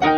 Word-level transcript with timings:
Hallo 0.00 0.08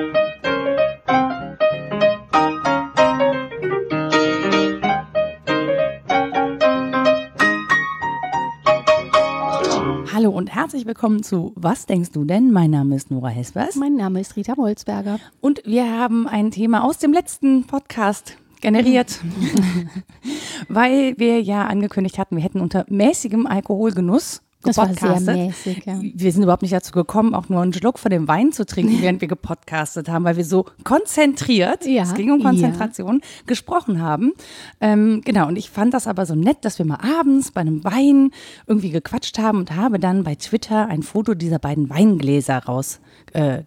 und 10.31 10.55
herzlich 10.55 10.87
willkommen 10.87 11.23
zu 11.23 11.53
Was 11.57 11.85
denkst 11.85 12.13
du 12.13 12.25
denn? 12.25 12.53
Mein 12.53 12.71
Name 12.71 12.97
ist 12.97 13.11
Nora 13.11 13.29
Hespers. 13.29 13.75
Mein 13.75 13.97
Name 13.97 14.21
ist 14.21 14.37
Rita 14.37 14.55
Molzberger. 14.57 15.19
Und 15.43 15.61
wir 15.67 15.91
haben 15.91 16.27
ein 16.27 16.51
Thema 16.51 16.83
aus 16.83 16.97
dem 16.97 17.13
letzten 17.13 17.67
Podcast 17.67 18.39
generiert, 18.63 19.21
weil 20.71 21.19
wir 21.19 21.43
ja 21.43 21.67
angekündigt 21.67 22.19
hatten, 22.19 22.37
wir 22.37 22.43
hätten 22.43 22.63
unter 22.63 22.87
mäßigem 22.89 23.47
Alkoholgenuss 23.47 24.41
Das 24.63 24.77
war 24.79 24.93
sehr 24.93 25.21
mäßig, 25.21 25.85
ja. 25.87 26.01
Wir 26.01 26.33
sind 26.33 26.43
überhaupt 26.43 26.63
nicht 26.63 26.75
dazu 26.75 26.93
gekommen, 26.93 27.35
auch 27.35 27.49
nur 27.49 27.63
einen 27.63 27.73
Schluck 27.73 27.99
von 27.99 28.11
dem 28.11 28.27
Wein 28.27 28.53
zu 28.53 28.67
trinken, 28.67 28.99
während 29.01 29.21
wir 29.21 29.29
gepodcastet 29.29 30.09
haben, 30.09 30.25
weil 30.25 30.37
wir 30.37 30.45
so 30.45 30.67
konzentriert, 30.85 31.87
Ja, 31.87 32.03
es 32.03 32.15
ging 32.15 32.33
um 32.33 32.41
ja. 32.41 32.51
Konzentration, 32.51 33.21
gesprochen 33.47 34.01
haben. 34.01 34.33
Ähm, 34.81 35.23
genau, 35.25 35.49
und 35.49 35.57
ich 35.57 35.71
fand 35.71 35.95
das 35.95 36.07
aber 36.07 36.27
so 36.27 36.35
nett, 36.35 36.59
dass 36.65 36.79
wir 36.79 36.87
mal 36.87 36.99
abends 37.19 37.53
bei 37.53 37.61
einem 37.61 37.85
Wein 37.85 38.31
irgendwie 38.67 38.91
gequatscht 38.91 39.39
haben 39.39 39.59
und 39.59 39.77
habe 39.77 39.99
dann 39.99 40.25
bei 40.25 40.35
Twitter 40.35 40.89
ein 40.89 41.03
Foto 41.03 41.35
dieser 41.35 41.59
beiden 41.59 41.89
Weingläser 41.89 42.59
raus 42.59 43.01
äh. 43.33 43.63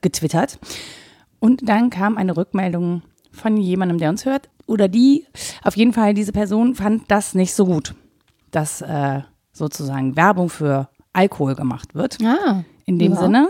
Und 1.39 1.69
dann 1.69 1.89
kam 1.89 2.17
eine 2.17 2.35
Rückmeldung 2.35 3.03
von 3.31 3.57
jemandem, 3.57 3.99
der 3.99 4.09
uns 4.09 4.25
hört, 4.25 4.49
oder 4.65 4.87
die, 4.87 5.25
auf 5.63 5.77
jeden 5.77 5.93
Fall, 5.93 6.13
diese 6.13 6.31
Person 6.31 6.75
fand 6.75 7.09
das 7.09 7.33
nicht 7.33 7.53
so 7.53 7.65
gut, 7.65 7.95
dass 8.51 8.81
äh, 8.81 9.21
sozusagen 9.59 10.15
Werbung 10.15 10.49
für 10.49 10.89
Alkohol 11.13 11.53
gemacht 11.55 11.93
wird. 11.93 12.17
Ah, 12.23 12.63
In 12.85 12.97
dem 12.97 13.13
ja. 13.13 13.19
Sinne, 13.19 13.49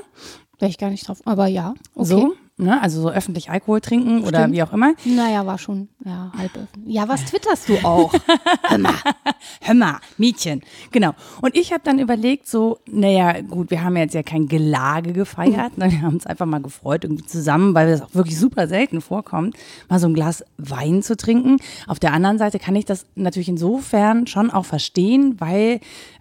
Wäre 0.59 0.69
ich 0.69 0.77
gar 0.77 0.89
nicht 0.89 1.07
drauf. 1.07 1.21
Aber 1.23 1.47
ja, 1.47 1.73
okay. 1.95 2.05
so, 2.05 2.33
ne, 2.59 2.81
also 2.81 3.01
so 3.01 3.09
öffentlich 3.09 3.49
Alkohol 3.49 3.81
trinken 3.81 4.23
oder 4.23 4.39
Stimmt. 4.39 4.53
wie 4.53 4.63
auch 4.63 4.73
immer. 4.73 4.93
Naja, 5.05 5.45
war 5.45 5.57
schon, 5.57 5.89
ja, 6.05 6.31
halb 6.37 6.55
öffentlich. 6.55 6.93
Ja, 6.93 7.07
was 7.07 7.25
twitterst 7.25 7.69
du 7.69 7.77
auch? 7.83 8.13
Hör 9.61 9.73
mal, 9.73 9.99
Mädchen. 10.17 10.61
Genau. 10.91 11.13
Und 11.41 11.55
ich 11.55 11.71
habe 11.71 11.81
dann 11.83 11.99
überlegt, 11.99 12.47
so, 12.47 12.79
naja, 12.85 13.41
gut, 13.41 13.71
wir 13.71 13.83
haben 13.83 13.95
jetzt 13.97 14.13
ja 14.13 14.23
kein 14.23 14.47
Gelage 14.47 15.13
gefeiert. 15.13 15.77
Ne? 15.77 15.91
Wir 15.91 16.01
haben 16.01 16.15
uns 16.15 16.25
einfach 16.25 16.45
mal 16.45 16.61
gefreut, 16.61 17.03
irgendwie 17.03 17.25
zusammen, 17.25 17.73
weil 17.73 17.89
es 17.89 18.01
auch 18.01 18.13
wirklich 18.13 18.37
super 18.37 18.67
selten 18.67 19.01
vorkommt, 19.01 19.55
mal 19.87 19.99
so 19.99 20.07
ein 20.07 20.13
Glas 20.13 20.43
Wein 20.57 21.01
zu 21.01 21.15
trinken. 21.15 21.57
Auf 21.87 21.99
der 21.99 22.13
anderen 22.13 22.37
Seite 22.37 22.59
kann 22.59 22.75
ich 22.75 22.85
das 22.85 23.05
natürlich 23.15 23.49
insofern 23.49 24.27
schon 24.27 24.51
auch 24.51 24.65
verstehen, 24.65 25.35
weil, 25.39 25.79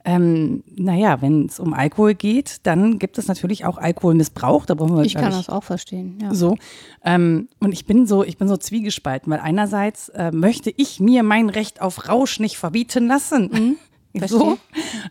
ähm, 0.09 0.65
naja, 0.75 1.21
wenn 1.21 1.45
es 1.45 1.61
um 1.61 1.75
Alkohol 1.75 2.15
geht, 2.15 2.61
dann 2.67 2.99
gibt 2.99 3.19
es 3.19 3.29
natürlich 3.29 3.67
auch 3.67 3.77
Alkoholmissbrauch. 3.77 4.65
Da 4.65 4.73
brauchen 4.73 4.97
wir 4.97 5.05
Ich 5.05 5.15
kann 5.15 5.33
das 5.33 5.51
auch 5.51 5.65
verstehen, 5.65 6.19
ja. 6.23 6.33
so. 6.33 6.57
Ähm, 7.05 7.49
und 7.61 7.73
ich 7.73 7.85
bin 7.85 8.07
so, 8.07 8.25
ich 8.25 8.39
bin 8.39 8.49
so 8.49 8.57
zwiegespalten, 8.57 9.31
weil 9.31 9.41
einerseits 9.41 10.09
äh, 10.09 10.31
möchte 10.33 10.73
ich 10.75 10.99
mir 10.99 11.23
mein 11.23 11.51
Recht 11.51 11.83
auf 11.83 12.09
Rausch 12.09 12.41
nicht 12.41 12.57
verbieten 12.57 13.07
lassen. 13.07 13.51
Mhm. 13.53 13.77
So. 14.27 14.59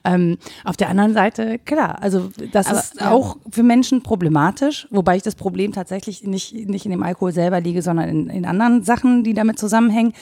Ähm, 0.04 0.38
auf 0.66 0.76
der 0.76 0.90
anderen 0.90 1.14
Seite, 1.14 1.60
klar, 1.60 2.02
also 2.02 2.30
das 2.52 2.68
Aber, 2.68 2.80
ist 2.80 3.00
ja. 3.00 3.12
auch 3.12 3.38
für 3.50 3.64
Menschen 3.64 4.02
problematisch, 4.02 4.86
wobei 4.90 5.16
ich 5.16 5.24
das 5.24 5.36
Problem 5.36 5.72
tatsächlich 5.72 6.24
nicht, 6.24 6.54
nicht 6.68 6.84
in 6.84 6.92
dem 6.92 7.04
Alkohol 7.04 7.32
selber 7.32 7.62
liege, 7.62 7.82
sondern 7.84 8.10
in, 8.10 8.30
in 8.30 8.46
anderen 8.46 8.84
Sachen, 8.84 9.24
die 9.24 9.34
damit 9.34 9.60
zusammenhängen. 9.60 10.14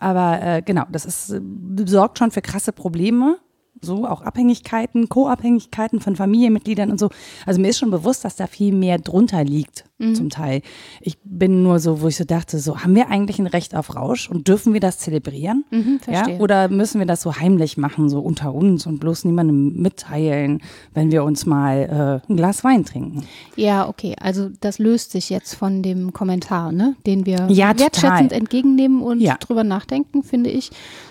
Aber 0.00 0.42
äh, 0.42 0.62
genau, 0.62 0.84
das 0.90 1.04
ist, 1.04 1.30
äh, 1.30 1.40
sorgt 1.86 2.18
schon 2.18 2.32
für 2.32 2.42
krasse 2.42 2.72
Probleme. 2.72 3.36
So, 3.84 4.06
auch 4.06 4.22
Abhängigkeiten, 4.22 5.08
Co-Abhängigkeiten 5.08 6.00
von 6.00 6.14
Familienmitgliedern 6.14 6.90
und 6.92 7.00
so. 7.00 7.10
Also 7.46 7.60
mir 7.60 7.68
ist 7.68 7.78
schon 7.78 7.90
bewusst, 7.90 8.24
dass 8.24 8.36
da 8.36 8.46
viel 8.46 8.72
mehr 8.72 8.98
drunter 8.98 9.42
liegt, 9.42 9.84
Mhm. 10.02 10.14
zum 10.14 10.30
Teil. 10.30 10.62
Ich 11.00 11.16
bin 11.24 11.62
nur 11.62 11.78
so, 11.78 12.00
wo 12.02 12.08
ich 12.08 12.16
so 12.16 12.24
dachte, 12.24 12.58
so, 12.58 12.80
haben 12.80 12.94
wir 12.94 13.08
eigentlich 13.08 13.38
ein 13.38 13.46
Recht 13.46 13.74
auf 13.74 13.94
Rausch 13.96 14.28
und 14.28 14.48
dürfen 14.48 14.72
wir 14.72 14.80
das 14.80 14.98
zelebrieren? 14.98 15.64
ja? 15.70 15.78
Mhm, 15.78 16.00
verstehe. 16.00 16.38
Oder 16.38 16.68
müssen 16.68 16.98
wir 16.98 17.06
das 17.06 17.22
so 17.22 17.36
heimlich 17.36 17.76
machen, 17.76 18.08
so 18.08 18.20
unter 18.20 18.52
uns 18.54 18.86
und 18.86 18.98
bloß 19.00 19.24
niemandem 19.24 19.80
mitteilen, 19.80 20.60
wenn 20.94 21.10
wir 21.12 21.24
uns 21.24 21.46
mal 21.46 22.20
äh, 22.26 22.30
ein 22.32 22.36
Glas 22.36 22.64
Wein 22.64 22.84
trinken? 22.84 23.24
Ja, 23.56 23.88
okay. 23.88 24.16
Also 24.20 24.50
das 24.60 24.78
löst 24.78 25.12
sich 25.12 25.30
jetzt 25.30 25.54
von 25.54 25.82
dem 25.82 26.12
Kommentar, 26.12 26.72
ne, 26.72 26.96
den 27.06 27.24
wir 27.26 27.46
Ja, 27.50 27.72
total. 27.72 27.78
wertschätzend 27.80 28.32
entgegennehmen 28.32 29.02
und 29.02 29.20
Ja. 29.20 29.36
drüber 29.38 29.64
nachdenken, 29.64 30.22
finde 30.22 30.50
ich. 30.50 30.70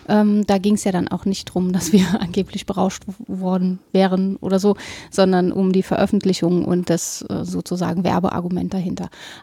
Ähm, 0.10 0.46
da 0.48 0.58
ging 0.58 0.74
es 0.76 0.84
ja 0.84 0.92
dann 0.92 1.08
auch 1.08 1.26
nicht 1.26 1.46
drum, 1.46 1.72
dass 1.72 1.94
wir 1.94 2.06
angeblich 2.20 2.66
berauscht 2.66 3.04
worden 3.28 3.80
wären 3.94 4.36
oder 4.38 4.60
so, 4.60 4.76
sondern 5.10 5.52
um 5.52 5.72
die 5.72 5.84
Veröffentlichung 5.84 6.66
und 6.66 6.90
das 6.90 7.22
äh, 7.30 7.46
sozusagen 7.46 8.04
Werbeargument 8.04 8.74
dahinter. 8.74 8.81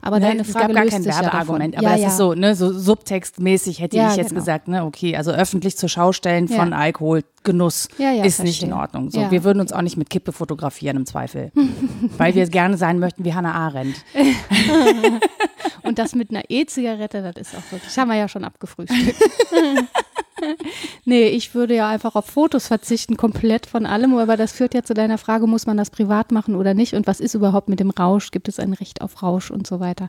Aber 0.03 0.21
deine 0.21 0.43
es 0.43 0.50
Frage 0.50 0.66
gab 0.69 0.75
gar 0.76 0.84
löst 0.84 0.94
kein 0.97 1.04
ja 1.04 1.21
Werbeargument, 1.22 1.75
davon. 1.75 1.87
aber 1.87 1.88
ja, 1.88 1.93
das 1.94 2.00
ja. 2.03 2.09
ist 2.09 2.16
so, 2.16 2.34
ne, 2.34 2.54
so 2.54 2.72
subtextmäßig 2.72 3.81
hätte 3.81 3.97
Ja, 3.97 4.10
ich 4.10 4.16
jetzt 4.16 4.28
genau. 4.31 4.41
gesagt, 4.41 4.69
ne, 4.69 4.84
okay, 4.84 5.16
also 5.16 5.31
öffentlich 5.31 5.76
zur 5.76 5.88
Schau 5.88 6.12
stellen 6.12 6.49
von 6.49 6.71
Ja. 6.71 6.76
Alkoholgenuss 6.78 7.88
Ja, 7.99 8.12
ja, 8.12 8.25
ist 8.25 8.43
nicht 8.43 8.62
in 8.62 8.69
verstehe. 8.71 8.81
Ordnung. 8.82 9.10
So, 9.10 9.21
Ja. 9.21 9.31
wir 9.31 9.44
würden 9.44 9.60
uns 9.60 9.72
auch 9.72 9.82
nicht 9.82 9.97
mit 9.97 10.10
Kippe 10.10 10.32
fotografieren 10.32 10.97
im 10.97 11.06
Zweifel, 11.06 11.53
weil 12.19 12.34
wir 12.34 12.47
gerne 12.49 12.76
sein 12.76 12.99
möchten 12.99 13.25
wie 13.25 13.34
Hannah 13.34 13.54
Arendt. 13.54 13.97
Und 15.82 15.99
das 15.99 16.15
mit 16.15 16.31
einer 16.31 16.43
E-Zigarette, 16.49 17.22
das 17.22 17.37
ist 17.49 17.55
auch 17.56 17.72
wirklich, 17.72 17.97
haben 17.99 18.09
wir 18.09 18.16
ja 18.16 18.28
schon 18.28 18.44
abgefrühstückt. 18.44 19.15
nee, 21.05 21.28
ich 21.28 21.55
würde 21.55 21.75
ja 21.75 21.88
einfach 21.88 22.15
auf 22.15 22.26
Fotos 22.26 22.66
verzichten, 22.69 23.16
komplett 23.16 23.66
von 23.66 23.87
allem, 23.87 24.16
aber 24.16 24.37
das 24.37 24.53
führt 24.53 24.75
ja 24.75 24.82
zu 24.82 24.94
deiner 24.94 25.19
Frage, 25.19 25.47
muss 25.47 25.66
man 25.66 25.76
das 25.76 25.91
privat 25.91 26.31
machen 26.32 26.55
oder 26.56 26.75
nicht 26.75 26.94
und 26.94 27.06
was 27.06 27.20
ist 27.20 27.34
überhaupt 27.34 27.69
mit 27.69 27.81
dem 27.81 27.91
Rausch, 27.91 28.31
gibt 28.31 28.49
es 28.49 28.59
ein 28.59 28.72
Recht 28.72 29.00
auf 29.00 29.22
Rausch 29.22 29.28
und 29.50 29.66
so 29.66 29.81
weiter. 29.81 30.09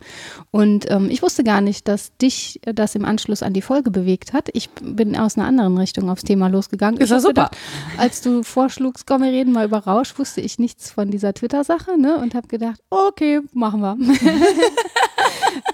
Und 0.51 0.89
ähm, 0.89 1.09
ich 1.09 1.21
wusste 1.21 1.43
gar 1.43 1.61
nicht, 1.61 1.87
dass 1.87 2.15
dich 2.17 2.59
das 2.63 2.95
im 2.95 3.05
Anschluss 3.05 3.43
an 3.43 3.53
die 3.53 3.61
Folge 3.61 3.91
bewegt 3.91 4.33
hat. 4.33 4.49
Ich 4.53 4.69
bin 4.69 5.17
aus 5.17 5.37
einer 5.37 5.47
anderen 5.47 5.77
Richtung 5.77 6.09
aufs 6.09 6.23
Thema 6.23 6.47
losgegangen. 6.47 6.99
Ist 6.99 7.09
ja 7.09 7.19
super. 7.19 7.49
Gedacht, 7.49 7.57
als 7.97 8.21
du 8.21 8.43
vorschlugst, 8.43 9.05
komm, 9.05 9.21
wir 9.21 9.31
reden 9.31 9.53
mal 9.53 9.65
über 9.65 9.79
Rausch, 9.79 10.17
wusste 10.17 10.41
ich 10.41 10.59
nichts 10.59 10.91
von 10.91 11.11
dieser 11.11 11.33
Twitter-Sache 11.33 11.99
ne? 11.99 12.17
und 12.17 12.35
habe 12.35 12.47
gedacht, 12.47 12.79
okay, 12.89 13.41
machen 13.53 13.81
wir. 13.81 13.97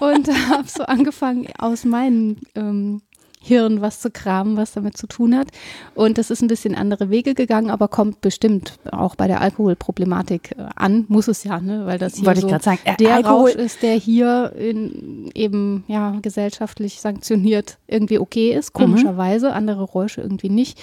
und 0.00 0.28
habe 0.50 0.68
so 0.68 0.84
angefangen, 0.84 1.48
aus 1.58 1.84
meinem 1.84 2.36
ähm, 2.54 3.02
Hirn 3.46 3.80
was 3.80 4.00
zu 4.00 4.10
kramen, 4.10 4.56
was 4.56 4.72
damit 4.72 4.96
zu 4.96 5.06
tun 5.06 5.36
hat. 5.36 5.48
Und 5.94 6.18
das 6.18 6.30
ist 6.30 6.42
ein 6.42 6.48
bisschen 6.48 6.74
andere 6.74 7.10
Wege 7.10 7.34
gegangen, 7.34 7.70
aber 7.70 7.86
kommt 7.88 8.20
bestimmt 8.20 8.78
auch 8.90 9.14
bei 9.14 9.28
der 9.28 9.40
Alkoholproblematik 9.40 10.56
äh, 10.58 10.64
an. 10.74 11.04
Muss 11.08 11.28
es 11.28 11.44
ja, 11.44 11.60
ne? 11.60 11.86
weil 11.86 11.98
das 11.98 12.16
hier 12.16 12.26
Wollte 12.26 12.40
so 12.40 12.48
sagen. 12.48 12.80
Äh, 12.84 12.96
der 12.96 13.14
Alkohol- 13.14 13.50
Rausch 13.50 13.54
ist, 13.54 13.82
der 13.82 13.94
hier 13.94 14.52
in, 14.58 15.30
eben 15.34 15.84
ja 15.86 16.18
gesellschaftlich 16.20 17.00
sanktioniert 17.00 17.78
irgendwie 17.86 18.18
okay 18.18 18.52
ist, 18.52 18.72
komischerweise. 18.72 19.52
Andere 19.52 19.84
Räusche 19.84 20.22
irgendwie 20.22 20.50
nicht. 20.50 20.78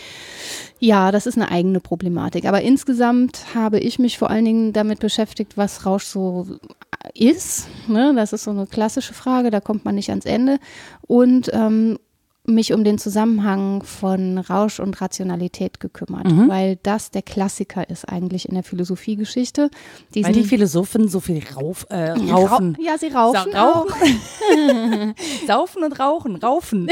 Ja, 0.80 1.12
das 1.12 1.26
ist 1.26 1.36
eine 1.38 1.52
eigene 1.52 1.80
Problematik. 1.80 2.46
Aber 2.46 2.62
insgesamt 2.62 3.56
habe 3.56 3.80
ich 3.80 4.00
mich 4.00 4.18
vor 4.18 4.30
allen 4.30 4.46
Dingen 4.46 4.74
damit 4.74 5.00
beschäftigt, 5.00 5.58
was 5.58 5.86
Rausch 5.86 6.06
so 6.06 6.48
ist. 7.14 7.68
Ne? 7.88 8.14
Das 8.16 8.34
ist 8.34 8.46
so 8.46 8.52
eine 8.52 8.68
klassische 8.68 9.14
Frage, 9.14 9.50
da 9.50 9.60
kommt 9.60 9.86
man 9.86 9.96
nicht 9.96 10.10
ans 10.10 10.26
Ende. 10.26 10.60
Und 11.08 11.50
ähm, 11.54 11.98
mich 12.46 12.74
um 12.74 12.84
den 12.84 12.98
Zusammenhang 12.98 13.84
von 13.84 14.38
Rausch 14.38 14.82
und 14.82 15.00
Rationalität 15.00 15.80
gekümmert, 15.80 16.26
Mhm. 16.30 16.50
weil 16.50 16.78
das 16.84 17.10
der 17.10 17.22
Klassiker 17.22 17.90
ist 17.90 18.04
eigentlich 18.10 18.50
in 18.50 18.56
der 18.56 18.64
Philosophiegeschichte. 18.64 19.70
Weil 20.14 20.34
die 20.34 20.44
Philosophen 20.44 21.08
so 21.08 21.22
viel 21.22 21.42
rauf, 21.56 21.86
äh, 21.90 22.12
raufen. 22.12 22.78
Ja, 22.82 22.98
sie 22.98 23.08
raufen 23.08 23.52
Sa- 23.54 23.72
auch. 23.72 23.88
Saufen 25.48 25.84
und 25.84 26.00
rauchen, 26.00 26.36
raufen. 26.36 26.90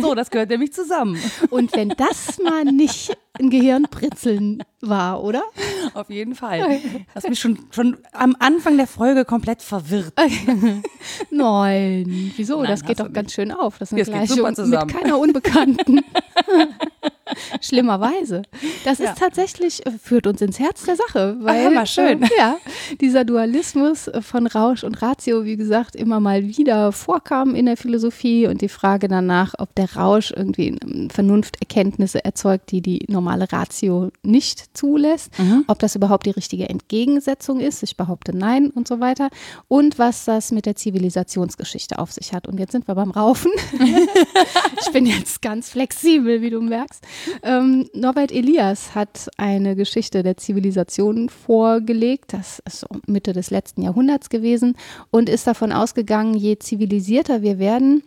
So, 0.00 0.14
das 0.14 0.30
gehört 0.30 0.50
nämlich 0.50 0.72
zusammen. 0.72 1.18
Und 1.50 1.74
wenn 1.74 1.88
das 1.90 2.38
mal 2.42 2.64
nicht 2.64 3.16
ein 3.38 3.50
Gehirnbritzeln 3.50 4.62
war, 4.80 5.22
oder? 5.22 5.42
Auf 5.94 6.10
jeden 6.10 6.34
Fall. 6.34 6.80
Hast 7.14 7.28
mich 7.28 7.40
schon, 7.40 7.58
schon 7.70 7.96
am 8.12 8.36
Anfang 8.38 8.76
der 8.76 8.86
Folge 8.86 9.24
komplett 9.24 9.62
verwirrt. 9.62 10.12
Nein, 11.30 12.32
wieso? 12.36 12.58
Nein, 12.62 12.70
das 12.70 12.84
geht 12.84 13.00
doch 13.00 13.12
ganz 13.12 13.32
schön 13.32 13.50
auf. 13.52 13.78
Das 13.78 13.92
eine 13.92 14.26
Das 14.26 14.54
zusammen. 14.54 14.86
mit 14.86 14.96
keiner 14.96 15.18
Unbekannten. 15.18 16.00
Schlimmerweise. 17.60 18.42
Das 18.84 18.98
Ja. 18.98 19.10
ist 19.10 19.18
tatsächlich, 19.18 19.84
äh, 19.86 19.90
führt 20.02 20.26
uns 20.26 20.40
ins 20.40 20.58
Herz 20.58 20.84
der 20.84 20.96
Sache. 20.96 21.36
Weil, 21.40 21.64
hör 21.64 21.70
mal, 21.70 21.86
schön. 21.86 22.22
Äh, 22.22 22.28
ja, 22.38 22.56
dieser 23.00 23.24
Dualismus 23.24 24.10
von 24.20 24.46
Rausch 24.46 24.84
und 24.84 25.00
Ratio, 25.02 25.44
wie 25.44 25.56
gesagt, 25.56 25.96
immer 25.96 26.20
mal 26.20 26.42
wieder 26.46 26.92
vorkam 26.92 27.54
in 27.54 27.66
der 27.66 27.76
Philosophie 27.76 28.46
und 28.46 28.60
die 28.60 28.68
Frage 28.68 29.08
danach, 29.08 29.54
ob 29.58 29.74
der 29.74 29.94
Rausch 29.96 30.32
irgendwie 30.34 30.76
ähm, 30.82 31.10
Vernunfterkenntnisse 31.10 32.24
erzeugt, 32.24 32.70
die 32.70 32.80
die 32.80 33.04
normale 33.08 33.50
Ratio 33.52 34.10
nicht 34.22 34.76
zulässt, 34.76 35.32
ob 35.66 35.78
das 35.78 35.94
überhaupt 35.96 36.26
die 36.26 36.30
richtige 36.30 36.68
Entgegensetzung 36.68 37.60
ist. 37.60 37.82
Ich 37.82 37.96
behaupte 37.96 38.36
nein 38.36 38.70
und 38.70 38.88
so 38.88 39.00
weiter. 39.00 39.28
Und 39.68 39.98
was 39.98 40.24
das 40.24 40.52
mit 40.52 40.66
der 40.66 40.76
Zivilisationsgeschichte 40.76 41.98
auf 41.98 42.12
sich 42.12 42.32
hat. 42.32 42.46
Und 42.48 42.58
jetzt 42.58 42.72
sind 42.72 42.86
wir 42.88 42.94
beim 42.94 43.10
Raufen. 43.10 43.50
ich 44.80 44.92
bin 44.92 45.06
jetzt 45.06 45.42
ganz 45.42 45.70
flexibel, 45.70 46.40
wie 46.42 46.50
du 46.50 46.60
merkst. 46.60 47.02
Ähm, 47.42 47.88
Norbert 47.94 48.32
Elias 48.32 48.94
hat 48.94 49.28
eine 49.36 49.76
Geschichte 49.76 50.22
der 50.22 50.36
Zivilisation 50.36 51.28
vorgelegt. 51.28 52.32
Das 52.32 52.62
ist 52.66 52.86
Mitte 53.06 53.32
des 53.32 53.50
letzten 53.50 53.82
Jahrhunderts 53.82 54.28
gewesen 54.28 54.76
und 55.10 55.28
ist 55.28 55.46
davon 55.46 55.72
ausgegangen, 55.72 56.34
je 56.34 56.58
zivilisierter 56.58 57.42
wir 57.42 57.58
werden, 57.58 58.02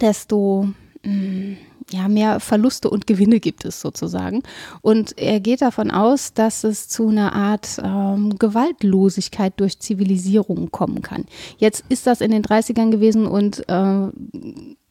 desto 0.00 0.68
mh, 1.02 1.12
mm, 1.12 1.56
ja, 1.92 2.08
mehr 2.08 2.40
Verluste 2.40 2.88
und 2.88 3.06
Gewinne 3.06 3.40
gibt 3.40 3.64
es 3.64 3.80
sozusagen. 3.80 4.42
Und 4.80 5.18
er 5.18 5.40
geht 5.40 5.62
davon 5.62 5.90
aus, 5.90 6.32
dass 6.34 6.64
es 6.64 6.88
zu 6.88 7.08
einer 7.08 7.32
Art 7.32 7.80
ähm, 7.82 8.38
Gewaltlosigkeit 8.38 9.54
durch 9.56 9.80
Zivilisierung 9.80 10.70
kommen 10.70 11.02
kann. 11.02 11.24
Jetzt 11.58 11.84
ist 11.88 12.06
das 12.06 12.20
in 12.20 12.30
den 12.30 12.42
30ern 12.42 12.90
gewesen 12.90 13.26
und 13.26 13.68
äh, 13.68 14.08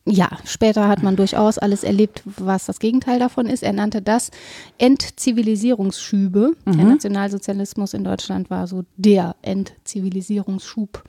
ja, 0.09 0.29
später 0.43 0.87
hat 0.87 1.03
man 1.03 1.15
durchaus 1.15 1.57
alles 1.57 1.83
erlebt, 1.83 2.23
was 2.25 2.65
das 2.65 2.79
Gegenteil 2.79 3.19
davon 3.19 3.45
ist. 3.45 3.61
Er 3.61 3.73
nannte 3.73 4.01
das 4.01 4.31
Entzivilisierungsschübe. 4.77 6.53
Mhm. 6.65 6.77
Der 6.77 6.85
Nationalsozialismus 6.85 7.93
in 7.93 8.03
Deutschland 8.03 8.49
war 8.49 8.67
so 8.67 8.83
der 8.97 9.35
Entzivilisierungsschub 9.43 11.03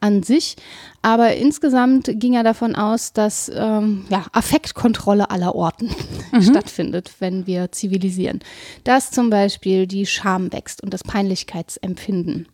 an 0.00 0.22
sich. 0.22 0.56
Aber 1.02 1.34
insgesamt 1.34 2.10
ging 2.14 2.34
er 2.34 2.44
davon 2.44 2.76
aus, 2.76 3.12
dass 3.12 3.50
ähm, 3.54 4.04
ja, 4.08 4.26
Affektkontrolle 4.32 5.30
aller 5.30 5.54
Orten 5.54 5.90
mhm. 6.32 6.42
stattfindet, 6.42 7.14
wenn 7.18 7.46
wir 7.46 7.72
zivilisieren. 7.72 8.40
Dass 8.84 9.10
zum 9.10 9.30
Beispiel 9.30 9.86
die 9.86 10.06
Scham 10.06 10.52
wächst 10.52 10.82
und 10.82 10.94
das 10.94 11.02
Peinlichkeitsempfinden 11.02 12.46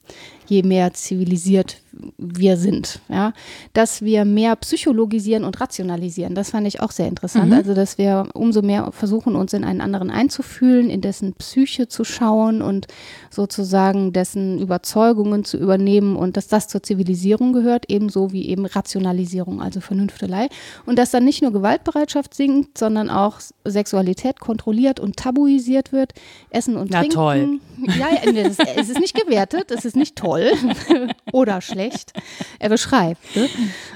je 0.50 0.64
mehr 0.64 0.93
zivilisiert 0.93 1.76
wir 2.19 2.56
sind. 2.56 3.00
Ja? 3.08 3.32
Dass 3.73 4.02
wir 4.02 4.25
mehr 4.25 4.56
psychologisieren 4.56 5.44
und 5.44 5.61
rationalisieren, 5.61 6.35
das 6.35 6.50
fand 6.50 6.67
ich 6.67 6.81
auch 6.81 6.91
sehr 6.91 7.06
interessant. 7.06 7.49
Mhm. 7.49 7.52
Also, 7.55 7.75
dass 7.75 7.99
wir 7.99 8.29
umso 8.35 8.62
mehr 8.62 8.91
versuchen, 8.93 9.37
uns 9.37 9.52
in 9.52 9.64
einen 9.64 9.81
anderen 9.81 10.11
einzufühlen, 10.11 10.91
in 10.91 11.00
dessen 11.00 11.35
Psyche 11.35 11.88
zu 11.88 12.05
schauen 12.05 12.62
und 12.62 12.87
sozusagen 13.31 14.12
dessen 14.12 14.58
Überzeugungen 14.58 15.44
zu 15.44 15.56
übernehmen 15.56 16.17
und 16.17 16.37
dass 16.37 16.49
das 16.49 16.69
zur 16.69 16.82
Zivilisierung 16.82 17.53
gehört, 17.53 17.85
ebenso 17.88 18.32
wie 18.32 18.49
eben 18.49 18.67
Rationalisierung, 18.67 19.61
also 19.61 19.81
Vernünftelei. 19.81 20.49
Und 20.87 20.99
dass 20.99 21.11
dann 21.11 21.25
nicht 21.25 21.43
nur 21.43 21.53
Gewaltbereitschaft 21.53 22.35
sinkt, 22.35 22.76
sondern 22.79 23.08
auch 23.08 23.38
Sexualität 23.64 24.41
kontrolliert 24.41 24.99
und 24.99 25.17
tabuisiert 25.17 25.93
wird, 25.93 26.12
Essen 26.50 26.76
und 26.76 26.91
Na, 26.91 27.00
Trinken. 27.00 27.14
toll. 27.14 27.61
Ja, 27.99 28.08
ja 28.11 28.43
es, 28.43 28.58
ist, 28.58 28.69
es 28.76 28.88
ist 28.91 29.00
nicht 29.00 29.14
gewertet, 29.14 29.70
es 29.70 29.85
ist 29.85 29.96
nicht 29.96 30.17
toll 30.17 30.39
oder 31.32 31.60
schlecht. 31.60 32.12
Er 32.58 32.69
beschreibt, 32.69 33.37
ne? 33.37 33.48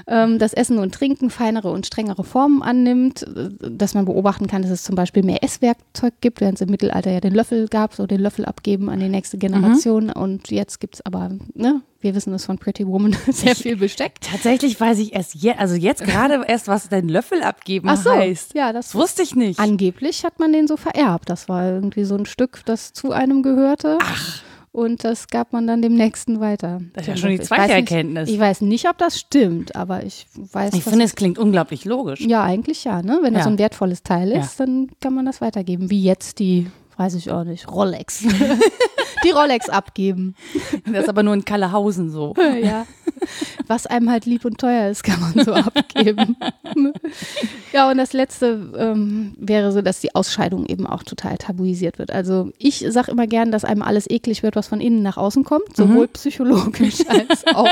ähm, 0.07 0.39
dass 0.39 0.53
Essen 0.53 0.79
und 0.79 0.93
Trinken 0.93 1.29
feinere 1.29 1.71
und 1.71 1.85
strengere 1.85 2.23
Formen 2.23 2.61
annimmt, 2.61 3.25
dass 3.59 3.93
man 3.93 4.05
beobachten 4.05 4.47
kann, 4.47 4.61
dass 4.61 4.71
es 4.71 4.83
zum 4.83 4.95
Beispiel 4.95 5.23
mehr 5.23 5.43
Esswerkzeug 5.43 6.13
gibt, 6.21 6.41
während 6.41 6.57
es 6.57 6.61
im 6.61 6.69
Mittelalter 6.69 7.11
ja 7.11 7.19
den 7.19 7.33
Löffel 7.33 7.67
gab, 7.67 7.93
so 7.93 8.07
den 8.07 8.21
Löffel 8.21 8.45
abgeben 8.45 8.89
an 8.89 8.99
die 8.99 9.09
nächste 9.09 9.37
Generation. 9.37 10.05
Mhm. 10.05 10.11
Und 10.13 10.51
jetzt 10.51 10.79
gibt 10.79 10.95
es 10.95 11.05
aber, 11.05 11.31
ne, 11.53 11.81
wir 12.05 12.13
wissen 12.13 12.33
es 12.33 12.45
von 12.45 12.57
Pretty 12.57 12.85
Woman, 12.87 13.17
sehr 13.29 13.55
viel 13.55 13.77
Besteck. 13.77 14.21
Tatsächlich 14.21 14.79
weiß 14.79 14.99
ich 14.99 15.13
erst 15.13 15.35
jetzt, 15.35 15.59
also 15.59 15.75
jetzt 15.75 16.03
gerade 16.03 16.43
erst, 16.47 16.67
was 16.67 16.87
dein 16.87 17.09
Löffel 17.09 17.41
abgeben 17.41 17.89
Ach 17.89 17.97
so, 17.97 18.11
heißt. 18.11 18.53
Ja, 18.53 18.71
das, 18.71 18.91
das 18.91 18.95
wusste 18.95 19.23
ich 19.23 19.35
nicht. 19.35 19.59
Angeblich 19.59 20.23
hat 20.23 20.39
man 20.39 20.53
den 20.53 20.67
so 20.67 20.77
vererbt. 20.77 21.29
Das 21.29 21.49
war 21.49 21.67
irgendwie 21.67 22.03
so 22.03 22.15
ein 22.15 22.25
Stück, 22.25 22.61
das 22.65 22.93
zu 22.93 23.11
einem 23.11 23.41
gehörte. 23.41 23.97
Ach. 24.01 24.41
Und 24.75 25.05
das 25.05 25.27
gab 25.27 25.53
man 25.53 25.67
dann 25.67 25.81
dem 25.81 25.93
nächsten 25.95 26.41
weiter. 26.41 26.81
Das 26.91 27.03
ist 27.03 27.07
ja 27.07 27.15
schon 27.15 27.29
die 27.29 27.39
zweite 27.39 27.67
ich 27.71 27.77
Erkenntnis. 27.77 28.25
Nicht, 28.25 28.35
ich 28.35 28.41
weiß 28.41 28.59
nicht, 28.59 28.89
ob 28.89 28.97
das 28.97 29.17
stimmt, 29.17 29.73
aber 29.73 30.03
ich 30.03 30.27
weiß. 30.35 30.73
Ich 30.73 30.83
finde, 30.83 31.05
es 31.05 31.15
klingt 31.15 31.39
unglaublich 31.39 31.85
logisch. 31.85 32.19
Ja, 32.19 32.43
eigentlich 32.43 32.83
ja. 32.83 33.01
Ne? 33.01 33.19
Wenn 33.21 33.31
Ja. 33.31 33.39
das 33.39 33.43
so 33.45 33.51
ein 33.51 33.57
wertvolles 33.57 34.03
Teil 34.03 34.33
ist, 34.33 34.59
Ja. 34.59 34.65
dann 34.65 34.89
kann 34.99 35.13
man 35.13 35.25
das 35.25 35.39
weitergeben. 35.39 35.89
Wie 35.89 36.03
jetzt 36.03 36.39
die, 36.39 36.67
weiß 36.97 37.13
ich 37.15 37.31
auch 37.31 37.45
nicht, 37.45 37.71
Rolex. 37.71 38.25
die 39.23 39.31
Rolex 39.31 39.69
abgeben. 39.69 40.35
Das 40.85 41.03
ist 41.03 41.09
aber 41.09 41.23
nur 41.23 41.35
in 41.35 41.45
Kallehausen 41.45 42.09
so. 42.09 42.33
ja. 42.61 42.85
Was 43.67 43.87
einem 43.87 44.09
halt 44.09 44.25
lieb 44.25 44.45
und 44.45 44.59
teuer 44.59 44.89
ist, 44.89 45.03
kann 45.03 45.19
man 45.19 45.45
so 45.45 45.53
abgeben. 45.53 46.37
ja, 47.73 47.89
und 47.89 47.97
das 47.97 48.13
letzte 48.13 48.71
ähm, 48.77 49.33
wäre 49.37 49.71
so, 49.71 49.81
dass 49.81 49.99
die 49.99 50.13
Ausscheidung 50.13 50.65
eben 50.65 50.85
auch 50.85 51.03
total 51.03 51.37
tabuisiert 51.37 51.97
wird. 51.99 52.11
Also 52.11 52.51
ich 52.57 52.85
sage 52.89 53.11
immer 53.11 53.27
gern, 53.27 53.51
dass 53.51 53.65
einem 53.65 53.81
alles 53.81 54.09
eklig 54.09 54.43
wird, 54.43 54.55
was 54.55 54.67
von 54.67 54.81
innen 54.81 55.01
nach 55.01 55.17
außen 55.17 55.43
kommt, 55.43 55.75
sowohl 55.75 56.07
psychologisch 56.09 56.99
als 57.07 57.47
auch 57.47 57.69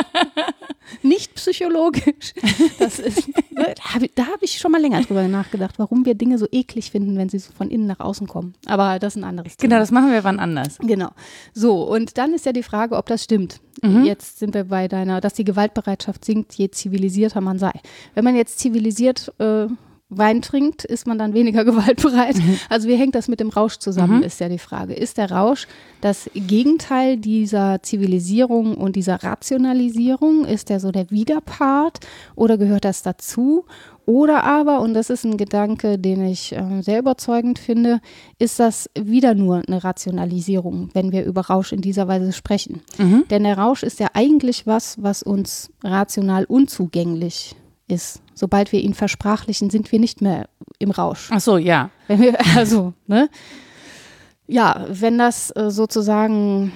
nicht 1.01 1.35
psychologisch. 1.35 2.33
Das 2.79 2.99
ist, 2.99 3.27
ne, 3.51 3.73
da 4.15 4.27
habe 4.27 4.39
ich, 4.41 4.59
schon 4.59 4.71
mal 4.71 4.81
länger 4.81 5.01
drüber 5.01 5.27
nachgedacht, 5.27 5.75
warum 5.77 6.05
wir 6.05 6.15
Dinge 6.15 6.37
so 6.37 6.47
eklig 6.51 6.91
finden, 6.91 7.17
wenn 7.17 7.29
sie 7.29 7.39
so 7.39 7.51
von 7.53 7.69
innen 7.69 7.87
nach 7.87 7.99
außen 7.99 8.27
kommen. 8.27 8.53
Aber 8.65 8.99
das 8.99 9.15
ist 9.15 9.21
ein 9.21 9.23
anderes 9.23 9.57
Thema. 9.57 9.69
Genau, 9.69 9.79
das 9.79 9.91
machen 9.91 10.11
wir 10.11 10.23
wann 10.23 10.39
anders. 10.39 10.77
Genau. 10.79 11.09
So, 11.53 11.83
und 11.83 12.17
dann 12.17 12.33
ist 12.33 12.45
ja 12.45 12.53
die 12.53 12.63
Frage, 12.63 12.95
ob 12.95 13.05
das 13.07 13.23
stimmt. 13.23 13.59
Mhm. 13.81 14.05
Jetzt 14.05 14.39
sind 14.39 14.53
wir 14.53 14.65
bei 14.65 14.87
deiner, 14.87 15.19
dass 15.23 15.33
die 15.33 15.43
Gewaltbereitschaft 15.43 16.25
sinkt, 16.25 16.53
je 16.53 16.69
zivilisierter 16.69 17.41
man 17.41 17.59
sei. 17.59 17.71
Wenn 18.15 18.23
man 18.23 18.35
jetzt 18.35 18.59
zivilisiert 18.59 19.31
äh, 19.39 19.67
Wein 20.15 20.43
trinkt, 20.43 20.83
ist 20.85 21.07
man 21.07 21.17
dann 21.17 21.33
weniger 21.33 21.65
gewaltbereit. 21.69 22.35
Also 22.69 22.87
wie 22.87 22.95
hängt 22.95 23.15
das 23.15 23.27
mit 23.27 23.39
dem 23.39 23.49
Rausch 23.49 23.77
zusammen, 23.77 24.17
Mhm. 24.17 24.23
ist 24.23 24.39
ja 24.39 24.47
die 24.47 24.59
Frage. 24.59 24.93
Ist 24.93 25.17
der 25.17 25.31
Rausch 25.31 25.65
das 26.01 26.29
Gegenteil 26.35 27.17
dieser 27.17 27.81
Zivilisierung 27.81 28.75
und 28.75 28.95
dieser 28.95 29.23
Rationalisierung? 29.23 30.45
Ist 30.45 30.69
der 30.69 30.79
so 30.79 30.91
der 30.91 31.09
Widerpart 31.09 31.99
oder 32.35 32.57
gehört 32.59 32.85
das 32.85 33.01
dazu? 33.01 33.65
Oder 34.05 34.43
aber, 34.43 34.81
und 34.81 34.93
das 34.93 35.09
ist 35.09 35.23
ein 35.23 35.37
Gedanke, 35.37 35.97
den 35.97 36.25
ich 36.25 36.51
äh, 36.51 36.81
sehr 36.81 36.99
überzeugend 36.99 37.57
finde, 37.57 38.01
ist 38.37 38.59
das 38.59 38.89
wieder 38.99 39.33
nur 39.33 39.61
eine 39.65 39.83
Rationalisierung, 39.83 40.89
wenn 40.93 41.13
wir 41.13 41.23
über 41.23 41.41
Rausch 41.41 41.71
in 41.71 41.81
dieser 41.81 42.07
Weise 42.07 42.33
sprechen. 42.33 42.81
Mhm. 42.97 43.23
Denn 43.29 43.43
der 43.43 43.57
Rausch 43.57 43.81
ist 43.81 43.99
ja 44.01 44.07
eigentlich 44.13 44.67
was, 44.67 45.01
was 45.01 45.23
uns 45.23 45.71
rational 45.83 46.43
unzugänglich 46.43 47.55
ist. 47.87 48.21
Sobald 48.33 48.71
wir 48.73 48.81
ihn 48.81 48.93
versprachlichen, 48.93 49.69
sind 49.69 49.91
wir 49.91 49.99
nicht 49.99 50.21
mehr 50.21 50.49
im 50.79 50.91
Rausch. 50.91 51.29
Ach 51.31 51.39
so, 51.39 51.57
ja. 51.57 51.89
Wenn 52.07 52.19
wir, 52.19 52.37
also, 52.57 52.93
ne? 53.07 53.29
Ja, 54.47 54.85
wenn 54.89 55.17
das 55.17 55.51
äh, 55.55 55.71
sozusagen 55.71 56.73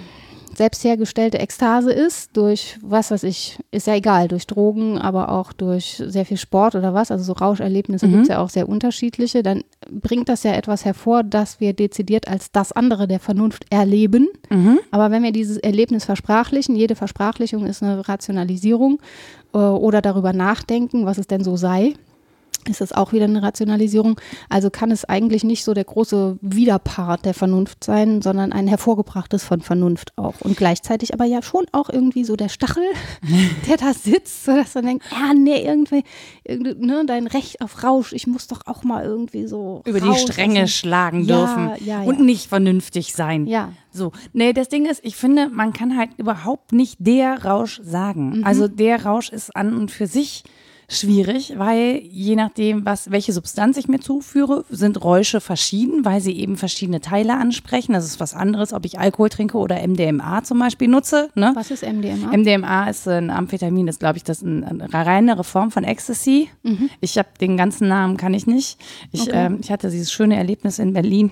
selbst 0.58 0.84
hergestellte 0.84 1.38
Ekstase 1.40 1.92
ist, 1.92 2.36
durch 2.36 2.78
was 2.82 3.12
weiß 3.12 3.24
ich, 3.24 3.60
ist 3.72 3.88
ja 3.88 3.96
egal, 3.96 4.28
durch 4.28 4.48
Drogen, 4.48 4.98
aber 4.98 5.30
auch 5.30 5.54
durch 5.54 6.02
sehr 6.06 6.26
viel 6.26 6.38
Sport 6.38 6.76
oder 6.76 6.94
was, 6.94 7.12
also 7.12 7.24
so 7.24 7.34
Rauscherlebnisse 7.34 8.08
Mhm. 8.08 8.12
gibt 8.12 8.22
es 8.24 8.30
ja 8.30 8.40
auch 8.40 8.50
sehr 8.50 8.68
unterschiedliche, 8.68 9.44
dann 9.44 9.64
bringt 9.90 10.30
das 10.30 10.44
ja 10.44 10.54
etwas 10.54 10.84
hervor, 10.84 11.24
das 11.24 11.60
wir 11.60 11.74
dezidiert 11.74 12.28
als 12.28 12.52
das 12.52 12.72
andere 12.72 13.08
der 13.08 13.20
Vernunft 13.20 13.66
erleben. 13.70 14.28
Mhm. 14.50 14.80
Aber 14.92 15.12
wenn 15.12 15.24
wir 15.24 15.32
dieses 15.32 15.58
Erlebnis 15.58 16.06
versprachlichen, 16.06 16.76
jede 16.76 16.96
Versprachlichung 16.96 17.66
ist 17.66 17.84
eine 17.84 18.08
Rationalisierung 18.08 19.00
äh, 19.54 19.58
oder 19.58 20.02
darüber 20.02 20.34
nachdenken, 20.34 21.06
was 21.06 21.20
es 21.20 21.28
denn 21.28 21.44
so 21.44 21.56
sei, 21.56 21.94
ist 22.70 22.82
das 22.82 22.92
auch 22.92 23.14
wieder 23.14 23.26
eine 23.26 23.42
Rationalisierung. 23.42 24.20
Also 24.50 24.70
kann 24.70 24.92
es 24.92 25.06
eigentlich 25.06 25.44
nicht 25.44 25.64
so 25.64 25.74
der 25.74 25.84
große 25.86 26.38
Widerpart 26.42 27.26
der 27.26 27.34
Vernunft 27.34 27.84
sein, 27.84 28.22
sondern 28.22 28.52
ein 28.54 28.68
hervorgebrachtes 28.68 29.44
von 29.44 29.62
Vernunft 29.62 30.14
auch. 30.18 30.42
Und 30.42 30.58
gleichzeitig 30.58 31.14
aber 31.14 31.26
ja 31.26 31.42
schon 31.42 31.66
auch 31.72 31.90
irgendwie 31.90 32.24
so 32.24 32.36
der 32.36 32.50
Stachel, 32.50 32.84
der 33.68 33.78
da 33.78 33.94
sitzt, 33.94 34.46
sodass 34.46 34.76
man 34.76 34.86
denkt, 34.86 35.06
ja, 35.12 35.34
nee, 35.34 35.64
irgendwie, 35.66 36.04
irgendwie, 36.44 36.76
ne, 36.86 37.04
dein 37.06 37.28
Recht 37.28 37.62
auf 37.62 37.84
Rausch, 37.84 38.14
ich 38.14 38.28
muss 38.28 38.48
doch 38.48 38.62
auch 38.66 38.84
mal 38.84 39.04
irgendwie 39.06 39.48
so 39.48 39.82
Über 39.86 40.00
die 40.00 40.14
Stränge 40.16 40.62
dem- 40.62 40.68
schlagen 40.68 41.24
Ja, 41.24 41.38
dürfen 41.38 41.86
ja, 41.86 42.02
ja. 42.02 42.08
und 42.08 42.20
nicht 42.20 42.48
vernünftig 42.50 43.14
sein. 43.14 43.48
Ja. 43.48 43.72
So, 43.92 44.12
nee, 44.34 44.54
das 44.54 44.70
Ding 44.70 44.86
ist, 44.86 45.04
ich 45.04 45.16
finde, 45.16 45.50
man 45.50 45.74
kann 45.74 45.98
halt 45.98 46.12
überhaupt 46.18 46.72
nicht 46.72 46.98
der 47.00 47.44
Rausch 47.46 47.82
sagen. 47.84 48.40
Mhm. 48.40 48.44
Also 48.46 48.68
der 48.68 49.06
Rausch 49.06 49.30
ist 49.30 49.56
an 49.56 49.76
und 49.76 49.90
für 49.92 50.06
sich 50.08 50.44
schwierig, 50.90 51.54
weil 51.58 52.02
je 52.04 52.36
nachdem, 52.36 52.86
was, 52.86 53.12
welche 53.12 53.34
Substanz 53.34 53.76
ich 53.76 53.90
mir 53.90 54.00
zuführe, 54.00 54.64
sind 54.70 55.04
Räusche 55.04 55.42
verschieden, 55.42 56.06
weil 56.06 56.22
sie 56.22 56.32
eben 56.40 56.56
verschiedene 56.56 57.02
Teile 57.02 57.34
ansprechen. 57.36 57.92
Das 57.94 58.06
ist 58.06 58.20
was 58.22 58.34
anderes, 58.34 58.72
ob 58.72 58.86
ich 58.86 58.98
Alkohol 58.98 59.30
trinke 59.30 59.58
oder 59.58 59.86
MDMA 59.86 60.44
zum 60.44 60.60
Beispiel 60.60 60.88
nutze. 60.88 61.30
Ne? 61.36 61.52
Was 61.56 61.72
ist 61.72 61.84
MDMA? 61.84 62.36
MDMA 62.36 62.90
ist 62.90 63.08
ein 63.08 63.30
Amphetamin, 63.30 63.88
ist 63.90 64.00
glaube 64.00 64.18
ich 64.18 64.24
das 64.24 64.42
ein, 64.42 64.64
eine 64.64 64.94
reinere 64.94 65.44
Form 65.44 65.72
von 65.72 65.84
Ecstasy. 65.84 66.50
Ich 67.02 67.18
habe 67.18 67.30
den 67.42 67.58
ganzen 67.58 67.88
Namen 67.90 68.16
kann 68.16 68.34
ich 68.34 68.48
nicht. 68.48 68.80
Ich, 69.12 69.22
Okay. 69.28 69.32
ähm, 69.34 69.58
ich 69.62 69.72
hatte 69.72 69.90
dieses 69.90 70.12
schöne 70.12 70.38
Erlebnis 70.38 70.80
in 70.80 70.94
Berlin 70.94 71.32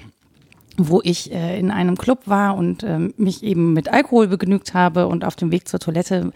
wo 0.78 1.00
ich 1.02 1.32
äh, 1.32 1.58
in 1.58 1.72
einem 1.72 1.96
Club 1.98 2.24
war 2.26 2.58
und 2.58 2.84
ähm, 2.84 3.14
mich 3.16 3.44
eben 3.44 3.72
mit 3.72 3.88
Alkohol 3.88 4.28
begnügt 4.28 4.74
habe 4.74 5.08
und 5.08 5.24
auf 5.24 5.38
dem 5.38 5.50
Weg 5.50 5.70
zur 5.70 5.80
Toilette 5.80 6.34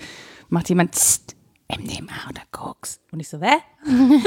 macht 0.47 0.69
jemand 0.69 0.93
Tst, 0.93 1.35
MDMA 1.71 2.29
oder 2.29 2.41
Koks 2.51 2.99
und 3.11 3.19
ich 3.19 3.29
so, 3.29 3.39
hä? 3.39 3.53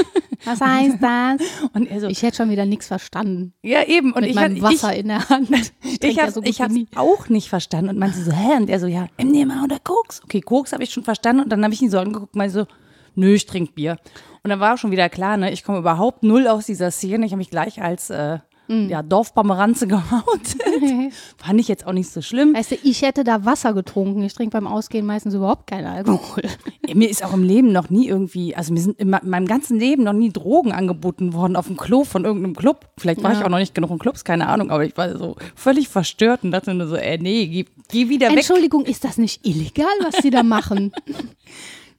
Was 0.45 0.61
heißt 0.61 0.97
das? 1.01 1.41
Und 1.73 1.87
er 1.89 1.99
so, 1.99 2.07
Ich 2.07 2.21
hätte 2.21 2.37
schon 2.37 2.49
wieder 2.49 2.65
nichts 2.65 2.87
verstanden. 2.87 3.53
ja 3.61 3.83
eben 3.83 4.11
und 4.13 4.21
Mit 4.21 4.31
ich 4.31 4.35
meinem 4.35 4.55
ich, 4.57 4.61
Wasser 4.61 4.93
in 4.95 5.07
der 5.09 5.29
Hand. 5.29 5.49
Ich, 5.83 6.03
Ich 6.03 6.17
habe 6.19 6.27
ja 6.27 6.31
so 6.31 6.41
ich 6.43 6.59
auch 6.97 7.29
nicht 7.29 7.49
verstanden 7.49 7.89
und 7.89 7.99
meinte 7.99 8.21
so, 8.23 8.31
hä? 8.31 8.57
Und 8.57 8.69
er 8.69 8.79
so, 8.79 8.87
ja, 8.87 9.07
MDMA 9.21 9.63
oder 9.63 9.79
Koks? 9.79 10.21
Okay, 10.23 10.41
Koks 10.41 10.73
habe 10.73 10.83
ich 10.83 10.91
schon 10.91 11.03
verstanden 11.03 11.43
und 11.43 11.49
dann 11.49 11.63
habe 11.63 11.73
ich 11.73 11.81
ihn 11.81 11.89
so 11.89 11.99
angeguckt 11.99 12.33
und 12.33 12.37
meinte 12.37 12.53
so, 12.53 12.65
nö, 13.15 13.33
ich 13.33 13.45
trinke 13.45 13.73
Bier. 13.73 13.97
Und 14.43 14.49
dann 14.49 14.59
war 14.59 14.73
auch 14.73 14.77
schon 14.77 14.91
wieder 14.91 15.07
klar, 15.09 15.37
ne, 15.37 15.51
ich 15.51 15.63
komme 15.63 15.77
überhaupt 15.79 16.23
null 16.23 16.47
aus 16.47 16.65
dieser 16.65 16.91
Szene. 16.91 17.25
Ich 17.25 17.31
habe 17.31 17.37
mich 17.39 17.49
gleich 17.49 17.81
als 17.81 18.09
äh, 18.09 18.39
ja, 18.67 19.03
Dorfpomeranze 19.03 19.87
gehaut. 19.87 20.23
Fand 21.37 21.59
ich 21.59 21.67
jetzt 21.67 21.85
auch 21.85 21.91
nicht 21.93 22.09
so 22.09 22.21
schlimm. 22.21 22.55
Weißt 22.55 22.71
du, 22.71 22.75
ich 22.83 23.01
hätte 23.01 23.23
da 23.23 23.45
Wasser 23.45 23.73
getrunken. 23.73 24.23
Ich 24.23 24.33
trinke 24.33 24.51
beim 24.57 24.67
Ausgehen 24.67 25.05
meistens 25.05 25.33
überhaupt 25.33 25.67
keinen 25.67 25.85
Alkohol. 25.87 26.43
Mir 26.93 27.09
ist 27.09 27.23
auch 27.23 27.33
im 27.33 27.43
Leben 27.43 27.71
noch 27.71 27.89
nie 27.89 28.07
irgendwie, 28.07 28.55
also 28.55 28.73
mir 28.73 28.79
sind 28.81 28.99
in 28.99 29.09
meinem 29.09 29.45
ganzen 29.47 29.79
Leben 29.79 30.03
noch 30.03 30.13
nie 30.13 30.29
Drogen 30.29 30.71
angeboten 30.71 31.33
worden 31.33 31.55
auf 31.55 31.67
dem 31.67 31.77
Klo 31.77 32.03
von 32.03 32.23
irgendeinem 32.25 32.55
Club. 32.55 32.89
Vielleicht 32.97 33.23
war 33.23 33.31
Ja. 33.33 33.39
ich 33.39 33.45
auch 33.45 33.49
noch 33.49 33.57
nicht 33.57 33.73
genug 33.73 33.89
in 33.91 33.99
Clubs, 33.99 34.23
keine 34.23 34.47
Ahnung, 34.47 34.69
aber 34.71 34.85
ich 34.85 34.95
war 34.97 35.17
so 35.17 35.35
völlig 35.55 35.87
verstört 35.89 36.43
und 36.43 36.51
dachte 36.51 36.73
nur 36.73 36.87
so, 36.87 36.95
ey, 36.95 37.17
nee, 37.19 37.47
geh, 37.47 37.65
geh 37.89 38.09
wieder 38.09 38.29
weg. 38.29 38.37
Entschuldigung, 38.37 38.85
ist 38.85 39.03
das 39.03 39.17
nicht 39.17 39.45
illegal, 39.45 39.85
was 40.01 40.15
die 40.21 40.29
da 40.29 40.43
machen? 40.43 40.91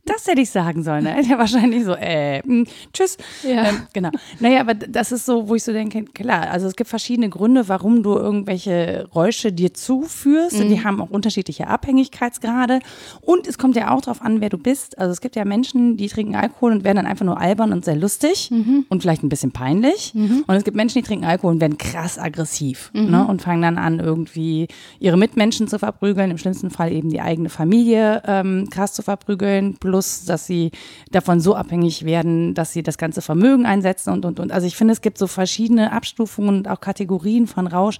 Das 0.06 0.26
hätte 0.26 0.42
ich 0.42 0.50
sagen 0.50 0.82
sollen. 0.82 1.04
Ne? 1.04 1.22
Der 1.28 1.38
wahrscheinlich 1.38 1.84
so, 1.84 1.94
äh, 1.94 2.42
mh, 2.44 2.64
tschüss. 2.92 3.16
Ja. 3.42 3.68
Ähm, 3.68 3.86
genau. 3.92 4.10
Naja, 4.38 4.60
aber 4.60 4.74
das 4.74 5.12
ist 5.12 5.24
so, 5.24 5.48
wo 5.48 5.54
ich 5.54 5.64
so 5.64 5.72
denke, 5.72 6.04
klar, 6.04 6.50
also 6.50 6.66
es 6.66 6.76
gibt 6.76 6.90
verschiedene 6.90 7.30
Gründe, 7.30 7.68
warum 7.68 8.02
du 8.02 8.14
irgendwelche 8.14 9.08
Räusche 9.14 9.52
dir 9.52 9.72
zuführst. 9.72 10.60
Und 10.60 10.68
die 10.68 10.84
haben 10.84 11.00
auch 11.00 11.10
unterschiedliche 11.10 11.68
Abhängigkeitsgrade. 11.68 12.80
Und 13.22 13.46
es 13.46 13.56
kommt 13.58 13.76
ja 13.76 13.90
auch 13.92 14.02
darauf 14.02 14.20
an, 14.20 14.40
wer 14.40 14.50
du 14.50 14.58
bist. 14.58 14.98
Also 14.98 15.12
es 15.12 15.20
gibt 15.20 15.36
ja 15.36 15.44
Menschen, 15.44 15.96
die 15.96 16.08
trinken 16.08 16.36
Alkohol 16.36 16.72
und 16.72 16.84
werden 16.84 16.96
dann 16.96 17.06
einfach 17.06 17.24
nur 17.24 17.40
albern 17.40 17.72
und 17.72 17.84
sehr 17.84 17.96
lustig 17.96 18.50
und 18.88 19.00
vielleicht 19.00 19.22
ein 19.22 19.28
bisschen 19.28 19.52
peinlich. 19.52 20.12
Und 20.14 20.54
es 20.54 20.64
gibt 20.64 20.76
Menschen, 20.76 21.00
die 21.00 21.06
trinken 21.06 21.24
Alkohol 21.24 21.54
und 21.54 21.60
werden 21.60 21.78
krass 21.78 22.18
aggressiv 22.18 22.90
ne? 22.92 23.26
und 23.26 23.42
fangen 23.42 23.62
dann 23.62 23.78
an, 23.78 24.00
irgendwie 24.00 24.68
ihre 24.98 25.16
Mitmenschen 25.16 25.68
zu 25.68 25.78
verprügeln, 25.78 26.30
im 26.30 26.38
schlimmsten 26.38 26.70
Fall 26.70 26.92
eben 26.92 27.08
die 27.08 27.20
eigene 27.20 27.48
Familie 27.48 28.22
ähm, 28.26 28.68
krass 28.70 28.92
zu 28.92 29.02
verprügeln, 29.02 29.76
plus 29.78 29.93
dass 29.98 30.46
sie 30.46 30.70
davon 31.10 31.40
so 31.40 31.54
abhängig 31.54 32.04
werden, 32.04 32.54
dass 32.54 32.72
sie 32.72 32.82
das 32.82 32.98
ganze 32.98 33.22
Vermögen 33.22 33.66
einsetzen 33.66 34.12
und, 34.12 34.24
und, 34.24 34.40
und. 34.40 34.52
Also 34.52 34.66
ich 34.66 34.76
finde, 34.76 34.92
es 34.92 35.00
gibt 35.00 35.18
so 35.18 35.26
verschiedene 35.26 35.92
Abstufungen 35.92 36.58
und 36.58 36.68
auch 36.68 36.80
Kategorien 36.80 37.46
von 37.46 37.66
Rausch. 37.66 37.98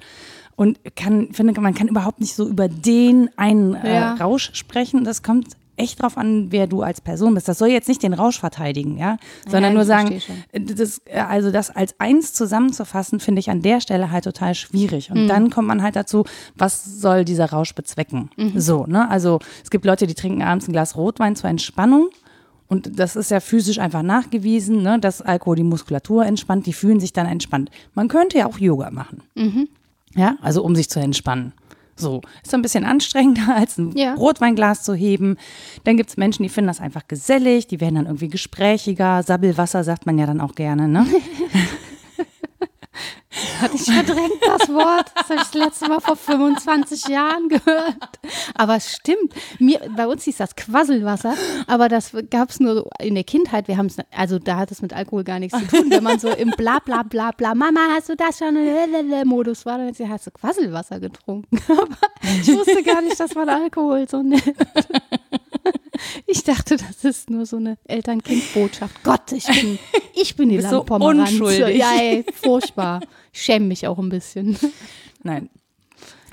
Und 0.56 0.78
kann, 0.94 1.32
finde, 1.32 1.60
man 1.60 1.74
kann 1.74 1.88
überhaupt 1.88 2.20
nicht 2.20 2.34
so 2.34 2.48
über 2.48 2.68
den 2.68 3.28
einen 3.36 3.74
äh, 3.74 3.94
Ja. 3.94 4.14
Rausch 4.14 4.50
sprechen. 4.54 5.02
Das 5.02 5.22
kommt 5.22 5.56
echt 5.76 6.02
drauf 6.02 6.16
an, 6.16 6.50
wer 6.50 6.66
du 6.66 6.82
als 6.82 7.00
Person 7.00 7.34
bist. 7.34 7.48
Das 7.48 7.58
soll 7.58 7.68
jetzt 7.68 7.88
nicht 7.88 8.02
den 8.02 8.14
Rausch 8.14 8.38
verteidigen, 8.38 8.96
ja, 8.96 9.16
sondern 9.44 9.72
Ja, 9.72 9.74
nur 9.74 9.84
sagen, 9.84 10.20
äh, 10.52 10.60
das, 10.60 11.02
äh, 11.06 11.18
also 11.18 11.50
das 11.50 11.70
als 11.70 11.98
eins 11.98 12.32
zusammenzufassen, 12.32 13.20
finde 13.20 13.40
ich 13.40 13.50
an 13.50 13.62
der 13.62 13.80
Stelle 13.80 14.10
halt 14.10 14.24
total 14.24 14.54
schwierig. 14.54 15.10
Und 15.10 15.28
dann 15.28 15.50
kommt 15.50 15.68
man 15.68 15.82
halt 15.82 15.96
dazu, 15.96 16.24
was 16.54 17.00
soll 17.00 17.24
dieser 17.24 17.50
Rausch 17.50 17.74
bezwecken? 17.74 18.30
So, 18.56 18.86
ne? 18.86 19.10
Also 19.10 19.40
es 19.62 19.70
gibt 19.70 19.84
Leute, 19.84 20.06
die 20.06 20.14
trinken 20.14 20.42
abends 20.42 20.68
ein 20.68 20.72
Glas 20.72 20.96
Rotwein 20.96 21.36
zur 21.36 21.50
Entspannung. 21.50 22.08
Und 22.66 22.98
das 22.98 23.14
ist 23.14 23.30
ja 23.30 23.40
physisch 23.40 23.78
einfach 23.78 24.02
nachgewiesen, 24.02 24.82
ne, 24.82 24.98
dass 24.98 25.20
Alkohol 25.20 25.56
die 25.56 25.62
Muskulatur 25.62 26.24
entspannt, 26.24 26.66
die 26.66 26.72
fühlen 26.72 26.98
sich 26.98 27.12
dann 27.12 27.26
entspannt. 27.26 27.70
Man 27.94 28.08
könnte 28.08 28.38
ja 28.38 28.46
auch 28.46 28.58
Yoga 28.58 28.90
machen. 28.90 29.22
Ja, 30.16 30.36
also 30.40 30.62
um 30.62 30.74
sich 30.74 30.88
zu 30.88 30.98
entspannen. 30.98 31.52
So, 31.96 32.20
ist 32.42 32.50
so 32.50 32.56
ein 32.56 32.62
bisschen 32.62 32.84
anstrengender, 32.84 33.54
als 33.56 33.78
ein 33.78 33.96
Ja. 33.96 34.14
Rotweinglas 34.14 34.82
zu 34.82 34.94
heben. 34.94 35.36
Dann 35.84 35.96
gibt's 35.96 36.16
Menschen, 36.16 36.42
die 36.42 36.48
finden 36.48 36.68
das 36.68 36.80
einfach 36.80 37.06
gesellig, 37.08 37.66
die 37.66 37.80
werden 37.80 37.94
dann 37.96 38.06
irgendwie 38.06 38.28
gesprächiger. 38.28 39.22
Sabbelwasser 39.22 39.84
sagt 39.84 40.06
man 40.06 40.18
ja 40.18 40.26
dann 40.26 40.40
auch 40.40 40.54
gerne, 40.54 40.88
ne? 40.88 41.06
Hatte 43.60 43.76
ich 43.76 43.84
verdrängt 43.84 44.40
das 44.46 44.68
Wort. 44.68 45.10
Das 45.14 45.30
habe 45.30 45.34
ich 45.34 45.48
das 45.50 45.54
letzte 45.54 45.88
Mal 45.88 46.00
vor 46.00 46.16
25 46.16 47.08
Jahren 47.08 47.48
gehört. 47.48 48.20
Aber 48.54 48.76
es 48.76 48.92
stimmt. 48.92 49.34
Mir, 49.58 49.80
bei 49.96 50.06
uns 50.06 50.24
hieß 50.24 50.36
das 50.36 50.54
Quasselwasser, 50.54 51.34
aber 51.66 51.88
das 51.88 52.12
gab 52.30 52.50
es 52.50 52.60
nur 52.60 52.88
in 53.00 53.14
der 53.14 53.24
Kindheit. 53.24 53.66
Wir 53.68 53.76
haben 53.76 53.88
also 54.16 54.38
da 54.38 54.56
hat 54.56 54.70
es 54.70 54.82
mit 54.82 54.92
Alkohol 54.92 55.24
gar 55.24 55.38
nichts 55.38 55.58
zu 55.58 55.66
tun. 55.66 55.90
Wenn 55.90 56.04
man 56.04 56.18
so 56.18 56.28
im 56.28 56.50
bla 56.50 56.78
bla 56.78 57.02
bla 57.02 57.32
bla, 57.32 57.54
Mama, 57.54 57.80
hast 57.94 58.08
du 58.08 58.16
das 58.16 58.38
schon? 58.38 58.54
Modus 59.24 59.66
war, 59.66 59.78
dann 59.78 60.10
hast 60.10 60.26
du 60.26 60.30
Quasselwasser 60.30 61.00
getrunken. 61.00 61.58
Aber 61.68 61.96
ich 62.40 62.48
wusste 62.48 62.82
gar 62.82 63.02
nicht, 63.02 63.18
dass 63.18 63.34
man 63.34 63.48
Alkohol 63.48 64.08
so 64.08 64.22
nennt. 64.22 64.54
Ich 66.26 66.44
dachte, 66.44 66.76
das 66.76 67.04
ist 67.04 67.30
nur 67.30 67.46
so 67.46 67.56
eine 67.56 67.76
Eltern-Kind-Botschaft. 67.84 69.02
Gott, 69.02 69.32
ich 69.32 69.46
bin, 69.46 69.78
ich 70.14 70.36
bin 70.36 70.48
die 70.48 70.56
bist 70.56 70.70
so 70.70 70.82
unschuldig. 70.82 71.78
Ja, 71.78 71.92
ey, 71.98 72.24
furchtbar. 72.32 73.00
Ich 73.32 73.42
schäme 73.42 73.66
mich 73.66 73.86
auch 73.86 73.98
ein 73.98 74.08
bisschen. 74.08 74.56
Nein. 75.22 75.50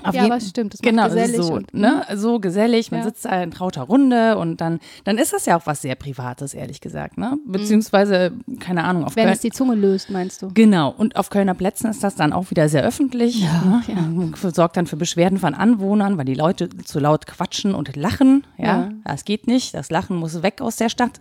Auf 0.04 0.14
Ja, 0.14 0.22
jeden- 0.22 0.32
aber 0.32 0.40
stimmt, 0.40 0.74
macht 0.74 0.82
genau, 0.82 1.04
gesellig 1.04 1.36
so, 1.36 1.52
und- 1.54 1.74
ne? 1.74 2.04
so 2.14 2.40
gesellig, 2.40 2.90
man 2.90 3.00
Ja. 3.00 3.06
sitzt 3.06 3.24
da 3.24 3.42
in 3.42 3.50
trauter 3.50 3.82
Runde 3.82 4.36
und 4.38 4.60
dann, 4.60 4.80
dann 5.04 5.18
ist 5.18 5.32
das 5.32 5.46
ja 5.46 5.56
auch 5.56 5.66
was 5.66 5.82
sehr 5.82 5.94
Privates, 5.94 6.54
ehrlich 6.54 6.80
gesagt, 6.80 7.18
ne? 7.18 7.38
Beziehungsweise, 7.46 8.32
keine 8.60 8.84
Ahnung, 8.84 9.04
auf 9.04 9.16
Wenn 9.16 9.24
Köln, 9.24 9.34
es 9.34 9.40
die 9.40 9.50
Zunge 9.50 9.74
löst, 9.74 10.10
meinst 10.10 10.42
du? 10.42 10.50
Genau, 10.54 10.92
und 10.96 11.16
auf 11.16 11.30
Kölner 11.30 11.54
Plätzen 11.54 11.88
ist 11.90 12.02
das 12.02 12.14
dann 12.16 12.32
auch 12.32 12.50
wieder 12.50 12.68
sehr 12.68 12.82
öffentlich. 12.82 13.40
Ja, 13.42 13.82
ne? 13.86 14.32
Sorgt 14.52 14.76
dann 14.76 14.86
für 14.86 14.96
Beschwerden 14.96 15.38
von 15.38 15.54
Anwohnern, 15.54 16.18
weil 16.18 16.24
die 16.24 16.34
Leute 16.34 16.68
zu 16.84 16.98
laut 16.98 17.26
quatschen 17.26 17.74
und 17.74 17.96
lachen. 17.96 18.44
Ja, 18.58 18.64
Ja. 18.64 18.88
das 19.04 19.24
geht 19.24 19.46
nicht. 19.46 19.74
Das 19.74 19.90
Lachen 19.90 20.16
muss 20.16 20.42
weg 20.42 20.60
aus 20.60 20.76
der 20.76 20.88
Stadt. 20.88 21.20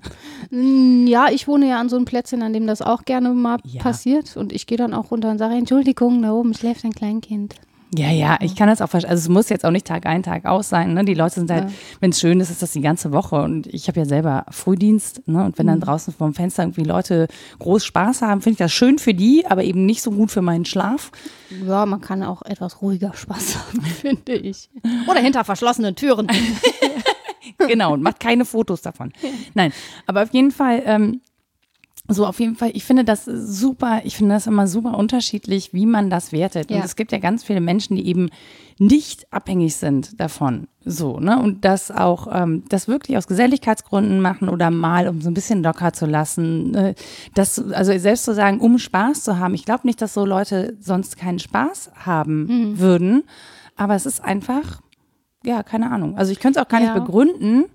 Mm, 0.50 1.08
Ja, 1.08 1.28
ich 1.32 1.48
wohne 1.48 1.68
ja 1.68 1.80
an 1.80 1.90
so 1.90 1.96
einem 1.96 2.06
Plätzchen, 2.06 2.42
an 2.42 2.54
dem 2.54 2.68
das 2.68 2.82
auch 2.82 3.04
gerne 3.06 3.30
mal 3.30 3.58
Ja. 3.64 3.82
passiert. 3.82 4.36
Und 4.38 4.54
ich 4.54 4.66
gehe 4.68 4.78
dann 4.78 4.94
auch 4.94 5.12
runter 5.12 5.30
und 5.30 5.38
sage, 5.38 5.56
Entschuldigung, 5.56 6.22
da 6.22 6.32
oben 6.32 6.54
schläft 6.54 6.84
ein 6.86 6.92
Kleinkind. 6.94 7.56
Ja, 7.94 8.10
ja, 8.10 8.38
ich 8.40 8.56
kann 8.56 8.70
das 8.70 8.82
auch 8.82 8.88
verstehen. 8.88 9.12
Also 9.12 9.22
es 9.24 9.28
muss 9.30 9.50
jetzt 9.50 9.66
auch 9.66 9.72
nicht 9.72 9.86
Tag 9.86 10.06
ein, 10.06 10.24
Tag 10.24 10.46
aus 10.46 10.70
sein. 10.70 10.94
Ne? 10.94 11.04
Die 11.04 11.14
Leute 11.14 11.36
sind 11.36 11.52
halt, 11.52 11.66
Ja. 11.66 11.76
wenn 12.00 12.12
es 12.12 12.22
schön 12.22 12.40
ist, 12.40 12.50
ist 12.50 12.62
das 12.62 12.72
die 12.72 12.80
ganze 12.80 13.12
Woche. 13.12 13.36
Und 13.42 13.68
ich 13.68 13.90
habe 13.90 14.00
ja 14.00 14.06
selber 14.06 14.46
Frühdienst. 14.50 15.28
Ne? 15.28 15.44
Und 15.44 15.58
wenn 15.58 15.68
dann 15.68 15.82
draußen 15.82 16.14
vorm 16.14 16.34
Fenster 16.34 16.64
irgendwie 16.64 16.84
Leute 16.86 17.28
groß 17.60 17.84
Spaß 17.84 18.22
haben, 18.22 18.40
finde 18.42 18.54
ich 18.54 18.60
das 18.60 18.72
schön 18.72 18.98
für 18.98 19.14
die, 19.14 19.46
aber 19.46 19.66
eben 19.66 19.86
nicht 19.86 20.02
so 20.04 20.12
gut 20.12 20.32
für 20.32 20.42
meinen 20.42 20.64
Schlaf. 20.64 21.12
Ja, 21.68 21.86
man 21.86 22.00
kann 22.00 22.24
auch 22.24 22.44
etwas 22.44 22.82
ruhiger 22.82 23.14
Spaß 23.14 23.58
haben, 23.68 23.82
finde 23.82 24.34
ich. 24.36 24.70
Oder 25.10 25.20
hinter 25.20 25.44
verschlossenen 25.44 25.96
Türen. 25.96 26.28
genau, 27.68 27.94
und 27.94 28.02
macht 28.04 28.20
keine 28.20 28.46
Fotos 28.46 28.82
davon. 28.82 29.12
Nein, 29.54 29.74
aber 30.08 30.24
auf 30.24 30.34
jeden 30.34 30.52
Fall, 30.52 30.82
ähm, 30.86 31.22
so 32.14 32.26
auf 32.26 32.40
jeden 32.40 32.56
Fall, 32.56 32.72
ich 32.74 32.84
finde 32.84 33.04
das 33.04 33.26
super, 33.26 34.02
ich 34.04 34.16
finde 34.18 34.36
das 34.36 34.48
immer 34.48 34.68
super 34.68 34.98
unterschiedlich, 34.98 35.74
wie 35.74 35.86
man 35.86 36.10
das 36.10 36.32
wertet. 36.32 36.70
Und 36.72 36.78
Ja. 36.78 36.84
es 36.84 36.96
gibt 36.96 37.12
ja 37.12 37.18
ganz 37.20 37.44
viele 37.44 37.62
Menschen, 37.62 37.96
die 37.96 38.08
eben 38.08 38.30
nicht 38.80 39.32
abhängig 39.32 39.76
sind 39.76 40.20
davon. 40.20 40.68
So, 40.84 41.20
ne? 41.20 41.40
Und 41.40 41.64
das 41.66 41.92
auch, 41.92 42.28
ähm, 42.32 42.64
das 42.70 42.88
wirklich 42.88 43.18
aus 43.18 43.28
Geselligkeitsgründen 43.28 44.20
machen 44.20 44.50
oder 44.50 44.72
mal, 44.72 45.08
um 45.08 45.22
so 45.22 45.30
ein 45.30 45.36
bisschen 45.36 45.62
locker 45.62 45.94
zu 45.94 46.08
lassen. 46.08 46.74
Äh, 46.74 46.96
das, 47.36 47.60
also 47.72 47.96
selbst 48.00 48.26
zu 48.26 48.34
sagen, 48.34 48.60
um 48.60 48.80
Spaß 48.80 49.24
zu 49.24 49.38
haben. 49.38 49.54
Ich 49.54 49.66
glaube 49.66 49.86
nicht, 49.86 50.02
dass 50.02 50.14
so 50.16 50.26
Leute 50.26 50.76
sonst 50.80 51.18
keinen 51.18 51.38
Spaß 51.40 51.92
haben 52.06 52.80
würden. 52.80 53.24
Aber 53.76 53.94
es 53.96 54.06
ist 54.08 54.24
einfach, 54.24 54.82
ja, 55.46 55.62
keine 55.64 55.92
Ahnung. 55.92 56.18
Also 56.18 56.32
ich 56.32 56.40
könnte 56.40 56.60
es 56.60 56.66
auch 56.66 56.70
gar 56.70 56.82
Ja. 56.82 56.94
nicht 56.94 57.06
begründen, 57.06 57.66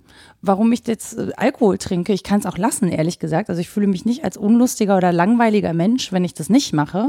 warum 0.47 0.73
ich 0.73 0.87
jetzt 0.87 1.19
äh, 1.19 1.33
Alkohol 1.37 1.79
trinke. 1.79 2.13
Ich 2.13 2.23
kann 2.23 2.41
es 2.41 2.47
auch 2.47 2.59
lassen, 2.59 2.89
ehrlich 2.89 3.19
gesagt. 3.19 3.49
Also 3.51 3.61
ich 3.61 3.69
fühle 3.69 3.87
mich 3.87 4.05
nicht 4.05 4.25
als 4.25 4.37
unlustiger 4.37 4.97
oder 4.97 5.13
langweiliger 5.13 5.73
Mensch, 5.73 6.13
wenn 6.13 6.25
ich 6.25 6.35
das 6.35 6.49
nicht 6.49 6.73
mache. 6.73 7.07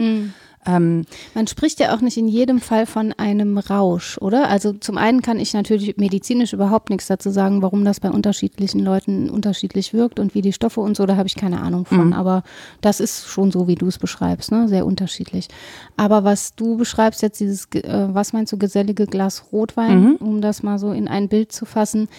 Ähm, 0.66 1.06
Man 1.34 1.48
spricht 1.48 1.80
ja 1.80 1.96
auch 1.96 2.02
nicht 2.02 2.18
in 2.18 2.28
jedem 2.28 2.60
Fall 2.60 2.86
von 2.86 3.14
einem 3.14 3.58
Rausch, 3.58 4.18
oder? 4.18 4.50
Also 4.50 4.74
zum 4.74 4.98
einen 4.98 5.22
kann 5.22 5.40
ich 5.40 5.54
natürlich 5.54 5.96
medizinisch 5.98 6.52
überhaupt 6.52 6.90
nichts 6.90 7.08
dazu 7.08 7.30
sagen, 7.30 7.62
warum 7.62 7.86
das 7.86 8.00
bei 8.00 8.10
unterschiedlichen 8.10 8.80
Leuten 8.80 9.30
unterschiedlich 9.30 9.94
wirkt 9.94 10.20
und 10.20 10.36
wie 10.36 10.42
die 10.42 10.52
Stoffe 10.54 10.82
und 10.82 10.98
so, 10.98 11.06
da 11.06 11.16
habe 11.16 11.28
ich 11.28 11.36
keine 11.36 11.62
Ahnung 11.62 11.86
von. 11.86 12.12
Aber 12.14 12.44
das 12.82 13.00
ist 13.00 13.28
schon 13.28 13.52
so, 13.52 13.68
wie 13.68 13.76
du 13.76 13.88
es 13.88 13.98
beschreibst, 13.98 14.52
ne? 14.52 14.68
Sehr 14.68 14.86
unterschiedlich. 14.86 15.48
Aber 15.96 16.24
was 16.24 16.56
du 16.56 16.76
beschreibst 16.78 17.22
jetzt, 17.22 17.40
dieses, 17.40 17.68
äh, 17.74 18.08
was 18.12 18.34
meinst 18.34 18.52
du, 18.52 18.58
gesellige 18.58 19.06
Glas 19.06 19.46
Rotwein, 19.52 20.16
um 20.18 20.42
das 20.42 20.64
mal 20.64 20.80
so 20.80 20.92
in 20.92 21.08
ein 21.08 21.30
Bild 21.30 21.52
zu 21.52 21.66
fassen, 21.66 22.10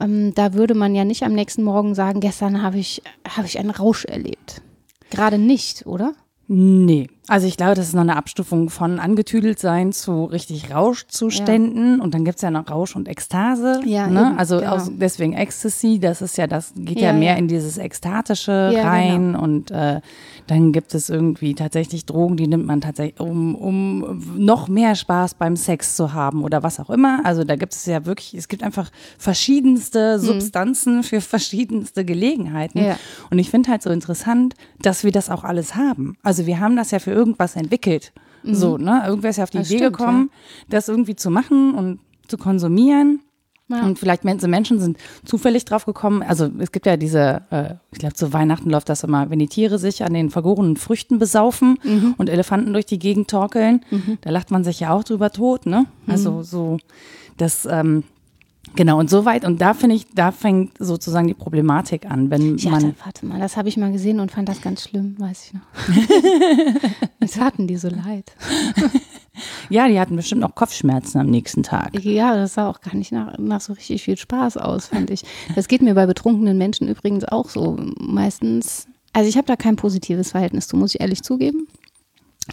ähm, 0.00 0.32
da 0.34 0.54
würde 0.54 0.74
man 0.74 0.94
ja 0.94 1.04
nicht 1.04 1.22
am 1.24 1.32
nächsten 1.32 1.62
Morgen 1.62 1.94
sagen, 1.94 2.20
gestern 2.20 2.62
habe 2.62 2.78
ich, 2.78 3.02
habe 3.28 3.46
ich 3.46 3.58
einen 3.58 3.70
Rausch 3.70 4.04
erlebt. 4.04 4.62
Gerade 5.10 5.38
nicht, 5.38 5.86
oder? 5.86 6.12
Nee, 6.48 7.08
also 7.28 7.46
ich 7.46 7.56
glaube, 7.56 7.74
das 7.74 7.88
ist 7.88 7.94
noch 7.94 8.02
eine 8.02 8.16
Abstufung 8.16 8.70
von 8.70 9.00
angetüdelt 9.00 9.58
sein 9.58 9.92
zu 9.92 10.24
richtig 10.24 10.72
Rauschzuständen 10.72 12.00
und 12.00 12.14
dann 12.14 12.24
gibt's 12.24 12.42
ja 12.42 12.50
noch 12.50 12.70
Rausch 12.70 12.94
und 12.94 13.08
Ekstase. 13.08 13.80
Ja, 13.84 14.06
ne? 14.06 14.20
eben, 14.20 14.38
Also 14.38 14.58
genau. 14.58 14.78
deswegen 14.90 15.32
Ecstasy, 15.32 15.98
das 15.98 16.22
ist 16.22 16.36
ja, 16.36 16.46
das 16.46 16.72
geht 16.76 17.00
ja, 17.00 17.08
Ja, 17.08 17.12
mehr 17.12 17.32
ja. 17.32 17.38
in 17.38 17.48
dieses 17.48 17.78
Ekstatische 17.78 18.70
Ja, 18.74 18.88
rein 18.88 19.34
und 19.34 19.70
äh, 19.70 20.00
dann 20.46 20.72
gibt 20.72 20.94
es 20.94 21.08
irgendwie 21.08 21.54
tatsächlich 21.54 22.06
Drogen, 22.06 22.36
die 22.36 22.46
nimmt 22.46 22.66
man 22.66 22.80
tatsächlich, 22.80 23.20
um, 23.20 23.54
um 23.54 24.22
noch 24.36 24.68
mehr 24.68 24.94
Spaß 24.94 25.34
beim 25.34 25.56
Sex 25.56 25.96
zu 25.96 26.12
haben 26.12 26.44
oder 26.44 26.62
was 26.62 26.78
auch 26.78 26.90
immer. 26.90 27.20
Also 27.24 27.42
da 27.44 27.56
gibt 27.56 27.72
es 27.74 27.86
ja 27.86 28.06
wirklich, 28.06 28.34
es 28.34 28.46
gibt 28.48 28.62
einfach 28.62 28.90
verschiedenste 29.18 30.18
Substanzen 30.18 31.02
für 31.02 31.20
verschiedenste 31.20 32.04
Gelegenheiten. 32.04 32.80
Hm. 32.80 32.86
Ja. 32.86 32.98
Und 33.30 33.38
ich 33.38 33.50
finde 33.50 33.70
halt 33.70 33.82
so 33.82 33.90
interessant, 33.90 34.54
dass 34.80 35.02
wir 35.02 35.12
das 35.12 35.30
auch 35.30 35.44
alles 35.44 35.74
haben. 35.74 36.16
Also 36.22 36.46
wir 36.46 36.60
haben 36.60 36.76
das 36.76 36.90
ja 36.90 36.98
für 36.98 37.15
irgendwas 37.16 37.56
entwickelt. 37.56 38.12
So, 38.48 38.76
ne? 38.78 39.02
Irgendwer 39.06 39.30
ist 39.30 39.38
ja 39.38 39.42
auf 39.44 39.50
die 39.50 39.56
Mhm. 39.58 39.62
Das 39.62 39.70
Idee 39.70 39.78
stimmt, 39.78 39.96
gekommen, 39.96 40.30
das 40.68 40.88
irgendwie 40.88 41.16
zu 41.16 41.30
machen 41.30 41.74
und 41.74 41.98
zu 42.28 42.36
konsumieren. 42.38 43.20
Ja. 43.68 43.82
Und 43.82 43.98
vielleicht 43.98 44.24
Menschen, 44.24 44.48
Menschen 44.48 44.78
sind 44.78 44.98
zufällig 45.24 45.64
drauf 45.64 45.84
gekommen. 45.86 46.22
Also 46.22 46.48
es 46.60 46.70
gibt 46.70 46.86
ja 46.86 46.96
diese, 46.96 47.42
äh, 47.50 47.74
ich 47.90 47.98
glaube 47.98 48.14
zu 48.14 48.32
Weihnachten 48.32 48.70
läuft 48.70 48.88
das 48.88 49.02
immer, 49.02 49.28
wenn 49.30 49.40
die 49.40 49.48
Tiere 49.48 49.80
sich 49.80 50.04
an 50.04 50.14
den 50.14 50.30
vergorenen 50.30 50.76
Früchten 50.76 51.18
besaufen 51.18 51.76
Mhm. 51.82 52.14
und 52.18 52.28
Elefanten 52.30 52.72
durch 52.72 52.86
die 52.86 53.00
Gegend 53.00 53.28
torkeln, 53.28 53.80
da 54.20 54.30
lacht 54.30 54.52
man 54.52 54.62
sich 54.62 54.78
ja 54.78 54.92
auch 54.92 55.02
drüber 55.02 55.30
tot, 55.32 55.66
ne? 55.66 55.86
Mhm. 56.06 56.12
Also 56.12 56.42
so, 56.44 56.76
das, 57.38 57.66
ähm, 57.68 58.04
genau, 58.76 58.98
und 58.98 59.10
so 59.10 59.24
weit, 59.24 59.44
und 59.44 59.60
da 59.60 59.74
finde 59.74 59.96
ich, 59.96 60.06
da 60.14 60.30
fängt 60.32 60.78
sozusagen 60.78 61.26
die 61.26 61.34
Problematik 61.34 62.08
an, 62.10 62.30
wenn 62.30 62.56
Ich 62.56 62.64
man. 62.66 62.74
hatte, 62.74 62.94
warte 63.04 63.26
mal, 63.26 63.40
das 63.40 63.56
habe 63.56 63.68
ich 63.68 63.76
mal 63.76 63.90
gesehen 63.90 64.20
und 64.20 64.30
fand 64.30 64.48
das 64.48 64.60
ganz 64.60 64.82
schlimm, 64.82 65.16
weiß 65.18 65.46
ich 65.46 65.54
noch. 65.54 65.62
Jetzt 67.20 67.40
hatten 67.40 67.66
die 67.66 67.76
so 67.76 67.88
leid. 67.88 68.32
Ja, 69.68 69.86
die 69.86 70.00
hatten 70.00 70.16
bestimmt 70.16 70.40
noch 70.40 70.54
Kopfschmerzen 70.54 71.18
am 71.18 71.26
nächsten 71.26 71.62
Tag. 71.62 72.02
Ja, 72.02 72.34
das 72.36 72.54
sah 72.54 72.70
auch 72.70 72.80
gar 72.80 72.94
nicht 72.94 73.12
nach, 73.12 73.36
nach 73.36 73.60
so 73.60 73.74
richtig 73.74 74.02
viel 74.02 74.16
Spaß 74.16 74.56
aus, 74.56 74.86
fand 74.86 75.10
ich. 75.10 75.24
Das 75.54 75.68
geht 75.68 75.82
mir 75.82 75.94
bei 75.94 76.06
betrunkenen 76.06 76.56
Menschen 76.56 76.88
übrigens 76.88 77.24
auch 77.24 77.50
so. 77.50 77.76
Meistens, 77.98 78.86
also 79.12 79.28
ich 79.28 79.36
habe 79.36 79.46
da 79.46 79.56
kein 79.56 79.76
positives 79.76 80.30
Verhältnis 80.30 80.68
zu, 80.68 80.78
muss 80.78 80.94
ich 80.94 81.02
ehrlich 81.02 81.22
zugeben. 81.22 81.68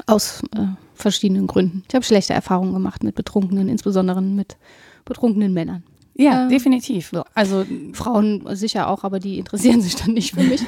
Aus 0.08 0.42
äh, 0.58 0.66
verschiedenen 0.94 1.48
Gründen. 1.48 1.84
Ich 1.88 1.96
habe 1.96 2.04
schlechte 2.04 2.34
Erfahrungen 2.34 2.74
gemacht 2.74 3.02
mit 3.04 3.16
Betrunkenen, 3.16 3.70
insbesondere 3.70 4.22
mit 4.22 4.58
betrunkenen 5.06 5.54
Männern. 5.54 5.84
Ja, 6.16 6.44
Ähm, 6.44 6.50
definitiv. 6.50 7.12
Also 7.34 7.66
Frauen 7.94 8.44
sicher 8.56 8.88
auch, 8.88 9.04
aber 9.04 9.20
die 9.20 9.40
interessieren 9.40 9.82
sich 9.82 9.96
dann 9.96 10.14
nicht 10.14 10.34
für 10.36 10.44
mich. 10.44 10.62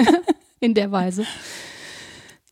In 0.60 0.74
der 0.74 0.90
Weise. 0.92 1.24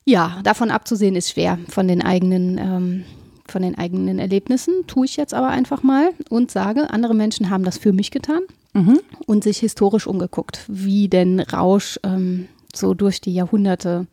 Ja, 0.05 0.41
davon 0.45 0.71
abzusehen 0.71 1.17
ist 1.17 1.31
schwer 1.31 1.59
von 1.69 1.89
den 1.89 2.03
eigenen, 2.03 2.59
ähm, 2.59 3.05
von 3.49 3.63
den 3.63 3.77
eigenen 3.79 4.19
Erlebnissen. 4.19 4.87
Tue 4.87 5.07
ich 5.07 5.17
jetzt 5.17 5.33
aber 5.33 5.49
einfach 5.49 5.83
mal 5.83 6.11
und 6.29 6.51
sage, 6.51 6.91
andere 6.91 7.15
Menschen 7.15 7.49
haben 7.51 7.65
das 7.65 7.79
für 7.79 7.93
mich 7.93 8.11
getan 8.11 8.41
Mhm. 8.77 8.99
und 9.27 9.45
sich 9.45 9.59
historisch 9.59 10.07
umgeguckt, 10.09 10.65
wie 10.67 11.09
denn 11.09 11.39
Rausch 11.41 12.01
ähm, 12.03 12.49
so 12.75 12.93
durch 12.93 13.21
die 13.21 13.33
Jahrhunderte 13.33 14.07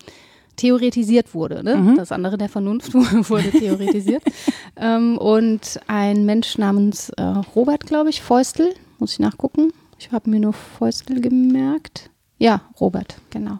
theoretisiert 0.55 1.33
wurde. 1.33 1.63
Ne? 1.63 1.75
Mhm. 1.77 1.97
Das 1.97 2.11
andere 2.11 2.37
der 2.37 2.49
Vernunft 2.49 2.93
wurde 2.93 3.51
theoretisiert. 3.51 4.23
ähm, 4.75 5.17
und 5.17 5.79
ein 5.87 6.25
Mensch 6.25 6.57
namens 6.57 7.09
äh, 7.11 7.21
Robert, 7.55 7.85
glaube 7.85 8.09
ich, 8.09 8.21
Feustel, 8.21 8.73
muss 8.99 9.13
ich 9.13 9.19
nachgucken. 9.19 9.73
Ich 9.99 10.11
habe 10.11 10.29
mir 10.29 10.39
nur 10.39 10.53
Feustel 10.53 11.21
gemerkt. 11.21 12.09
Ja, 12.41 12.61
Robert, 12.79 13.17
genau. 13.29 13.59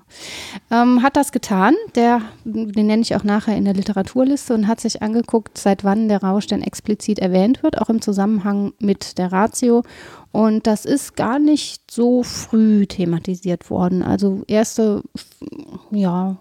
Ähm, 0.72 1.04
hat 1.04 1.16
das 1.16 1.32
getan. 1.32 1.76
Der, 1.94 2.24
den 2.46 2.88
nenne 2.88 3.04
ich 3.04 3.16
auch 3.16 3.24
nachher 3.24 3.56
in 3.56 3.66
der 3.66 3.76
Literaturliste 3.76 4.56
und 4.56 4.68
hat 4.68 4.80
sich 4.80 5.04
angeguckt, 5.04 5.56
seit 5.56 5.84
wann 5.84 6.08
der 6.08 6.24
Rausch 6.24 6.48
denn 6.48 6.64
explizit 6.64 7.20
erwähnt 7.20 7.62
wird, 7.62 7.80
auch 7.80 7.90
im 7.90 8.02
Zusammenhang 8.02 8.74
mit 8.80 9.20
der 9.20 9.32
Ratio. 9.32 9.84
Und 10.32 10.66
das 10.66 10.86
ist 10.86 11.16
gar 11.16 11.38
nicht 11.38 11.92
so 11.92 12.24
früh 12.24 12.88
thematisiert 12.88 13.70
worden. 13.70 14.02
Also 14.02 14.42
erste, 14.48 15.04
ja, 15.92 16.38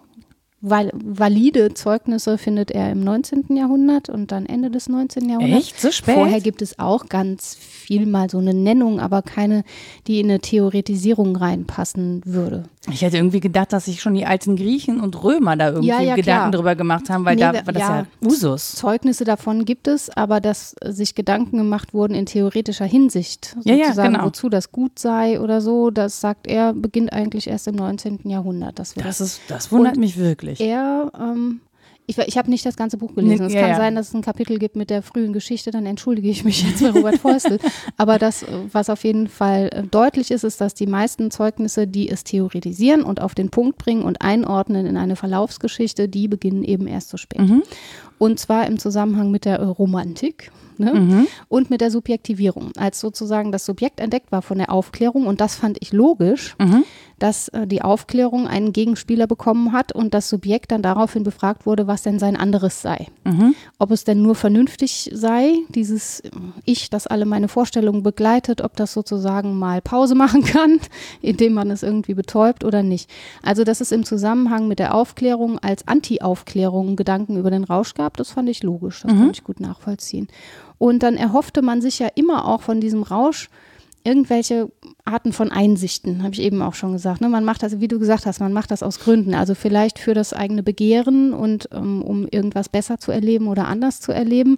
val 0.61 0.91
valide 0.93 1.73
Zeugnisse 1.73 2.37
findet 2.37 2.71
er 2.71 2.91
im 2.91 3.01
19. 3.03 3.55
Jahrhundert 3.55 4.09
und 4.09 4.31
dann 4.31 4.45
Ende 4.45 4.69
des 4.69 4.87
19. 4.89 5.27
Jahrhunderts. 5.29 5.67
echt 5.67 5.81
so 5.81 5.91
spät? 5.91 6.15
Vorher 6.15 6.39
gibt 6.39 6.61
es 6.61 6.77
auch 6.79 7.07
ganz 7.09 7.55
viel 7.55 8.05
mal 8.05 8.29
so 8.29 8.37
eine 8.37 8.53
Nennung, 8.53 8.99
aber 8.99 9.21
keine, 9.21 9.63
die 10.07 10.19
in 10.19 10.29
eine 10.29 10.39
Theoretisierung 10.39 11.35
reinpassen 11.35 12.21
würde. 12.25 12.63
Ich 12.91 13.03
hätte 13.03 13.17
irgendwie 13.17 13.39
gedacht, 13.41 13.73
dass 13.73 13.85
sich 13.85 14.01
schon 14.01 14.15
die 14.15 14.25
alten 14.25 14.55
Griechen 14.55 15.01
und 15.01 15.23
Römer 15.23 15.55
da 15.55 15.67
irgendwie 15.69 15.89
Ja, 15.89 16.01
ja, 16.01 16.15
Gedanken 16.15 16.49
klar. 16.49 16.51
drüber 16.51 16.75
gemacht 16.75 17.09
haben, 17.11 17.25
weil 17.25 17.35
Nee, 17.35 17.41
da 17.41 17.53
war 17.53 17.73
das 17.73 17.81
ja, 17.81 17.97
ja. 17.99 18.27
Usus. 18.27 18.71
Zeugnisse 18.71 19.23
davon 19.23 19.65
gibt 19.65 19.87
es, 19.87 20.09
aber 20.09 20.39
dass 20.41 20.75
sich 20.83 21.13
Gedanken 21.13 21.57
gemacht 21.57 21.93
wurden 21.93 22.15
in 22.15 22.25
theoretischer 22.25 22.85
Hinsicht, 22.85 23.55
Ja, 23.63 23.75
ja, 23.75 23.85
sozusagen, 23.85 24.13
genau. 24.13 24.25
wozu 24.25 24.49
das 24.49 24.71
gut 24.71 24.97
sei 24.97 25.39
oder 25.39 25.61
so, 25.61 25.91
das 25.91 26.21
sagt 26.21 26.47
er, 26.47 26.73
beginnt 26.73 27.13
eigentlich 27.13 27.47
erst 27.47 27.67
im 27.67 27.75
19. 27.75 28.21
Jahrhundert. 28.25 28.79
Wir 28.95 29.03
Das, 29.03 29.21
ist, 29.21 29.41
das 29.47 29.71
wundert 29.71 29.95
Und 29.97 29.99
mich 30.01 30.17
wirklich. 30.17 30.50
Er, 30.59 31.11
ähm, 31.19 31.61
ich, 32.07 32.17
ich 32.17 32.37
habe 32.37 32.49
nicht 32.49 32.65
das 32.65 32.75
ganze 32.75 32.97
Buch 32.97 33.15
gelesen. 33.15 33.45
Es 33.45 33.53
ja, 33.53 33.61
kann 33.61 33.69
ja. 33.69 33.75
sein, 33.77 33.95
dass 33.95 34.09
es 34.09 34.13
ein 34.13 34.21
Kapitel 34.21 34.59
gibt 34.59 34.75
mit 34.75 34.89
der 34.89 35.01
frühen 35.01 35.33
Geschichte, 35.33 35.71
dann 35.71 35.85
entschuldige 35.85 36.29
ich 36.29 36.43
mich 36.43 36.63
jetzt 36.63 36.81
bei 36.81 36.89
Robert 36.89 37.19
Feustel. 37.19 37.59
Aber 37.97 38.19
das, 38.19 38.43
äh, 38.43 38.47
was 38.71 38.89
auf 38.89 39.03
jeden 39.03 39.27
Fall 39.27 39.69
äh, 39.71 39.83
deutlich 39.83 40.31
ist, 40.31 40.43
ist, 40.43 40.59
dass 40.59 40.73
die 40.73 40.87
meisten 40.87 41.31
Zeugnisse, 41.31 41.87
die 41.87 42.09
es 42.09 42.23
theoretisieren 42.23 43.03
und 43.03 43.21
auf 43.21 43.33
den 43.33 43.49
Punkt 43.49 43.77
bringen 43.77 44.03
und 44.03 44.21
einordnen 44.21 44.85
in 44.85 44.97
eine 44.97 45.15
Verlaufsgeschichte, 45.15 46.09
die 46.09 46.27
beginnen 46.27 46.63
eben 46.63 46.87
erst 46.87 47.09
so 47.09 47.17
spät. 47.17 47.41
Mhm. 47.41 47.63
Und 48.17 48.39
zwar 48.39 48.67
im 48.67 48.77
Zusammenhang 48.77 49.31
mit 49.31 49.45
der 49.45 49.59
äh, 49.59 49.63
Romantik. 49.63 50.51
Ne? 50.77 50.93
Mhm. 50.93 51.27
Und 51.47 51.69
mit 51.69 51.79
der 51.79 51.91
Subjektivierung, 51.91 52.71
als 52.75 52.99
sozusagen 52.99 53.51
das 53.51 53.65
Subjekt 53.65 53.99
entdeckt 53.99 54.31
war 54.31 54.41
von 54.41 54.57
der 54.57 54.71
Aufklärung. 54.71 55.27
Und 55.27 55.39
das 55.39 55.55
fand 55.55 55.77
ich 55.79 55.93
logisch, 55.93 56.55
Mhm. 56.59 56.83
Dass 57.21 57.49
äh, 57.49 57.67
die 57.67 57.83
Aufklärung 57.83 58.47
einen 58.47 58.73
Gegenspieler 58.73 59.27
bekommen 59.27 59.73
hat 59.73 59.91
und 59.91 60.15
das 60.15 60.27
Subjekt 60.27 60.71
dann 60.71 60.81
daraufhin 60.81 61.23
befragt 61.23 61.67
wurde, 61.67 61.85
was 61.85 62.01
denn 62.01 62.17
sein 62.17 62.35
anderes 62.35 62.81
sei. 62.81 63.07
Mhm. 63.25 63.53
Ob 63.77 63.91
es 63.91 64.03
denn 64.03 64.23
nur 64.23 64.33
vernünftig 64.33 65.11
sei, 65.13 65.53
dieses 65.69 66.21
äh, 66.21 66.31
Ich, 66.65 66.89
das 66.89 67.05
alle 67.05 67.25
meine 67.25 67.47
Vorstellungen 67.47 68.01
begleitet, 68.01 68.61
ob 68.61 68.75
das 68.75 68.93
sozusagen 68.93 69.59
mal 69.59 69.81
Pause 69.81 70.15
machen 70.21 70.43
kann, 70.43 70.79
indem 71.21 71.53
man 71.53 71.69
es 71.69 71.83
irgendwie 71.83 72.15
betäubt 72.15 72.63
oder 72.63 72.81
nicht. 72.81 73.07
Also, 73.43 73.63
dass 73.63 73.81
es 73.81 73.91
im 73.91 74.03
Zusammenhang 74.03 74.67
mit 74.67 74.79
der 74.79 74.95
Aufklärung 74.95 75.59
als 75.59 75.87
Anti-Aufklärung 75.87 76.95
Gedanken 76.95 77.37
über 77.37 77.51
den 77.51 77.63
Rausch 77.63 77.93
gab, 77.93 78.17
das 78.17 78.31
fand 78.31 78.49
ich 78.49 78.63
logisch, 78.63 79.03
das 79.03 79.11
kann 79.11 79.29
ich 79.29 79.43
gut 79.43 79.59
nachvollziehen. 79.59 80.27
Und 80.79 81.03
dann 81.03 81.17
erhoffte 81.17 81.61
man 81.61 81.81
sich 81.81 81.99
ja 81.99 82.07
immer 82.15 82.47
auch 82.47 82.63
von 82.63 82.81
diesem 82.81 83.03
Rausch 83.03 83.49
irgendwelche 84.03 84.71
Arten 85.05 85.33
von 85.33 85.51
Einsichten, 85.51 86.23
habe 86.23 86.33
ich 86.33 86.41
eben 86.41 86.61
auch 86.61 86.73
schon 86.73 86.93
gesagt. 86.93 87.21
Ne? 87.21 87.29
Man 87.29 87.45
macht 87.45 87.63
das, 87.63 87.79
wie 87.79 87.87
du 87.87 87.99
gesagt 87.99 88.25
hast, 88.25 88.39
man 88.39 88.53
macht 88.53 88.71
das 88.71 88.83
aus 88.83 88.99
Gründen. 88.99 89.33
Also 89.33 89.55
vielleicht 89.55 89.99
für 89.99 90.13
das 90.13 90.33
eigene 90.33 90.63
Begehren 90.63 91.33
und 91.33 91.69
ähm, 91.71 92.01
um 92.01 92.27
irgendwas 92.27 92.69
besser 92.69 92.97
zu 92.97 93.11
erleben 93.11 93.47
oder 93.47 93.67
anders 93.67 93.99
zu 93.99 94.11
erleben. 94.11 94.57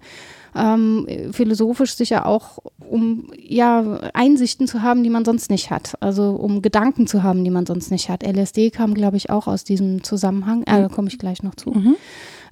Ähm, 0.56 1.08
philosophisch 1.32 1.96
sicher 1.96 2.26
auch, 2.26 2.60
um 2.90 3.32
ja 3.38 4.00
Einsichten 4.14 4.68
zu 4.68 4.82
haben, 4.82 5.04
die 5.04 5.10
man 5.10 5.26
sonst 5.26 5.50
nicht 5.50 5.72
hat. 5.72 5.94
Also 6.00 6.32
um 6.32 6.62
Gedanken 6.62 7.08
zu 7.08 7.24
haben, 7.24 7.44
die 7.44 7.50
man 7.50 7.66
sonst 7.66 7.90
nicht 7.90 8.10
hat. 8.10 8.24
LSD 8.24 8.70
kam, 8.70 8.94
glaube 8.94 9.18
ich, 9.18 9.30
auch 9.30 9.48
aus 9.48 9.64
diesem 9.64 10.04
Zusammenhang. 10.04 10.64
Äh, 10.64 10.82
da 10.82 10.90
komme 10.90 11.08
ich 11.08 11.18
gleich 11.18 11.42
noch 11.44 11.56
zu. 11.56 11.72
Mhm. 11.72 11.96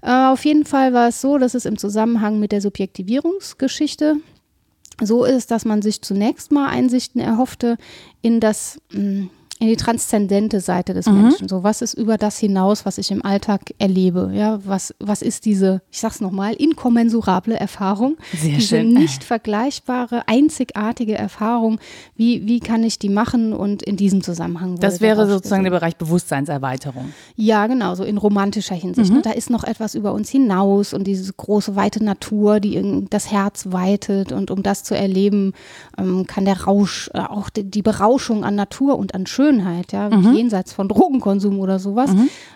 Äh, 0.02 0.28
auf 0.28 0.44
jeden 0.46 0.66
Fall 0.66 0.94
war 0.94 1.10
es 1.10 1.22
so, 1.22 1.38
dass 1.38 1.54
es 1.54 1.66
im 1.66 1.78
Zusammenhang 1.78 2.40
mit 2.40 2.52
der 2.52 2.62
Subjektivierungsgeschichte 2.62 4.18
so 5.00 5.24
ist, 5.24 5.52
dass 5.52 5.66
man 5.66 5.82
sich 5.82 6.02
zunächst 6.02 6.52
mal 6.52 6.70
Einsichten 6.70 7.22
erhoffte 7.22 7.78
in 8.22 8.40
das, 8.40 8.80
mh, 8.92 9.28
in 9.62 9.68
die 9.68 9.76
transzendente 9.76 10.60
Seite 10.60 10.96
des 10.96 11.06
Mhm. 11.06 11.22
Menschen. 11.22 11.48
So, 11.48 11.62
was 11.62 11.84
ist 11.84 11.94
über 11.94 12.18
das 12.18 12.40
hinaus, 12.40 12.84
was 12.84 12.98
ich 12.98 13.12
im 13.12 13.24
Alltag 13.24 13.62
erlebe? 13.78 14.32
Ja, 14.34 14.60
was, 14.66 14.92
was 15.00 15.22
ist 15.22 15.46
diese, 15.46 15.84
ich 15.92 16.00
sag's 16.00 16.20
nochmal, 16.20 16.54
inkommensurable 16.56 17.54
Erfahrung? 17.60 18.18
Sehr 18.34 18.56
diese 18.56 18.78
schön. 18.78 18.94
nicht 18.94 19.24
vergleichbare, 19.24 20.24
einzigartige 20.28 21.14
Erfahrung. 21.14 21.80
Wie, 22.16 22.48
wie 22.48 22.60
kann 22.60 22.84
ich 22.84 22.98
die 22.98 23.10
machen? 23.10 23.54
Und 23.54 23.84
in 23.84 23.98
diesem 23.98 24.24
Zusammenhang 24.24 24.78
Das 24.80 25.00
wäre 25.00 25.28
sozusagen 25.30 25.64
der 25.64 25.70
Bereich 25.70 25.96
Bewusstseinserweiterung. 25.96 27.14
Ja, 27.36 27.68
genau, 27.68 27.94
so 27.94 28.04
in 28.04 28.18
romantischer 28.18 28.74
Hinsicht. 28.74 29.12
Mhm. 29.12 29.18
Ne? 29.18 29.22
Da 29.22 29.32
ist 29.32 29.52
noch 29.52 29.64
etwas 29.64 29.94
über 29.94 30.12
uns 30.14 30.30
hinaus 30.32 30.92
und 30.92 31.06
diese 31.06 31.32
große, 31.32 31.76
weite 31.76 32.04
Natur, 32.04 32.60
die 32.60 33.06
das 33.12 33.32
Herz 33.32 33.68
weitet. 33.70 34.32
Und 34.32 34.50
um 34.50 34.64
das 34.64 34.84
zu 34.84 34.96
erleben, 34.98 35.54
ähm, 36.00 36.26
kann 36.26 36.46
der 36.46 36.64
Rausch, 36.64 37.12
äh, 37.14 37.20
auch 37.20 37.52
die, 37.52 37.64
die 37.64 37.84
Berauschung 37.84 38.44
an 38.44 38.56
Natur 38.56 38.98
und 38.98 39.14
an 39.14 39.28
Schönheit, 39.28 39.51
ja, 39.92 40.10
Mhm. 40.10 40.34
jenseits 40.36 40.74
von 40.74 40.88
Drogenkonsum 40.88 41.60
oder 41.60 41.80
sowas, 41.80 42.12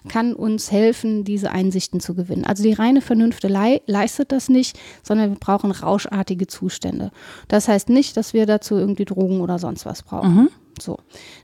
kann 0.07 0.33
uns 0.33 0.71
helfen, 0.71 1.23
diese 1.23 1.51
Einsichten 1.51 1.99
zu 1.99 2.15
gewinnen. 2.15 2.45
Also 2.45 2.63
die 2.63 2.73
reine 2.73 3.01
Vernunft 3.01 3.43
lei 3.43 3.81
leistet 3.87 4.31
das 4.31 4.49
nicht, 4.49 4.79
sondern 5.03 5.31
wir 5.31 5.39
brauchen 5.39 5.71
rauschartige 5.71 6.47
Zustände. 6.47 7.11
Das 7.47 7.67
heißt 7.67 7.89
nicht, 7.89 8.15
dass 8.17 8.33
wir 8.33 8.45
dazu 8.45 8.75
irgendwie 8.75 9.05
Drogen 9.05 9.41
oder 9.41 9.59
sonst 9.59 9.85
was 9.85 10.03
brauchen. 10.03 10.49
So, 10.81 10.97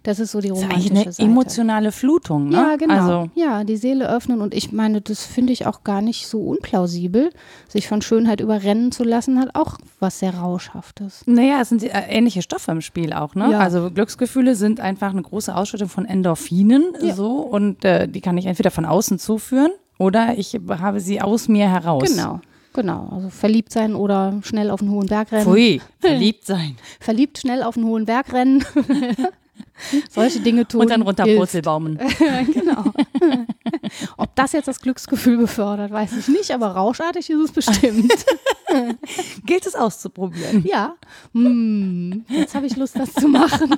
das 0.04 0.20
ist 0.20 0.32
so 0.32 0.42
die 0.42 0.50
Mhm. 0.50 0.54
Das 0.56 0.62
ist 0.62 0.70
romantische 0.70 0.92
eine 1.02 1.12
Seite. 1.14 1.22
emotionale 1.30 1.92
Flutung, 1.92 2.50
ne? 2.50 2.56
Ja, 2.58 2.76
genau. 2.76 2.94
Also, 2.94 3.30
ja, 3.36 3.64
die 3.64 3.78
Seele 3.78 4.10
öffnen 4.10 4.42
und 4.42 4.54
ich 4.54 4.72
meine, 4.72 5.02
das 5.02 5.24
finde 5.26 5.54
ich 5.54 5.66
auch 5.68 5.84
gar 5.84 6.02
nicht 6.02 6.28
so 6.28 6.40
unplausibel. 6.42 7.32
Sich 7.68 7.88
von 7.88 8.02
Schönheit 8.02 8.42
überrennen 8.42 8.92
zu 8.92 9.04
lassen, 9.04 9.40
hat 9.40 9.56
auch 9.56 9.78
was 10.00 10.20
sehr 10.20 10.36
Rauschhaftes. 10.36 11.24
naja, 11.26 11.60
es 11.62 11.70
sind 11.70 11.84
äh, 11.84 11.90
ähnliche 12.10 12.42
Stoffe 12.42 12.72
im 12.72 12.82
Spiel 12.82 13.14
auch, 13.14 13.36
ne? 13.36 13.52
Ja. 13.52 13.60
Also 13.60 13.90
Glücksgefühle 13.92 14.56
sind 14.56 14.80
einfach 14.80 15.12
eine 15.12 15.22
große 15.22 15.56
Ausschüttung 15.56 15.90
von 15.90 16.06
Endorphinen 16.06 16.94
Ja. 17.02 17.14
so 17.16 17.38
und 17.38 17.84
äh, 17.86 18.08
die 18.08 18.22
kann 18.22 18.38
ich 18.38 18.46
entweder 18.46 18.72
von 18.72 18.86
außen 18.86 19.20
zuführen 19.20 19.72
oder 19.98 20.38
ich 20.38 20.60
habe 20.70 21.00
sie 21.00 21.22
aus 21.22 21.48
mir 21.48 21.70
heraus. 21.70 22.04
Genau, 22.04 22.40
genau. 22.74 23.10
Also 23.12 23.30
verliebt 23.30 23.72
sein 23.72 23.96
oder 23.96 24.40
schnell 24.44 24.70
auf 24.70 24.82
einen 24.82 24.92
hohen 24.92 25.08
Berg 25.08 25.32
rennen. 25.32 25.46
Pfui, 25.46 25.82
verliebt 26.00 26.46
sein. 26.46 26.76
Verliebt 27.00 27.38
schnell 27.38 27.64
auf 27.64 27.78
einen 27.78 27.86
hohen 27.86 28.06
Berg 28.06 28.34
rennen. 28.34 28.64
Solche 30.10 30.40
Dinge 30.40 30.68
tun. 30.68 30.82
Und 30.82 30.90
dann 30.90 31.02
runter. 31.02 31.26
Purzelbaumen. 31.26 32.00
genau. 32.54 32.86
Ob 34.18 34.36
das 34.36 34.54
jetzt 34.54 34.68
das 34.68 34.80
Glücksgefühl 34.80 35.38
befördert, 35.38 35.92
weiß 35.92 36.18
ich 36.18 36.28
nicht, 36.28 36.52
aber 36.52 36.68
rauschartig 36.68 37.30
ist 37.30 37.40
es 37.40 37.52
bestimmt. 37.52 38.14
Gilt 39.46 39.66
es 39.66 39.76
auszuprobieren? 39.76 40.64
Ja. 40.66 40.96
Hm, 41.34 42.26
jetzt 42.30 42.56
habe 42.56 42.66
ich 42.66 42.76
Lust, 42.78 42.98
das 42.98 43.14
zu 43.14 43.28
machen. 43.28 43.76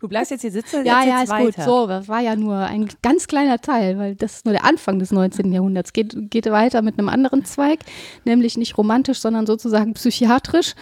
Du 0.00 0.08
bleibst 0.08 0.30
jetzt 0.30 0.42
hier 0.42 0.50
sitzen. 0.50 0.84
Ja, 0.84 1.04
ja, 1.04 1.22
ist 1.22 1.30
weiter. 1.30 1.44
gut. 1.44 1.64
So, 1.64 1.86
das 1.86 2.08
war 2.08 2.20
ja 2.20 2.36
nur 2.36 2.56
ein 2.56 2.88
ganz 3.02 3.26
kleiner 3.26 3.60
Teil, 3.60 3.98
weil 3.98 4.14
das 4.14 4.36
ist 4.36 4.44
nur 4.44 4.52
der 4.52 4.64
Anfang 4.64 4.98
des 4.98 5.12
19. 5.12 5.52
Jahrhunderts. 5.52 5.92
Geht, 5.92 6.30
geht 6.30 6.46
weiter 6.46 6.82
mit 6.82 6.98
einem 6.98 7.08
anderen 7.08 7.44
Zweig, 7.44 7.80
nämlich 8.24 8.56
nicht 8.56 8.76
romantisch, 8.78 9.20
sondern 9.20 9.46
sozusagen 9.46 9.94
psychiatrisch. 9.94 10.74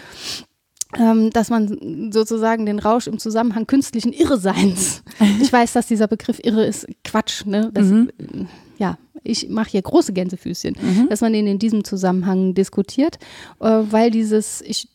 Ähm, 0.98 1.30
dass 1.30 1.50
man 1.50 2.11
sozusagen 2.12 2.66
den 2.66 2.78
Rausch 2.78 3.06
im 3.06 3.18
Zusammenhang 3.18 3.66
künstlichen 3.66 4.12
Irreseins. 4.12 5.02
Ich 5.40 5.52
weiß, 5.52 5.72
dass 5.72 5.87
dieser 5.87 6.06
Begriff 6.09 6.38
irre 6.42 6.64
ist 6.64 6.87
Quatsch, 7.04 7.44
ne? 7.46 7.70
Das, 7.72 7.87
Mhm. 7.87 8.11
Ja, 8.78 8.98
ich 9.24 9.48
mache 9.48 9.70
hier 9.70 9.80
große 9.82 10.12
Gänsefüßchen, 10.12 10.76
dass 11.09 11.22
man 11.22 11.32
den 11.32 11.46
in 11.46 11.59
diesem 11.59 11.82
Zusammenhang 11.85 12.52
diskutiert, 12.54 13.16
äh, 13.61 13.64
weil 13.90 14.11
dieses, 14.11 14.61
ich 14.62 14.88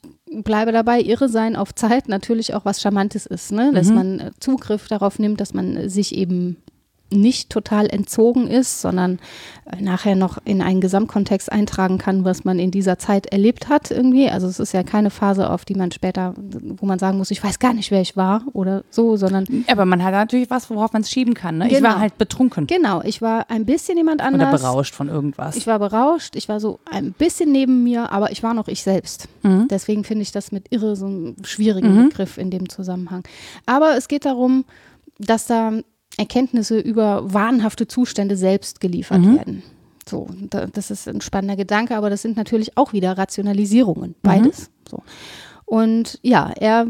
bleibe 0.43 0.71
dabei, 0.71 1.01
irre 1.01 1.27
sein 1.29 1.55
auf 1.55 1.73
Zeit 1.73 2.07
natürlich 2.07 2.53
auch 2.53 2.63
was 2.63 2.79
Charmantes 2.79 3.25
ist, 3.25 3.51
ne? 3.51 3.71
dass 3.73 3.89
Mhm. 3.89 3.95
man 3.95 4.19
äh, 4.19 4.31
Zugriff 4.39 4.87
darauf 4.87 5.17
nimmt, 5.19 5.41
dass 5.41 5.53
man 5.53 5.89
sich 5.89 6.15
eben 6.15 6.57
nicht 7.11 7.49
total 7.49 7.87
entzogen 7.87 8.47
ist, 8.47 8.81
sondern 8.81 9.19
äh, 9.65 9.81
nachher 9.81 10.15
noch 10.15 10.37
in 10.45 10.61
einen 10.61 10.81
Gesamtkontext 10.81 11.51
eintragen 11.51 11.97
kann, 11.97 12.23
was 12.25 12.43
man 12.43 12.57
in 12.59 12.71
dieser 12.71 12.97
Zeit 12.97 13.27
erlebt 13.27 13.69
hat 13.69 13.91
irgendwie. 13.91 14.29
Also 14.29 14.47
es 14.47 14.59
ist 14.59 14.71
ja 14.73 14.83
keine 14.83 15.09
Phase, 15.09 15.49
auf 15.49 15.65
die 15.65 15.75
man 15.75 15.91
später, 15.91 16.33
wo 16.37 16.85
man 16.85 16.99
sagen 16.99 17.17
muss, 17.17 17.31
ich 17.31 17.43
weiß 17.43 17.59
gar 17.59 17.73
nicht, 17.73 17.91
wer 17.91 18.01
ich 18.01 18.15
war 18.17 18.43
oder 18.53 18.83
so, 18.89 19.17
sondern 19.17 19.45
Aber 19.67 19.85
man 19.85 20.03
hat 20.03 20.13
natürlich 20.13 20.49
was, 20.49 20.69
worauf 20.69 20.93
man 20.93 21.01
es 21.01 21.09
schieben 21.11 21.33
kann. 21.33 21.57
Ne? 21.57 21.67
Ich 21.67 21.73
Genau. 21.75 21.89
war 21.89 21.99
halt 21.99 22.17
betrunken 22.17 22.67
genau, 22.67 23.01
ich 23.03 23.21
war 23.21 23.49
ein 23.49 23.65
bisschen 23.65 23.97
jemand 23.97 24.21
oder 24.21 24.25
anders. 24.27 24.61
berauscht 24.61 24.95
von 24.95 25.09
irgendwas. 25.09 25.55
Ich 25.55 25.67
war 25.67 25.79
berauscht, 25.79 26.35
ich 26.35 26.47
war 26.49 26.59
so 26.59 26.79
ein 26.85 27.11
bisschen 27.13 27.51
neben 27.51 27.83
mir, 27.83 28.11
aber 28.11 28.31
ich 28.31 28.43
war 28.43 28.53
noch 28.53 28.67
ich 28.67 28.83
selbst. 28.83 29.27
Mhm. 29.43 29.67
Deswegen 29.69 30.03
finde 30.03 30.21
ich 30.23 30.31
das 30.31 30.51
mit 30.51 30.67
irre 30.71 30.95
so 30.95 31.05
einen 31.07 31.35
schwierigen 31.43 32.09
Begriff 32.09 32.37
in 32.37 32.49
dem 32.51 32.69
Zusammenhang. 32.69 33.23
Aber 33.65 33.97
es 33.97 34.07
geht 34.07 34.25
darum, 34.25 34.63
dass 35.19 35.45
da 35.45 35.71
Erkenntnisse 36.17 36.79
über 36.79 37.33
wahnhafte 37.33 37.87
Zustände 37.87 38.35
selbst 38.37 38.79
geliefert 38.79 39.21
Mhm. 39.21 39.35
werden. 39.37 39.63
So, 40.07 40.27
da, 40.49 40.65
das 40.67 40.91
ist 40.91 41.07
ein 41.07 41.21
spannender 41.21 41.55
Gedanke, 41.55 41.95
aber 41.95 42.09
das 42.09 42.21
sind 42.21 42.35
natürlich 42.35 42.77
auch 42.77 42.91
wieder 42.93 43.17
Rationalisierungen, 43.17 44.15
beides. 44.23 44.69
So. 44.89 45.03
Und 45.65 46.19
ja, 46.21 46.51
er 46.59 46.87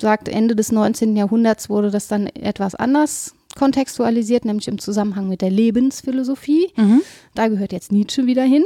sagt, 0.00 0.28
Ende 0.28 0.56
des 0.56 0.72
19. 0.72 1.16
Jahrhunderts 1.16 1.68
wurde 1.70 1.90
das 1.90 2.08
dann 2.08 2.26
etwas 2.26 2.74
anders 2.74 3.34
kontextualisiert, 3.56 4.44
nämlich 4.44 4.66
im 4.66 4.78
Zusammenhang 4.78 5.28
mit 5.28 5.40
der 5.40 5.50
Lebensphilosophie. 5.50 6.72
Mhm. 6.76 7.02
Da 7.34 7.46
gehört 7.48 7.72
jetzt 7.72 7.92
Nietzsche 7.92 8.26
wieder 8.26 8.42
hin. 8.42 8.64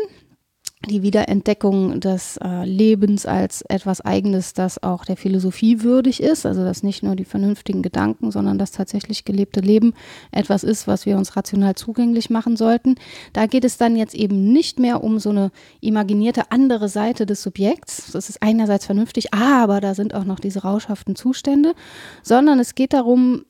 Die 0.86 1.02
Wiederentdeckung 1.02 1.98
des 1.98 2.36
äh, 2.36 2.64
Lebens 2.64 3.26
als 3.26 3.62
etwas 3.62 4.00
Eigenes, 4.00 4.54
das 4.54 4.80
auch 4.80 5.04
der 5.04 5.16
Philosophie 5.16 5.82
würdig 5.82 6.22
ist. 6.22 6.46
Also 6.46 6.62
dass 6.62 6.84
nicht 6.84 7.02
nur 7.02 7.16
die 7.16 7.24
vernünftigen 7.24 7.82
Gedanken, 7.82 8.30
sondern 8.30 8.58
das 8.58 8.70
tatsächlich 8.70 9.24
gelebte 9.24 9.60
Leben 9.60 9.92
etwas 10.30 10.62
ist, 10.62 10.86
was 10.86 11.04
wir 11.04 11.16
uns 11.16 11.36
rational 11.36 11.74
zugänglich 11.74 12.30
machen 12.30 12.56
sollten. 12.56 12.94
Da 13.32 13.46
geht 13.46 13.64
es 13.64 13.76
dann 13.76 13.96
jetzt 13.96 14.14
eben 14.14 14.52
nicht 14.52 14.78
mehr 14.78 15.02
um 15.02 15.18
so 15.18 15.30
eine 15.30 15.50
imaginierte 15.80 16.52
andere 16.52 16.88
Seite 16.88 17.26
des 17.26 17.42
Subjekts. 17.42 18.12
Das 18.12 18.28
ist 18.28 18.40
einerseits 18.40 18.86
vernünftig, 18.86 19.34
aber 19.34 19.80
da 19.80 19.94
sind 19.94 20.14
auch 20.14 20.24
noch 20.24 20.38
diese 20.38 20.62
rauschhaften 20.62 21.16
Zustände, 21.16 21.74
sondern 22.22 22.60
es 22.60 22.76
geht 22.76 22.92
darum, 22.92 23.44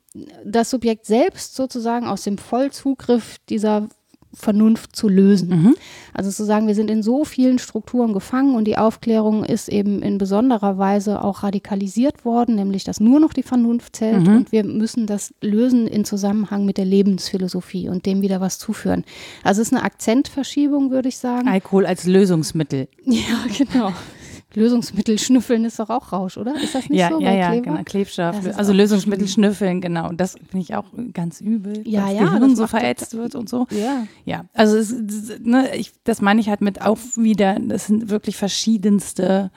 das 0.44 0.70
Subjekt 0.70 1.06
selbst 1.06 1.54
sozusagen 1.54 2.06
aus 2.06 2.22
dem 2.22 2.38
Vollzugriff 2.38 3.36
dieser 3.48 3.88
Vernunft 4.38 4.94
zu 4.94 5.08
lösen. 5.08 5.74
Also 6.14 6.30
zu 6.30 6.44
sagen, 6.44 6.66
wir 6.66 6.74
sind 6.74 6.90
in 6.90 7.02
so 7.02 7.24
vielen 7.24 7.58
Strukturen 7.58 8.12
gefangen 8.12 8.54
und 8.54 8.64
die 8.64 8.78
Aufklärung 8.78 9.44
ist 9.44 9.68
eben 9.68 10.02
in 10.02 10.18
besonderer 10.18 10.78
Weise 10.78 11.22
auch 11.22 11.42
radikalisiert 11.42 12.24
worden, 12.24 12.54
nämlich 12.54 12.84
dass 12.84 13.00
nur 13.00 13.20
noch 13.20 13.32
die 13.32 13.42
Vernunft 13.42 13.96
zählt 13.96 14.26
und 14.28 14.52
wir 14.52 14.64
müssen 14.64 15.06
das 15.06 15.34
lösen 15.40 15.86
in 15.86 16.04
Zusammenhang 16.04 16.64
mit 16.64 16.78
der 16.78 16.84
Lebensphilosophie 16.84 17.88
und 17.88 18.06
dem 18.06 18.22
wieder 18.22 18.40
was 18.40 18.58
zuführen. 18.58 19.04
Also 19.42 19.60
es 19.60 19.68
ist 19.68 19.74
eine 19.74 19.84
Akzentverschiebung, 19.84 20.90
würde 20.90 21.08
ich 21.08 21.18
sagen. 21.18 21.48
Alkohol 21.48 21.86
als 21.86 22.04
Lösungsmittel. 22.04 22.88
Ja, 23.04 23.46
genau. 23.56 23.92
Lösungsmittel 24.58 25.18
schnüffeln 25.18 25.64
ist 25.64 25.78
doch 25.78 25.88
auch 25.90 26.12
Rausch, 26.12 26.36
oder? 26.36 26.54
Ist 26.62 26.74
das 26.74 26.88
nicht 26.88 26.98
ja, 26.98 27.08
so? 27.10 27.20
ja, 27.20 27.32
ja, 27.32 27.50
Kleber? 27.50 27.64
genau. 27.64 27.82
Klebstoff. 27.84 28.36
Das 28.44 28.56
Also 28.58 28.72
Lösungsmittel 28.72 29.28
schnüffeln, 29.28 29.80
genau. 29.80 30.10
Das 30.12 30.32
finde 30.50 30.58
ich 30.60 30.74
auch 30.74 30.86
ganz 31.14 31.40
übel. 31.40 31.82
Ja, 31.86 32.02
dass 32.06 32.12
ja, 32.14 32.24
Gehirn 32.24 32.48
das 32.50 32.58
so 32.58 32.66
verätzt 32.66 33.14
wird 33.16 33.34
und 33.34 33.48
so. 33.48 33.66
Ja. 33.70 34.06
Ja, 34.24 34.44
also 34.54 34.76
es- 34.76 34.94
ne, 35.42 35.74
ich, 35.76 35.92
das 36.04 36.20
meine 36.20 36.40
ich 36.40 36.48
halt 36.48 36.60
mit 36.60 36.82
auch 36.82 36.98
wieder, 37.16 37.58
das 37.60 37.86
sind 37.86 38.10
wirklich 38.10 38.36
verschiedenste 38.36 39.50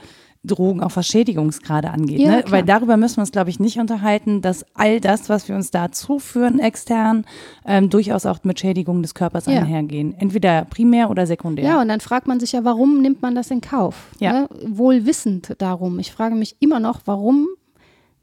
Drogen, 0.43 0.81
auch 0.81 0.95
was 0.95 1.05
Schädigungsgrade 1.05 1.91
angeht. 1.91 2.19
Ja, 2.19 2.37
ne? 2.37 2.43
Weil 2.47 2.63
darüber 2.63 2.97
müssen 2.97 3.17
wir 3.17 3.21
uns, 3.21 3.31
glaube 3.31 3.51
ich, 3.51 3.59
nicht 3.59 3.77
unterhalten, 3.77 4.41
dass 4.41 4.65
all 4.73 4.99
das, 4.99 5.29
was 5.29 5.47
wir 5.47 5.55
uns 5.55 5.69
da 5.69 5.91
zuführen 5.91 6.59
extern, 6.59 7.25
ähm, 7.65 7.89
durchaus 7.91 8.25
auch 8.25 8.43
mit 8.43 8.59
Schädigung 8.59 9.03
des 9.03 9.13
Körpers 9.13 9.45
Ja. 9.45 9.59
einhergehen. 9.59 10.15
Entweder 10.17 10.65
primär 10.65 11.11
oder 11.11 11.27
sekundär. 11.27 11.65
Ja, 11.65 11.81
und 11.81 11.89
dann 11.89 11.99
fragt 11.99 12.25
man 12.27 12.39
sich 12.39 12.53
ja, 12.53 12.63
warum 12.63 13.01
nimmt 13.01 13.21
man 13.21 13.35
das 13.35 13.51
in 13.51 13.61
Kauf? 13.61 14.07
Ja. 14.19 14.33
Ne? 14.33 14.49
Wohl 14.65 15.05
wissend 15.05 15.53
darum. 15.59 15.99
Ich 15.99 16.11
frage 16.11 16.33
mich 16.33 16.55
immer 16.59 16.79
noch, 16.79 17.01
warum 17.05 17.47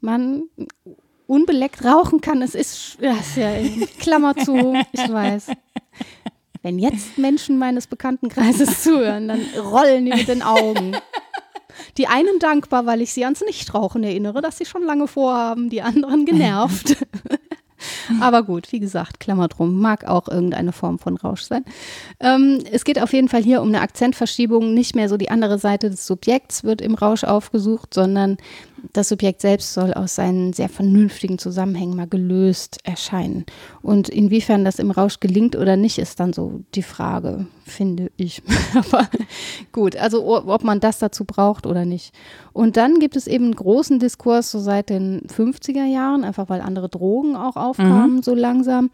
man 0.01 0.43
unbeleckt 1.25 1.85
rauchen 1.85 2.19
kann. 2.21 2.41
Es 2.41 2.53
ist, 2.55 2.97
ja, 2.99 3.13
ist 3.13 3.37
ja 3.37 3.49
Klammer 3.99 4.35
zu, 4.35 4.75
ich 4.91 5.09
weiß. 5.11 5.51
Wenn 6.63 6.79
jetzt 6.79 7.17
Menschen 7.17 7.57
meines 7.57 7.87
Bekanntenkreises 7.87 8.83
zuhören, 8.83 9.29
dann 9.29 9.39
rollen 9.71 10.03
die 10.05 10.11
mit 10.11 10.27
den 10.27 10.41
Augen. 10.41 10.97
Die 11.97 12.07
einen 12.07 12.39
dankbar, 12.39 12.85
weil 12.85 13.01
ich 13.01 13.13
sie 13.13 13.23
ans 13.23 13.41
Nichtrauchen 13.41 14.03
erinnere, 14.03 14.41
das 14.41 14.57
sie 14.57 14.65
schon 14.65 14.83
lange 14.83 15.07
vorhaben, 15.07 15.69
die 15.69 15.81
anderen 15.81 16.25
genervt. 16.25 16.97
Aber 18.21 18.43
gut, 18.43 18.71
wie 18.71 18.79
gesagt, 18.79 19.19
Klammer 19.19 19.47
drum, 19.47 19.79
mag 19.79 20.05
auch 20.05 20.27
irgendeine 20.27 20.71
Form 20.71 20.99
von 20.99 21.17
Rausch 21.17 21.43
sein. 21.43 21.63
Ähm, 22.19 22.59
es 22.71 22.83
geht 22.83 23.01
auf 23.01 23.13
jeden 23.13 23.29
Fall 23.29 23.43
hier 23.43 23.61
um 23.61 23.69
eine 23.69 23.81
Akzentverschiebung. 23.81 24.73
Nicht 24.73 24.95
mehr 24.95 25.09
so 25.09 25.17
die 25.17 25.29
andere 25.29 25.59
Seite 25.59 25.89
des 25.89 26.05
Subjekts 26.05 26.63
wird 26.63 26.81
im 26.81 26.95
Rausch 26.95 27.23
aufgesucht, 27.23 27.93
sondern 27.93 28.37
das 28.93 29.09
Subjekt 29.09 29.41
selbst 29.41 29.73
soll 29.73 29.93
aus 29.93 30.15
seinen 30.15 30.53
sehr 30.53 30.69
vernünftigen 30.69 31.37
Zusammenhängen 31.37 31.95
mal 31.95 32.07
gelöst 32.07 32.77
erscheinen. 32.83 33.45
Und 33.81 34.09
inwiefern 34.09 34.65
das 34.65 34.79
im 34.79 34.91
Rausch 34.91 35.19
gelingt 35.19 35.55
oder 35.55 35.77
nicht, 35.77 35.97
ist 35.97 36.19
dann 36.19 36.33
so 36.33 36.61
die 36.75 36.83
Frage, 36.83 37.47
finde 37.65 38.11
ich. 38.17 38.41
Aber 38.75 39.07
gut, 39.71 39.95
also 39.95 40.25
ob 40.25 40.63
man 40.63 40.79
das 40.79 40.99
dazu 40.99 41.25
braucht 41.25 41.65
oder 41.65 41.85
nicht. 41.85 42.13
Und 42.53 42.77
dann 42.77 42.99
gibt 42.99 43.15
es 43.15 43.27
eben 43.27 43.45
einen 43.45 43.55
großen 43.55 43.99
Diskurs 43.99 44.51
so 44.51 44.59
seit 44.59 44.89
den 44.89 45.21
50er 45.27 45.85
Jahren, 45.85 46.23
einfach 46.23 46.49
weil 46.49 46.61
andere 46.61 46.89
Drogen 46.89 47.35
auch 47.35 47.55
aufkamen 47.55 48.21
so 48.21 48.35
langsam, 48.35 48.89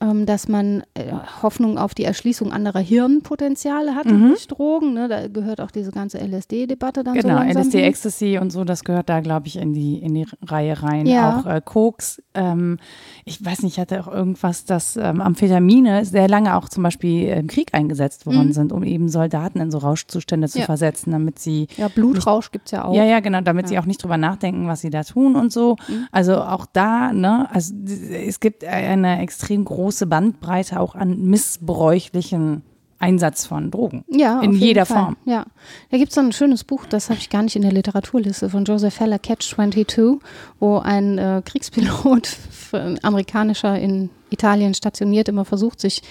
ähm, 0.00 0.26
dass 0.26 0.48
man 0.48 0.82
äh, 0.94 1.12
Hoffnung 1.42 1.78
auf 1.78 1.94
die 1.94 2.04
Erschließung 2.04 2.52
anderer 2.52 2.80
Hirnpotenziale 2.80 3.94
hatte 3.94 4.10
durch 4.28 4.46
Drogen. 4.46 4.92
Ne? 4.94 5.08
Da 5.08 5.28
gehört 5.28 5.60
auch 5.60 5.70
diese 5.70 5.92
ganze 5.92 6.18
LSD-Debatte 6.18 7.02
dann 7.04 7.14
so 7.14 7.20
Genau, 7.22 7.36
langsam 7.36 7.62
LSD, 7.62 7.78
hin. 7.78 7.88
Ecstasy 7.88 8.38
und 8.38 8.50
so, 8.50 8.64
das 8.64 8.84
gehört 8.84 9.08
da, 9.08 9.20
glaube 9.26 9.48
ich, 9.48 9.56
in 9.56 9.72
die, 9.72 9.98
in 9.98 10.14
die 10.14 10.26
Reihe 10.42 10.82
rein. 10.82 11.06
Ja. 11.06 11.40
Auch 11.40 11.46
äh, 11.46 11.60
Koks. 11.64 12.22
Ähm, 12.34 12.78
ich 13.24 13.44
weiß 13.44 13.62
nicht, 13.62 13.74
ich 13.74 13.80
hatte 13.80 14.00
auch 14.00 14.06
irgendwas, 14.12 14.64
dass 14.64 14.96
ähm, 14.96 15.20
Amphetamine 15.20 16.04
sehr 16.04 16.28
lange 16.28 16.56
auch 16.56 16.68
zum 16.68 16.82
Beispiel 16.84 17.28
im 17.28 17.48
Krieg 17.48 17.74
eingesetzt 17.74 18.24
worden 18.26 18.52
sind, 18.52 18.72
um 18.72 18.82
eben 18.84 19.08
Soldaten 19.08 19.58
in 19.60 19.70
so 19.70 19.78
Rauschzustände 19.78 20.48
zu 20.48 20.58
Mhm. 20.58 20.60
Ja. 20.60 20.66
versetzen, 20.66 21.10
damit 21.10 21.38
sie 21.38 21.66
Ja, 21.76 21.88
Blutrausch 21.88 22.50
gibt 22.52 22.66
es 22.66 22.70
ja 22.72 22.84
auch. 22.84 22.94
Ja, 22.94 23.04
ja, 23.04 23.20
genau, 23.20 23.40
damit 23.40 23.68
sie 23.68 23.78
auch 23.78 23.84
nicht 23.86 24.02
drüber 24.02 24.16
nachdenken, 24.16 24.68
was 24.68 24.80
sie 24.80 24.90
da 24.90 25.02
tun 25.02 25.34
und 25.36 25.52
so. 25.52 25.76
Mhm. 25.88 26.06
Also 26.12 26.36
auch 26.40 26.66
da, 26.72 27.12
ne, 27.12 27.48
also 27.52 27.74
es 28.12 28.40
gibt 28.40 28.64
eine 28.64 29.20
extrem 29.20 29.64
große 29.64 30.06
Bandbreite 30.06 30.78
auch 30.80 30.94
an 30.94 31.20
missbräuchlichen 31.22 32.62
Einsatz 32.98 33.46
von 33.46 33.70
Drogen. 33.70 34.04
Ja, 34.08 34.40
in 34.40 34.52
jeder 34.52 34.86
Fall. 34.86 35.02
Form. 35.04 35.16
Ja, 35.26 35.44
da 35.90 35.98
gibt 35.98 36.10
es 36.10 36.14
so 36.14 36.20
ein 36.22 36.32
schönes 36.32 36.64
Buch, 36.64 36.86
das 36.86 37.10
habe 37.10 37.18
ich 37.18 37.28
gar 37.30 37.42
nicht 37.42 37.56
in 37.56 37.62
der 37.62 37.72
Literaturliste, 37.72 38.48
von 38.50 38.64
Joseph 38.64 38.98
Heller, 39.00 39.18
Catch 39.18 39.50
22, 39.54 40.18
wo 40.60 40.78
ein 40.78 41.18
äh, 41.18 41.42
Kriegspilot, 41.44 42.26
f- 42.26 42.74
amerikanischer 43.02 43.78
in 43.78 44.10
Italien 44.30 44.74
stationiert, 44.74 45.28
immer 45.28 45.44
versucht, 45.44 45.80
sich 45.80 46.02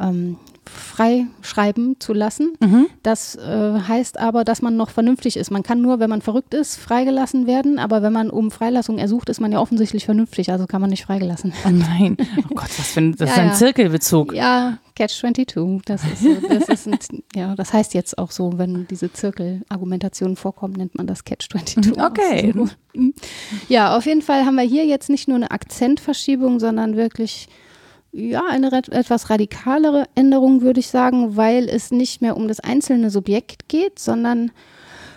ähm, 0.00 0.36
freischreiben 0.64 1.96
zu 1.98 2.12
lassen. 2.12 2.52
Mhm. 2.60 2.86
Das 3.02 3.34
äh, 3.36 3.80
heißt 3.88 4.18
aber, 4.18 4.44
dass 4.44 4.62
man 4.62 4.76
noch 4.76 4.90
vernünftig 4.90 5.36
ist. 5.36 5.50
Man 5.50 5.62
kann 5.62 5.80
nur, 5.80 5.98
wenn 6.00 6.10
man 6.10 6.22
verrückt 6.22 6.54
ist, 6.54 6.76
freigelassen 6.76 7.46
werden, 7.46 7.78
aber 7.78 8.02
wenn 8.02 8.12
man 8.12 8.30
um 8.30 8.50
Freilassung 8.50 8.98
ersucht, 8.98 9.28
ist 9.28 9.40
man 9.40 9.52
ja 9.52 9.58
offensichtlich 9.60 10.04
vernünftig, 10.04 10.50
also 10.52 10.66
kann 10.66 10.80
man 10.80 10.90
nicht 10.90 11.04
freigelassen 11.04 11.52
werden. 11.52 11.84
Oh 11.84 11.92
nein, 11.92 12.16
oh 12.50 12.54
Gott, 12.54 12.70
was 12.78 12.88
für 12.92 13.00
ein, 13.00 13.16
das 13.16 13.28
Ja, 13.30 13.34
ist 13.34 13.38
ein 13.40 13.48
ja. 13.48 13.54
Zirkelbezug. 13.54 14.34
Ja, 14.34 14.78
Catch 14.94 15.18
22. 15.20 15.82
Das 15.84 16.04
ist, 16.04 16.22
so, 16.22 16.34
das 16.48 16.68
ist 16.68 16.86
ein, 16.86 16.98
ja, 17.34 17.54
das 17.54 17.72
heißt 17.72 17.94
jetzt 17.94 18.18
auch 18.18 18.30
so, 18.30 18.58
wenn 18.58 18.86
diese 18.88 19.12
Zirkelargumentation 19.12 20.36
vorkommt, 20.36 20.76
nennt 20.76 20.94
man 20.94 21.06
das 21.06 21.24
Catch 21.24 21.48
22. 21.50 22.00
Okay. 22.00 22.52
So. 22.54 22.68
Ja, 23.68 23.96
auf 23.96 24.06
jeden 24.06 24.22
Fall 24.22 24.44
haben 24.44 24.56
wir 24.56 24.64
hier 24.64 24.84
jetzt 24.86 25.08
nicht 25.08 25.28
nur 25.28 25.36
eine 25.36 25.50
Akzentverschiebung, 25.50 26.60
sondern 26.60 26.96
wirklich 26.96 27.48
ja, 28.12 28.42
eine 28.48 28.70
etwas 28.72 29.30
radikalere 29.30 30.06
Änderung, 30.14 30.60
würde 30.60 30.80
ich 30.80 30.88
sagen, 30.88 31.36
weil 31.36 31.68
es 31.68 31.90
nicht 31.90 32.20
mehr 32.20 32.36
um 32.36 32.46
das 32.46 32.60
einzelne 32.60 33.10
Subjekt 33.10 33.68
geht, 33.68 33.98
sondern 33.98 34.50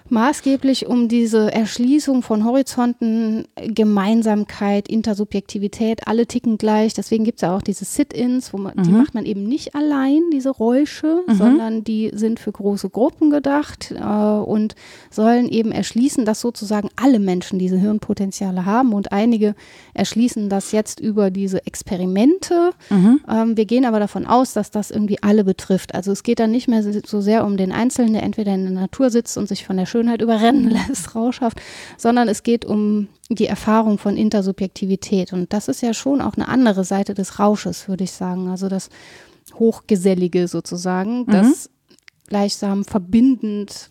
maßgeblich 0.10 0.86
um 0.88 1.08
diese 1.08 1.52
Erschließung 1.52 2.22
von 2.22 2.46
Horizonten, 2.46 3.46
Gemeinsamkeit, 3.56 4.88
Intersubjektivität, 4.88 6.08
alle 6.08 6.28
ticken 6.28 6.58
gleich. 6.58 6.94
Deswegen 6.94 7.24
gibt 7.24 7.40
es 7.40 7.42
ja 7.42 7.56
auch 7.56 7.62
diese 7.62 7.86
Sit-ins, 7.86 8.54
wo 8.54 8.58
man, 8.58 8.76
mhm. 8.76 8.84
die 8.84 8.92
macht 8.92 9.16
man 9.16 9.26
eben 9.26 9.44
nicht 9.44 9.74
allein, 9.74 10.22
diese 10.32 10.52
Räusche, 10.52 11.24
mhm. 11.28 11.34
sondern 11.36 11.84
die 11.84 12.12
sind 12.14 12.40
für 12.40 12.52
große 12.52 12.90
Gruppen 12.90 13.32
gedacht 13.32 13.92
äh, 13.92 14.04
und 14.04 14.76
sollen 15.10 15.50
eben 15.50 15.72
erschließen, 15.72 16.26
dass 16.26 16.42
sozusagen 16.42 16.90
alle 16.96 17.20
Menschen 17.20 17.58
diese 17.58 17.78
Hirnpotenziale 17.78 18.66
haben 18.66 18.94
und 18.94 19.12
einige 19.12 19.56
erschließen 19.94 20.50
das 20.50 20.72
jetzt 20.72 21.00
über 21.00 21.32
diese 21.32 21.66
Experimente. 21.66 22.72
Mhm. 22.90 23.22
Ähm, 23.28 23.58
wir 23.58 23.66
gehen 23.66 23.86
aber 23.86 24.00
davon 24.00 24.28
aus, 24.28 24.54
dass 24.54 24.70
das 24.70 24.92
irgendwie 24.92 25.22
alle 25.24 25.44
betrifft. 25.44 25.96
Also 25.96 26.12
es 26.12 26.22
geht 26.22 26.40
dann 26.40 26.52
nicht 26.52 26.68
mehr 26.68 26.84
so 26.84 27.22
sehr 27.22 27.46
um 27.46 27.58
den 27.58 27.72
Einzelnen, 27.72 28.14
der 28.14 28.24
entweder 28.24 28.54
in 28.54 28.64
der 28.64 28.74
Natur 28.74 29.10
sitzt 29.10 29.38
und 29.38 29.48
sich 29.48 29.66
von 29.66 29.78
der 29.78 29.86
Schönheit 29.96 30.22
überrennen 30.22 30.70
lässt, 30.88 31.16
rauschhaft, 31.16 31.62
sondern 31.98 32.28
es 32.28 32.44
geht 32.44 32.66
um 32.66 33.08
die 33.30 33.48
Erfahrung 33.48 33.98
von 33.98 34.18
Intersubjektivität. 34.18 35.32
Und 35.32 35.54
das 35.54 35.70
ist 35.70 35.82
ja 35.82 35.94
schon 35.94 36.20
auch 36.20 36.36
eine 36.36 36.50
andere 36.50 36.84
Seite 36.84 37.14
des 37.14 37.40
Rausches, 37.40 37.88
würde 37.88 38.04
ich 38.04 38.12
sagen. 38.12 38.50
Also 38.50 38.68
das 38.68 38.90
Hochgesellige 39.54 40.50
sozusagen, 40.50 41.20
mhm. 41.20 41.32
das 41.32 41.70
gleichsam 42.28 42.84
verbindend 42.84 43.90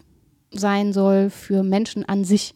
sein 0.50 0.92
soll 0.92 1.30
für 1.30 1.62
Menschen 1.62 2.04
an 2.04 2.24
sich. 2.24 2.54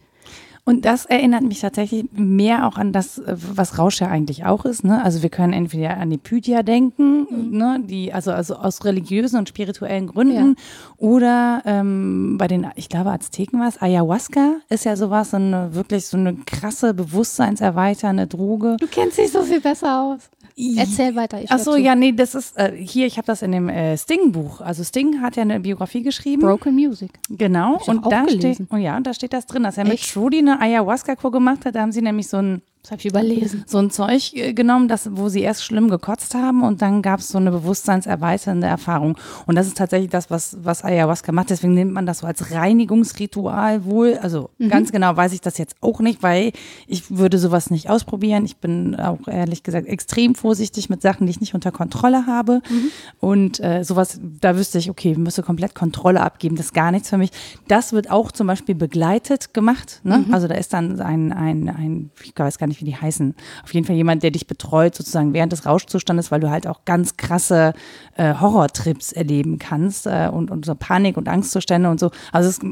Und 0.69 0.85
das 0.85 1.07
erinnert 1.07 1.45
mich 1.45 1.61
tatsächlich 1.61 2.05
mehr 2.13 2.67
auch 2.67 2.77
an 2.77 2.93
das, 2.93 3.17
äh, 3.17 3.35
was 3.39 3.79
Rausch 3.79 4.03
ja 4.03 4.09
eigentlich 4.09 4.45
auch 4.45 4.67
ist. 4.67 4.85
Ne? 4.85 5.03
Also 5.03 5.23
wir 5.23 5.31
können 5.31 5.55
entweder 5.55 5.97
an 5.97 6.11
die 6.11 6.19
Pythia 6.19 6.63
denken, 6.63 7.21
mhm. 7.21 7.57
ne? 7.57 7.81
die, 7.83 8.13
also, 8.13 8.33
also 8.33 8.55
aus 8.55 8.85
religiösen 8.85 9.39
und 9.39 9.49
spirituellen 9.49 10.09
Gründen, 10.09 10.57
ja. 10.59 10.65
oder 10.99 11.63
ähm, 11.65 12.37
bei 12.37 12.49
den, 12.49 12.67
ich 12.75 12.91
glaube, 12.91 13.13
Azteken 13.13 13.59
war 13.59 13.69
es, 13.69 13.81
Ayahuasca 13.81 14.57
ist 14.69 14.85
ja 14.85 14.95
sowas, 14.95 15.31
so 15.31 15.39
eine, 15.39 15.75
wirklich 15.75 16.07
so 16.07 16.19
eine 16.19 16.35
krasse, 16.35 16.93
bewusstseinserweiternde 16.93 18.27
Droge. 18.27 18.77
Du 18.79 18.89
kennst 18.89 19.17
dich 19.17 19.33
so 19.33 19.45
viel 19.45 19.63
besser 19.63 20.03
aus. 20.03 20.29
Erzähl 20.77 21.15
weiter. 21.15 21.41
Ich 21.41 21.51
Ach 21.51 21.59
so, 21.59 21.77
ja, 21.77 21.95
nee, 21.95 22.13
das 22.13 22.35
ist 22.35 22.57
äh, 22.57 22.73
hier, 22.77 23.07
ich 23.07 23.17
habe 23.17 23.27
das 23.27 23.43
in 23.43 23.53
dem 23.53 23.69
äh, 23.69 23.97
Sting-Buch. 23.97 24.61
Also 24.61 24.83
Sting 24.83 25.21
hat 25.23 25.37
ja 25.37 25.43
eine 25.43 25.61
Biografie 25.61 26.03
geschrieben. 26.03 26.43
Broken 26.43 26.75
Music. 26.75 27.11
Genau. 27.29 27.81
Und 27.87 28.05
da 28.11 28.25
gelesen. 28.25 28.55
steht, 28.55 28.67
oh 28.73 28.77
ja, 28.77 28.97
und 28.97 29.07
da 29.07 29.15
steht 29.15 29.33
das 29.33 29.47
drin, 29.47 29.63
dass 29.63 29.79
er 29.79 29.85
Echt? 29.87 29.93
mit 29.93 30.13
Trudy 30.13 30.39
eine 30.39 30.61
Ayahuasca-Kur 30.61 31.31
gemacht 31.31 31.65
hat. 31.65 31.77
Da 31.77 31.83
haben 31.83 31.93
sie 31.93 32.03
nämlich 32.03 32.29
so 32.29 32.39
ein 32.39 32.63
das 32.89 32.93
habe 32.93 33.01
ich 33.01 33.07
überlesen. 33.07 33.65
So 33.67 33.77
ein 33.77 33.91
Zeug 33.91 34.33
äh, 34.35 34.55
genommen, 34.55 34.89
das, 34.89 35.11
wo 35.13 35.29
sie 35.29 35.43
erst 35.43 35.63
schlimm 35.63 35.91
gekotzt 35.91 36.35
haben 36.35 36.63
und 36.63 36.81
dann 36.81 37.03
gab 37.03 37.21
es 37.21 37.29
so 37.29 37.37
eine 37.37 37.51
bewusstseinserweiternde 37.51 38.67
Erfahrung. 38.67 39.19
Und 39.45 39.57
das 39.57 39.67
ist 39.67 39.77
tatsächlich 39.77 40.09
das, 40.09 40.31
was, 40.31 40.57
was 40.63 40.85
Ayahuasca 40.85 41.31
macht. 41.31 41.51
Deswegen 41.51 41.75
nimmt 41.75 41.93
man 41.93 42.07
das 42.07 42.21
so 42.21 42.27
als 42.27 42.51
Reinigungsritual 42.51 43.85
wohl. 43.85 44.19
Also 44.23 44.49
mhm. 44.57 44.71
ganz 44.71 44.91
genau 44.91 45.15
weiß 45.15 45.35
ich 45.35 45.43
das 45.43 45.59
jetzt 45.59 45.77
auch 45.83 46.01
nicht, 46.01 46.23
weil 46.23 46.53
ich 46.87 47.15
würde 47.15 47.37
sowas 47.39 47.71
nicht 47.71 47.91
ausprobieren. 47.91 48.47
Ich 48.47 48.57
bin 48.57 48.97
auch 48.97 49.29
ehrlich 49.29 49.65
gesagt 49.65 49.87
extrem 49.87 50.35
vorsichtig 50.35 50.89
mit 50.89 51.03
Sachen, 51.03 51.27
die 51.27 51.33
ich 51.33 51.41
nicht 51.43 51.55
unter 51.55 51.73
Kontrolle 51.73 52.27
habe. 52.27 52.63
Mhm. 52.71 52.91
Und 53.21 53.61
äh, 53.61 53.85
sowas, 53.85 54.19
da 54.41 54.57
wüsste 54.57 54.79
ich, 54.79 54.89
okay, 54.89 55.15
müsste 55.15 55.43
komplett 55.43 55.75
Kontrolle 55.75 56.23
abgeben. 56.23 56.57
Das 56.57 56.67
ist 56.67 56.75
gar 56.75 56.91
nichts 56.91 57.11
für 57.11 57.19
mich. 57.19 57.33
Das 57.67 57.93
wird 57.93 58.11
auch 58.11 58.33
zum 58.33 58.47
Beispiel 58.47 58.75
begleitet 58.75 59.53
gemacht. 59.53 60.01
Ne? 60.05 60.25
Mhm. 60.27 60.33
Also 60.33 60.49
da 60.49 60.55
ist 60.55 60.73
dann 60.73 61.03
ein, 61.03 61.35
ein, 61.35 61.69
ein, 61.69 62.11
ich 62.25 62.33
weiß 62.35 62.57
gar 62.57 62.67
nicht, 62.67 62.78
wie 62.81 62.85
die 62.85 62.97
heißen. 62.97 63.35
Auf 63.65 63.75
jeden 63.75 63.87
Fall 63.87 63.97
jemand, 63.97 64.23
der 64.23 64.31
dich 64.31 64.47
betreut, 64.47 64.95
sozusagen 64.95 65.33
während 65.33 65.53
des 65.53 65.67
Rauschzustandes, 65.67 66.31
weil 66.31 66.41
du 66.41 66.51
halt 66.51 66.67
auch 66.67 66.85
ganz 66.85 67.17
krasse 67.17 67.73
äh, 68.17 68.35
Horrortrips 68.35 69.13
erleben 69.13 69.59
kannst 69.59 70.07
äh, 70.07 70.29
und, 70.33 70.51
und 70.51 70.65
so 70.65 70.75
Panik- 70.75 71.17
und 71.17 71.29
Angstzustände 71.29 71.89
und 71.89 72.01
so. 72.01 72.11
Also 72.33 72.49
es 72.49 72.59
ist 72.59 72.65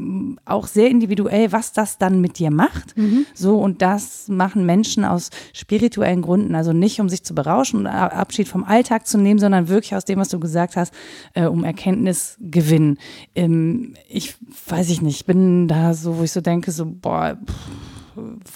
auch 0.45 0.67
sehr 0.67 0.89
individuell, 0.89 1.51
was 1.51 1.73
das 1.73 1.97
dann 1.97 2.21
mit 2.21 2.39
dir 2.39 2.51
macht. 2.51 2.97
Mhm. 2.97 3.25
So, 3.33 3.57
und 3.57 3.81
das 3.81 4.27
machen 4.27 4.65
Menschen 4.65 5.05
aus 5.05 5.29
spirituellen 5.53 6.21
Gründen. 6.21 6.55
Also 6.55 6.73
nicht, 6.73 6.99
um 6.99 7.09
sich 7.09 7.23
zu 7.23 7.33
berauschen 7.35 7.81
und 7.81 7.87
Abschied 7.87 8.47
vom 8.47 8.63
Alltag 8.63 9.07
zu 9.07 9.17
nehmen, 9.17 9.39
sondern 9.39 9.67
wirklich 9.67 9.95
aus 9.95 10.05
dem, 10.05 10.19
was 10.19 10.29
du 10.29 10.39
gesagt 10.39 10.75
hast, 10.75 10.93
äh, 11.33 11.45
um 11.45 11.63
Erkenntnisgewinn. 11.63 12.97
Ähm, 13.35 13.93
ich 14.09 14.35
weiß 14.67 14.89
ich 14.89 15.01
nicht, 15.01 15.21
ich 15.21 15.25
bin 15.25 15.67
da 15.67 15.93
so, 15.93 16.17
wo 16.17 16.23
ich 16.23 16.31
so 16.31 16.41
denke, 16.41 16.71
so, 16.71 16.85
boah, 16.85 17.37
pff, 17.43 17.53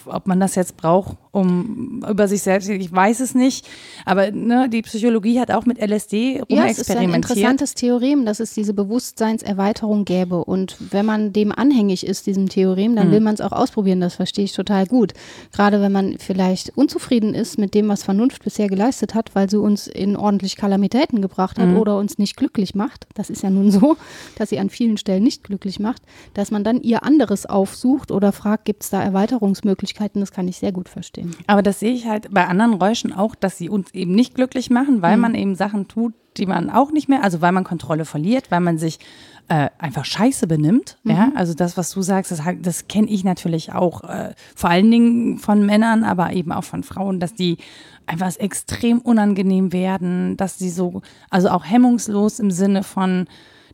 ob 0.05 0.27
man 0.27 0.39
das 0.39 0.55
jetzt 0.55 0.77
braucht, 0.77 1.17
um 1.31 2.03
über 2.09 2.27
sich 2.27 2.41
selbst, 2.41 2.69
ich 2.69 2.91
weiß 2.91 3.19
es 3.21 3.33
nicht, 3.35 3.67
aber 4.05 4.31
ne, 4.31 4.67
die 4.69 4.81
Psychologie 4.81 5.39
hat 5.39 5.51
auch 5.51 5.65
mit 5.65 5.77
LSD 5.79 6.41
rumexperimentiert. 6.41 6.49
Ja, 6.49 6.65
es 6.67 6.77
ist 6.79 6.91
ein 6.91 7.13
interessantes 7.13 7.73
Theorem, 7.73 8.25
dass 8.25 8.39
es 8.39 8.53
diese 8.53 8.73
Bewusstseinserweiterung 8.73 10.05
gäbe 10.05 10.43
und 10.43 10.77
wenn 10.91 11.05
man 11.05 11.31
dem 11.33 11.51
anhängig 11.51 12.05
ist, 12.05 12.27
diesem 12.27 12.49
Theorem, 12.49 12.95
dann 12.95 13.05
hm. 13.05 13.11
will 13.13 13.19
man 13.21 13.33
es 13.33 13.41
auch 13.41 13.51
ausprobieren, 13.51 14.01
das 14.01 14.15
verstehe 14.15 14.45
ich 14.45 14.53
total 14.53 14.85
gut. 14.85 15.13
Gerade 15.53 15.81
wenn 15.81 15.91
man 15.91 16.17
vielleicht 16.17 16.77
unzufrieden 16.77 17.33
ist 17.33 17.57
mit 17.57 17.73
dem, 17.73 17.87
was 17.87 18.03
Vernunft 18.03 18.43
bisher 18.43 18.67
geleistet 18.67 19.15
hat, 19.15 19.33
weil 19.33 19.49
sie 19.49 19.59
uns 19.59 19.87
in 19.87 20.17
ordentlich 20.17 20.57
Kalamitäten 20.57 21.21
gebracht 21.21 21.57
hat 21.57 21.67
hm. 21.67 21.77
oder 21.77 21.97
uns 21.97 22.17
nicht 22.17 22.35
glücklich 22.35 22.75
macht, 22.75 23.07
das 23.13 23.29
ist 23.29 23.43
ja 23.43 23.49
nun 23.49 23.71
so, 23.71 23.95
dass 24.37 24.49
sie 24.49 24.59
an 24.59 24.69
vielen 24.69 24.97
Stellen 24.97 25.23
nicht 25.23 25.43
glücklich 25.43 25.79
macht, 25.79 26.01
dass 26.33 26.51
man 26.51 26.63
dann 26.63 26.81
ihr 26.81 27.03
anderes 27.03 27.45
aufsucht 27.45 28.11
oder 28.11 28.31
fragt, 28.31 28.65
gibt 28.65 28.83
es 28.83 28.89
da 28.89 29.01
Erweiterungen 29.01 29.50
Erfahrungsmöglichkeiten, 29.51 30.21
das 30.21 30.31
kann 30.31 30.47
ich 30.47 30.57
sehr 30.57 30.71
gut 30.71 30.89
verstehen. 30.89 31.35
Aber 31.47 31.61
das 31.61 31.79
sehe 31.79 31.93
ich 31.93 32.07
halt 32.07 32.33
bei 32.33 32.47
anderen 32.47 32.73
Räuschen 32.73 33.13
auch, 33.13 33.35
dass 33.35 33.57
sie 33.57 33.69
uns 33.69 33.93
eben 33.93 34.13
nicht 34.13 34.35
glücklich 34.35 34.69
machen, 34.69 35.01
weil 35.01 35.15
mhm. 35.15 35.21
man 35.21 35.35
eben 35.35 35.55
Sachen 35.55 35.87
tut, 35.87 36.13
die 36.37 36.45
man 36.45 36.69
auch 36.69 36.91
nicht 36.91 37.09
mehr, 37.09 37.23
also 37.23 37.41
weil 37.41 37.51
man 37.51 37.63
Kontrolle 37.63 38.05
verliert, 38.05 38.51
weil 38.51 38.61
man 38.61 38.77
sich 38.77 38.99
äh, 39.49 39.69
einfach 39.77 40.05
scheiße 40.05 40.47
benimmt. 40.47 40.97
Mhm. 41.03 41.11
Ja, 41.11 41.31
also 41.35 41.53
das, 41.53 41.75
was 41.75 41.91
du 41.91 42.01
sagst, 42.01 42.31
das, 42.31 42.41
das 42.61 42.87
kenne 42.87 43.09
ich 43.09 43.23
natürlich 43.23 43.73
auch, 43.73 44.03
äh, 44.03 44.33
vor 44.55 44.69
allen 44.69 44.89
Dingen 44.89 45.37
von 45.37 45.65
Männern, 45.65 46.03
aber 46.03 46.31
eben 46.31 46.51
auch 46.51 46.63
von 46.63 46.83
Frauen, 46.83 47.19
dass 47.19 47.33
die 47.33 47.57
einfach 48.05 48.35
extrem 48.37 48.99
unangenehm 48.99 49.73
werden, 49.73 50.37
dass 50.37 50.57
sie 50.57 50.69
so, 50.69 51.01
also 51.29 51.49
auch 51.49 51.65
hemmungslos 51.65 52.39
im 52.39 52.51
Sinne 52.51 52.83
von, 52.83 53.27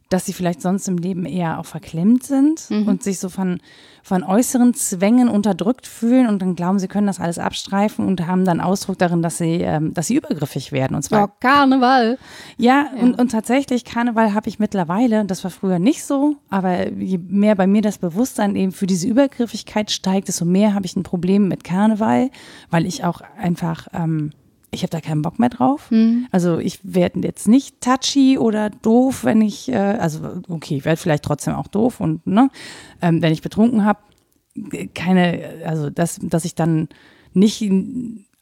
dass 0.09 0.25
sie 0.25 0.33
vielleicht 0.33 0.61
sonst 0.61 0.87
im 0.87 0.97
Leben 0.97 1.25
eher 1.25 1.59
auch 1.59 1.65
verklemmt 1.65 2.23
sind 2.23 2.69
mhm. 2.69 2.87
und 2.87 3.03
sich 3.03 3.19
so 3.19 3.29
von, 3.29 3.59
von 4.03 4.23
äußeren 4.23 4.73
Zwängen 4.73 5.27
unterdrückt 5.27 5.85
fühlen 5.85 6.27
und 6.27 6.41
dann 6.41 6.55
glauben, 6.55 6.79
sie 6.79 6.87
können 6.87 7.07
das 7.07 7.19
alles 7.19 7.39
abstreifen 7.39 8.05
und 8.05 8.25
haben 8.25 8.45
dann 8.45 8.61
Ausdruck 8.61 8.97
darin, 8.97 9.21
dass 9.21 9.37
sie, 9.37 9.61
ähm, 9.61 9.93
dass 9.93 10.07
sie 10.07 10.15
übergriffig 10.15 10.71
werden. 10.71 10.95
Und 10.95 11.03
zwar 11.03 11.25
oh, 11.25 11.33
Karneval. 11.39 12.17
Ja, 12.57 12.87
ja, 12.95 13.01
Und, 13.01 13.19
und 13.19 13.31
tatsächlich, 13.31 13.85
Karneval 13.85 14.33
habe 14.33 14.49
ich 14.49 14.59
mittlerweile, 14.59 15.25
das 15.25 15.43
war 15.43 15.51
früher 15.51 15.79
nicht 15.79 16.03
so, 16.03 16.35
aber 16.49 16.89
je 16.91 17.17
mehr 17.17 17.55
bei 17.55 17.67
mir 17.67 17.81
das 17.81 17.97
Bewusstsein 17.97 18.55
eben 18.55 18.71
für 18.71 18.87
diese 18.87 19.07
Übergriffigkeit 19.07 19.91
steigt, 19.91 20.27
desto 20.27 20.45
mehr 20.45 20.73
habe 20.73 20.85
ich 20.85 20.95
ein 20.95 21.03
Problem 21.03 21.47
mit 21.47 21.63
Karneval, 21.63 22.29
weil 22.69 22.85
ich 22.85 23.03
auch 23.03 23.21
einfach 23.37 23.87
ähm, 23.93 24.31
ich 24.71 24.83
habe 24.83 24.89
da 24.89 25.01
keinen 25.01 25.21
Bock 25.21 25.39
mehr 25.39 25.49
drauf. 25.49 25.89
Mhm. 25.91 26.27
Also 26.31 26.59
ich 26.59 26.79
werde 26.83 27.21
jetzt 27.21 27.47
nicht 27.47 27.81
touchy 27.81 28.37
oder 28.37 28.69
doof, 28.69 29.23
wenn 29.23 29.41
ich, 29.41 29.69
äh, 29.69 29.75
also 29.75 30.41
okay, 30.49 30.77
ich 30.77 30.85
werde 30.85 31.01
vielleicht 31.01 31.23
trotzdem 31.23 31.55
auch 31.55 31.67
doof 31.67 31.99
und 31.99 32.25
ne, 32.27 32.49
ähm, 33.01 33.21
wenn 33.21 33.33
ich 33.33 33.41
betrunken 33.41 33.85
habe, 33.85 33.99
keine, 34.93 35.61
also 35.65 35.89
dass, 35.89 36.19
dass 36.21 36.45
ich 36.45 36.55
dann 36.55 36.89
nicht 37.33 37.61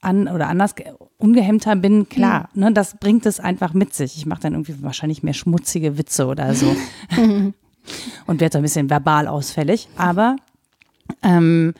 an 0.01 0.27
oder 0.27 0.47
anders 0.47 0.75
ungehemmter 1.17 1.75
bin, 1.75 2.09
klar, 2.09 2.49
mhm. 2.53 2.61
ne, 2.61 2.71
das 2.73 2.97
bringt 2.97 3.25
es 3.25 3.39
einfach 3.39 3.73
mit 3.73 3.93
sich. 3.93 4.17
Ich 4.17 4.25
mache 4.25 4.41
dann 4.41 4.53
irgendwie 4.53 4.81
wahrscheinlich 4.81 5.23
mehr 5.23 5.33
schmutzige 5.33 5.97
Witze 5.97 6.25
oder 6.25 6.53
so 6.55 6.75
und 8.25 8.39
werde 8.39 8.53
so 8.53 8.57
ein 8.59 8.63
bisschen 8.63 8.89
verbal 8.89 9.27
ausfällig, 9.27 9.89
aber 9.95 10.37
ähm, 11.21 11.73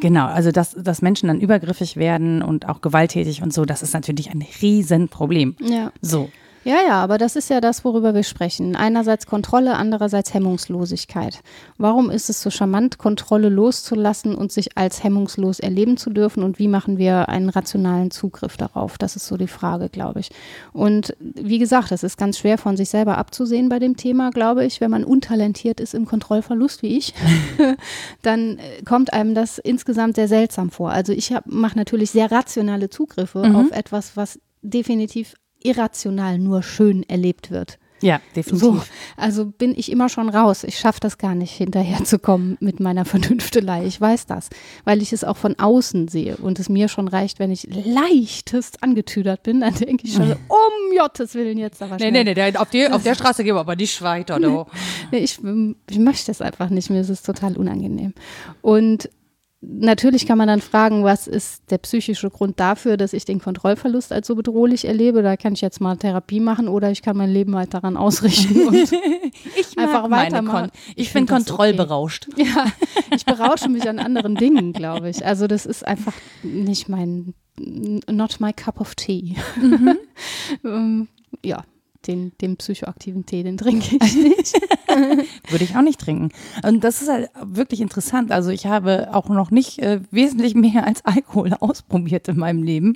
Genau, 0.00 0.26
also 0.26 0.50
dass, 0.50 0.72
dass 0.72 1.02
Menschen 1.02 1.28
dann 1.28 1.40
übergriffig 1.40 1.96
werden 1.96 2.42
und 2.42 2.68
auch 2.68 2.80
gewalttätig 2.80 3.42
und 3.42 3.52
so, 3.52 3.64
das 3.64 3.82
ist 3.82 3.94
natürlich 3.94 4.30
ein 4.30 4.44
Riesenproblem. 4.62 5.56
Ja. 5.60 5.92
So. 6.00 6.30
Ja, 6.62 6.76
ja, 6.86 7.02
aber 7.02 7.16
das 7.16 7.36
ist 7.36 7.48
ja 7.48 7.60
das, 7.62 7.84
worüber 7.86 8.14
wir 8.14 8.22
sprechen. 8.22 8.76
Einerseits 8.76 9.26
Kontrolle, 9.26 9.76
andererseits 9.76 10.34
Hemmungslosigkeit. 10.34 11.40
Warum 11.78 12.10
ist 12.10 12.28
es 12.28 12.42
so 12.42 12.50
charmant, 12.50 12.98
Kontrolle 12.98 13.48
loszulassen 13.48 14.34
und 14.34 14.52
sich 14.52 14.76
als 14.76 15.02
hemmungslos 15.02 15.58
erleben 15.58 15.96
zu 15.96 16.10
dürfen? 16.10 16.42
Und 16.42 16.58
wie 16.58 16.68
machen 16.68 16.98
wir 16.98 17.30
einen 17.30 17.48
rationalen 17.48 18.10
Zugriff 18.10 18.58
darauf? 18.58 18.98
Das 18.98 19.16
ist 19.16 19.26
so 19.26 19.38
die 19.38 19.46
Frage, 19.46 19.88
glaube 19.88 20.20
ich. 20.20 20.30
Und 20.74 21.16
wie 21.18 21.58
gesagt, 21.58 21.92
es 21.92 22.02
ist 22.02 22.18
ganz 22.18 22.38
schwer 22.38 22.58
von 22.58 22.76
sich 22.76 22.90
selber 22.90 23.16
abzusehen 23.16 23.70
bei 23.70 23.78
dem 23.78 23.96
Thema, 23.96 24.28
glaube 24.28 24.66
ich. 24.66 24.82
Wenn 24.82 24.90
man 24.90 25.04
untalentiert 25.04 25.80
ist 25.80 25.94
im 25.94 26.04
Kontrollverlust 26.04 26.82
wie 26.82 26.98
ich, 26.98 27.14
dann 28.22 28.58
äh, 28.58 28.82
kommt 28.84 29.14
einem 29.14 29.34
das 29.34 29.56
insgesamt 29.56 30.16
sehr 30.16 30.28
seltsam 30.28 30.70
vor. 30.70 30.90
Also 30.90 31.14
ich 31.14 31.34
mache 31.46 31.78
natürlich 31.78 32.10
sehr 32.10 32.30
rationale 32.30 32.90
Zugriffe 32.90 33.48
mhm. 33.48 33.56
auf 33.56 33.70
etwas, 33.70 34.14
was 34.18 34.38
definitiv 34.62 35.34
irrational 35.62 36.38
nur 36.38 36.62
schön 36.62 37.08
erlebt 37.08 37.50
wird. 37.50 37.78
Ja, 38.02 38.20
definitiv. 38.34 38.60
So, 38.60 38.82
also 39.16 39.46
bin 39.46 39.74
ich 39.76 39.92
immer 39.92 40.08
schon 40.08 40.28
raus. 40.28 40.64
Ich 40.64 40.78
schaffe 40.78 41.00
das 41.00 41.18
gar 41.18 41.34
nicht, 41.34 41.52
hinterherzukommen 41.52 42.56
mit 42.60 42.80
meiner 42.80 43.04
Vernünftelei. 43.04 43.84
Ich 43.84 44.00
weiß 44.00 44.26
das, 44.26 44.48
weil 44.84 45.02
ich 45.02 45.12
es 45.12 45.22
auch 45.22 45.36
von 45.36 45.58
außen 45.58 46.08
sehe 46.08 46.36
und 46.36 46.58
es 46.58 46.68
mir 46.68 46.88
schon 46.88 47.08
reicht, 47.08 47.38
wenn 47.38 47.50
ich 47.50 47.68
leichtest 47.70 48.82
angetüdert 48.82 49.42
bin, 49.42 49.60
dann 49.60 49.74
denke 49.74 50.06
ich 50.06 50.14
schon, 50.14 50.32
um 50.48 50.96
Gottes 50.96 51.34
Willen 51.34 51.58
jetzt 51.58 51.82
aber 51.82 51.96
Nee, 51.96 52.10
nee, 52.10 52.24
nee, 52.24 52.56
auf, 52.56 52.70
die, 52.70 52.88
auf 52.88 53.02
der 53.02 53.14
Straße 53.16 53.44
gehen 53.44 53.54
wir 53.54 53.60
aber 53.60 53.76
nicht 53.76 54.00
weiter. 54.02 54.38
Nee, 54.38 54.64
nee, 55.12 55.18
ich, 55.18 55.38
ich 55.90 55.98
möchte 55.98 56.30
es 56.30 56.40
einfach 56.40 56.70
nicht, 56.70 56.90
mir 56.90 57.00
ist 57.00 57.10
es 57.10 57.22
total 57.22 57.56
unangenehm. 57.56 58.14
Und 58.62 59.10
Natürlich 59.62 60.26
kann 60.26 60.38
man 60.38 60.48
dann 60.48 60.62
fragen, 60.62 61.04
was 61.04 61.26
ist 61.26 61.70
der 61.70 61.76
psychische 61.78 62.30
Grund 62.30 62.58
dafür, 62.58 62.96
dass 62.96 63.12
ich 63.12 63.26
den 63.26 63.40
Kontrollverlust 63.40 64.10
als 64.10 64.26
so 64.26 64.34
bedrohlich 64.34 64.86
erlebe? 64.86 65.22
Da 65.22 65.36
kann 65.36 65.52
ich 65.52 65.60
jetzt 65.60 65.82
mal 65.82 65.98
Therapie 65.98 66.40
machen 66.40 66.66
oder 66.66 66.90
ich 66.90 67.02
kann 67.02 67.14
mein 67.14 67.28
Leben 67.28 67.54
halt 67.54 67.74
daran 67.74 67.98
ausrichten 67.98 68.68
und 68.68 68.74
ich 69.56 69.76
einfach 69.76 70.10
weitermachen. 70.10 70.70
ich, 70.96 71.08
ich 71.08 71.12
bin 71.12 71.26
kontrollberauscht. 71.26 72.28
Okay. 72.32 72.46
Ja, 72.56 72.66
ich 73.14 73.26
berausche 73.26 73.68
mich 73.68 73.86
an 73.88 73.98
anderen 73.98 74.34
Dingen, 74.34 74.72
glaube 74.72 75.10
ich. 75.10 75.24
Also 75.26 75.46
das 75.46 75.66
ist 75.66 75.86
einfach 75.86 76.14
nicht 76.42 76.88
mein, 76.88 77.34
not 77.58 78.40
my 78.40 78.52
cup 78.54 78.80
of 78.80 78.94
tea. 78.94 79.36
Mhm. 79.60 79.98
Ähm, 80.64 81.08
ja, 81.44 81.64
den, 82.06 82.32
den 82.40 82.56
psychoaktiven 82.56 83.26
Tee, 83.26 83.42
den 83.42 83.56
trinke 83.56 83.96
ich 83.96 84.16
nicht. 84.16 84.60
Würde 85.48 85.64
ich 85.64 85.76
auch 85.76 85.82
nicht 85.82 86.00
trinken. 86.00 86.30
Und 86.66 86.82
das 86.82 87.02
ist 87.02 87.08
halt 87.08 87.30
wirklich 87.42 87.80
interessant. 87.80 88.32
Also 88.32 88.50
ich 88.50 88.66
habe 88.66 89.08
auch 89.12 89.28
noch 89.28 89.50
nicht 89.50 89.78
äh, 89.80 90.00
wesentlich 90.10 90.54
mehr 90.54 90.86
als 90.86 91.04
Alkohol 91.04 91.52
ausprobiert 91.60 92.28
in 92.28 92.38
meinem 92.38 92.62
Leben, 92.62 92.94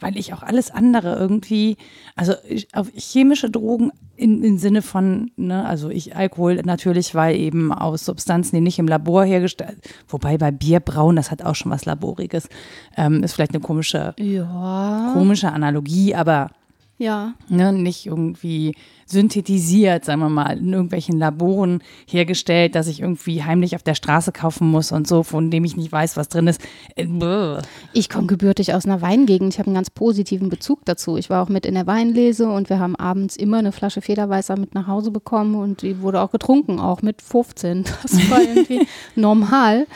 weil 0.00 0.16
ich 0.16 0.34
auch 0.34 0.42
alles 0.42 0.70
andere 0.70 1.16
irgendwie, 1.16 1.76
also 2.14 2.34
ich, 2.48 2.74
auf 2.74 2.88
chemische 2.94 3.50
Drogen 3.50 3.92
im, 4.16 4.42
im 4.42 4.58
Sinne 4.58 4.82
von, 4.82 5.30
ne, 5.36 5.64
also 5.64 5.88
ich 5.88 6.14
Alkohol 6.14 6.56
natürlich, 6.64 7.14
weil 7.14 7.36
eben 7.36 7.72
aus 7.72 8.04
Substanzen, 8.04 8.56
die 8.56 8.60
nicht 8.60 8.78
im 8.78 8.86
Labor 8.86 9.24
hergestellt, 9.24 9.78
wobei 10.08 10.38
bei 10.38 10.50
Bierbrauen, 10.50 11.16
das 11.16 11.30
hat 11.30 11.42
auch 11.42 11.54
schon 11.54 11.72
was 11.72 11.86
Laboriges, 11.86 12.48
ähm, 12.96 13.24
ist 13.24 13.32
vielleicht 13.32 13.54
eine 13.54 13.62
komische, 13.62 14.14
ja. 14.18 15.10
komische 15.14 15.50
Analogie, 15.50 16.14
aber 16.14 16.50
ja. 16.98 17.34
Ne, 17.48 17.72
nicht 17.72 18.06
irgendwie 18.06 18.74
synthetisiert, 19.12 20.04
sagen 20.04 20.20
wir 20.20 20.28
mal, 20.28 20.58
in 20.58 20.72
irgendwelchen 20.72 21.18
Laboren 21.18 21.82
hergestellt, 22.08 22.74
dass 22.74 22.88
ich 22.88 23.00
irgendwie 23.00 23.44
heimlich 23.44 23.76
auf 23.76 23.82
der 23.82 23.94
Straße 23.94 24.32
kaufen 24.32 24.68
muss 24.70 24.90
und 24.90 25.06
so, 25.06 25.22
von 25.22 25.50
dem 25.50 25.64
ich 25.64 25.76
nicht 25.76 25.92
weiß, 25.92 26.16
was 26.16 26.28
drin 26.28 26.48
ist. 26.48 26.60
Äh, 26.96 27.58
ich 27.92 28.08
komme 28.08 28.26
gebürtig 28.26 28.74
aus 28.74 28.86
einer 28.86 29.00
Weingegend. 29.00 29.52
Ich 29.54 29.58
habe 29.58 29.68
einen 29.68 29.74
ganz 29.74 29.90
positiven 29.90 30.48
Bezug 30.48 30.84
dazu. 30.84 31.16
Ich 31.16 31.30
war 31.30 31.42
auch 31.42 31.48
mit 31.48 31.66
in 31.66 31.74
der 31.74 31.86
Weinlese 31.86 32.48
und 32.48 32.70
wir 32.70 32.78
haben 32.78 32.96
abends 32.96 33.36
immer 33.36 33.58
eine 33.58 33.72
Flasche 33.72 34.00
Federweißer 34.00 34.58
mit 34.58 34.74
nach 34.74 34.86
Hause 34.86 35.10
bekommen 35.10 35.54
und 35.54 35.82
die 35.82 36.00
wurde 36.00 36.20
auch 36.20 36.30
getrunken, 36.30 36.80
auch 36.80 37.02
mit 37.02 37.22
15. 37.22 37.84
Das 38.02 38.30
war 38.30 38.40
irgendwie 38.40 38.86
normal. 39.14 39.86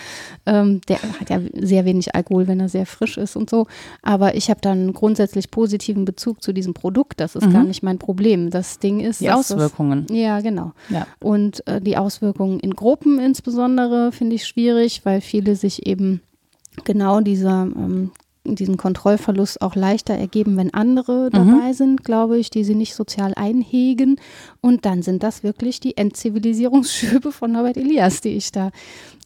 Ähm, 0.45 0.81
der 0.89 0.99
hat 1.03 1.29
ja 1.29 1.41
sehr 1.55 1.85
wenig 1.85 2.15
Alkohol, 2.15 2.47
wenn 2.47 2.61
er 2.61 2.69
sehr 2.69 2.87
frisch 2.87 3.17
ist 3.17 3.35
und 3.37 3.51
so. 3.51 3.67
Aber 4.03 4.37
ich 4.37 4.49
habe 4.49 4.61
dann 4.61 4.93
grundsätzlich 4.93 5.51
positiven 5.51 6.05
Bezug 6.05 6.43
zu 6.43 6.53
diesem 6.53 6.75
Produkt. 6.75 7.21
Das 7.21 7.35
ist 7.35 7.47
mhm. 7.47 7.53
gar 7.53 7.65
nicht 7.65 7.83
mein 7.83 7.99
Problem. 7.99 8.51
Das 8.51 8.79
Ding 8.79 9.01
ist. 9.01 9.06
Die 9.13 9.31
Auswirkungen. 9.31 10.07
Das, 10.07 10.17
ja, 10.17 10.41
genau. 10.41 10.73
Ja. 10.89 11.07
Und 11.21 11.67
äh, 11.67 11.81
die 11.81 11.97
Auswirkungen 11.97 12.61
in 12.61 12.75
Gruppen 12.75 13.19
insbesondere 13.19 14.13
finde 14.13 14.37
ich 14.37 14.47
schwierig, 14.47 15.03
weil 15.05 15.21
viele 15.21 15.57
sich 15.57 15.87
eben 15.87 16.21
genau 16.85 17.21
dieser 17.21 17.63
ähm, 17.63 18.11
diesen 18.55 18.77
Kontrollverlust 18.77 19.61
auch 19.61 19.75
leichter 19.75 20.15
ergeben, 20.15 20.57
wenn 20.57 20.73
andere 20.73 21.27
mhm. 21.27 21.31
dabei 21.33 21.73
sind, 21.73 22.05
glaube 22.05 22.39
ich, 22.39 22.51
die 22.51 22.65
sie 22.65 22.75
nicht 22.75 22.95
sozial 22.95 23.35
einhegen. 23.35 24.21
Und 24.61 24.85
dann 24.85 25.03
sind 25.03 25.23
das 25.23 25.43
wirklich 25.43 25.81
die 25.81 25.97
Entzivilisierungsschübe 25.97 27.33
von 27.33 27.53
Norbert 27.53 27.77
Elias, 27.77 28.21
die 28.21 28.37
ich 28.37 28.53
da 28.53 28.71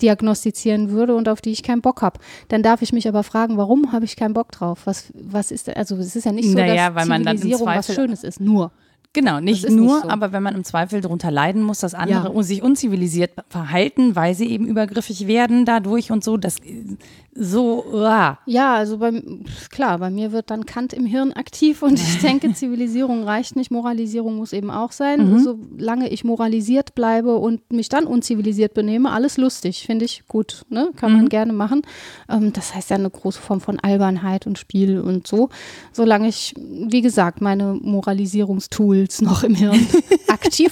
diagnostizieren 0.01 0.91
würde 0.91 1.15
und 1.15 1.29
auf 1.29 1.41
die 1.41 1.51
ich 1.51 1.63
keinen 1.63 1.83
Bock 1.83 2.03
habe. 2.03 2.19
Dann 2.49 2.63
darf 2.63 2.83
ich 2.83 2.93
mich 2.93 3.07
aber 3.09 3.23
fragen, 3.23 3.57
warum 3.59 3.93
habe 3.93 4.05
ich 4.05 4.17
keinen 4.17 4.35
Bock 4.35 4.53
drauf? 4.53 4.81
Was, 4.85 5.13
was 5.15 5.51
ist, 5.51 5.69
also 5.77 5.97
es 5.97 6.17
ist 6.17 6.25
ja 6.25 6.33
nicht 6.33 6.49
so, 6.49 6.57
naja, 6.57 6.91
dass 6.91 7.09
weil 7.09 7.23
Zivilisierung 7.25 7.67
was 7.67 7.95
Schönes 7.95 8.25
ist, 8.25 8.41
nur. 8.41 8.73
Genau, 9.13 9.41
nicht 9.41 9.69
nur, 9.69 9.95
nicht 9.97 10.03
so. 10.05 10.09
aber 10.09 10.31
wenn 10.33 10.43
man 10.43 10.55
im 10.55 10.63
Zweifel 10.63 11.01
darunter 11.01 11.33
leiden 11.33 11.63
muss, 11.63 11.81
dass 11.81 11.95
andere 11.95 12.33
ja. 12.33 12.43
sich 12.43 12.63
unzivilisiert 12.63 13.33
verhalten, 13.49 14.15
weil 14.15 14.37
sie 14.37 14.49
eben 14.49 14.67
übergriffig 14.67 15.27
werden 15.27 15.65
dadurch 15.65 16.13
und 16.13 16.23
so, 16.23 16.37
das 16.37 16.59
so, 17.33 17.85
uh. 17.93 18.35
Ja, 18.47 18.75
also 18.75 18.99
beim, 18.99 19.45
klar, 19.71 19.99
bei 19.99 20.11
mir 20.11 20.33
wird 20.33 20.51
dann 20.51 20.67
Kant 20.67 20.93
im 20.93 21.07
Hirn 21.07 21.33
aktiv 21.33 21.83
und 21.83 21.95
ich 21.95 22.19
denke, 22.23 22.53
Zivilisierung 22.53 23.23
reicht 23.23 23.55
nicht, 23.55 23.71
Moralisierung 23.71 24.37
muss 24.37 24.53
eben 24.53 24.71
auch 24.71 24.91
sein. 24.91 25.31
Mhm. 25.31 25.39
Solange 25.39 26.09
ich 26.09 26.25
moralisiert 26.25 26.95
bleibe 26.95 27.37
und 27.37 27.73
mich 27.73 27.89
dann 27.89 28.05
unzivilisiert 28.05 28.75
benehme, 28.75 29.13
alles 29.13 29.37
lustig, 29.37 29.87
finde 29.87 30.07
ich 30.07 30.27
gut, 30.27 30.65
ne? 30.71 30.91
kann 30.97 31.13
mhm. 31.13 31.17
man 31.19 31.29
gerne 31.29 31.53
machen. 31.53 31.83
Ähm, 32.29 32.53
das 32.53 32.75
heißt 32.75 32.91
ja 32.91 32.97
eine 32.97 33.11
große 33.11 33.41
Form 33.41 33.61
von 33.61 33.79
Albernheit 33.79 34.47
und 34.49 34.59
Spiel 34.59 35.01
und 35.01 35.27
so. 35.27 35.51
Solange 35.93 36.29
ich, 36.29 36.55
wie 36.57 37.01
gesagt, 37.01 37.41
meine 37.41 37.79
Moralisierungstools 37.81 39.23
noch 39.23 39.45
im 39.45 39.55
Hirn 39.55 39.87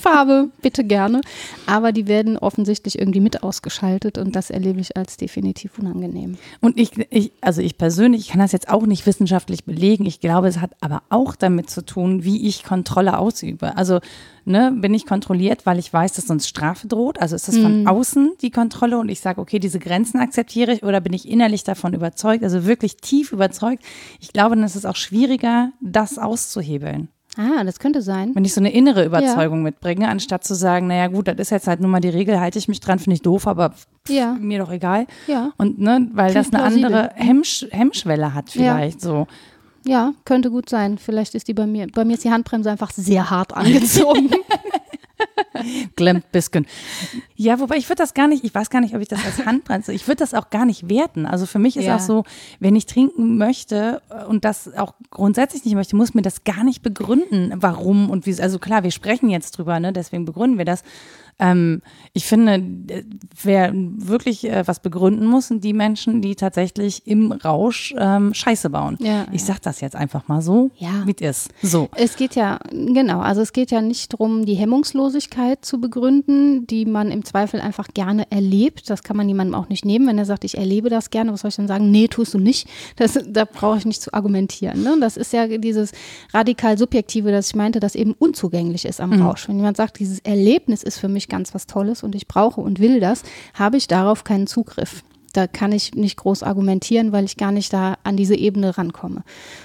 habe, 0.04 0.50
bitte 0.62 0.84
gerne. 0.84 1.20
Aber 1.66 1.92
die 1.92 2.06
werden 2.06 2.36
offensichtlich 2.38 2.98
irgendwie 2.98 3.20
mit 3.20 3.42
ausgeschaltet 3.42 4.18
und 4.18 4.34
das 4.34 4.50
erlebe 4.50 4.80
ich 4.80 4.96
als 4.96 5.16
definitiv 5.16 5.78
unangenehm. 5.78 6.36
Und 6.60 6.78
ich, 6.78 6.92
ich, 7.10 7.32
also 7.40 7.62
ich 7.62 7.78
persönlich, 7.78 8.22
ich 8.22 8.28
kann 8.28 8.40
das 8.40 8.52
jetzt 8.52 8.68
auch 8.68 8.86
nicht 8.86 9.06
wissenschaftlich 9.06 9.64
belegen. 9.64 10.06
Ich 10.06 10.20
glaube, 10.20 10.48
es 10.48 10.60
hat 10.60 10.72
aber 10.80 11.02
auch 11.08 11.34
damit 11.34 11.70
zu 11.70 11.84
tun, 11.84 12.24
wie 12.24 12.46
ich 12.46 12.64
Kontrolle 12.64 13.18
ausübe. 13.18 13.76
Also 13.76 14.00
ne, 14.48 14.72
bin 14.74 14.94
ich 14.94 15.06
kontrolliert, 15.06 15.66
weil 15.66 15.78
ich 15.78 15.92
weiß, 15.92 16.14
dass 16.14 16.30
uns 16.30 16.48
Strafe 16.48 16.88
droht? 16.88 17.20
Also 17.20 17.36
ist 17.36 17.46
das 17.46 17.58
von 17.58 17.82
mhm. 17.82 17.86
außen 17.86 18.32
die 18.40 18.50
Kontrolle 18.50 18.98
und 18.98 19.08
ich 19.08 19.20
sage, 19.20 19.40
okay, 19.40 19.58
diese 19.58 19.78
Grenzen 19.78 20.18
akzeptiere 20.18 20.72
ich 20.72 20.82
oder 20.82 21.00
bin 21.00 21.12
ich 21.12 21.28
innerlich 21.28 21.64
davon 21.64 21.94
überzeugt, 21.94 22.42
also 22.42 22.64
wirklich 22.64 22.96
tief 22.96 23.32
überzeugt? 23.32 23.84
Ich 24.20 24.32
glaube, 24.32 24.56
dann 24.56 24.64
ist 24.64 24.74
es 24.74 24.86
auch 24.86 24.96
schwieriger, 24.96 25.72
das 25.80 26.18
auszuhebeln. 26.18 27.08
Ah, 27.38 27.62
das 27.62 27.78
könnte 27.78 28.02
sein. 28.02 28.34
Wenn 28.34 28.44
ich 28.44 28.52
so 28.52 28.60
eine 28.60 28.72
innere 28.72 29.04
Überzeugung 29.04 29.58
ja. 29.58 29.64
mitbringe, 29.64 30.08
anstatt 30.08 30.42
zu 30.42 30.56
sagen, 30.56 30.88
naja 30.88 31.06
gut, 31.06 31.28
das 31.28 31.36
ist 31.36 31.50
jetzt 31.50 31.68
halt 31.68 31.80
nun 31.80 31.88
mal 31.88 32.00
die 32.00 32.08
Regel, 32.08 32.40
halte 32.40 32.58
ich 32.58 32.66
mich 32.66 32.80
dran, 32.80 32.98
finde 32.98 33.14
ich 33.14 33.22
doof, 33.22 33.46
aber 33.46 33.74
ja. 34.08 34.36
mir 34.40 34.58
doch 34.58 34.72
egal. 34.72 35.06
Ja. 35.28 35.52
Und 35.56 35.78
ne, 35.78 36.08
weil 36.14 36.32
Klingt 36.32 36.46
das 36.46 36.52
eine 36.52 36.62
plausibel. 36.64 36.84
andere 36.86 37.10
Hemmsch 37.14 37.64
Hemmschwelle 37.70 38.34
hat 38.34 38.50
vielleicht 38.50 39.02
ja. 39.02 39.08
so. 39.08 39.26
Ja, 39.86 40.14
könnte 40.24 40.50
gut 40.50 40.68
sein. 40.68 40.98
Vielleicht 40.98 41.36
ist 41.36 41.46
die 41.46 41.54
bei 41.54 41.68
mir, 41.68 41.86
bei 41.86 42.04
mir 42.04 42.14
ist 42.14 42.24
die 42.24 42.32
Handbremse 42.32 42.72
einfach 42.72 42.90
sehr 42.90 43.30
hart 43.30 43.56
angezogen. 43.56 44.30
Glemmt 45.96 46.30
bisschen. 46.32 46.66
Ja, 47.40 47.60
wobei 47.60 47.76
ich 47.76 47.88
würde 47.88 48.02
das 48.02 48.14
gar 48.14 48.26
nicht, 48.26 48.42
ich 48.42 48.52
weiß 48.52 48.68
gar 48.68 48.80
nicht, 48.80 48.96
ob 48.96 49.00
ich 49.00 49.06
das 49.06 49.24
als 49.24 49.38
Handbremse, 49.46 49.92
ich 49.92 50.08
würde 50.08 50.18
das 50.18 50.34
auch 50.34 50.50
gar 50.50 50.66
nicht 50.66 50.88
werten. 50.88 51.24
Also 51.24 51.46
für 51.46 51.60
mich 51.60 51.76
ist 51.76 51.84
ja. 51.84 51.94
auch 51.94 52.00
so, 52.00 52.24
wenn 52.58 52.74
ich 52.74 52.86
trinken 52.86 53.38
möchte 53.38 54.02
und 54.28 54.44
das 54.44 54.74
auch 54.74 54.94
grundsätzlich 55.10 55.64
nicht 55.64 55.76
möchte, 55.76 55.94
muss 55.94 56.14
mir 56.14 56.22
das 56.22 56.42
gar 56.42 56.64
nicht 56.64 56.82
begründen, 56.82 57.52
warum 57.54 58.10
und 58.10 58.26
wie. 58.26 58.42
Also 58.42 58.58
klar, 58.58 58.82
wir 58.82 58.90
sprechen 58.90 59.30
jetzt 59.30 59.52
drüber, 59.52 59.78
ne? 59.78 59.92
deswegen 59.92 60.24
begründen 60.24 60.58
wir 60.58 60.64
das. 60.64 60.82
Ähm, 61.38 61.82
ich 62.12 62.26
finde, 62.26 62.64
wer 63.42 63.72
wirklich 63.72 64.44
äh, 64.44 64.66
was 64.66 64.80
begründen 64.80 65.26
muss, 65.26 65.48
sind 65.48 65.62
die 65.62 65.72
Menschen, 65.72 66.20
die 66.20 66.34
tatsächlich 66.34 67.06
im 67.06 67.30
Rausch 67.30 67.94
ähm, 67.96 68.34
Scheiße 68.34 68.70
bauen. 68.70 68.96
Ja, 69.00 69.26
ich 69.30 69.44
sag 69.44 69.62
das 69.62 69.80
jetzt 69.80 69.94
einfach 69.94 70.26
mal 70.26 70.42
so, 70.42 70.70
ja. 70.76 71.06
wie 71.06 71.14
es 71.20 71.46
ist. 71.46 71.50
So. 71.62 71.88
Es 71.94 72.16
geht 72.16 72.34
ja, 72.34 72.58
genau, 72.70 73.20
also 73.20 73.40
es 73.40 73.52
geht 73.52 73.70
ja 73.70 73.80
nicht 73.80 74.12
darum, 74.12 74.44
die 74.44 74.54
Hemmungslosigkeit 74.54 75.64
zu 75.64 75.80
begründen, 75.80 76.66
die 76.66 76.86
man 76.86 77.12
im 77.12 77.24
Zweifel 77.28 77.60
einfach 77.60 77.88
gerne 77.94 78.30
erlebt. 78.30 78.90
Das 78.90 79.02
kann 79.02 79.16
man 79.16 79.28
jemandem 79.28 79.54
auch 79.54 79.68
nicht 79.68 79.84
nehmen, 79.84 80.06
wenn 80.06 80.18
er 80.18 80.24
sagt, 80.24 80.44
ich 80.44 80.56
erlebe 80.56 80.88
das 80.88 81.10
gerne. 81.10 81.32
Was 81.32 81.40
soll 81.40 81.50
ich 81.50 81.56
dann 81.56 81.68
sagen? 81.68 81.90
Nee, 81.90 82.08
tust 82.08 82.34
du 82.34 82.38
nicht. 82.38 82.68
Das, 82.96 83.18
da 83.26 83.44
brauche 83.44 83.78
ich 83.78 83.86
nicht 83.86 84.02
zu 84.02 84.12
argumentieren. 84.12 84.82
Ne? 84.82 84.96
Das 85.00 85.16
ist 85.16 85.32
ja 85.32 85.46
dieses 85.46 85.92
radikal 86.32 86.78
Subjektive, 86.78 87.30
das 87.30 87.48
ich 87.48 87.54
meinte, 87.54 87.80
das 87.80 87.94
eben 87.94 88.14
unzugänglich 88.18 88.84
ist 88.84 89.00
am 89.00 89.10
mhm. 89.10 89.22
Rausch. 89.22 89.48
Wenn 89.48 89.56
jemand 89.56 89.76
sagt, 89.76 89.98
dieses 89.98 90.20
Erlebnis 90.20 90.82
ist 90.82 90.98
für 90.98 91.08
mich 91.08 91.28
ganz 91.28 91.54
was 91.54 91.66
Tolles 91.66 92.02
und 92.02 92.14
ich 92.14 92.26
brauche 92.26 92.60
und 92.60 92.80
will 92.80 93.00
das, 93.00 93.22
habe 93.54 93.76
ich 93.76 93.86
darauf 93.86 94.24
keinen 94.24 94.46
Zugriff. 94.46 95.02
Da 95.32 95.46
kann 95.46 95.72
ich 95.72 95.94
nicht 95.94 96.16
groß 96.16 96.42
argumentieren, 96.42 97.12
weil 97.12 97.24
ich 97.24 97.36
gar 97.36 97.52
nicht 97.52 97.72
da 97.72 97.98
an 98.02 98.16
diese 98.16 98.34
Ebene 98.34 98.78
rankomme. 98.78 99.22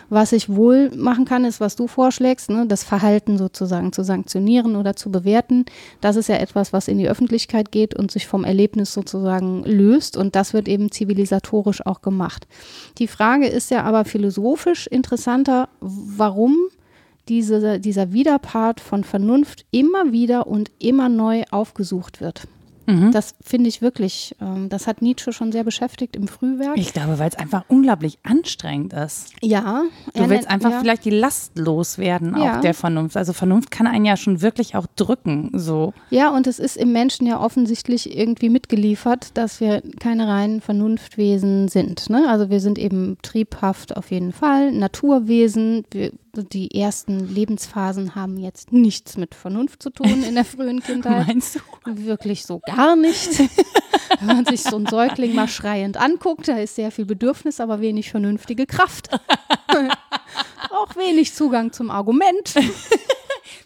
Was 0.09 0.33
ich 0.33 0.49
wohl 0.49 0.91
machen 0.95 1.25
kann, 1.25 1.45
ist, 1.45 1.61
was 1.61 1.75
du 1.75 1.87
vorschlägst, 1.87 2.49
ne, 2.49 2.65
das 2.67 2.83
Verhalten 2.83 3.37
sozusagen 3.37 3.93
zu 3.93 4.03
sanktionieren 4.03 4.75
oder 4.75 4.95
zu 4.95 5.11
bewerten. 5.11 5.65
Das 6.01 6.15
ist 6.15 6.27
ja 6.27 6.35
etwas, 6.35 6.73
was 6.73 6.87
in 6.87 6.97
die 6.97 7.07
Öffentlichkeit 7.07 7.71
geht 7.71 7.95
und 7.95 8.11
sich 8.11 8.27
vom 8.27 8.43
Erlebnis 8.43 8.93
sozusagen 8.93 9.63
löst. 9.63 10.17
Und 10.17 10.35
das 10.35 10.53
wird 10.53 10.67
eben 10.67 10.91
zivilisatorisch 10.91 11.85
auch 11.85 12.01
gemacht. 12.01 12.47
Die 12.97 13.07
Frage 13.07 13.47
ist 13.47 13.71
ja 13.71 13.83
aber 13.83 14.05
philosophisch 14.05 14.87
interessanter, 14.87 15.69
warum 15.79 16.55
diese, 17.29 17.79
dieser 17.79 18.11
Widerpart 18.11 18.81
von 18.81 19.03
Vernunft 19.03 19.65
immer 19.71 20.11
wieder 20.11 20.47
und 20.47 20.71
immer 20.79 21.09
neu 21.09 21.43
aufgesucht 21.51 22.19
wird. 22.21 22.47
Mhm. 22.85 23.11
Das 23.11 23.35
finde 23.41 23.69
ich 23.69 23.81
wirklich, 23.81 24.35
ähm, 24.41 24.69
das 24.69 24.87
hat 24.87 25.01
Nietzsche 25.01 25.31
schon 25.33 25.51
sehr 25.51 25.63
beschäftigt 25.63 26.15
im 26.15 26.27
Frühwerk. 26.27 26.77
Ich 26.77 26.93
glaube, 26.93 27.19
weil 27.19 27.29
es 27.29 27.35
einfach 27.35 27.63
unglaublich 27.67 28.19
anstrengend 28.23 28.93
ist. 28.93 29.33
ja. 29.41 29.83
Du 30.13 30.29
willst 30.29 30.49
einfach 30.49 30.71
ja. 30.71 30.79
vielleicht 30.79 31.05
die 31.05 31.09
Last 31.09 31.57
loswerden, 31.57 32.35
auch 32.35 32.45
Ja. 32.45 32.61
der 32.61 32.73
Vernunft. 32.73 33.17
Also 33.17 33.33
Vernunft 33.33 33.71
kann 33.71 33.87
einen 33.87 34.05
ja 34.05 34.17
schon 34.17 34.41
wirklich 34.41 34.75
auch 34.75 34.85
drücken, 34.95 35.51
so. 35.53 35.93
Ja, 36.09 36.29
und 36.29 36.47
es 36.47 36.59
ist 36.59 36.77
im 36.77 36.91
Menschen 36.91 37.25
ja 37.27 37.39
offensichtlich 37.39 38.15
irgendwie 38.17 38.49
mitgeliefert, 38.49 39.37
dass 39.37 39.59
wir 39.59 39.81
keine 39.99 40.27
reinen 40.27 40.61
Vernunftwesen 40.61 41.67
sind. 41.67 42.09
Ne? 42.09 42.25
Also 42.29 42.49
wir 42.49 42.59
sind 42.59 42.77
eben 42.77 43.17
triebhaft 43.21 43.95
auf 43.97 44.11
jeden 44.11 44.31
Fall, 44.31 44.71
Naturwesen. 44.71 45.85
Wir, 45.91 46.11
die 46.35 46.73
ersten 46.79 47.27
Lebensphasen 47.33 48.15
haben 48.15 48.37
jetzt 48.39 48.71
nichts 48.73 49.17
mit 49.17 49.35
Vernunft 49.35 49.83
zu 49.83 49.91
tun 49.91 50.23
in 50.27 50.33
der 50.35 50.45
frühen 50.45 50.79
Kindheit. 50.83 51.27
Meinst 51.27 51.55
du? 51.55 51.59
Wirklich 51.85 52.45
so 52.45 52.59
gar 52.75 52.95
nicht. 52.95 53.39
Wenn 54.19 54.27
man 54.27 54.45
sich 54.45 54.63
so 54.63 54.75
einen 54.75 54.85
Säugling 54.85 55.35
mal 55.35 55.47
schreiend 55.47 55.97
anguckt, 55.97 56.47
da 56.47 56.57
ist 56.57 56.75
sehr 56.75 56.91
viel 56.91 57.05
Bedürfnis, 57.05 57.59
aber 57.59 57.81
wenig 57.81 58.09
vernünftige 58.11 58.65
Kraft. 58.65 59.09
Auch 60.69 60.95
wenig 60.95 61.33
Zugang 61.33 61.71
zum 61.71 61.91
Argument. 61.91 62.53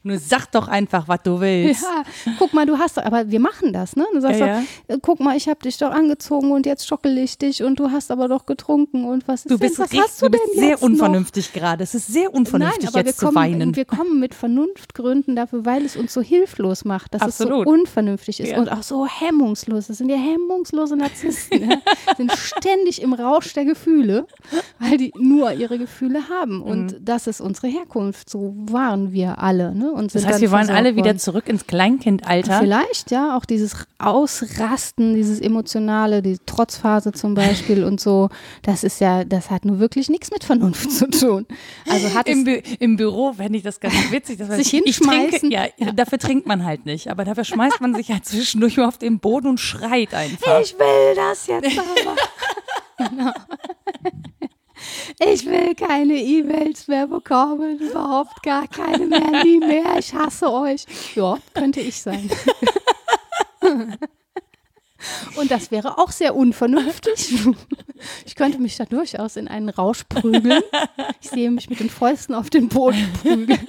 Nur 0.08 0.18
sag 0.20 0.52
doch 0.52 0.68
einfach, 0.68 1.08
was 1.08 1.20
du 1.24 1.40
willst. 1.40 1.84
Ja, 1.84 2.04
guck 2.40 2.54
mal, 2.54 2.66
du 2.66 2.78
hast, 2.78 2.98
aber 3.00 3.30
wir 3.30 3.40
machen 3.40 3.74
das, 3.74 3.96
ne? 3.96 4.06
Du 4.14 4.22
sagst 4.22 4.40
Ja, 4.40 4.62
doch, 4.88 4.96
äh, 4.96 5.00
guck 5.02 5.20
mal, 5.20 5.36
ich 5.38 5.48
habe 5.48 5.60
dich 5.62 5.78
doch 5.78 5.92
angezogen 5.92 6.52
und 6.52 6.66
jetzt 6.66 6.88
schockel 6.88 7.18
ich 7.18 7.38
dich 7.38 7.64
und 7.64 7.80
du 7.80 7.92
hast 7.92 8.10
aber 8.12 8.28
doch 8.28 8.46
getrunken 8.46 9.06
und 9.06 9.28
was 9.28 9.46
ist 9.46 9.52
Du 9.52 9.58
bist, 9.60 9.78
denn, 9.78 9.84
was 9.86 9.92
richtig- 9.92 10.04
hast 10.08 10.22
du, 10.22 10.26
du 10.26 10.32
bist 10.32 10.44
denn 10.56 10.60
sehr 10.64 10.82
unvernünftig 10.82 11.54
gerade. 11.54 11.84
Es 11.84 11.94
ist 11.96 12.08
sehr 12.08 12.26
Noch? 12.26 12.34
unvernünftig, 12.34 12.80
Nein, 12.86 12.88
aber 12.90 12.98
jetzt 13.00 13.08
wir 13.08 13.14
zu 13.14 13.26
kommen, 13.34 13.36
weinen. 13.36 13.76
wir 13.76 13.86
kommen 13.86 14.20
mit 14.20 14.34
Vernunftgründen 14.34 15.36
dafür, 15.36 15.66
weil 15.66 15.86
es 15.86 15.96
uns 15.96 16.14
so 16.14 16.22
hilflos 16.22 16.86
macht, 16.86 17.14
dass 17.14 17.22
Absolut. 17.22 17.60
es 17.60 17.66
so 17.66 17.72
unvernünftig 17.72 18.40
ist 18.40 18.52
Ja. 18.52 18.60
und 18.60 18.72
auch 18.72 18.84
so 18.84 19.06
hemmungslos. 19.06 19.88
Das 19.88 19.98
sind 19.98 20.10
ja 20.10 20.18
hemmungslose 20.18 20.96
Narzissten, 20.96 21.70
ja? 21.70 21.78
sind 22.18 22.32
ständig 22.34 23.02
im 23.02 23.14
Rausch 23.14 23.54
der 23.54 23.66
Gefühle, 23.66 24.26
weil 24.80 24.98
die 24.98 25.12
nur 25.18 25.52
ihre 25.54 25.78
Gefühle 25.78 26.30
haben 26.30 26.62
und 26.62 26.78
Mhm. 26.94 27.06
das 27.06 27.28
ist 27.28 27.42
unsere 27.42 27.68
Herkunft. 27.68 28.30
So 28.30 28.54
waren 28.58 29.12
wir 29.14 29.40
alle, 29.40 29.74
ne? 29.76 29.92
Und 29.98 30.14
das 30.16 30.26
heißt, 30.26 30.42
wir 30.42 30.52
wollen 30.52 30.70
alle 30.70 30.96
wieder 30.96 31.18
zurück 31.18 31.50
ins 31.50 31.68
Kleinkindalter. 31.68 32.60
Vielleicht, 32.60 33.12
ja, 33.12 33.36
auch 33.38 33.46
dieses 33.46 33.76
Ausrasten, 33.98 35.16
dieses 35.16 35.40
Emotionale, 35.40 36.22
die 36.22 36.38
Trotzphase 36.46 37.12
zum 37.12 37.34
Beispiel 37.34 37.84
und 37.84 38.00
so, 38.00 38.30
das 38.62 38.84
ist 38.84 39.02
ja, 39.02 39.24
das 39.24 39.50
hat 39.50 39.66
nur 39.66 39.80
wirklich 39.80 40.10
nichts 40.10 40.32
mit 40.32 40.44
Vernunft 40.44 40.92
zu 40.92 41.10
tun. 41.10 41.46
Also 41.90 42.14
hat 42.14 42.28
Im, 42.28 42.40
es, 42.40 42.46
Bü 42.46 42.62
Im 42.80 42.96
Büro 42.96 43.34
fände 43.34 43.58
ich 43.58 43.64
das 43.64 43.80
ganz 43.80 43.96
witzig. 44.12 44.38
Dass 44.38 44.48
man- 44.50 44.58
Sich 44.58 44.74
ich 44.74 45.00
trinke, 45.00 45.16
hinschmeißen? 45.16 45.52
ja, 45.52 45.66
dafür 45.94 46.20
trinkt 46.20 46.46
man 46.48 46.64
halt 46.64 46.86
nicht. 46.86 47.10
Aber 47.10 47.26
dafür 47.26 47.44
schmeißt 47.44 47.82
man 47.82 47.96
sich 47.96 48.12
halt 48.12 48.26
zwischendurch 48.26 48.78
mal 48.78 48.86
auf 48.88 48.98
den 48.98 49.20
Boden 49.20 49.48
und 49.48 49.60
schreit 49.60 50.14
einfach. 50.14 50.62
ich 50.62 50.74
will 50.78 51.16
das 51.16 51.48
jetzt 51.48 51.78
aber. 51.80 52.16
Genau. 53.10 53.32
Ich 55.20 55.46
will 55.46 55.76
keine 55.76 56.16
E-Mails 56.16 56.88
mehr 56.88 57.08
bekommen, 57.08 57.80
überhaupt 57.80 58.42
gar 58.44 58.68
keine 58.68 59.06
mehr, 59.06 59.44
nie 59.44 59.60
mehr. 59.60 59.98
Ich 60.00 60.14
hasse 60.14 60.52
euch. 60.52 60.86
Ja, 61.16 61.38
könnte 61.54 61.80
ich 61.82 62.02
sein. 62.02 62.30
Und 65.36 65.52
das 65.52 65.70
wäre 65.70 66.00
auch 66.00 66.12
sehr 66.12 66.36
unvernünftig. 66.36 67.32
Ich 68.26 68.36
könnte 68.36 68.58
mich 68.60 68.78
da 68.78 68.86
durchaus 68.86 69.36
in 69.36 69.48
einen 69.48 69.70
Rausch 69.70 70.04
prügeln. 70.10 70.62
Ich 71.22 71.30
sehe 71.30 71.52
mich 71.52 71.70
mit 71.70 71.80
den 71.80 71.90
Fäusten 71.90 72.34
auf 72.34 72.50
den 72.50 72.68
Boden 72.68 73.08
prügeln. 73.22 73.60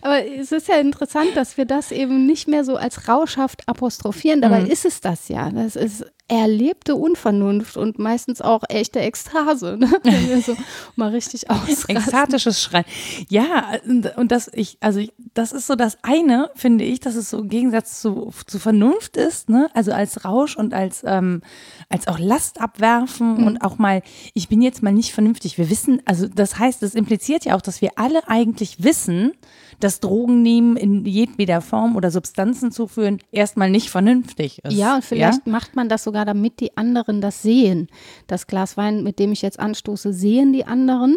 Aber 0.00 0.24
es 0.26 0.50
ist 0.50 0.68
ja 0.68 0.76
interessant, 0.78 1.36
dass 1.36 1.56
wir 1.58 1.66
das 1.66 1.92
eben 1.92 2.26
nicht 2.26 2.48
mehr 2.48 2.64
so 2.64 2.76
als 2.76 3.06
rauschhaft 3.06 3.68
apostrophieren. 3.68 4.40
Dabei 4.40 4.60
Mhm. 4.62 4.70
ist 4.70 4.84
es 4.86 5.00
das 5.02 5.28
ja. 5.28 5.50
Das 5.50 5.76
ist 5.76 6.04
erlebte 6.28 6.94
Unvernunft 6.96 7.76
und 7.76 7.98
meistens 7.98 8.40
auch 8.40 8.62
echte 8.68 9.00
Ekstase, 9.00 9.76
ne? 9.78 9.90
wenn 10.02 10.28
wir 10.28 10.40
so 10.40 10.56
mal 10.96 11.10
richtig 11.10 11.50
ausrasten. 11.50 11.96
Ekstatisches 11.96 12.62
Schreien. 12.62 12.84
Ja, 13.28 13.72
und, 14.16 14.32
das 14.32 14.50
ich, 14.54 14.78
also 14.80 15.00
ich, 15.00 15.12
das 15.34 15.52
ist 15.52 15.66
so 15.66 15.74
das 15.74 15.98
eine, 16.02 16.50
finde 16.54 16.84
ich, 16.84 17.00
dass 17.00 17.16
es 17.16 17.30
so 17.30 17.38
im 17.40 17.48
Gegensatz 17.48 18.00
zu, 18.00 18.30
zu 18.46 18.58
Vernunft 18.58 19.16
ist, 19.16 19.48
ne? 19.48 19.68
Also 19.74 19.92
als 19.92 20.24
Rausch 20.24 20.56
und 20.56 20.74
als, 20.74 21.02
ähm, 21.06 21.42
als 21.88 22.08
auch 22.08 22.18
Last 22.18 22.60
abwerfen 22.60 23.22
Mhm. 23.22 23.46
und 23.46 23.62
auch 23.62 23.78
mal, 23.78 24.02
ich 24.34 24.48
bin 24.48 24.62
jetzt 24.62 24.82
mal 24.82 24.92
nicht 24.92 25.12
vernünftig. 25.12 25.58
Wir 25.58 25.70
wissen, 25.70 26.02
also 26.04 26.28
das 26.28 26.58
heißt, 26.58 26.82
das 26.82 26.94
impliziert 26.94 27.44
ja 27.44 27.56
auch, 27.56 27.60
dass 27.60 27.80
wir 27.80 27.90
alle 27.96 28.26
eigentlich 28.28 28.82
wissen, 28.82 29.32
dass 29.80 30.00
Drogen 30.00 30.42
nehmen 30.42 30.76
in 30.76 31.04
jedweder 31.04 31.60
Form 31.60 31.96
oder 31.96 32.10
Substanzen 32.10 32.70
zuführen 32.70 33.18
erstmal 33.32 33.70
nicht 33.70 33.90
vernünftig 33.90 34.64
ist. 34.64 34.72
Ja, 34.74 34.94
und 34.94 35.04
vielleicht 35.04 35.46
macht 35.46 35.74
man 35.74 35.88
das 35.88 36.04
sogar, 36.12 36.24
damit 36.24 36.60
die 36.60 36.76
anderen 36.76 37.20
das 37.20 37.42
sehen. 37.42 37.88
Das 38.26 38.46
Glas 38.46 38.76
Wein, 38.76 39.02
mit 39.02 39.18
dem 39.18 39.32
ich 39.32 39.42
jetzt 39.42 39.58
anstoße, 39.58 40.12
sehen 40.12 40.52
die 40.52 40.66
anderen 40.66 41.16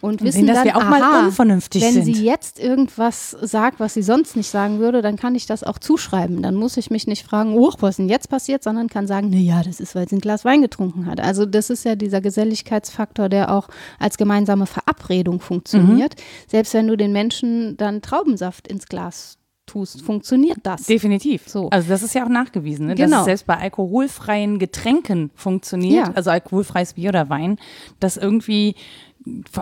und 0.00 0.22
wissen 0.22 0.40
sehen, 0.40 0.46
dass 0.46 0.56
dann, 0.56 0.64
wir 0.66 0.76
auch 0.76 0.84
mal 0.84 1.02
aha, 1.02 1.26
unvernünftig 1.26 1.82
wenn 1.82 1.94
sind. 1.94 2.04
sie 2.04 2.24
jetzt 2.24 2.60
irgendwas 2.60 3.30
sagt, 3.30 3.80
was 3.80 3.94
sie 3.94 4.02
sonst 4.02 4.36
nicht 4.36 4.48
sagen 4.48 4.78
würde, 4.78 5.02
dann 5.02 5.16
kann 5.16 5.34
ich 5.34 5.46
das 5.46 5.64
auch 5.64 5.78
zuschreiben. 5.78 6.42
Dann 6.42 6.54
muss 6.54 6.76
ich 6.76 6.90
mich 6.90 7.06
nicht 7.06 7.24
fragen, 7.24 7.56
oh, 7.56 7.72
was 7.80 7.90
ist 7.90 7.98
denn 7.98 8.08
jetzt 8.08 8.28
passiert, 8.28 8.62
sondern 8.62 8.88
kann 8.88 9.06
sagen, 9.06 9.28
na 9.30 9.38
ja, 9.38 9.62
das 9.62 9.80
ist, 9.80 9.94
weil 9.94 10.08
sie 10.08 10.16
ein 10.16 10.20
Glas 10.20 10.44
Wein 10.44 10.62
getrunken 10.62 11.06
hat. 11.06 11.20
Also 11.20 11.46
das 11.46 11.70
ist 11.70 11.84
ja 11.84 11.96
dieser 11.96 12.20
Geselligkeitsfaktor, 12.20 13.28
der 13.28 13.52
auch 13.52 13.68
als 13.98 14.18
gemeinsame 14.18 14.66
Verabredung 14.66 15.40
funktioniert. 15.40 16.14
Mhm. 16.16 16.22
Selbst 16.48 16.74
wenn 16.74 16.86
du 16.86 16.96
den 16.96 17.12
Menschen 17.12 17.76
dann 17.76 18.02
Traubensaft 18.02 18.68
ins 18.68 18.86
Glas 18.86 19.37
tust, 19.68 20.02
funktioniert 20.02 20.58
das. 20.64 20.82
Definitiv. 20.86 21.42
So. 21.46 21.68
Also 21.70 21.88
das 21.88 22.02
ist 22.02 22.14
ja 22.14 22.24
auch 22.24 22.28
nachgewiesen, 22.28 22.86
ne? 22.86 22.94
dass 22.96 23.04
Genau. 23.06 23.20
es 23.20 23.24
selbst 23.26 23.46
bei 23.46 23.56
alkoholfreien 23.56 24.58
Getränken 24.58 25.30
funktioniert, 25.36 26.08
Ja. 26.08 26.12
also 26.14 26.30
alkoholfreies 26.30 26.94
Bier 26.94 27.10
oder 27.10 27.28
Wein, 27.30 27.58
dass 28.00 28.16
irgendwie 28.16 28.74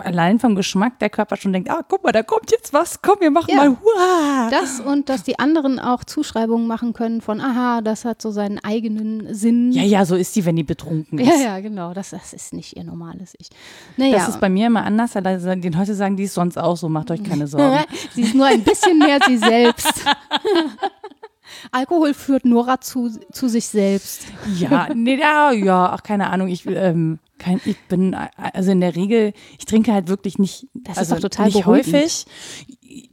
allein 0.03 0.39
vom 0.39 0.55
Geschmack 0.55 0.99
der 0.99 1.09
Körper 1.09 1.37
schon 1.37 1.53
denkt, 1.53 1.69
ah, 1.69 1.81
guck 1.87 2.03
mal, 2.03 2.11
da 2.11 2.23
kommt 2.23 2.51
jetzt 2.51 2.73
was, 2.73 3.01
komm, 3.01 3.17
wir 3.19 3.31
machen 3.31 3.49
Ja. 3.49 3.55
mal 3.57 3.69
Hurra. 3.81 4.49
Das 4.49 4.79
und 4.79 5.09
dass 5.09 5.23
die 5.23 5.39
anderen 5.39 5.79
auch 5.79 6.03
Zuschreibungen 6.03 6.67
machen 6.67 6.93
können 6.93 7.21
von, 7.21 7.41
aha, 7.41 7.81
das 7.81 8.05
hat 8.05 8.21
so 8.21 8.31
seinen 8.31 8.59
eigenen 8.63 9.33
Sinn. 9.33 9.71
Ja, 9.71 9.83
ja, 9.83 10.05
so 10.05 10.15
ist 10.15 10.35
die, 10.35 10.45
wenn 10.45 10.55
die 10.55 10.63
betrunken 10.63 11.19
ist. 11.19 11.27
ja, 11.27 11.35
ja, 11.35 11.59
genau. 11.59 11.93
Das, 11.93 12.11
das 12.11 12.33
ist 12.33 12.53
nicht 12.53 12.75
ihr 12.77 12.83
normales 12.83 13.33
Ich. 13.39 13.49
Naja, 13.97 14.17
Das 14.17 14.29
ist 14.29 14.39
bei 14.39 14.49
mir 14.49 14.67
immer 14.67 14.83
anders, 14.83 15.15
weil 15.15 15.59
die 15.59 15.69
Leute 15.69 15.95
sagen, 15.95 16.17
die 16.17 16.23
ist 16.23 16.33
sonst 16.33 16.57
auch 16.57 16.75
so, 16.77 16.89
macht 16.89 17.11
euch 17.11 17.23
keine 17.23 17.47
Sorgen. 17.47 17.79
sie 18.13 18.21
ist 18.21 18.35
nur 18.35 18.45
ein 18.45 18.63
bisschen 18.63 18.99
mehr 18.99 19.19
sie 19.25 19.37
selbst. 19.37 20.03
Alkohol 21.71 22.13
führt 22.13 22.45
Nora 22.45 22.79
zu, 22.81 23.09
zu 23.31 23.47
sich 23.47 23.67
selbst. 23.67 24.25
Ja, 24.57 24.89
nee, 24.93 25.17
ja, 25.19 25.51
ja, 25.51 25.91
ach, 25.93 26.03
keine 26.03 26.29
Ahnung. 26.29 26.49
Ich, 26.49 26.65
ähm, 26.67 27.19
kein, 27.37 27.61
ich 27.65 27.77
bin, 27.87 28.15
also 28.35 28.71
in 28.71 28.81
der 28.81 28.95
Regel, 28.95 29.33
ich 29.57 29.65
trinke 29.65 29.93
halt 29.93 30.07
wirklich 30.07 30.37
nicht, 30.39 30.67
Das 30.73 30.93
ist 30.93 30.97
also 30.99 31.15
doch 31.15 31.21
total 31.21 31.47
nicht 31.47 31.63
beruhigend. 31.63 31.93
häufig. 31.93 32.25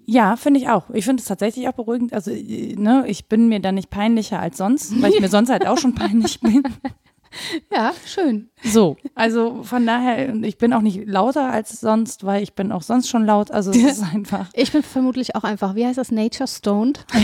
Ja, 0.06 0.36
finde 0.36 0.60
ich 0.60 0.68
auch. 0.68 0.88
Ich 0.90 1.04
finde 1.04 1.20
es 1.20 1.26
tatsächlich 1.26 1.68
auch 1.68 1.72
beruhigend. 1.72 2.12
Also, 2.12 2.30
äh, 2.30 2.74
ne, 2.76 3.04
ich 3.06 3.26
bin 3.28 3.48
mir 3.48 3.60
da 3.60 3.72
nicht 3.72 3.90
peinlicher 3.90 4.40
als 4.40 4.56
sonst, 4.58 5.00
weil 5.02 5.12
ich 5.12 5.20
mir 5.20 5.28
sonst 5.28 5.50
halt 5.50 5.66
auch 5.66 5.78
schon 5.78 5.94
peinlich 5.94 6.40
bin. 6.40 6.62
Ja, 7.72 7.92
schön. 8.06 8.48
So, 8.62 8.96
also 9.14 9.62
von 9.62 9.86
daher, 9.86 10.34
ich 10.42 10.58
bin 10.58 10.72
auch 10.72 10.80
nicht 10.80 11.06
lauter 11.06 11.50
als 11.50 11.80
sonst, 11.80 12.24
weil 12.24 12.42
ich 12.42 12.54
bin 12.54 12.72
auch 12.72 12.82
sonst 12.82 13.08
schon 13.08 13.26
laut. 13.26 13.50
Also 13.50 13.70
es 13.70 13.76
ist 13.76 14.02
einfach. 14.14 14.48
Ich 14.54 14.72
bin 14.72 14.82
vermutlich 14.82 15.36
auch 15.36 15.44
einfach, 15.44 15.74
wie 15.74 15.84
heißt 15.86 15.98
das, 15.98 16.10
Nature 16.10 16.48
Stoned? 16.48 17.04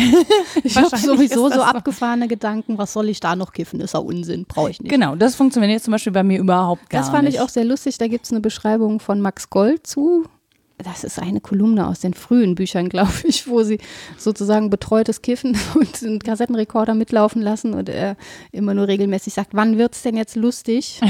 Ich 0.63 0.77
habe 0.77 0.97
sowieso 0.97 1.49
so 1.49 1.63
abgefahrene 1.63 2.29
Gedanken, 2.29 2.77
was 2.77 2.93
soll 2.93 3.09
ich 3.09 3.21
da 3.21 3.35
noch 3.37 3.53
kiffen? 3.53 3.81
Ist 3.81 3.95
ja 3.95 4.01
Unsinn, 4.01 4.45
brauche 4.47 4.71
ich 4.71 4.81
nicht. 4.81 4.91
Genau, 4.91 5.15
das 5.15 5.35
funktioniert 5.35 5.83
zum 5.83 5.93
Beispiel 5.93 6.13
bei 6.13 6.23
mir 6.23 6.39
überhaupt 6.39 6.91
gar 6.91 7.01
Das 7.01 7.11
fand 7.11 7.25
nicht. 7.25 7.35
ich 7.35 7.41
auch 7.41 7.49
sehr 7.49 7.65
lustig. 7.65 7.99
Da 7.99 8.09
gibt 8.09 8.25
es 8.27 8.31
eine 8.31 8.41
Beschreibung 8.41 9.01
von 9.01 9.21
Max 9.21 9.49
Gold 9.51 9.87
zu. 9.87 10.25
Das 10.83 11.05
ist 11.05 11.19
eine 11.19 11.41
Kolumne 11.41 11.87
aus 11.87 12.01
den 12.01 12.15
frühen 12.15 12.55
Büchern, 12.55 12.89
glaube 12.91 13.13
ich, 13.25 13.49
wo 13.49 13.63
sie 13.63 13.79
sozusagen 14.17 14.71
betreutes 14.71 15.23
Kiffen 15.23 15.59
und 15.75 16.03
einen 16.03 16.19
Kassettenrekorder 16.19 16.95
mitlaufen 16.95 17.43
lassen 17.43 17.75
und 17.75 17.89
er 17.89 18.17
immer 18.53 18.75
nur 18.75 18.89
regelmäßig 18.89 19.35
sagt, 19.35 19.51
wann 19.53 19.79
wird 19.79 19.95
es 19.95 20.03
denn 20.03 20.17
jetzt 20.17 20.37
lustig? 20.37 21.01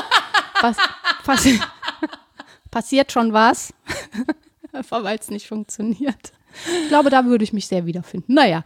was, 0.60 0.76
passi 1.24 1.60
passiert 2.70 3.10
schon 3.10 3.32
was? 3.32 3.74
Einfach 4.72 5.02
weil 5.02 5.18
es 5.18 5.30
nicht 5.30 5.48
funktioniert. 5.48 6.32
Ich 6.82 6.88
glaube, 6.88 7.10
da 7.10 7.24
würde 7.24 7.44
ich 7.44 7.52
mich 7.52 7.66
sehr 7.66 7.86
wiederfinden. 7.86 8.34
Naja, 8.34 8.64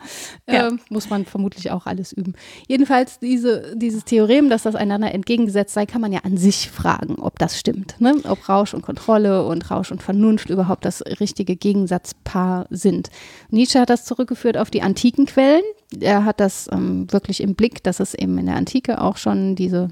Ja. 0.49 0.69
ähm, 0.69 0.81
muss 0.91 1.11
man 1.11 1.25
vermutlich 1.25 1.71
auch 1.71 1.87
alles 1.87 2.13
üben. 2.13 2.35
Jedenfalls 2.67 3.19
diese, 3.19 3.75
dieses 3.77 4.05
Theorem, 4.05 4.49
dass 4.51 4.63
das 4.63 4.75
einander 4.75 5.13
entgegengesetzt 5.13 5.75
sei, 5.75 5.87
kann 5.87 6.01
man 6.01 6.13
ja 6.13 6.21
an 6.25 6.37
sich 6.37 6.71
fragen, 6.71 7.17
ob 7.17 7.39
das 7.39 7.59
stimmt. 7.59 7.97
Ne? 8.01 8.15
Ob 8.25 8.49
Rausch 8.49 8.75
und 8.75 8.83
Kontrolle 8.83 9.45
und 9.47 9.71
Rausch 9.71 9.91
und 9.93 10.03
Vernunft 10.03 10.51
überhaupt 10.51 10.85
das 10.85 11.03
richtige 11.21 11.57
Gegensatzpaar 11.57 12.67
sind. 12.71 13.11
Nietzsche 13.51 13.81
hat 13.81 13.91
das 13.91 14.05
zurückgeführt 14.05 14.57
auf 14.57 14.71
die 14.71 14.83
antiken 14.83 15.27
Quellen. 15.27 15.63
Er 16.01 16.25
hat 16.25 16.41
das 16.41 16.69
ähm, 16.73 17.11
wirklich 17.13 17.41
im 17.41 17.55
Blick, 17.55 17.83
dass 17.85 18.01
es 18.01 18.15
eben 18.15 18.39
in 18.39 18.47
der 18.47 18.57
Antike 18.57 19.01
auch 19.01 19.17
schon 19.17 19.55
diese 19.55 19.89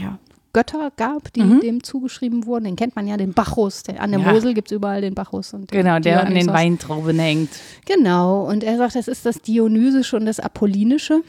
ja, 0.00 0.18
Götter 0.56 0.90
gab, 0.96 1.30
die 1.34 1.42
Mhm. 1.42 1.60
dem 1.60 1.82
zugeschrieben 1.82 2.46
wurden. 2.46 2.64
Den 2.64 2.76
kennt 2.76 2.96
man 2.96 3.06
ja, 3.06 3.18
den 3.18 3.34
Bacchus. 3.34 3.82
Der, 3.82 4.00
an 4.00 4.10
der 4.10 4.20
Ja. 4.20 4.32
Mosel 4.32 4.54
gibt 4.54 4.70
es 4.72 4.74
überall 4.74 5.02
den 5.02 5.14
Bacchus. 5.14 5.52
Und 5.52 5.70
den 5.70 5.82
Genau, 5.82 5.98
der 5.98 6.24
an 6.26 6.34
den. 6.34 6.46
Weintrauben 6.46 7.18
hängt. 7.18 7.50
Genau, 7.84 8.48
und 8.48 8.64
er 8.64 8.78
sagt, 8.78 8.94
das 8.96 9.06
ist 9.06 9.26
das 9.26 9.42
Dionysische 9.42 10.16
und 10.16 10.24
das 10.24 10.40
Apollinische. 10.40 11.20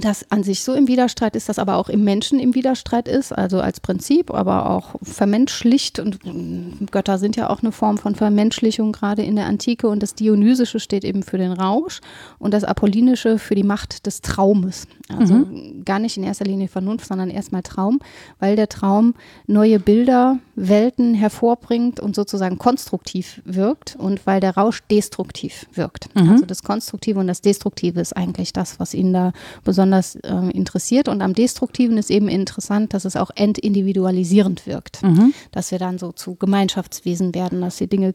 Das 0.00 0.30
an 0.30 0.42
sich 0.42 0.62
so 0.62 0.74
im 0.74 0.88
Widerstreit 0.88 1.36
ist, 1.36 1.48
das 1.48 1.58
aber 1.58 1.76
auch 1.76 1.88
im 1.88 2.04
Menschen 2.04 2.38
im 2.38 2.54
Widerstreit 2.54 3.08
ist, 3.08 3.32
also 3.32 3.60
als 3.60 3.80
Prinzip, 3.80 4.32
aber 4.32 4.70
auch 4.70 4.96
vermenschlicht 5.02 5.98
und 5.98 6.24
mm, 6.24 6.86
Götter 6.90 7.18
sind 7.18 7.36
ja 7.36 7.50
auch 7.50 7.62
eine 7.62 7.72
Form 7.72 7.98
von 7.98 8.14
Vermenschlichung 8.14 8.92
gerade 8.92 9.22
in 9.22 9.36
der 9.36 9.46
Antike 9.46 9.88
und 9.88 10.02
das 10.02 10.14
Dionysische 10.14 10.80
steht 10.80 11.04
eben 11.04 11.22
für 11.22 11.38
den 11.38 11.52
Rausch 11.52 12.00
und 12.38 12.52
das 12.52 12.64
Apollinische 12.64 13.38
für 13.38 13.54
die 13.54 13.62
Macht 13.62 14.06
des 14.06 14.20
Traumes. 14.20 14.86
Also 15.08 15.34
mhm. 15.34 15.84
gar 15.84 15.98
nicht 15.98 16.16
in 16.16 16.24
erster 16.24 16.44
Linie 16.44 16.68
Vernunft, 16.68 17.06
sondern 17.06 17.30
erstmal 17.30 17.62
Traum, 17.62 18.00
weil 18.38 18.56
der 18.56 18.68
Traum 18.68 19.14
neue 19.46 19.78
Bilder, 19.78 20.38
Welten 20.56 21.14
hervorbringt 21.14 22.00
und 22.00 22.16
sozusagen 22.16 22.58
konstruktiv 22.58 23.40
wirkt 23.44 23.96
und 23.96 24.26
weil 24.26 24.40
der 24.40 24.56
Rausch 24.56 24.82
destruktiv 24.90 25.66
wirkt. 25.72 26.14
Mhm. 26.14 26.30
Also 26.30 26.46
das 26.46 26.62
Konstruktive 26.62 27.20
und 27.20 27.26
das 27.26 27.40
Destruktive 27.40 28.00
ist 28.00 28.16
eigentlich 28.16 28.52
das, 28.52 28.80
was 28.80 28.94
ihn 28.94 29.12
da 29.12 29.32
besonders 29.64 29.85
besonders 29.86 30.16
äh, 30.16 30.50
interessiert. 30.56 31.08
Und 31.08 31.22
am 31.22 31.34
Destruktiven 31.34 31.98
ist 31.98 32.10
eben 32.10 32.28
interessant, 32.28 32.94
dass 32.94 33.04
es 33.04 33.16
auch 33.16 33.30
entindividualisierend 33.34 34.66
wirkt. 34.66 35.02
Mhm. 35.02 35.32
Dass 35.52 35.70
wir 35.70 35.78
dann 35.78 35.98
so 35.98 36.12
zu 36.12 36.34
Gemeinschaftswesen 36.34 37.34
werden, 37.34 37.60
dass 37.60 37.76
die 37.76 37.88
Dinge 37.88 38.12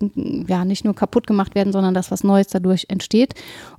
ja 0.47 0.65
nicht 0.65 0.85
nur 0.85 0.95
kaputt 0.95 1.27
gemacht 1.27 1.55
werden, 1.55 1.73
sondern 1.73 1.93
dass 1.93 2.11
was 2.11 2.23
Neues 2.23 2.47
dadurch 2.47 2.85
entsteht. 2.89 3.33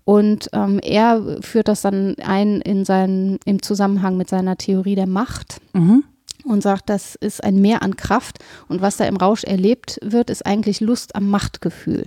Und 0.05 0.49
ähm, 0.53 0.81
er 0.83 1.39
führt 1.41 1.69
das 1.69 1.83
dann 1.83 2.17
ein 2.25 2.61
in 2.61 2.85
seinen, 2.85 3.39
im 3.45 3.63
Zusammenhang 3.63 4.17
mit 4.17 4.29
seiner 4.29 4.57
Theorie 4.57 4.95
der 4.95 5.07
Macht. 5.07 5.61
Mhm 5.73 6.05
und 6.45 6.61
sagt, 6.61 6.89
das 6.89 7.15
ist 7.15 7.45
ein 7.45 7.61
Mehr 7.61 7.83
an 7.83 7.95
Kraft 7.95 8.39
und 8.67 8.81
was 8.81 8.97
da 8.97 9.05
im 9.05 9.17
Rausch 9.17 9.45
erlebt 9.45 10.01
wird, 10.03 10.29
ist 10.29 10.45
eigentlich 10.45 10.81
Lust 10.81 11.15
am 11.15 11.31
Machtgefühl. 11.31 12.07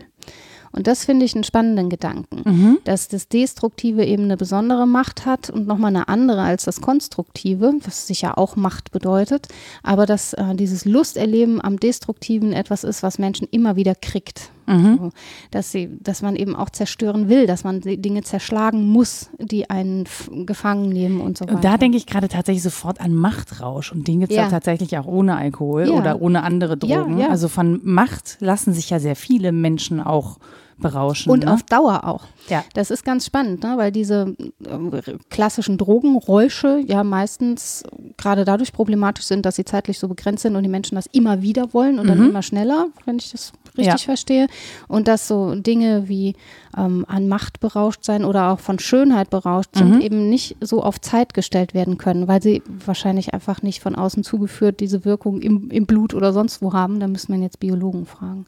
Und 0.76 0.88
das 0.88 1.05
finde 1.05 1.26
ich 1.26 1.34
einen 1.36 1.45
spannenden 1.45 1.89
Gedanken, 1.89 2.41
mhm. 2.43 2.78
dass 2.84 3.07
das 3.07 3.30
Destruktive 3.30 4.03
eben 4.03 4.23
eine 4.23 4.36
besondere 4.36 4.86
Macht 4.86 5.26
hat 5.26 5.49
und 5.49 5.67
nochmal 5.67 5.89
eine 5.89 6.09
andere 6.09 6.41
als 6.41 6.65
das 6.65 6.82
Konstruktive, 6.82 7.73
was 7.84 8.07
sicher 8.07 8.38
auch 8.38 8.57
Macht 8.57 8.91
bedeutet, 8.91 9.47
aber 9.84 10.05
dass 10.05 10.34
äh, 10.34 10.53
dieses 10.55 10.84
Lusterleben 10.84 11.61
am 11.61 11.80
Destruktiven 11.80 12.51
etwas 12.51 12.84
ist, 12.84 13.03
was 13.03 13.19
Menschen 13.19 13.47
immer 13.51 13.78
wieder 13.78 13.95
kriegt. 13.95 14.51
Mhm. 14.67 14.97
So, 14.97 15.09
dass, 15.51 15.71
sie, 15.71 15.89
dass 16.01 16.21
man 16.21 16.36
eben 16.36 16.55
auch 16.55 16.69
zerstören 16.69 17.30
will, 17.30 17.45
dass 17.47 17.63
man 17.63 17.82
die 17.82 18.01
Dinge 18.01 18.23
zerschlagen 18.23 18.88
muss, 18.89 19.30
die 19.39 19.69
einen 19.69 20.05
gefangen 20.45 20.89
nehmen 20.89 21.21
und 21.21 21.38
so 21.38 21.45
weiter. 21.45 21.55
Und 21.55 21.63
da 21.63 21.78
denke 21.78 21.97
ich 21.97 22.07
gerade 22.07 22.28
tatsächlich 22.28 22.63
sofort 22.63 22.99
an 22.99 23.13
Machtrausch 23.13 23.91
und 23.91 24.07
den 24.07 24.21
gibt 24.21 24.32
es 24.32 24.38
ja. 24.38 24.43
ja. 24.43 24.49
tatsächlich 24.49 24.97
auch 24.97 25.05
ohne 25.05 25.38
Alkohol 25.38 25.88
ja. 25.88 25.93
oder 25.93 26.21
ohne 26.21 26.43
andere 26.43 26.78
Drogen. 26.78 27.19
Ja, 27.19 27.30
also 27.30 27.47
von 27.47 27.80
Macht 27.84 28.38
lassen 28.39 28.73
sich 28.73 28.89
ja 28.89 28.99
sehr 28.99 29.15
viele 29.15 29.51
Menschen 29.51 30.01
auch 30.01 30.38
berauschen. 30.78 31.32
Und 31.32 31.45
ne? 31.45 31.53
auf 31.53 31.63
Dauer 31.63 32.03
auch. 32.03 32.23
Ja. 32.49 32.63
Das 32.73 32.91
ist 32.91 33.03
ganz 33.03 33.26
spannend, 33.26 33.63
ne? 33.63 33.73
weil 33.78 33.91
diese 33.91 34.36
äh, 34.63 35.17
klassischen 35.30 35.78
Drogenräusche 35.78 36.80
ja 36.86 37.03
meistens 37.03 37.84
gerade 38.17 38.45
dadurch 38.45 38.73
problematisch 38.73 39.26
sind, 39.26 39.45
dass 39.45 39.55
sie 39.55 39.65
zeitlich 39.65 39.99
so 39.99 40.07
begrenzt 40.07 40.43
sind 40.43 40.55
und 40.55 40.63
die 40.63 40.69
Menschen 40.69 40.95
das 40.95 41.07
immer 41.07 41.41
wieder 41.41 41.73
wollen 41.73 41.99
und 41.99 42.05
mhm. 42.05 42.09
dann 42.09 42.30
immer 42.30 42.41
schneller, 42.43 42.88
wenn 43.05 43.17
ich 43.17 43.32
das 43.32 43.53
richtig 43.78 44.01
ja. 44.01 44.05
verstehe. 44.05 44.47
Und 44.88 45.07
dass 45.07 45.28
so 45.28 45.55
Dinge 45.55 46.07
wie 46.07 46.36
ähm, 46.78 47.05
an 47.07 47.28
Macht 47.28 47.59
berauscht 47.59 48.03
sein 48.03 48.26
oder 48.26 48.51
auch 48.51 48.59
von 48.59 48.80
Schönheit 48.80 49.30
berauscht 49.30 49.76
sind, 49.76 49.95
mhm. 49.95 50.01
eben 50.01 50.30
nicht 50.30 50.57
so 50.61 50.84
auf 50.84 50.99
Zeit 51.01 51.34
gestellt 51.34 51.73
werden 51.73 51.97
können, 51.97 52.28
weil 52.28 52.41
sie 52.41 52.61
wahrscheinlich 52.86 53.34
einfach 53.34 53.61
nicht 53.61 53.82
von 53.82 53.95
außen 53.95 54.23
zugeführt 54.23 54.80
diese 54.80 55.05
Wirkung 55.05 55.41
im, 55.41 55.69
im 55.71 55.86
Blut 55.86 56.13
oder 56.13 56.34
sonst 56.34 56.61
wo 56.61 56.73
haben. 56.73 56.99
Da 56.99 57.07
müsste 57.07 57.32
man 57.32 57.41
jetzt 57.41 57.59
Biologen 57.59 58.05
fragen. 58.05 58.45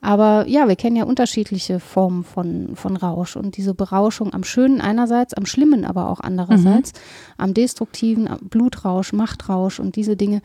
Aber 0.00 0.46
ja, 0.46 0.68
wir 0.68 0.76
kennen 0.76 0.96
ja 0.96 1.04
unterschiedliche 1.04 1.80
Formen 1.80 2.24
von, 2.24 2.76
von 2.76 2.96
Rausch 2.96 3.36
und 3.36 3.56
diese 3.56 3.74
Berauschung 3.74 4.32
am 4.32 4.44
Schönen 4.44 4.80
einerseits, 4.80 5.34
am 5.34 5.46
Schlimmen 5.46 5.84
aber 5.84 6.08
auch 6.10 6.20
andererseits, 6.20 6.92
mhm. 6.92 6.98
am 7.38 7.54
Destruktiven, 7.54 8.28
am 8.28 8.38
Blutrausch, 8.42 9.12
Machtrausch 9.12 9.80
und 9.80 9.96
diese 9.96 10.16
Dinge, 10.16 10.40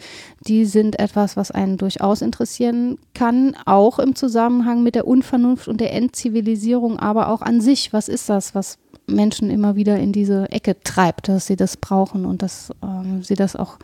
die 0.48 0.66
sind 0.66 1.00
etwas, 1.00 1.38
was 1.38 1.52
einen 1.52 1.78
durchaus 1.78 2.22
interessieren 2.22 2.98
kann, 3.14 3.56
auch 3.66 4.00
im 4.00 4.16
Zusammenhang 4.16 4.84
mit 4.84 4.96
der 4.96 5.08
Unvernunft 5.08 5.68
und 5.68 5.80
der 5.82 5.94
Endzivilisierung, 5.94 7.00
aber 7.00 7.30
auch 7.30 7.42
an 7.42 7.62
sich. 7.62 7.94
Was 7.94 8.08
ist 8.08 8.30
das, 8.30 8.56
was 8.56 8.80
Menschen 9.08 9.50
immer 9.50 9.76
wieder 9.76 10.00
in 10.00 10.14
diese 10.14 10.50
Ecke 10.52 10.78
treibt, 10.84 11.28
dass 11.28 11.48
sie 11.48 11.56
das 11.56 11.78
brauchen 11.78 12.26
und 12.26 12.42
dass 12.42 12.70
äh, 12.82 13.22
sie 13.22 13.36
das 13.36 13.56
auch 13.56 13.78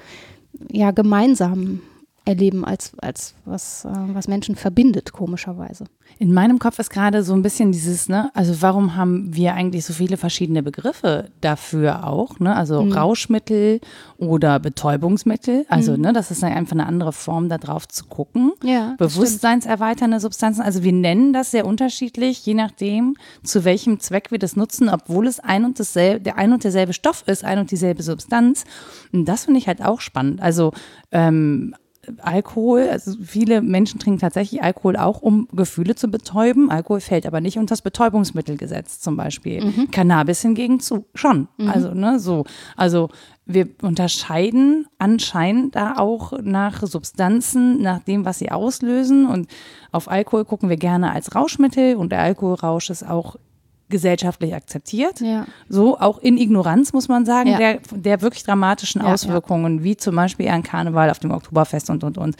ja 0.72 0.91
gemeinsam 0.91 1.82
erleben 2.30 2.64
als, 2.64 2.92
als 3.00 3.34
was, 3.46 3.86
äh, 3.86 3.90
was 4.14 4.28
Menschen 4.28 4.56
verbindet, 4.56 5.12
komischerweise. 5.12 5.86
In 6.20 6.32
meinem 6.32 6.60
Kopf 6.60 6.78
ist 6.78 6.92
gerade 6.92 7.24
so 7.24 7.34
ein 7.34 7.42
bisschen 7.42 7.72
dieses, 7.72 8.08
ne, 8.08 8.30
also 8.36 8.62
warum 8.62 8.96
haben 8.96 9.36
wir 9.36 9.56
eigentlich 9.56 9.84
so 9.84 9.94
viele 9.94 10.16
verschiedene 10.16 10.62
Begriffe 10.62 11.32
dafür 11.42 12.06
auch, 12.08 12.40
ne? 12.40 12.56
Also 12.56 12.84
mhm. 12.84 12.92
Rauschmittel 12.92 13.82
oder 14.18 14.60
Betäubungsmittel. 14.60 15.66
Also, 15.70 15.94
mhm. 15.94 16.02
ne, 16.02 16.14
das 16.14 16.30
ist 16.30 16.44
einfach 16.44 16.74
eine 16.74 16.86
andere 16.86 17.14
Form, 17.14 17.50
da 17.50 17.58
drauf 17.58 17.88
zu 17.88 18.06
gucken. 18.06 18.52
Ja. 18.64 18.96
Bewusstseinserweiternde 18.98 20.20
Substanzen. 20.20 20.62
Also 20.62 20.84
wir 20.84 20.94
nennen 20.94 21.34
das 21.34 21.52
sehr 21.52 21.66
unterschiedlich, 21.66 22.46
je 22.46 22.54
nachdem, 22.54 23.16
zu 23.44 23.64
welchem 23.64 24.00
Zweck 24.00 24.30
wir 24.30 24.40
das 24.40 24.56
nutzen, 24.56 24.90
obwohl 24.90 25.26
es 25.26 25.40
ein 25.40 25.66
und 25.66 25.80
dasselbe, 25.80 26.22
der 26.22 26.38
ein 26.38 26.54
und 26.54 26.64
derselbe 26.64 26.94
Stoff 26.94 27.24
ist, 27.26 27.44
ein 27.44 27.58
und 27.58 27.72
dieselbe 27.72 28.04
Substanz. 28.04 28.66
Und 29.12 29.26
das 29.26 29.46
finde 29.46 29.60
ich 29.60 29.68
halt 29.68 29.84
auch 29.84 30.00
spannend. 30.00 30.42
Also 30.42 30.74
ähm, 31.12 31.74
Alkohol, 32.22 32.88
also 32.89 33.14
viele 33.24 33.62
Menschen 33.62 33.99
trinken 33.99 34.20
tatsächlich 34.20 34.64
Alkohol 34.64 34.95
auch, 34.95 35.22
um 35.22 35.47
Gefühle 35.51 35.95
zu 35.95 36.10
betäuben. 36.10 36.70
Alkohol 36.72 36.99
fällt 36.99 37.26
aber 37.26 37.41
nicht 37.41 37.57
unter 37.57 37.74
das 37.74 37.82
Betäubungsmittelgesetz 37.82 38.99
zum 38.99 39.16
Beispiel. 39.18 39.64
Mhm. 39.64 39.91
Cannabis 39.91 40.41
hingegen 40.41 40.80
zu, 40.80 41.05
schon. 41.14 41.47
Mhm. 41.57 41.70
Also, 41.70 41.93
ne, 41.93 42.20
so. 42.20 42.45
Also, 42.76 43.10
wir 43.45 43.68
unterscheiden 43.82 44.86
anscheinend 44.99 45.76
da 45.76 45.97
auch 45.97 46.34
nach 46.41 46.84
Substanzen, 46.84 47.82
nach 47.82 47.99
dem, 47.99 48.24
was 48.24 48.39
sie 48.39 48.51
auslösen. 48.51 49.26
Und 49.26 49.49
auf 49.91 50.10
Alkohol 50.10 50.45
gucken 50.45 50.70
wir 50.70 50.78
gerne 50.78 51.12
als 51.12 51.34
Rauschmittel 51.34 51.95
und 51.95 52.12
der 52.12 52.22
Alkoholrausch 52.22 52.91
ist 52.91 53.07
auch 53.07 53.38
gesellschaftlich 53.90 54.56
akzeptiert. 54.56 55.20
Ja. 55.20 55.46
So 55.68 56.00
auch 56.00 56.20
in 56.20 56.38
Ignoranz, 56.38 56.94
muss 56.94 57.08
man 57.08 57.26
sagen, 57.26 57.50
ja. 57.50 57.58
der, 57.58 57.80
der 57.92 58.22
wirklich 58.22 58.44
dramatischen 58.44 59.02
ja, 59.02 59.14
Auswirkungen, 59.14 59.84
wie 59.84 59.98
zum 59.98 60.16
Beispiel 60.16 60.48
ein 60.50 60.64
Karneval 60.64 61.10
auf 61.10 61.20
dem 61.20 61.32
Oktoberfest 61.32 61.90
und, 61.90 62.04
und, 62.04 62.18
und. 62.18 62.36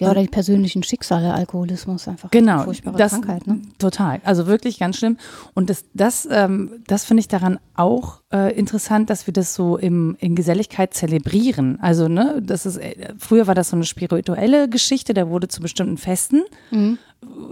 Ja, 0.00 0.10
oder 0.10 0.20
die 0.20 0.28
persönlichen 0.28 0.82
Schicksale, 0.82 1.34
Alkoholismus 1.34 2.06
einfach. 2.06 2.30
Genau, 2.30 2.62
furchtbare 2.62 2.96
das, 2.96 3.12
Krankheit. 3.12 3.46
Ne? 3.46 3.62
Total, 3.78 4.20
also 4.24 4.46
wirklich 4.46 4.78
ganz 4.78 4.96
schlimm. 4.96 5.16
Und 5.54 5.70
das, 5.70 5.84
das, 5.94 6.28
ähm, 6.30 6.82
das 6.86 7.04
finde 7.04 7.20
ich 7.20 7.28
daran 7.28 7.58
auch 7.74 8.20
äh, 8.32 8.56
interessant, 8.56 9.10
dass 9.10 9.26
wir 9.26 9.32
das 9.32 9.54
so 9.54 9.76
im, 9.76 10.16
in 10.20 10.34
Geselligkeit 10.34 10.94
zelebrieren. 10.94 11.78
Also, 11.80 12.08
ne, 12.08 12.40
das 12.42 12.66
ist, 12.66 12.76
äh, 12.76 13.14
früher 13.18 13.46
war 13.46 13.54
das 13.54 13.70
so 13.70 13.76
eine 13.76 13.84
spirituelle 13.84 14.68
Geschichte, 14.68 15.14
da 15.14 15.28
wurde 15.28 15.48
zu 15.48 15.60
bestimmten 15.60 15.96
Festen, 15.96 16.42
mhm. 16.70 16.98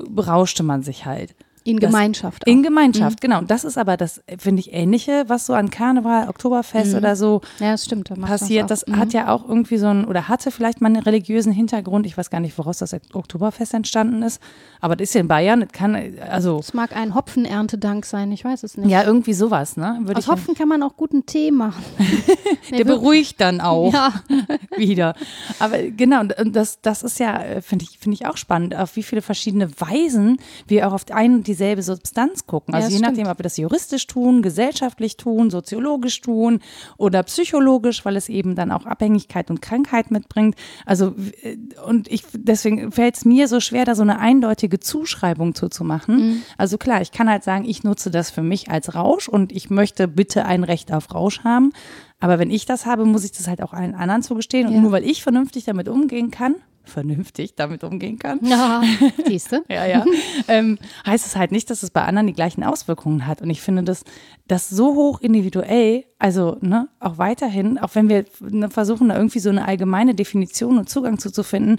berauschte 0.08 0.62
man 0.62 0.82
sich 0.82 1.06
halt. 1.06 1.34
In 1.66 1.78
Gemeinschaft. 1.80 2.42
Das, 2.46 2.52
in 2.52 2.62
Gemeinschaft, 2.62 3.22
mhm. 3.22 3.28
genau. 3.28 3.40
Das 3.42 3.64
ist 3.64 3.78
aber 3.78 3.96
das, 3.96 4.22
finde 4.38 4.60
ich, 4.60 4.72
ähnliche, 4.72 5.24
was 5.28 5.46
so 5.46 5.54
an 5.54 5.70
Karneval, 5.70 6.28
Oktoberfest 6.28 6.92
mhm. 6.92 6.98
oder 6.98 7.16
so 7.16 7.40
ja, 7.58 7.72
das 7.72 7.84
stimmt, 7.84 8.10
da 8.10 8.14
passiert. 8.14 8.70
Das, 8.70 8.86
mhm. 8.86 8.96
hat 8.96 9.12
ja 9.12 9.28
auch 9.28 9.48
irgendwie 9.48 9.78
so 9.78 9.86
ein, 9.86 10.04
oder 10.04 10.28
hatte 10.28 10.50
vielleicht 10.50 10.80
mal 10.80 10.88
einen 10.88 11.02
religiösen 11.02 11.52
Hintergrund. 11.52 12.06
Ich 12.06 12.16
weiß 12.16 12.30
gar 12.30 12.40
nicht, 12.40 12.56
woraus 12.58 12.78
das 12.78 12.94
Oktoberfest 13.12 13.74
entstanden 13.74 14.22
ist. 14.22 14.40
Aber 14.80 14.96
das 14.96 15.08
ist 15.08 15.14
ja 15.14 15.20
in 15.20 15.28
Bayern, 15.28 15.60
das 15.60 15.72
kann, 15.72 15.96
also. 16.20 16.58
Es 16.58 16.74
mag 16.74 16.94
ein 16.94 17.14
Hopfenerntedank 17.14 18.04
sein, 18.04 18.30
ich 18.32 18.44
weiß 18.44 18.62
es 18.62 18.76
nicht. 18.76 18.90
Ja, 18.90 19.04
irgendwie 19.04 19.32
sowas, 19.32 19.76
ne? 19.76 19.98
Würde 20.02 20.18
Aus 20.18 20.28
Hopfen 20.28 20.54
kann 20.54 20.68
man 20.68 20.82
auch 20.82 20.96
guten 20.96 21.26
Tee 21.26 21.50
machen. 21.50 21.82
Der 22.70 22.84
beruhigt 22.84 23.40
dann 23.40 23.60
auch 23.60 23.92
ja. 23.92 24.12
wieder. 24.76 25.14
Aber 25.58 25.78
genau, 25.82 26.20
und 26.20 26.56
das, 26.56 26.80
das 26.80 27.02
ist 27.02 27.18
ja, 27.18 27.42
äh, 27.42 27.62
finde 27.62 27.84
ich, 27.88 27.98
finde 27.98 28.14
ich 28.14 28.26
auch 28.26 28.36
spannend, 28.36 28.74
auf 28.74 28.96
wie 28.96 29.02
viele 29.02 29.22
verschiedene 29.22 29.70
Weisen 29.80 30.38
wir 30.66 30.88
auch 30.88 30.92
auf 30.92 31.04
ein 31.10 31.34
und 31.34 31.46
dieselbe 31.56 31.82
Substanz 31.82 32.46
gucken. 32.46 32.74
Also 32.74 32.88
ja, 32.88 32.90
je 32.90 32.98
stimmt. 32.98 33.16
nachdem, 33.16 33.30
ob 33.30 33.38
wir 33.38 33.42
das 33.42 33.56
juristisch 33.56 34.06
tun, 34.06 34.42
gesellschaftlich 34.42 35.16
tun, 35.16 35.50
soziologisch 35.50 36.20
tun 36.20 36.60
oder 36.98 37.22
psychologisch, 37.22 38.04
weil 38.04 38.16
es 38.16 38.28
eben 38.28 38.54
dann 38.54 38.70
auch 38.70 38.84
Abhängigkeit 38.84 39.50
und 39.50 39.62
Krankheit 39.62 40.10
mitbringt. 40.10 40.54
Also, 40.84 41.14
äh, 41.42 41.56
und 41.86 42.08
ich, 42.08 42.24
deswegen 42.32 42.92
fällt 42.92 43.16
es 43.16 43.24
mir 43.24 43.48
so 43.48 43.60
schwer, 43.60 43.86
da 43.86 43.94
so 43.94 44.02
eine 44.02 44.18
eindeutige 44.18 44.78
Zuschreibung 44.80 45.54
zuzumachen. 45.54 46.16
Mhm. 46.16 46.42
Also 46.58 46.76
klar, 46.76 47.00
ich 47.00 47.10
kann 47.10 47.28
halt 47.28 47.42
sagen, 47.42 47.64
ich 47.64 47.82
nutze 47.82 48.10
das 48.10 48.30
für 48.30 48.42
mich 48.42 48.70
als 48.70 48.94
Rausch 48.94 49.28
und 49.28 49.52
ich 49.52 49.70
möchte 49.70 50.08
bitte 50.08 50.44
ein 50.44 50.62
Recht 50.62 50.92
auf 50.92 51.14
Rausch 51.14 51.42
haben. 51.42 51.72
Aber 52.20 52.38
wenn 52.38 52.50
ich 52.50 52.66
das 52.66 52.86
habe, 52.86 53.04
muss 53.04 53.24
ich 53.24 53.32
das 53.32 53.48
halt 53.48 53.62
auch 53.62 53.72
allen 53.72 53.94
anderen 53.94 54.22
zugestehen. 54.22 54.68
Und 54.68 54.74
ja. 54.74 54.80
nur 54.80 54.92
weil 54.92 55.04
ich 55.04 55.22
vernünftig 55.22 55.64
damit 55.64 55.88
umgehen 55.88 56.30
kann, 56.30 56.56
vernünftig 56.88 57.54
damit 57.54 57.84
umgehen 57.84 58.18
kann. 58.18 58.40
Ja, 58.42 58.82
siehst 59.26 59.52
du? 59.52 59.64
ja, 59.68 59.84
ja. 59.86 60.04
Ähm, 60.48 60.78
heißt 61.06 61.26
es 61.26 61.36
halt 61.36 61.52
nicht, 61.52 61.70
dass 61.70 61.82
es 61.82 61.90
bei 61.90 62.02
anderen 62.02 62.26
die 62.26 62.32
gleichen 62.32 62.64
Auswirkungen 62.64 63.26
hat. 63.26 63.42
Und 63.42 63.50
ich 63.50 63.60
finde 63.60 63.82
das, 63.82 64.04
das 64.46 64.68
so 64.68 64.94
hoch 64.94 65.20
individuell, 65.20 66.04
also 66.18 66.56
ne, 66.60 66.88
auch 67.00 67.18
weiterhin, 67.18 67.78
auch 67.78 67.94
wenn 67.94 68.08
wir 68.08 68.24
ne, 68.40 68.70
versuchen, 68.70 69.08
da 69.08 69.16
irgendwie 69.16 69.40
so 69.40 69.50
eine 69.50 69.66
allgemeine 69.66 70.14
Definition 70.14 70.78
und 70.78 70.88
Zugang 70.88 71.18
zu, 71.18 71.30
zu 71.30 71.42
finden, 71.42 71.78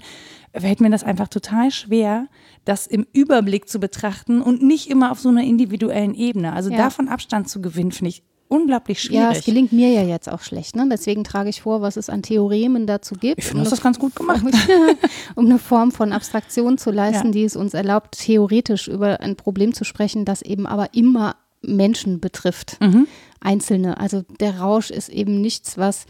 fällt 0.54 0.80
mir 0.80 0.90
das 0.90 1.04
einfach 1.04 1.28
total 1.28 1.70
schwer, 1.70 2.28
das 2.64 2.86
im 2.86 3.06
Überblick 3.12 3.68
zu 3.68 3.80
betrachten 3.80 4.42
und 4.42 4.62
nicht 4.62 4.90
immer 4.90 5.12
auf 5.12 5.20
so 5.20 5.28
einer 5.28 5.42
individuellen 5.42 6.14
Ebene. 6.14 6.52
Also 6.52 6.70
ja. 6.70 6.76
davon 6.76 7.08
Abstand 7.08 7.48
zu 7.48 7.60
gewinnen, 7.60 7.92
finde 7.92 8.10
ich 8.10 8.22
unglaublich 8.48 9.00
schwierig. 9.00 9.22
Ja, 9.22 9.32
es 9.32 9.44
gelingt 9.44 9.72
mir 9.72 9.90
ja 9.90 10.02
jetzt 10.02 10.28
auch 10.28 10.40
schlecht. 10.40 10.76
Ne? 10.76 10.86
Deswegen 10.90 11.24
trage 11.24 11.50
ich 11.50 11.62
vor, 11.62 11.80
was 11.80 11.96
es 11.96 12.08
an 12.08 12.22
Theoremen 12.22 12.86
dazu 12.86 13.14
gibt. 13.14 13.38
Ich 13.38 13.44
finde, 13.44 13.64
um 13.64 13.70
das 13.70 13.80
ganz 13.80 13.98
gut 13.98 14.16
gemacht. 14.16 14.42
um 15.34 15.46
eine 15.46 15.58
Form 15.58 15.92
von 15.92 16.12
Abstraktion 16.12 16.78
zu 16.78 16.90
leisten, 16.90 17.28
ja. 17.28 17.32
die 17.32 17.44
es 17.44 17.56
uns 17.56 17.74
erlaubt, 17.74 18.18
theoretisch 18.18 18.88
über 18.88 19.20
ein 19.20 19.36
Problem 19.36 19.74
zu 19.74 19.84
sprechen, 19.84 20.24
das 20.24 20.42
eben 20.42 20.66
aber 20.66 20.94
immer 20.94 21.36
Menschen 21.60 22.20
betrifft. 22.20 22.78
Mhm. 22.80 23.06
Einzelne. 23.40 24.00
Also 24.00 24.22
der 24.40 24.58
Rausch 24.58 24.90
ist 24.90 25.08
eben 25.08 25.40
nichts, 25.40 25.78
was 25.78 26.06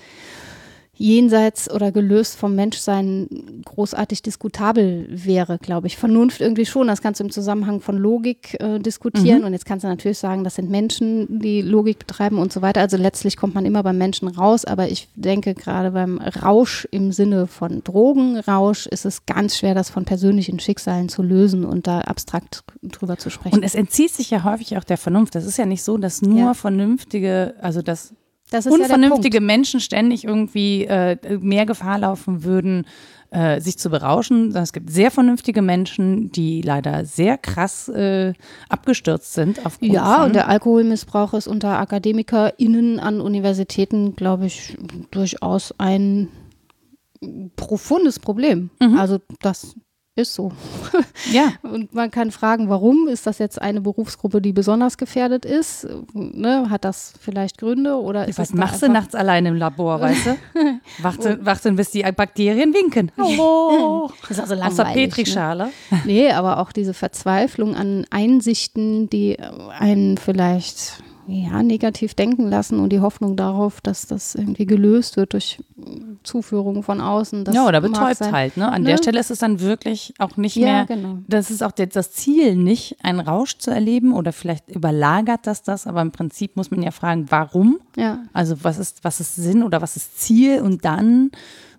jenseits 0.99 1.71
oder 1.71 1.93
gelöst 1.93 2.37
vom 2.37 2.57
Menschsein 2.57 3.63
großartig 3.65 4.23
diskutabel 4.23 5.07
wäre, 5.09 5.59
glaube 5.59 5.87
ich. 5.87 5.97
Vernunft 5.97 6.41
irgendwie 6.41 6.67
schon, 6.67 6.89
das 6.89 7.01
kannst 7.01 7.21
du 7.21 7.25
im 7.25 7.31
Zusammenhang 7.31 7.81
von 7.81 7.97
Logik 7.97 8.61
äh, 8.61 8.81
diskutieren. 8.81 9.41
Mhm. 9.41 9.47
Und 9.47 9.53
jetzt 9.53 9.65
kannst 9.65 9.85
du 9.85 9.89
natürlich 9.89 10.19
sagen, 10.19 10.43
das 10.43 10.57
sind 10.57 10.71
Menschen, 10.71 11.39
die 11.39 11.63
Logik 11.63 12.01
betreiben 12.01 12.39
und 12.39 12.53
so 12.53 12.63
weiter. 12.63 12.81
Also 12.81 12.97
letztlich 12.97 13.37
kommt 13.37 13.55
man 13.55 13.65
immer 13.65 13.85
beim 13.85 13.97
Menschen 13.97 14.27
raus, 14.27 14.65
aber 14.65 14.89
ich 14.89 15.09
denke 15.15 15.55
gerade 15.55 15.93
beim 15.93 16.19
Rausch 16.19 16.87
im 16.91 17.13
Sinne 17.13 17.47
von 17.47 17.85
Drogenrausch 17.85 18.87
ist 18.89 19.07
es 19.07 19.25
ganz 19.25 19.57
schwer, 19.57 19.75
das 19.75 19.91
von 19.91 20.05
persönlichen 20.05 20.59
Schicksalen 20.59 21.09
zu 21.09 21.23
lösen 21.23 21.65
und 21.65 21.87
da 21.87 22.01
abstrakt 22.01 22.65
drüber 22.83 23.19
zu 23.19 23.31
sprechen. 23.31 23.57
Und 23.57 23.63
es 23.63 23.77
entzieht 23.77 24.11
sich 24.11 24.31
ja 24.31 24.43
häufig 24.43 24.77
auch 24.77 24.85
der 24.85 24.99
Vernunft. 24.99 25.37
Das 25.37 25.47
ist 25.47 25.59
ja 25.59 25.67
nicht 25.67 25.85
so, 25.85 25.97
dass 25.97 26.23
nur 26.23 26.39
ja. 26.39 26.55
vernünftige, 26.55 27.55
also 27.61 27.83
dass 27.83 28.15
unvernünftige 28.53 29.39
ja 29.39 29.43
Menschen 29.43 29.81
ständig 29.81 30.25
irgendwie 30.25 30.85
äh, 30.85 31.17
mehr 31.39 31.67
Gefahr 31.67 31.99
laufen 31.99 32.45
würden, 32.45 32.87
äh, 33.31 33.61
sich 33.61 33.79
zu 33.79 33.91
berauschen. 33.91 34.55
Es 34.57 34.73
gibt 34.73 34.91
sehr 34.91 35.11
vernünftige 35.11 35.63
Menschen, 35.63 36.33
die 36.33 36.63
leider 36.63 37.05
sehr 37.05 37.37
krass 37.37 37.89
äh, 37.89 38.33
abgestürzt 38.69 39.35
sind. 39.35 39.61
Ja, 39.81 40.25
und 40.25 40.35
der 40.35 40.49
Alkoholmissbrauch 40.49 41.35
ist 41.35 41.47
unter 41.47 41.79
AkademikerInnen 41.79 43.01
an 43.01 43.21
Universitäten, 43.21 44.17
glaube 44.17 44.47
ich, 44.47 44.79
durchaus 45.11 45.75
ein 45.79 46.29
profundes 47.57 48.19
Problem. 48.19 48.71
Mhm. 48.81 48.99
Also 48.99 49.19
das 49.41 49.75
ist 50.19 50.35
so. 50.35 50.53
Ja. 51.33 51.53
Und 51.63 51.95
man 51.95 52.11
kann 52.11 52.31
fragen, 52.31 52.71
warum? 52.71 53.09
Ist 53.09 53.27
das 53.27 53.39
jetzt 53.39 53.61
eine 53.61 53.81
Berufsgruppe, 53.81 54.41
die 54.41 54.53
besonders 54.53 54.97
gefährdet 54.97 55.45
ist? 55.45 55.87
Ne? 56.15 56.71
Hat 56.71 56.85
das 56.85 57.13
vielleicht 57.21 57.59
Gründe? 57.59 58.01
Oder 58.01 58.29
ist 58.29 58.39
Was 58.39 58.55
machst 58.55 58.83
du 58.83 58.89
nachts 58.89 59.15
allein 59.15 59.45
im 59.45 59.57
Labor, 59.57 60.01
weißt 60.01 60.27
du? 60.27 60.37
wachst, 61.03 61.45
wachst 61.45 61.69
bis 61.77 61.91
die 61.91 62.03
Bakterien 62.03 62.73
winken. 62.73 63.11
Oh. 63.41 64.11
Das 64.23 64.31
ist 64.33 64.41
also 64.41 64.55
langweilig. 64.55 64.81
Aus 64.81 64.87
der 64.87 64.93
Petrischale. 64.95 65.65
Ne? 65.91 66.03
Nee, 66.07 66.31
aber 66.31 66.59
auch 66.59 66.73
diese 66.73 66.95
Verzweiflung 66.95 67.75
an 67.75 68.07
Einsichten, 68.11 69.11
die 69.11 69.39
einen 69.39 70.17
vielleicht 70.17 71.03
ja, 71.29 71.63
negativ 71.63 72.15
denken 72.15 72.49
lassen 72.49 72.81
und 72.81 72.91
die 72.91 73.01
Hoffnung 73.01 73.37
darauf, 73.37 73.83
dass 73.83 74.07
das 74.07 74.35
irgendwie 74.35 74.65
gelöst 74.65 75.19
wird 75.19 75.35
durch 75.35 75.63
Zuführung 76.23 76.83
von 76.83 77.03
außen. 77.03 77.45
ja, 77.53 77.67
oder 77.67 77.83
betäubt 77.83 78.21
halt. 78.33 78.57
Ne? 78.57 78.71
An 78.71 78.83
ne? 78.83 78.91
der 78.91 78.97
Stelle 78.97 79.21
ist 79.21 79.31
es 79.31 79.41
dann 79.41 79.61
wirklich 79.61 80.15
auch 80.19 80.39
nicht 80.39 80.57
ja, 80.57 80.67
mehr, 80.67 80.87
genau. 80.87 81.19
das 81.29 81.51
ist 81.51 81.63
auch 81.63 81.73
das 81.73 82.13
Ziel 82.13 82.57
nicht, 82.57 82.97
einen 83.03 83.21
Rausch 83.21 83.59
zu 83.59 83.71
erleben 83.71 84.15
oder 84.15 84.33
vielleicht 84.33 84.71
überlagert 84.71 85.47
das 85.47 85.63
das, 85.63 85.87
aber 85.87 86.01
im 86.01 86.13
Prinzip 86.13 86.57
muss 86.57 86.71
man 86.71 86.83
ja 86.83 86.93
fragen, 86.93 87.27
warum? 87.29 87.79
Ja. 87.97 88.21
Also 88.33 88.57
was 88.63 88.79
ist, 88.79 89.05
was 89.05 89.21
ist 89.21 89.37
Sinn 89.37 89.63
oder 89.63 89.83
was 89.83 89.97
ist 89.97 90.19
Ziel? 90.19 90.63
Und 90.63 90.87
dann 90.87 91.31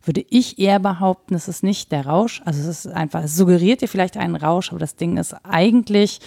würde 0.03 0.23
ich 0.29 0.59
eher 0.59 0.79
behaupten, 0.79 1.33
es 1.33 1.47
ist 1.47 1.63
nicht 1.63 1.91
der 1.91 2.05
Rausch. 2.05 2.41
Also 2.45 2.61
es 2.61 2.67
ist 2.67 2.87
einfach, 2.87 3.23
es 3.23 3.35
suggeriert 3.35 3.81
dir 3.81 3.87
vielleicht 3.87 4.15
einen 4.15 4.35
Rausch, 4.35 4.69
aber 4.69 4.79
das 4.79 4.95
Ding 4.95 5.17
ist 5.17 5.33
eigentlich, 5.43 6.19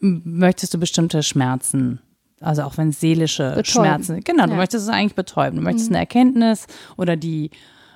möchtest 0.00 0.72
du 0.74 0.78
bestimmte 0.78 1.22
Schmerzen 1.22 2.00
also 2.42 2.62
auch 2.62 2.76
wenn 2.76 2.90
es 2.90 3.00
seelische 3.00 3.50
betäuben. 3.50 3.64
Schmerzen 3.64 4.14
sind. 4.14 4.24
Genau, 4.24 4.44
du 4.44 4.50
ja. 4.50 4.56
möchtest 4.56 4.86
es 4.86 4.92
eigentlich 4.92 5.14
betäuben. 5.14 5.56
Du 5.56 5.62
möchtest 5.62 5.90
mhm. 5.90 5.96
eine 5.96 6.00
Erkenntnis 6.00 6.66
oder 6.96 7.16
die 7.16 7.50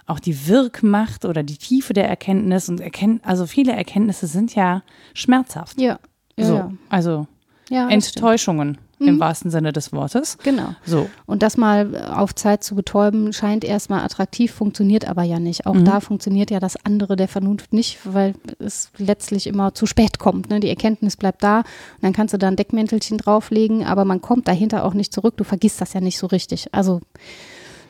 auch 0.07 0.21
die 0.21 0.47
Wirkmacht 0.47 1.25
oder 1.25 1.43
die 1.43 1.57
Tiefe 1.57 1.93
der 1.93 2.09
Erkenntnis 2.09 2.69
und 2.69 2.81
erkennt, 2.81 3.27
also 3.27 3.47
viele 3.47 3.73
Erkenntnisse 3.73 4.29
sind 4.29 4.55
ja 4.55 4.83
schmerzhaft. 5.15 5.81
Ja. 5.81 5.99
ja 6.37 6.45
so, 6.45 6.55
ja. 6.55 6.73
also 6.89 7.27
Enttäuschungen 7.71 8.79
mhm. 8.99 9.09
im 9.09 9.21
wahrsten 9.21 9.51
Sinne 9.51 9.73
des 9.73 9.93
Wortes. 9.93 10.39
Genau. 10.43 10.75
So. 10.85 11.09
Und 11.27 11.43
das 11.43 11.57
mal 11.57 12.11
auf 12.13 12.35
Zeit 12.35 12.65
zu 12.65 12.75
betäuben, 12.75 13.33
scheint 13.33 13.65
erstmal 13.65 14.05
attraktiv, 14.05 14.53
funktioniert 14.53 15.09
aber 15.09 15.23
ja 15.23 15.39
nicht. 15.39 15.67
Auch 15.67 15.75
mhm. 15.75 15.85
da 15.85 16.01
funktioniert 16.01 16.51
ja 16.51 16.61
das 16.61 16.77
andere 16.85 17.17
der 17.17 17.29
Vernunft 17.29 17.73
nicht, 17.73 17.99
weil 18.05 18.35
es 18.59 18.91
letztlich 18.99 19.47
immer 19.47 19.75
zu 19.75 19.87
spät 19.87 20.19
kommt. 20.19 20.51
Ne? 20.51 20.61
Die 20.61 20.69
Erkenntnis 20.69 21.17
bleibt 21.17 21.43
da 21.43 21.59
und 21.59 21.65
dann 22.03 22.13
kannst 22.13 22.35
du 22.35 22.39
da 22.39 22.49
ein 22.49 22.57
Deckmäntelchen 22.57 23.19
drauflegen, 23.19 23.85
aber 23.85 24.05
man 24.05 24.21
kommt 24.21 24.49
dahinter 24.49 24.85
auch 24.85 24.95
nicht 24.95 25.13
zurück. 25.13 25.37
Du 25.37 25.45
vergisst 25.45 25.81
das 25.81 25.93
ja 25.93 26.01
nicht 26.01 26.19
so 26.19 26.27
richtig. 26.27 26.73
Also 26.73 27.01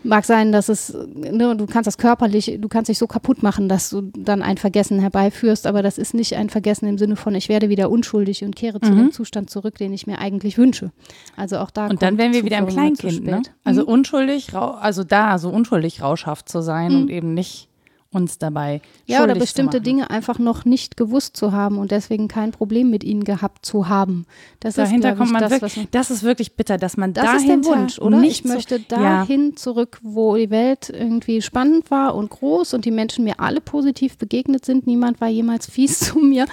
mag 0.06 0.24
sein, 0.24 0.52
dass 0.52 0.68
es, 0.68 0.96
ne, 1.14 1.56
du 1.56 1.66
kannst 1.66 1.86
das 1.86 1.98
körperlich, 1.98 2.58
du 2.60 2.68
kannst 2.68 2.88
dich 2.88 2.98
so 2.98 3.06
kaputt 3.06 3.42
machen, 3.42 3.68
dass 3.68 3.90
du 3.90 4.02
dann 4.02 4.42
ein 4.42 4.56
Vergessen 4.56 4.98
herbeiführst, 5.00 5.66
aber 5.66 5.82
das 5.82 5.98
ist 5.98 6.14
nicht 6.14 6.36
ein 6.36 6.48
Vergessen 6.48 6.86
im 6.86 6.98
Sinne 6.98 7.16
von, 7.16 7.34
ich 7.34 7.48
werde 7.48 7.68
wieder 7.68 7.90
unschuldig 7.90 8.44
und 8.44 8.56
kehre 8.56 8.80
zu 8.80 8.92
mhm. 8.92 8.96
dem 8.96 9.12
Zustand 9.12 9.50
zurück, 9.50 9.76
den 9.78 9.92
ich 9.92 10.06
mir 10.06 10.18
eigentlich 10.18 10.58
wünsche. 10.58 10.92
Also 11.36 11.58
auch 11.58 11.70
da. 11.70 11.88
Und 11.88 12.02
dann 12.02 12.18
wären 12.18 12.32
wir 12.32 12.44
wieder 12.44 12.58
im 12.58 12.66
Kleinkind, 12.66 13.24
ne? 13.24 13.42
Also 13.64 13.82
mhm. 13.82 13.88
unschuldig, 13.88 14.54
also 14.54 15.04
da 15.04 15.38
so 15.38 15.50
unschuldig 15.50 16.02
rauschhaft 16.02 16.48
zu 16.48 16.62
sein 16.62 16.92
mhm. 16.92 17.02
und 17.02 17.10
eben 17.10 17.34
nicht 17.34 17.68
uns 18.10 18.38
dabei 18.38 18.80
Ja, 19.06 19.22
oder 19.22 19.34
bestimmte 19.34 19.80
Dinge 19.80 20.10
einfach 20.10 20.38
noch 20.38 20.64
nicht 20.64 20.96
gewusst 20.96 21.36
zu 21.36 21.52
haben 21.52 21.78
und 21.78 21.90
deswegen 21.90 22.28
kein 22.28 22.50
Problem 22.50 22.90
mit 22.90 23.04
ihnen 23.04 23.24
gehabt 23.24 23.66
zu 23.66 23.88
haben. 23.88 24.26
Das 24.60 24.74
dahinter 24.74 25.12
ist, 25.12 25.18
kommt 25.18 25.32
man 25.32 25.42
das, 25.42 25.50
wirklich, 25.50 25.76
man, 25.76 25.88
das 25.90 26.10
ist 26.10 26.22
wirklich 26.22 26.56
bitter, 26.56 26.78
dass 26.78 26.96
man 26.96 27.12
das 27.12 27.24
dahinter 27.24 27.54
ist 27.54 27.64
der 27.66 27.72
Wunsch, 27.72 27.98
oder? 27.98 28.22
ich 28.22 28.44
möchte 28.44 28.80
dahin 28.80 29.50
ja. 29.50 29.56
zurück, 29.56 29.98
wo 30.02 30.36
die 30.36 30.50
Welt 30.50 30.90
irgendwie 30.90 31.42
spannend 31.42 31.90
war 31.90 32.14
und 32.14 32.30
groß 32.30 32.74
und 32.74 32.84
die 32.84 32.90
Menschen 32.90 33.24
mir 33.24 33.40
alle 33.40 33.60
positiv 33.60 34.16
begegnet 34.18 34.64
sind. 34.64 34.86
Niemand 34.86 35.20
war 35.20 35.28
jemals 35.28 35.68
fies 35.68 35.98
zu 36.00 36.18
mir. 36.18 36.46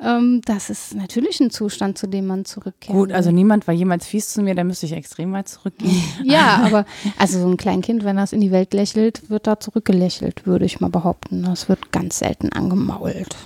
Ähm, 0.00 0.40
das 0.44 0.70
ist 0.70 0.94
natürlich 0.94 1.40
ein 1.40 1.50
Zustand, 1.50 1.98
zu 1.98 2.06
dem 2.06 2.26
man 2.26 2.44
zurückkehrt. 2.44 2.96
Gut, 2.96 3.12
also 3.12 3.30
niemand 3.30 3.66
war 3.66 3.74
jemals 3.74 4.06
fies 4.06 4.32
zu 4.32 4.42
mir, 4.42 4.54
da 4.54 4.64
müsste 4.64 4.86
ich 4.86 4.92
extrem 4.92 5.32
weit 5.32 5.48
zurückgehen. 5.48 6.02
ja, 6.24 6.62
aber 6.64 6.84
also 7.18 7.40
so 7.40 7.48
ein 7.48 7.56
Kleinkind, 7.56 8.04
wenn 8.04 8.16
das 8.16 8.32
in 8.32 8.40
die 8.40 8.50
Welt 8.50 8.74
lächelt, 8.74 9.30
wird 9.30 9.46
da 9.46 9.60
zurückgelächelt, 9.60 10.46
würde 10.46 10.64
ich 10.64 10.80
mal 10.80 10.90
behaupten. 10.90 11.42
Das 11.44 11.68
wird 11.68 11.92
ganz 11.92 12.18
selten 12.18 12.52
angemault 12.52 13.36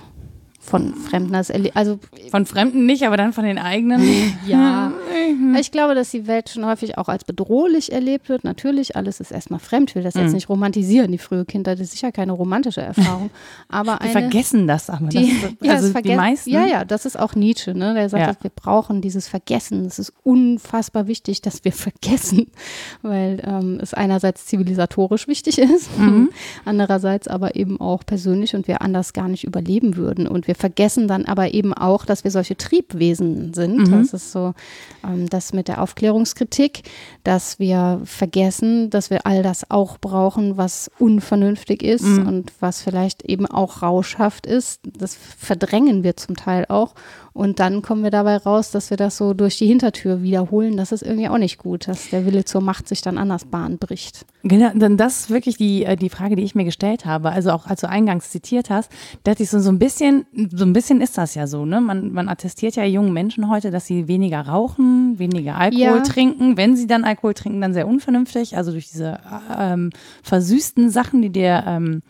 von 0.69 0.93
Fremden. 0.93 1.35
Also 1.35 1.99
von 2.29 2.45
Fremden 2.45 2.85
nicht, 2.85 3.05
aber 3.05 3.17
dann 3.17 3.33
von 3.33 3.43
den 3.43 3.57
eigenen. 3.57 4.01
ja. 4.47 4.91
Ich 5.59 5.71
glaube, 5.71 5.95
dass 5.95 6.11
die 6.11 6.27
Welt 6.27 6.49
schon 6.49 6.65
häufig 6.65 6.97
auch 6.97 7.09
als 7.09 7.23
bedrohlich 7.23 7.91
erlebt 7.91 8.29
wird. 8.29 8.43
Natürlich, 8.43 8.95
alles 8.95 9.19
ist 9.19 9.31
erstmal 9.31 9.59
fremd. 9.59 9.91
Ich 9.91 9.95
will 9.95 10.03
das 10.03 10.13
jetzt 10.13 10.27
mhm. 10.27 10.33
nicht 10.33 10.49
romantisieren. 10.49 11.11
Die 11.11 11.17
frühe 11.17 11.45
Kindheit 11.45 11.79
ist 11.79 11.91
sicher 11.91 12.11
keine 12.11 12.33
romantische 12.33 12.81
Erfahrung. 12.81 13.31
Aber 13.67 13.99
Wir 14.01 14.09
vergessen 14.11 14.67
das 14.67 14.89
aber. 14.89 15.07
Die, 15.07 15.35
das, 15.59 15.69
also 15.69 15.93
ja, 15.93 16.01
die 16.01 16.15
meisten. 16.15 16.49
Ja, 16.49 16.65
ja, 16.65 16.85
das 16.85 17.05
ist 17.05 17.17
auch 17.19 17.35
Nietzsche. 17.35 17.73
Ne? 17.73 17.93
Der 17.93 18.09
sagt, 18.09 18.23
ja. 18.23 18.43
wir 18.43 18.51
brauchen 18.51 19.01
dieses 19.01 19.27
Vergessen. 19.27 19.85
Es 19.85 19.99
ist 19.99 20.13
unfassbar 20.23 21.07
wichtig, 21.07 21.41
dass 21.41 21.63
wir 21.63 21.71
vergessen, 21.71 22.47
weil 23.01 23.41
ähm, 23.45 23.79
es 23.81 23.93
einerseits 23.93 24.45
zivilisatorisch 24.45 25.27
wichtig 25.27 25.57
ist, 25.57 25.97
mhm. 25.97 26.29
andererseits 26.65 27.27
aber 27.27 27.55
eben 27.55 27.79
auch 27.81 28.05
persönlich 28.05 28.55
und 28.55 28.67
wir 28.67 28.81
anders 28.81 29.13
gar 29.13 29.27
nicht 29.27 29.43
überleben 29.43 29.95
würden. 29.95 30.27
Und 30.27 30.47
wir 30.47 30.55
vergessen 30.59 31.07
dann 31.07 31.25
aber 31.25 31.53
eben 31.53 31.73
auch, 31.73 32.05
dass 32.05 32.23
wir 32.23 32.31
solche 32.31 32.57
Triebwesen 32.57 33.53
sind. 33.53 33.77
Mhm. 33.77 33.91
Das 33.91 34.13
ist 34.13 34.31
so 34.31 34.53
ähm, 35.03 35.29
das 35.29 35.53
mit 35.53 35.67
der 35.67 35.81
Aufklärungskritik, 35.81 36.83
dass 37.23 37.59
wir 37.59 38.01
vergessen, 38.03 38.89
dass 38.89 39.09
wir 39.09 39.25
all 39.25 39.41
das 39.41 39.71
auch 39.71 39.97
brauchen, 39.97 40.57
was 40.57 40.91
unvernünftig 40.99 41.81
ist 41.81 42.03
mhm. 42.03 42.27
und 42.27 42.53
was 42.59 42.81
vielleicht 42.81 43.23
eben 43.23 43.45
auch 43.45 43.81
rauschhaft 43.81 44.45
ist. 44.45 44.81
Das 44.83 45.15
verdrängen 45.15 46.03
wir 46.03 46.17
zum 46.17 46.35
Teil 46.35 46.65
auch. 46.67 46.93
Und 47.39 47.61
dann 47.61 47.81
kommen 47.81 48.03
wir 48.03 48.11
dabei 48.11 48.35
raus, 48.35 48.69
dass 48.71 48.89
wir 48.89 48.97
das 48.97 49.15
so 49.15 49.33
durch 49.33 49.57
die 49.57 49.65
Hintertür 49.65 50.21
wiederholen. 50.21 50.75
Das 50.75 50.91
ist 50.91 51.03
irgendwie 51.03 51.29
auch 51.29 51.37
nicht 51.37 51.57
gut, 51.57 51.87
dass 51.87 52.09
der 52.09 52.25
Wille 52.25 52.43
zur 52.43 52.59
Macht 52.59 52.89
sich 52.89 53.01
dann 53.01 53.17
anders 53.17 53.45
Bahn 53.45 53.77
bricht. 53.77 54.25
Genau, 54.43 54.71
dann 54.75 54.97
das 54.97 55.21
ist 55.21 55.29
wirklich 55.29 55.55
die, 55.55 55.85
äh, 55.85 55.95
die 55.95 56.09
Frage, 56.09 56.35
die 56.35 56.43
ich 56.43 56.53
mir 56.53 56.65
gestellt 56.65 57.05
habe. 57.05 57.31
Also 57.31 57.51
auch 57.51 57.65
als 57.65 57.79
du 57.79 57.87
eingangs 57.87 58.29
zitiert 58.29 58.69
hast, 58.69 58.91
dachte 59.23 59.43
ich 59.43 59.49
so, 59.49 59.59
so 59.59 59.69
ein 59.69 59.79
bisschen, 59.79 60.25
so 60.53 60.65
ein 60.65 60.73
bisschen 60.73 60.99
ist 60.99 61.17
das 61.17 61.33
ja 61.33 61.47
so, 61.47 61.63
ne? 61.63 61.79
Man, 61.79 62.11
man 62.11 62.27
attestiert 62.27 62.75
ja 62.75 62.83
jungen 62.83 63.13
Menschen 63.13 63.49
heute, 63.49 63.71
dass 63.71 63.85
sie 63.85 64.09
weniger 64.09 64.41
rauchen, 64.41 65.17
weniger 65.17 65.55
Alkohol 65.55 65.81
ja. 65.81 65.99
trinken. 66.01 66.57
Wenn 66.57 66.75
sie 66.75 66.87
dann 66.87 67.05
Alkohol 67.05 67.35
trinken, 67.35 67.61
dann 67.61 67.73
sehr 67.73 67.87
unvernünftig. 67.87 68.57
Also 68.57 68.73
durch 68.73 68.89
diese 68.89 69.17
ähm, 69.57 69.91
versüßten 70.23 70.89
Sachen, 70.89 71.21
die 71.21 71.29
dir 71.29 71.63
ähm, 71.65 72.01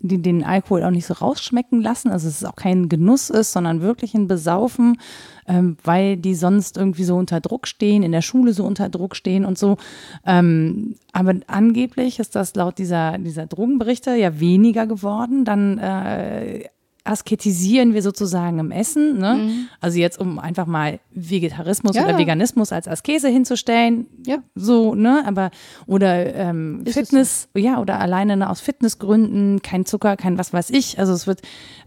die 0.00 0.20
den 0.20 0.44
Alkohol 0.44 0.82
auch 0.82 0.90
nicht 0.90 1.06
so 1.06 1.14
rausschmecken 1.14 1.80
lassen, 1.80 2.10
also 2.10 2.26
dass 2.26 2.42
es 2.42 2.44
auch 2.44 2.56
kein 2.56 2.88
Genuss 2.88 3.30
ist, 3.30 3.52
sondern 3.52 3.82
wirklich 3.82 4.14
ein 4.14 4.26
Besaufen, 4.26 4.98
ähm, 5.46 5.76
weil 5.84 6.16
die 6.16 6.34
sonst 6.34 6.76
irgendwie 6.76 7.04
so 7.04 7.16
unter 7.16 7.40
Druck 7.40 7.66
stehen, 7.66 8.02
in 8.02 8.12
der 8.12 8.22
Schule 8.22 8.52
so 8.52 8.64
unter 8.64 8.88
Druck 8.88 9.14
stehen 9.14 9.44
und 9.44 9.58
so. 9.58 9.76
Ähm, 10.24 10.96
aber 11.12 11.34
angeblich 11.46 12.18
ist 12.18 12.34
das 12.34 12.54
laut 12.54 12.78
dieser, 12.78 13.18
dieser 13.18 13.46
Drogenberichte 13.46 14.14
ja 14.14 14.40
weniger 14.40 14.86
geworden. 14.86 15.44
Dann 15.44 15.78
äh, 15.78 16.64
asketisieren 17.10 17.92
wir 17.92 18.02
sozusagen 18.02 18.60
im 18.60 18.70
Essen. 18.70 19.18
Ne? 19.18 19.50
Also 19.80 19.98
jetzt, 19.98 20.20
um 20.20 20.38
einfach 20.38 20.66
mal 20.66 21.00
Vegetarismus 21.10 21.96
Ja, 21.96 22.04
oder. 22.04 22.18
Veganismus 22.18 22.72
als 22.72 22.86
Askese 22.86 23.28
hinzustellen. 23.28 24.06
Ja. 24.24 24.38
So, 24.54 24.94
ne? 24.94 25.22
Aber, 25.26 25.50
oder 25.86 26.32
ähm, 26.34 26.84
Fitness, 26.86 27.48
ja, 27.56 27.80
oder 27.80 27.98
alleine 27.98 28.36
ne, 28.36 28.48
aus 28.48 28.60
Fitnessgründen, 28.60 29.60
kein 29.62 29.86
Zucker, 29.86 30.16
kein 30.16 30.38
was 30.38 30.52
weiß 30.52 30.70
ich. 30.70 31.00
Also 31.00 31.12
es 31.12 31.26
wird, 31.26 31.42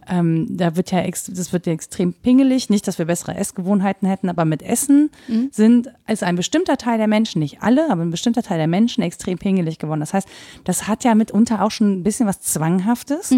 ähm, 0.10 0.48
da 0.50 0.76
wird 0.76 0.92
ja, 0.92 1.00
ex 1.00 1.26
das 1.26 1.54
wird 1.54 1.68
ja 1.68 1.74
extrem 1.74 2.14
pingelig. 2.14 2.70
Nicht, 2.70 2.86
dass 2.88 3.00
wir 3.00 3.06
bessere 3.06 3.36
Essgewohnheiten 3.36 4.08
hätten, 4.08 4.28
aber 4.28 4.44
mit 4.44 4.62
Essen 4.62 5.10
sind, 5.52 5.90
ist 6.08 6.24
ein 6.24 6.36
bestimmter 6.36 6.76
Teil 6.76 6.98
der 6.98 7.08
Menschen, 7.08 7.40
nicht 7.40 7.62
alle, 7.62 7.90
aber 7.90 8.02
ein 8.02 8.12
bestimmter 8.12 8.44
Teil 8.44 8.58
der 8.58 8.68
Menschen 8.68 9.02
extrem 9.04 9.38
pingelig 9.38 9.80
geworden. 9.80 10.02
Das 10.02 10.14
heißt, 10.14 10.28
das 10.66 10.88
hat 10.90 11.06
ja 11.06 11.16
mitunter 11.16 11.64
auch 11.64 11.72
schon 11.72 11.94
ein 11.94 12.04
bisschen 12.04 12.28
was 12.28 12.42
Zwanghaftes. 12.42 13.30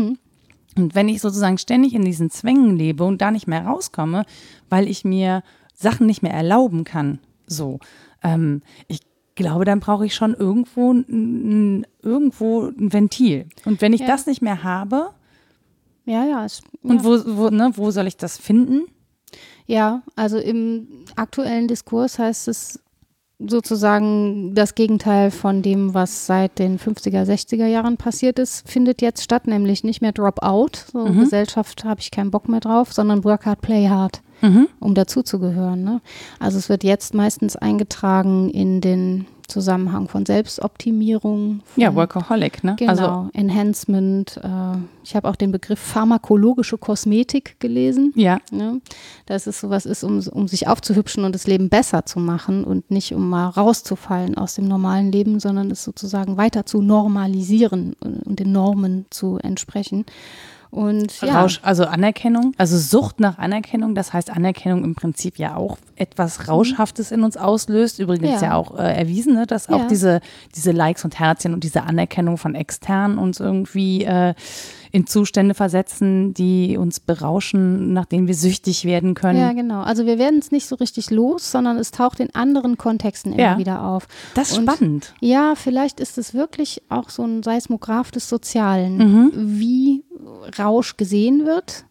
Und 0.77 0.93
wenn 0.95 1.07
ich 1.09 1.21
sozusagen 1.21 1.57
ständig 1.57 1.93
in 1.93 2.03
diesen 2.03 2.29
Zwängen 2.29 2.75
lebe 2.75 3.03
und 3.03 3.21
da 3.21 3.31
nicht 3.31 3.47
mehr 3.47 3.65
rauskomme, 3.65 4.25
weil 4.69 4.87
ich 4.89 5.05
mir 5.05 5.41
Sachen 5.73 6.05
nicht 6.07 6.21
mehr 6.21 6.33
erlauben 6.33 6.83
kann, 6.83 7.19
so, 7.47 7.79
ähm, 8.23 8.61
ich 8.87 8.99
glaube, 9.35 9.65
dann 9.65 9.79
brauche 9.79 10.05
ich 10.05 10.15
schon 10.15 10.33
irgendwo 10.33 10.91
ein, 10.93 11.85
irgendwo 12.01 12.67
ein 12.67 12.91
Ventil. 12.93 13.47
Und 13.65 13.81
wenn 13.81 13.93
ich 13.93 14.01
Ja. 14.01 14.07
das 14.07 14.25
nicht 14.25 14.41
mehr 14.41 14.63
habe, 14.63 15.09
Ja, 16.05 16.23
ja. 16.25 16.45
Es, 16.45 16.61
und 16.83 16.97
ja. 16.97 17.03
wo, 17.03 17.37
wo, 17.37 17.49
ne, 17.49 17.71
wo 17.75 17.89
soll 17.91 18.05
ich 18.07 18.15
das 18.17 18.37
finden? 18.37 18.83
Ja, 19.65 20.03
also 20.15 20.37
im 20.37 20.87
aktuellen 21.15 21.67
Diskurs 21.67 22.19
heißt 22.19 22.47
es 22.47 22.79
sozusagen 23.39 24.55
das 24.55 24.75
Gegenteil 24.75 25.29
von 25.31 25.61
dem, 25.61 25.93
was 25.93 26.25
seit 26.25 26.57
den 26.59 26.79
50er, 26.79 27.23
60er 27.23 27.65
Jahren 27.65 27.97
passiert 27.97 28.39
ist, 28.39 28.69
findet 28.69 29.01
jetzt 29.01 29.23
statt, 29.23 29.47
nämlich 29.47 29.83
nicht 29.83 30.01
mehr 30.01 30.13
Drop-out, 30.13 30.85
so 30.91 31.05
Gesellschaft 31.05 31.83
habe 31.83 31.99
ich 31.99 32.11
keinen 32.11 32.31
Bock 32.31 32.47
mehr 32.47 32.61
drauf, 32.61 32.93
sondern 32.93 33.23
Work 33.23 33.45
hard, 33.45 33.61
play 33.61 33.89
hard, 33.89 34.21
um 34.79 34.93
dazuzugehören. 34.95 35.83
Ne? 35.83 36.01
Also 36.39 36.57
es 36.57 36.69
wird 36.69 36.83
jetzt 36.83 37.13
meistens 37.13 37.55
eingetragen 37.55 38.49
in 38.49 38.79
den 38.79 39.25
Zusammenhang 39.47 40.07
von 40.07 40.25
Selbstoptimierung. 40.25 41.61
Von 41.65 41.81
Ja, 41.83 41.95
Workaholic, 41.95 42.63
ne? 42.63 42.75
Genau, 42.77 42.91
Also, 42.91 43.29
Enhancement. 43.33 44.37
Äh, 44.43 44.77
ich 45.03 45.15
habe 45.15 45.27
auch 45.29 45.35
den 45.35 45.51
Begriff 45.51 45.79
pharmakologische 45.79 46.77
Kosmetik 46.77 47.59
gelesen. 47.59 48.11
ja, 48.15 48.39
Ne? 48.51 48.81
Dass 49.25 49.47
es 49.47 49.59
sowas 49.59 49.85
ist, 49.85 50.03
um, 50.03 50.19
um 50.31 50.47
sich 50.47 50.67
aufzuhübschen 50.67 51.23
und 51.23 51.33
das 51.33 51.47
Leben 51.47 51.69
besser 51.69 52.05
zu 52.05 52.19
machen 52.19 52.63
und 52.63 52.89
nicht 52.91 53.13
um 53.13 53.29
mal 53.29 53.49
rauszufallen 53.49 54.37
aus 54.37 54.55
dem 54.55 54.67
normalen 54.67 55.11
Leben, 55.11 55.39
sondern 55.39 55.71
es 55.71 55.83
sozusagen 55.83 56.37
weiter 56.37 56.65
zu 56.65 56.81
normalisieren 56.81 57.95
und, 57.99 58.23
und 58.25 58.39
den 58.39 58.51
Normen 58.51 59.05
zu 59.09 59.37
entsprechen. 59.37 60.05
Und 60.71 61.21
ja, 61.21 61.41
Rausch, 61.41 61.59
also 61.63 61.85
Anerkennung, 61.85 62.53
also 62.57 62.77
Sucht 62.77 63.19
nach 63.19 63.37
Anerkennung, 63.37 63.95
das 63.95 64.11
heißt 64.13 64.29
Anerkennung 64.29 64.83
im 64.83 64.95
Prinzip 64.95 65.37
ja 65.37 65.55
auch 65.55 65.77
etwas 65.95 66.47
Rauschhaftes 66.49 67.11
in 67.11 67.23
uns 67.23 67.37
auslöst. 67.37 67.99
Übrigens 67.99 68.41
ja, 68.41 68.47
Ja. 68.49 68.55
auch 68.55 68.77
äh, 68.77 68.93
erwiesen, 68.93 69.33
ne, 69.35 69.45
dass 69.47 69.69
auch 69.69 69.79
Ja. 69.81 69.87
diese, 69.87 70.19
diese 70.55 70.71
Likes 70.71 71.05
und 71.05 71.17
Herzchen 71.19 71.53
und 71.53 71.63
diese 71.63 71.83
Anerkennung 71.83 72.37
von 72.37 72.55
extern 72.55 73.17
uns 73.17 73.39
irgendwie 73.39 74.03
äh, 74.03 74.33
in 74.95 75.05
Zustände 75.07 75.53
versetzen, 75.55 76.33
die 76.33 76.77
uns 76.77 77.01
berauschen, 77.01 77.91
nach 77.91 78.05
denen 78.05 78.27
wir 78.27 78.33
süchtig 78.33 78.85
werden 78.85 79.13
können. 79.13 79.39
ja, 79.39 79.51
genau. 79.51 79.81
Also 79.81 80.05
wir 80.05 80.17
werden 80.17 80.39
es 80.39 80.51
nicht 80.51 80.67
so 80.67 80.75
richtig 80.75 81.11
los, 81.11 81.51
sondern 81.51 81.77
es 81.77 81.91
taucht 81.91 82.21
in 82.21 82.33
anderen 82.33 82.77
Kontexten 82.77 83.33
immer 83.33 83.41
Ja. 83.41 83.57
wieder 83.57 83.83
auf. 83.83 84.07
das 84.35 84.51
ist 84.51 84.57
Und- 84.59 84.71
spannend. 84.71 85.13
Ja, 85.19 85.55
vielleicht 85.55 85.99
ist 85.99 86.17
es 86.17 86.33
wirklich 86.33 86.81
auch 86.87 87.09
so 87.09 87.23
ein 87.23 87.43
Seismograph 87.43 88.09
des 88.11 88.29
Sozialen, 88.29 88.97
Mhm. 88.97 89.31
wie 89.35 90.03
Rausch 90.57 90.95
gesehen 90.95 91.45
wird, 91.45 91.85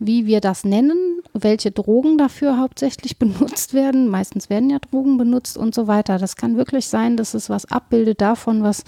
wie 0.00 0.26
wir 0.26 0.40
das 0.40 0.64
nennen, 0.64 1.20
welche 1.34 1.70
Drogen 1.70 2.18
dafür 2.18 2.58
hauptsächlich 2.58 3.18
benutzt 3.18 3.74
werden. 3.74 4.08
Meistens 4.08 4.50
werden 4.50 4.70
ja 4.70 4.78
Drogen 4.78 5.18
benutzt 5.18 5.56
und 5.56 5.74
so 5.74 5.86
weiter. 5.86 6.18
Das 6.18 6.36
kann 6.36 6.56
wirklich 6.56 6.86
sein, 6.86 7.16
dass 7.16 7.34
es 7.34 7.50
was 7.50 7.70
abbildet 7.70 8.20
davon, 8.20 8.62
was 8.62 8.82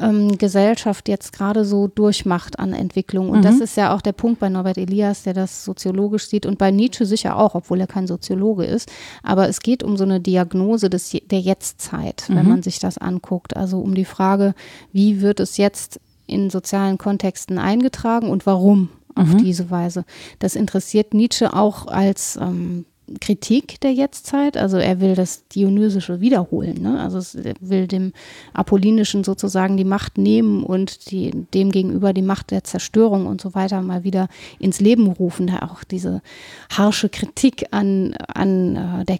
ähm, 0.00 0.38
Gesellschaft 0.38 1.08
jetzt 1.08 1.32
gerade 1.32 1.64
so 1.64 1.86
durchmacht 1.86 2.58
an 2.58 2.72
Entwicklung. 2.72 3.28
Und 3.28 3.44
das 3.44 3.60
ist 3.60 3.76
ja 3.76 3.94
auch 3.94 4.00
der 4.00 4.12
Punkt 4.12 4.40
bei 4.40 4.48
Norbert 4.48 4.78
Elias, 4.78 5.22
der 5.22 5.34
das 5.34 5.64
soziologisch 5.64 6.28
sieht 6.28 6.46
und 6.46 6.58
bei 6.58 6.70
Nietzsche 6.70 7.04
sicher 7.04 7.36
auch, 7.36 7.54
obwohl 7.54 7.80
er 7.80 7.86
kein 7.86 8.06
Soziologe 8.06 8.64
ist. 8.64 8.90
Aber 9.22 9.48
es 9.48 9.60
geht 9.60 9.82
um 9.82 9.96
so 9.98 10.04
eine 10.04 10.20
Diagnose 10.20 10.88
des, 10.88 11.10
der 11.10 11.40
Jetztzeit, 11.40 12.24
wenn 12.28 12.48
man 12.48 12.62
sich 12.62 12.78
das 12.78 12.96
anguckt. 12.96 13.56
Also 13.56 13.78
um 13.80 13.94
die 13.94 14.06
Frage, 14.06 14.54
wie 14.92 15.20
wird 15.20 15.40
es 15.40 15.58
jetzt 15.58 16.00
in 16.26 16.50
sozialen 16.50 16.98
Kontexten 16.98 17.58
eingetragen 17.58 18.30
und 18.30 18.46
warum 18.46 18.90
auf 19.18 19.36
diese 19.36 19.70
Weise. 19.70 20.04
Das 20.38 20.56
interessiert 20.56 21.14
Nietzsche 21.14 21.52
auch 21.52 21.86
als 21.86 22.38
ähm, 22.40 22.84
Kritik 23.20 23.80
der 23.80 23.92
Jetztzeit. 23.92 24.56
Also 24.56 24.76
er 24.76 25.00
will 25.00 25.14
das 25.14 25.46
Dionysische 25.48 26.20
wiederholen. 26.20 26.82
Ne? 26.82 27.00
Also 27.00 27.38
er 27.38 27.54
will 27.60 27.86
dem 27.86 28.12
Apollinischen 28.52 29.24
sozusagen 29.24 29.76
die 29.76 29.84
Macht 29.84 30.18
nehmen 30.18 30.62
und 30.62 31.10
die, 31.10 31.30
dem 31.54 31.70
gegenüber 31.70 32.12
die 32.12 32.22
Macht 32.22 32.50
der 32.50 32.64
Zerstörung 32.64 33.26
und 33.26 33.40
so 33.40 33.54
weiter 33.54 33.80
mal 33.82 34.04
wieder 34.04 34.28
ins 34.58 34.80
Leben 34.80 35.06
rufen. 35.06 35.46
Da 35.46 35.60
auch 35.60 35.84
diese 35.84 36.22
harsche 36.70 37.08
Kritik 37.08 37.66
an, 37.70 38.14
an 38.28 38.76
äh, 38.76 39.04
der 39.04 39.18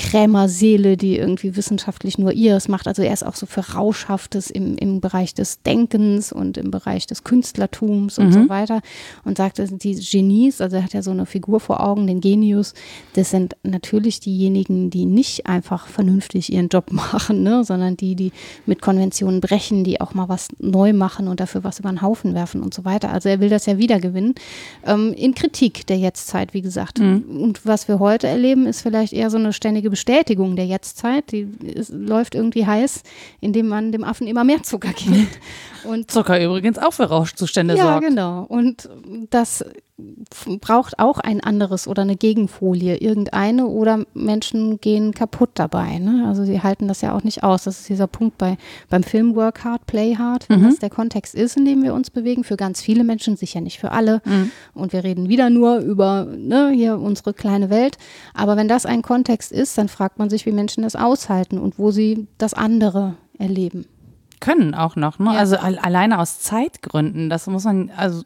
Krämerseele, 0.00 0.96
die 0.96 1.18
irgendwie 1.18 1.56
wissenschaftlich 1.56 2.16
nur 2.16 2.32
ihres 2.32 2.68
macht. 2.68 2.88
Also 2.88 3.02
er 3.02 3.12
ist 3.12 3.22
auch 3.22 3.34
so 3.34 3.44
für 3.44 3.74
Rauschhaftes 3.74 4.50
im, 4.50 4.76
im 4.78 5.02
Bereich 5.02 5.34
des 5.34 5.60
Denkens 5.62 6.32
und 6.32 6.56
im 6.56 6.70
Bereich 6.70 7.06
des 7.06 7.22
Künstlertums 7.22 8.18
und 8.18 8.32
so 8.32 8.48
weiter. 8.48 8.80
Und 9.24 9.36
sagt, 9.36 9.58
die 9.58 9.94
Genies, 9.94 10.62
also 10.62 10.76
er 10.76 10.84
hat 10.84 10.94
ja 10.94 11.02
so 11.02 11.10
eine 11.10 11.26
Figur 11.26 11.60
vor 11.60 11.80
Augen, 11.86 12.06
den 12.06 12.22
Genius, 12.22 12.72
das 13.12 13.28
sind 13.28 13.56
natürlich 13.62 14.20
diejenigen, 14.20 14.88
die 14.88 15.04
nicht 15.04 15.46
einfach 15.46 15.86
vernünftig 15.86 16.50
ihren 16.50 16.68
Job 16.68 16.86
machen, 16.92 17.42
ne, 17.42 17.62
sondern 17.62 17.98
die, 17.98 18.16
die 18.16 18.32
mit 18.64 18.80
Konventionen 18.80 19.42
brechen, 19.42 19.84
die 19.84 20.00
auch 20.00 20.14
mal 20.14 20.30
was 20.30 20.48
neu 20.58 20.94
machen 20.94 21.28
und 21.28 21.40
dafür 21.40 21.62
was 21.62 21.78
über 21.78 21.90
den 21.90 22.00
Haufen 22.00 22.34
werfen 22.34 22.62
und 22.62 22.72
so 22.72 22.86
weiter. 22.86 23.12
Also 23.12 23.28
er 23.28 23.40
will 23.40 23.50
das 23.50 23.66
ja 23.66 23.76
wiedergewinnen. 23.76 24.34
Ähm, 24.86 25.12
in 25.12 25.34
Kritik 25.34 25.86
der 25.86 25.98
Jetztzeit, 25.98 26.54
wie 26.54 26.62
gesagt. 26.62 27.00
Und 27.00 27.66
was 27.66 27.86
wir 27.86 27.98
heute 27.98 28.28
erleben, 28.28 28.66
ist 28.66 28.80
vielleicht 28.80 29.12
eher 29.12 29.28
so 29.28 29.36
eine 29.36 29.52
ständige 29.52 29.89
Bestätigung 29.90 30.56
der 30.56 30.66
Jetztzeit. 30.66 31.32
Die 31.32 31.48
ist, 31.62 31.90
läuft 31.90 32.34
irgendwie 32.34 32.66
heiß, 32.66 33.02
indem 33.40 33.68
man 33.68 33.92
dem 33.92 34.04
Affen 34.04 34.26
immer 34.26 34.44
mehr 34.44 34.62
Zucker 34.62 34.92
gibt. 34.92 35.38
Und 35.84 36.10
Zucker 36.10 36.42
übrigens 36.42 36.78
auch 36.78 36.92
für 36.92 37.04
Rauschzustände 37.04 37.76
ja, 37.76 37.84
sorgt. 37.84 38.06
genau. 38.06 38.44
Und 38.44 38.88
das 39.30 39.64
braucht 40.60 40.98
auch 40.98 41.18
ein 41.18 41.40
anderes 41.40 41.86
oder 41.86 42.02
eine 42.02 42.16
Gegenfolie, 42.16 42.96
irgendeine 42.96 43.66
oder 43.66 44.04
Menschen 44.14 44.80
gehen 44.80 45.12
kaputt 45.12 45.50
dabei. 45.54 45.98
Ne? 45.98 46.24
Also 46.26 46.44
sie 46.44 46.62
halten 46.62 46.88
das 46.88 47.00
ja 47.00 47.14
auch 47.14 47.22
nicht 47.22 47.42
aus. 47.42 47.64
Das 47.64 47.80
ist 47.80 47.88
dieser 47.88 48.06
Punkt 48.06 48.38
bei, 48.38 48.56
beim 48.88 49.02
Film 49.02 49.34
Work 49.34 49.64
Hard, 49.64 49.86
Play 49.86 50.16
Hard, 50.16 50.48
wenn 50.48 50.62
das 50.62 50.78
der 50.78 50.90
Kontext 50.90 51.34
ist, 51.34 51.56
in 51.56 51.64
dem 51.64 51.82
wir 51.82 51.94
uns 51.94 52.10
bewegen. 52.10 52.44
Für 52.44 52.56
ganz 52.56 52.80
viele 52.80 53.04
Menschen, 53.04 53.36
sicher 53.36 53.60
nicht 53.60 53.78
für 53.78 53.92
alle. 53.92 54.22
Und 54.74 54.92
wir 54.92 55.04
reden 55.04 55.28
wieder 55.28 55.50
nur 55.50 55.78
über 55.78 56.24
ne, 56.24 56.70
hier 56.70 56.98
unsere 56.98 57.34
kleine 57.34 57.70
Welt. 57.70 57.96
Aber 58.34 58.56
wenn 58.56 58.68
das 58.68 58.86
ein 58.86 59.02
Kontext 59.02 59.52
ist, 59.52 59.76
dann 59.78 59.88
fragt 59.88 60.18
man 60.18 60.30
sich, 60.30 60.46
wie 60.46 60.52
Menschen 60.52 60.82
das 60.82 60.96
aushalten 60.96 61.58
und 61.58 61.78
wo 61.78 61.90
sie 61.90 62.26
das 62.38 62.54
andere 62.54 63.14
erleben. 63.38 63.86
Können 64.40 64.74
auch 64.74 64.96
noch, 64.96 65.18
ne? 65.18 65.32
Ja. 65.32 65.38
Also 65.38 65.56
al 65.56 65.78
alleine 65.78 66.18
aus 66.18 66.40
Zeitgründen. 66.40 67.30
Das 67.30 67.46
muss 67.46 67.64
man, 67.64 67.90
also 67.96 68.22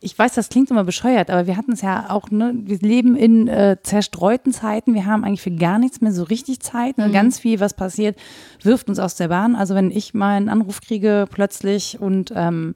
ich 0.00 0.18
weiß, 0.18 0.34
das 0.34 0.48
klingt 0.48 0.70
immer 0.70 0.84
bescheuert, 0.84 1.30
aber 1.30 1.46
wir 1.46 1.56
hatten 1.56 1.72
es 1.72 1.82
ja 1.82 2.10
auch, 2.10 2.30
ne? 2.30 2.54
Wir 2.56 2.78
leben 2.78 3.16
in 3.16 3.48
äh, 3.48 3.76
zerstreuten 3.82 4.52
Zeiten. 4.52 4.94
Wir 4.94 5.06
haben 5.06 5.24
eigentlich 5.24 5.42
für 5.42 5.50
gar 5.50 5.78
nichts 5.78 6.00
mehr 6.00 6.12
so 6.12 6.24
richtig 6.24 6.60
Zeit. 6.60 6.98
Ne? 6.98 7.10
Ganz 7.10 7.38
viel, 7.38 7.60
was 7.60 7.74
passiert, 7.74 8.18
wirft 8.62 8.88
uns 8.88 8.98
aus 8.98 9.14
der 9.14 9.28
Bahn. 9.28 9.54
Also 9.54 9.74
wenn 9.74 9.90
ich 9.90 10.14
mal 10.14 10.36
einen 10.36 10.48
Anruf 10.48 10.80
kriege 10.80 11.26
plötzlich 11.30 12.00
und 12.00 12.32
ähm, 12.34 12.74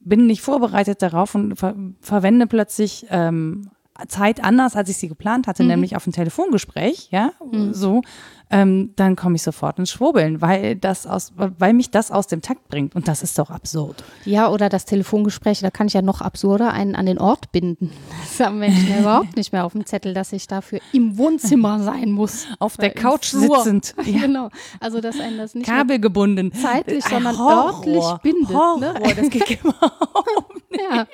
bin 0.00 0.26
nicht 0.26 0.42
vorbereitet 0.42 1.02
darauf 1.02 1.34
und 1.34 1.56
ver 1.56 1.74
verwende 2.00 2.46
plötzlich 2.46 3.06
ähm, 3.10 3.70
Zeit 4.08 4.42
anders, 4.42 4.74
als 4.74 4.88
ich 4.88 4.96
sie 4.96 5.08
geplant 5.08 5.46
hatte, 5.46 5.64
nämlich 5.64 5.96
auf 5.96 6.06
ein 6.06 6.12
Telefongespräch, 6.12 7.08
ja, 7.10 7.32
so, 7.72 8.02
ähm, 8.52 8.92
dann 8.96 9.16
komme 9.16 9.34
ich 9.36 9.42
sofort 9.42 9.78
ins 9.78 9.90
Schwurbeln, 9.90 10.40
weil 10.40 10.76
das 10.76 11.06
aus, 11.06 11.32
weil 11.36 11.72
mich 11.72 11.90
das 11.90 12.10
aus 12.10 12.26
dem 12.28 12.42
Takt 12.42 12.68
bringt 12.68 12.94
und 12.94 13.08
das 13.08 13.22
ist 13.22 13.38
doch 13.38 13.50
absurd. 13.50 14.04
Ja, 14.24 14.48
oder 14.50 14.68
das 14.68 14.84
Telefongespräch, 14.84 15.60
da 15.60 15.70
kann 15.70 15.86
ich 15.88 15.94
ja 15.94 16.02
noch 16.02 16.20
absurder 16.20 16.72
einen 16.72 16.94
an 16.94 17.06
den 17.06 17.18
Ort 17.18 17.50
binden. 17.52 17.90
Das 18.38 18.46
haben 18.46 18.58
Menschen 18.60 18.88
ja 18.88 18.98
überhaupt 19.00 19.36
nicht 19.36 19.52
mehr 19.52 19.64
auf 19.64 19.72
dem 19.72 19.84
Zettel, 19.84 20.14
dass 20.14 20.32
ich 20.32 20.46
dafür 20.46 20.80
im 20.92 21.18
Wohnzimmer 21.18 21.80
sein 21.82 22.12
muss. 22.12 22.46
Auf 22.60 22.76
der 22.76 22.90
Couch 22.90 23.26
sitzend, 23.26 23.94
ja. 24.04 24.20
Genau. 24.20 24.48
Also, 24.80 25.00
dass 25.00 25.18
einen 25.20 25.38
das 25.38 25.54
nicht 25.54 25.66
kabelgebunden, 25.66 26.52
zeitlich, 26.52 27.04
Ein 27.06 27.10
sondern 27.10 27.38
Horror, 27.38 27.74
örtlich 27.76 28.04
bindet. 28.22 28.54
Horror, 28.56 28.78
Ne? 28.80 28.94
das 29.16 29.28
geht 29.30 29.58
immer 29.64 29.74
Ja. 30.90 31.06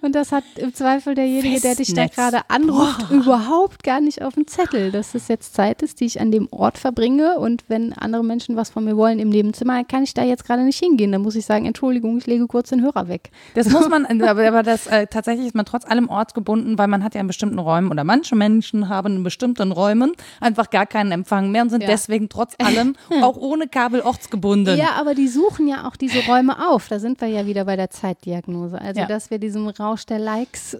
Und 0.00 0.14
das 0.16 0.32
hat 0.32 0.42
im 0.56 0.74
Zweifel 0.74 1.14
derjenige, 1.14 1.60
der 1.60 1.76
dich 1.76 1.94
da 1.94 2.02
Festnetz. 2.02 2.16
gerade 2.16 2.50
anruft, 2.50 3.08
Boah. 3.08 3.14
überhaupt 3.14 3.84
gar 3.84 4.00
nicht 4.00 4.22
auf 4.22 4.34
dem 4.34 4.46
Zettel, 4.48 4.90
dass 4.90 5.14
es 5.14 5.28
jetzt 5.28 5.54
Zeit 5.54 5.82
ist, 5.82 6.00
die 6.00 6.06
ich 6.06 6.11
an 6.20 6.30
dem 6.30 6.48
Ort 6.50 6.78
verbringe. 6.78 7.38
Und 7.38 7.64
wenn 7.68 7.92
andere 7.92 8.24
Menschen 8.24 8.56
was 8.56 8.70
von 8.70 8.84
mir 8.84 8.96
wollen 8.96 9.18
im 9.18 9.28
Nebenzimmer, 9.30 9.84
kann 9.84 10.02
ich 10.02 10.14
da 10.14 10.22
jetzt 10.24 10.44
gerade 10.44 10.62
nicht 10.64 10.78
hingehen. 10.78 11.12
Dann 11.12 11.22
muss 11.22 11.36
ich 11.36 11.46
sagen, 11.46 11.66
Entschuldigung, 11.66 12.18
ich 12.18 12.26
lege 12.26 12.46
kurz 12.46 12.70
den 12.70 12.82
Hörer 12.82 13.08
weg. 13.08 13.30
Das 13.54 13.68
muss 13.70 13.88
man, 13.88 14.06
aber, 14.22 14.46
aber 14.48 14.62
das 14.62 14.86
äh, 14.86 15.06
tatsächlich 15.06 15.46
ist 15.46 15.54
man 15.54 15.64
trotz 15.64 15.84
allem 15.84 16.08
ortsgebunden, 16.08 16.78
weil 16.78 16.88
man 16.88 17.02
hat 17.04 17.14
ja 17.14 17.20
in 17.20 17.26
bestimmten 17.26 17.58
Räumen 17.58 17.90
oder 17.90 18.04
manche 18.04 18.34
Menschen 18.36 18.88
haben 18.88 19.16
in 19.16 19.22
bestimmten 19.22 19.72
Räumen 19.72 20.12
einfach 20.40 20.70
gar 20.70 20.86
keinen 20.86 21.12
Empfang 21.12 21.50
mehr 21.50 21.62
und 21.62 21.70
sind 21.70 21.82
Ja. 21.82 21.88
deswegen 21.88 22.28
trotz 22.28 22.54
allem 22.58 22.96
auch 23.22 23.36
ohne 23.36 23.68
Kabel 23.68 24.00
ortsgebunden. 24.00 24.76
Ja, 24.78 24.90
aber 24.98 25.14
die 25.14 25.28
suchen 25.28 25.68
ja 25.68 25.86
auch 25.88 25.96
diese 25.96 26.24
Räume 26.26 26.68
auf. 26.68 26.88
Da 26.88 26.98
sind 26.98 27.20
wir 27.20 27.28
ja 27.28 27.46
wieder 27.46 27.64
bei 27.64 27.76
der 27.76 27.90
Zeitdiagnose. 27.90 28.80
Also, 28.80 29.00
Ja. 29.00 29.06
dass 29.06 29.30
wir 29.30 29.38
diesem 29.38 29.68
Rausch 29.68 30.06
der 30.06 30.18
Likes 30.18 30.74
äh, 30.74 30.78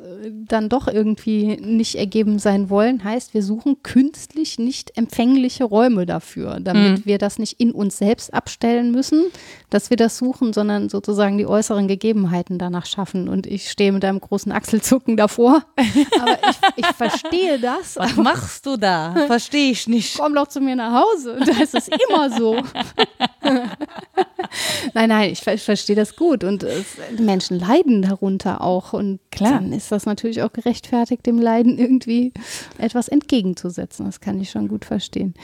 dann 0.49 0.69
doch 0.69 0.89
irgendwie 0.89 1.57
nicht 1.57 1.95
ergeben 1.97 2.39
sein 2.39 2.71
wollen, 2.71 3.05
heißt, 3.05 3.35
wir 3.35 3.43
suchen 3.43 3.83
künstlich 3.83 4.59
nicht 4.59 4.91
empfängliche 5.13 5.65
Räume 5.65 6.07
dafür, 6.07 6.59
damit 6.59 7.01
Mhm. 7.01 7.03
wir 7.05 7.19
das 7.19 7.39
nicht 7.39 7.61
in 7.61 7.73
uns 7.73 7.99
selbst 7.99 8.33
abstellen 8.33 8.93
müssen, 8.93 9.25
dass 9.69 9.91
wir 9.91 9.99
das 9.99 10.17
suchen, 10.17 10.55
sondern 10.55 10.89
sozusagen 10.89 11.37
die 11.37 11.47
äußeren 11.47 11.87
Gegebenheiten 11.87 12.59
danach 12.59 12.87
schaffen. 12.87 13.29
Und 13.29 13.47
ich 13.47 13.71
stehe 13.71 13.93
mit 13.93 14.05
einem 14.07 14.21
großen 14.21 14.51
Achselzucken 14.53 15.19
davor. 15.19 15.65
Aber 16.21 16.39
ich, 16.49 16.57
ich 16.77 16.87
verstehe 16.87 17.59
das. 17.59 17.97
Was 17.97 18.17
machst 18.17 18.65
du 18.65 18.79
da? 18.79 19.15
Verstehe 19.27 19.71
ich 19.73 19.87
nicht. 19.87 20.17
komm 20.19 20.35
doch 20.35 20.49
zu 20.49 20.63
mir 20.63 20.77
nach 20.77 21.03
Hause. 21.05 21.39
Da 21.45 21.63
ist 21.63 21.75
es 21.75 21.89
immer 21.89 22.31
so. 22.31 22.57
nein, 24.95 25.09
nein, 25.09 25.31
ich, 25.33 25.47
ich 25.47 25.63
verstehe 25.63 25.97
das 25.97 26.17
gut. 26.17 26.43
Und 26.43 26.63
es, 26.63 26.97
Menschen 27.19 27.59
leiden 27.59 28.01
darunter 28.03 28.63
auch. 28.63 28.95
Und 28.95 29.21
Klar. 29.31 29.53
dann 29.53 29.73
ist 29.73 29.93
das 29.93 30.07
natürlich 30.07 30.43
auch 30.43 30.53
gerechtfertigt, 30.53 31.27
dem 31.27 31.39
Leiden 31.39 31.79
irgendwie 31.79 32.33
etwas 32.79 33.09
entgegenzusetzen. 33.09 34.07
Das 34.07 34.21
kann 34.21 34.41
ich 34.41 34.51
schon 34.51 34.69
gut 34.69 34.85
verstehen 34.87 35.02
stehen. 35.03 35.35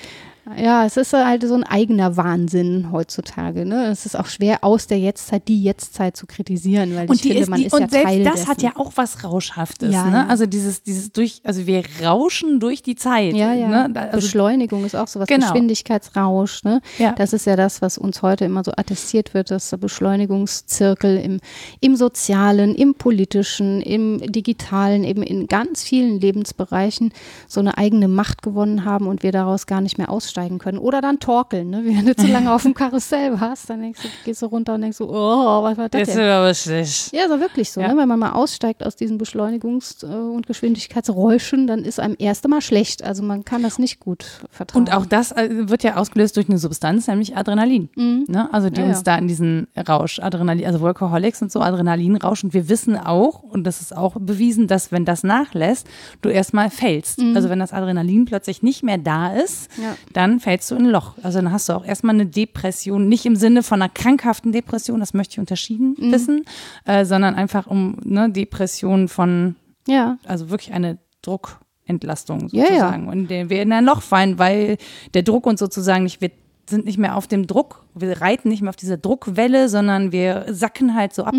Ja, 0.57 0.85
es 0.87 0.97
ist 0.97 1.13
halt 1.13 1.43
so 1.43 1.55
ein 1.55 1.65
eigener 1.65 2.17
Wahnsinn 2.17 2.91
heutzutage. 2.93 3.67
Ne? 3.67 3.87
Es 3.87 4.07
ist 4.07 4.17
auch 4.19 4.27
schwer, 4.27 4.65
aus 4.65 4.87
der 4.87 4.99
Jetztzeit 4.99 5.47
die 5.49 5.63
Jetztzeit 5.63 6.17
zu 6.17 6.27
kritisieren, 6.27 6.95
weil 6.97 7.09
Und 7.09 7.17
ich 7.17 7.23
die 7.23 7.29
finde, 7.29 7.43
ist, 7.43 7.49
man 7.51 7.61
die, 7.61 7.67
ist 7.67 7.73
und 7.75 7.81
ja 7.83 7.89
selbst 7.89 8.07
Teil 8.07 8.25
das 8.25 8.35
dessen. 8.35 8.49
hat 8.49 8.63
ja 8.63 8.73
auch 8.77 8.93
was 8.97 9.25
Rauschhaftes. 9.25 9.93
Ja, 9.93 10.07
ne? 10.07 10.17
ja. 10.17 10.27
Also 10.27 10.47
dieses, 10.47 10.83
dieses 10.83 11.13
durch, 11.13 11.41
also 11.45 11.67
wir 11.67 11.83
rauschen 12.03 12.61
durch 12.61 12.83
die 12.83 12.95
Zeit. 12.97 13.35
Ja, 13.35 13.53
ja. 13.53 13.89
Ne? 13.89 14.01
Also, 14.01 14.17
Beschleunigung 14.17 14.85
ist 14.85 14.97
auch 14.97 15.09
sowas, 15.09 15.29
Genau. 15.29 15.47
Geschwindigkeitsrausch. 15.47 16.65
Ne? 16.65 16.81
Ja. 16.99 17.13
Das 17.13 17.33
ist 17.33 17.45
ja 17.47 17.55
das, 17.57 17.83
was 17.83 17.99
uns 17.99 18.23
heute 18.23 18.45
immer 18.47 18.65
so 18.65 18.73
attestiert 18.75 19.35
wird, 19.35 19.51
dass 19.51 19.71
der 19.71 19.77
Beschleunigungszirkel 19.77 21.19
im, 21.19 21.41
im 21.81 21.95
sozialen, 21.97 22.75
im 22.75 22.95
politischen, 22.95 23.83
im 23.83 24.19
digitalen, 24.33 25.05
eben 25.05 25.23
in 25.23 25.47
ganz 25.47 25.83
vielen 25.83 26.21
Lebensbereichen 26.21 27.13
so 27.47 27.61
eine 27.61 27.77
eigene 27.77 28.09
Macht 28.09 28.43
gewonnen 28.43 28.85
haben 28.85 29.07
und 29.07 29.23
wir 29.23 29.33
daraus 29.33 29.67
gar 29.67 29.81
nicht 29.81 29.99
mehr 29.99 30.09
aussteigen 30.09 30.38
können. 30.59 30.79
Oder 30.79 31.01
dann 31.01 31.19
torkeln. 31.19 31.71
Ne? 31.71 31.83
Wenn 31.85 32.07
du 32.07 32.15
zu 32.15 32.27
lange 32.29 32.53
auf 32.53 32.63
dem 32.63 32.75
Karussell 32.75 33.41
warst, 33.41 33.69
dann 33.71 33.81
denkst 33.81 34.01
du, 34.03 34.09
gehst 34.25 34.43
du 34.43 34.47
runter 34.47 34.75
und 34.75 34.83
denkst 34.83 34.99
so, 34.99 35.09
oh, 35.11 35.63
was 35.63 35.77
war 35.77 35.89
das 35.89 36.01
das 36.03 36.09
ist 36.11 36.19
aber 36.19 36.55
schlecht. 36.55 37.13
Ja, 37.13 37.25
ist 37.25 37.33
auch 37.33 37.41
wirklich 37.41 37.73
so. 37.73 37.81
Ja. 37.81 37.89
Ne? 37.89 37.97
Wenn 37.97 38.09
man 38.09 38.19
mal 38.19 38.33
aussteigt 38.33 38.85
aus 38.85 38.95
diesen 38.97 39.19
Beschleunigungs- 39.21 40.05
äh, 40.05 40.15
und 40.35 40.47
Geschwindigkeitsräuschen, 40.47 41.67
dann 41.67 41.85
ist 41.85 42.01
einem 42.01 42.17
erst 42.19 42.45
einmal 42.45 42.61
schlecht. 42.63 43.03
Also 43.03 43.23
man 43.23 43.45
kann 43.45 43.63
das 43.63 43.79
nicht 43.79 44.01
gut 44.01 44.25
vertragen. 44.51 44.87
Und 44.87 44.95
auch 44.95 45.07
das 45.07 45.33
äh, 45.33 45.49
wird 45.69 45.83
ja 45.83 45.97
ausgelöst 45.97 46.37
durch 46.37 46.49
eine 46.49 46.59
Substanz, 46.59 47.07
nämlich 47.09 47.37
Adrenalin. 47.37 47.89
Ne? 47.97 48.49
Also 48.53 48.71
die 48.71 48.79
Mhm. 48.81 48.85
Ja, 48.87 48.91
uns 48.91 48.99
ja. 48.99 49.03
da 49.05 49.17
in 49.17 49.27
diesen 49.29 49.67
Rausch, 49.89 50.21
Adrenalin, 50.21 50.65
also 50.67 50.81
Workaholics 50.81 51.43
und 51.43 51.51
so, 51.51 51.61
Adrenalinrausch. 51.61 52.45
Und 52.45 52.55
wir 52.55 52.69
wissen 52.69 52.97
auch, 52.97 53.43
und 53.43 53.65
das 53.65 53.81
ist 53.81 53.97
auch 53.97 54.15
bewiesen, 54.19 54.69
dass 54.69 54.93
wenn 54.93 55.05
das 55.05 55.25
nachlässt, 55.25 55.87
du 56.23 56.29
erstmal 56.29 56.71
fällst. 56.71 57.21
Also 57.35 57.49
wenn 57.49 57.59
das 57.59 57.73
Adrenalin 57.73 58.25
plötzlich 58.25 58.63
nicht 58.63 58.83
mehr 58.83 58.99
da 58.99 59.35
ist, 59.35 59.69
Mhm. 59.79 59.83
Ja. 60.29 60.33
dann 60.33 60.41
fällst 60.41 60.71
du 60.71 60.75
in 60.77 60.87
ein 60.87 60.91
Loch. 60.91 61.15
Also 61.23 61.41
dann 61.41 61.51
hast 61.53 61.69
du 61.69 61.73
auch 61.75 61.85
erstmal 61.85 62.15
eine 62.15 62.27
Depression, 62.27 63.09
nicht 63.09 63.27
im 63.27 63.37
Sinne 63.37 63.63
von 63.63 63.81
einer 63.83 63.91
krankhaften 63.93 64.53
Depression, 64.53 65.01
das 65.01 65.15
möchte 65.15 65.33
ich 65.35 65.39
unterschieden 65.41 65.97
Mhm. 65.99 66.13
wissen, 66.13 66.45
äh, 66.85 67.05
sondern 67.05 67.35
einfach 67.35 67.67
um 67.67 67.97
ne, 68.05 68.31
Depression 68.31 69.09
von 69.09 69.57
ja, 69.87 70.19
also 70.27 70.51
wirklich 70.51 70.73
eine 70.73 70.99
Druckentlastung 71.23 72.49
Ja, 72.53 72.65
ja. 72.65 72.69
sozusagen. 72.69 73.09
Und 73.09 73.29
wir 73.29 73.63
in 73.63 73.73
ein 73.73 73.85
Loch 73.85 74.03
fallen, 74.03 74.39
weil 74.39 74.77
der 75.15 75.23
Druck 75.23 75.47
uns 75.47 75.61
sozusagen 75.61 76.05
nicht, 76.05 76.21
wir 76.21 76.31
sind 76.69 76.85
nicht 76.85 76.99
mehr 76.99 77.17
auf 77.17 77.27
dem 77.27 77.47
Druck, 77.47 77.85
wir 77.95 78.21
reiten 78.21 78.49
nicht 78.49 78.63
mehr 78.63 78.71
auf 78.71 78.77
dieser 78.77 78.97
Druckwelle, 78.97 79.69
sondern 79.69 80.13
wir 80.13 80.47
sacken 80.49 80.95
halt 80.95 81.15
so 81.15 81.25
ab. 81.25 81.35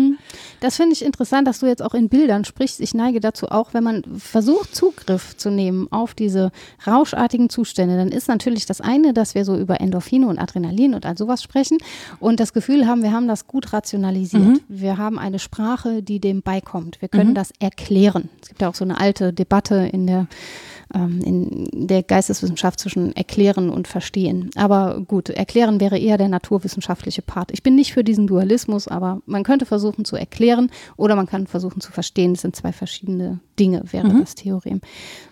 das 0.60 0.76
finde 0.76 0.92
ich 0.92 1.04
interessant, 1.04 1.46
dass 1.48 1.60
du 1.60 1.66
jetzt 1.66 1.82
auch 1.82 1.94
in 1.94 2.08
Bildern 2.08 2.44
sprichst. 2.44 2.80
Ich 2.80 2.94
neige 2.94 3.20
dazu 3.20 3.48
auch, 3.48 3.72
wenn 3.72 3.84
man 3.84 4.02
versucht, 4.18 4.74
Zugriff 4.74 5.36
zu 5.36 5.50
nehmen 5.50 5.88
auf 5.90 6.14
diese 6.14 6.50
rauschartigen 6.86 7.48
Zustände, 7.50 7.96
dann 7.96 8.08
ist 8.08 8.28
natürlich 8.28 8.66
das 8.66 8.80
eine, 8.80 9.12
dass 9.12 9.34
wir 9.34 9.44
so 9.44 9.56
über 9.56 9.80
Endorphine 9.80 10.26
und 10.26 10.38
Adrenalin 10.38 10.94
und 10.94 11.06
all 11.06 11.16
sowas 11.16 11.42
sprechen 11.42 11.78
und 12.18 12.40
das 12.40 12.52
Gefühl 12.52 12.86
haben, 12.86 13.02
wir 13.02 13.12
haben 13.12 13.28
das 13.28 13.46
gut 13.46 13.72
rationalisiert. 13.72 14.60
Wir 14.68 14.98
haben 14.98 15.18
eine 15.18 15.38
Sprache, 15.38 16.02
die 16.02 16.20
dem 16.20 16.42
beikommt. 16.42 17.00
Wir 17.00 17.08
können 17.08 17.34
das 17.34 17.52
erklären. 17.58 18.28
Es 18.42 18.48
gibt 18.48 18.62
ja 18.62 18.68
auch 18.68 18.74
so 18.74 18.84
eine 18.84 19.00
alte 19.00 19.32
Debatte 19.32 19.88
in 19.92 20.06
der 20.06 20.26
ähm, 20.94 21.20
in 21.24 21.88
der 21.88 22.02
Geisteswissenschaft 22.02 22.80
zwischen 22.80 23.14
erklären 23.14 23.70
und 23.70 23.88
verstehen. 23.88 24.50
Aber 24.56 25.00
gut, 25.06 25.30
erklären 25.30 25.80
wäre 25.80 25.98
eher 25.98 26.18
der 26.18 26.28
naturwissenschaftliche 26.28 27.22
Part. 27.22 27.50
Ich 27.52 27.62
bin 27.62 27.74
nicht 27.74 27.92
für 27.92 28.04
diesen 28.04 28.26
Dualismus, 28.26 28.88
aber 28.88 29.20
man 29.26 29.42
könnte 29.42 29.66
versuchen 29.66 30.04
zu 30.04 30.16
erklären 30.16 30.70
oder 30.96 31.16
man 31.16 31.26
kann 31.26 31.46
versuchen 31.46 31.80
zu 31.80 31.92
verstehen. 31.92 32.34
Das 32.34 32.42
sind 32.42 32.56
zwei 32.56 32.72
verschiedene 32.72 33.40
Dinge, 33.58 33.82
wäre 33.90 34.08
das 34.20 34.34
Theorem. 34.34 34.80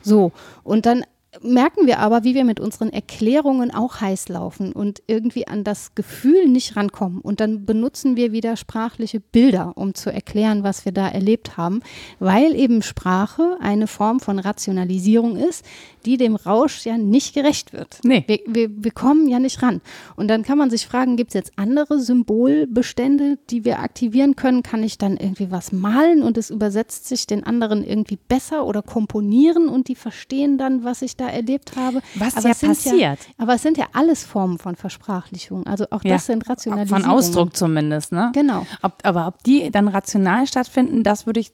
So, 0.03 0.33
und 0.63 0.87
dann 0.87 1.05
merken 1.43 1.87
wir 1.87 2.01
aber, 2.01 2.25
wie 2.25 2.35
wir 2.35 2.45
mit 2.45 2.61
unseren 2.61 2.91
Erklärungen 2.91 3.73
auch 3.73 4.01
heiß 4.01 4.29
laufen 4.29 4.73
und 4.73 5.03
irgendwie 5.07 5.47
an 5.47 5.65
das 5.65 5.95
Gefühl 5.95 6.49
nicht 6.49 6.77
rankommen. 6.77 7.21
Und 7.21 7.41
dann 7.41 7.65
benutzen 7.65 8.17
wir 8.17 8.33
wieder 8.33 8.57
sprachliche 8.57 9.21
Bilder, 9.21 9.73
um 9.77 9.95
zu 9.95 10.13
erklären, 10.13 10.63
was 10.63 10.85
wir 10.85 10.93
da 10.93 11.09
erlebt 11.09 11.57
haben, 11.57 11.81
weil 12.19 12.55
eben 12.55 12.83
Sprache 12.83 13.57
eine 13.61 13.87
Form 13.87 14.21
von 14.21 14.39
Rationalisierung 14.39 15.37
ist, 15.37 15.65
die 16.05 16.17
dem 16.17 16.37
Rausch 16.37 16.87
ja 16.87 16.97
nicht 16.97 17.35
gerecht 17.35 17.73
wird. 17.73 17.99
Nee. 18.03 18.25
Wir, 18.27 18.41
wir, 18.47 18.71
wir 18.85 18.91
kommen 18.91 19.29
ja 19.29 19.39
nicht 19.39 19.63
ran. 19.63 19.81
Und 20.17 20.29
dann 20.29 20.43
kann 20.43 20.59
man 20.59 20.71
sich 20.71 20.87
fragen, 20.87 21.17
gibt 21.17 21.31
es 21.31 21.35
jetzt 21.35 21.53
andere 21.57 22.01
Symbolbestände, 22.01 23.39
die 23.51 23.65
wir 23.65 23.81
aktivieren 23.81 24.37
können? 24.37 24.63
Kann 24.63 24.83
ich 24.83 24.99
dann 24.99 25.17
irgendwie 25.17 25.51
was 25.51 25.73
malen 25.73 26.23
und 26.23 26.39
es 26.39 26.51
übersetzt 26.51 27.09
sich 27.09 27.27
den 27.27 27.45
anderen 27.45 27.85
irgendwie 27.85 28.19
besser 28.29 28.65
oder 28.65 28.83
komponieren 28.83 29.69
und 29.69 29.89
die 29.89 29.95
verstehen 29.95 30.59
dann, 30.59 30.85
was 30.85 31.03
ich 31.03 31.17
da 31.17 31.28
erlebt 31.33 31.77
habe? 31.77 32.01
Was 32.15 32.37
Aber 32.37 32.49
ja 32.49 32.55
passiert. 32.55 33.19
aber 33.39 33.55
es 33.55 33.63
sind 33.63 33.77
ja 33.79 33.87
alles 33.93 34.25
Formen 34.25 34.59
von 34.59 34.77
Versprachlichung. 34.77 35.67
Also 35.67 35.87
auch 35.91 36.03
Ja, 36.05 36.15
das 36.15 36.27
sind 36.27 36.49
Rationalisierungen. 36.49 37.05
Von 37.05 37.13
Ausdruck 37.17 37.57
zumindest, 37.57 38.13
ne? 38.13 38.31
Genau. 38.35 38.67
Ob, 38.83 38.95
aber 39.03 39.27
ob 39.27 39.43
die 39.45 39.71
dann 39.71 39.89
rational 39.89 40.47
stattfinden, 40.47 41.03
das 41.03 41.27
würde 41.27 41.41
ich 41.41 41.53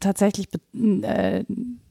tatsächlich 0.00 0.48
äh, 0.74 1.44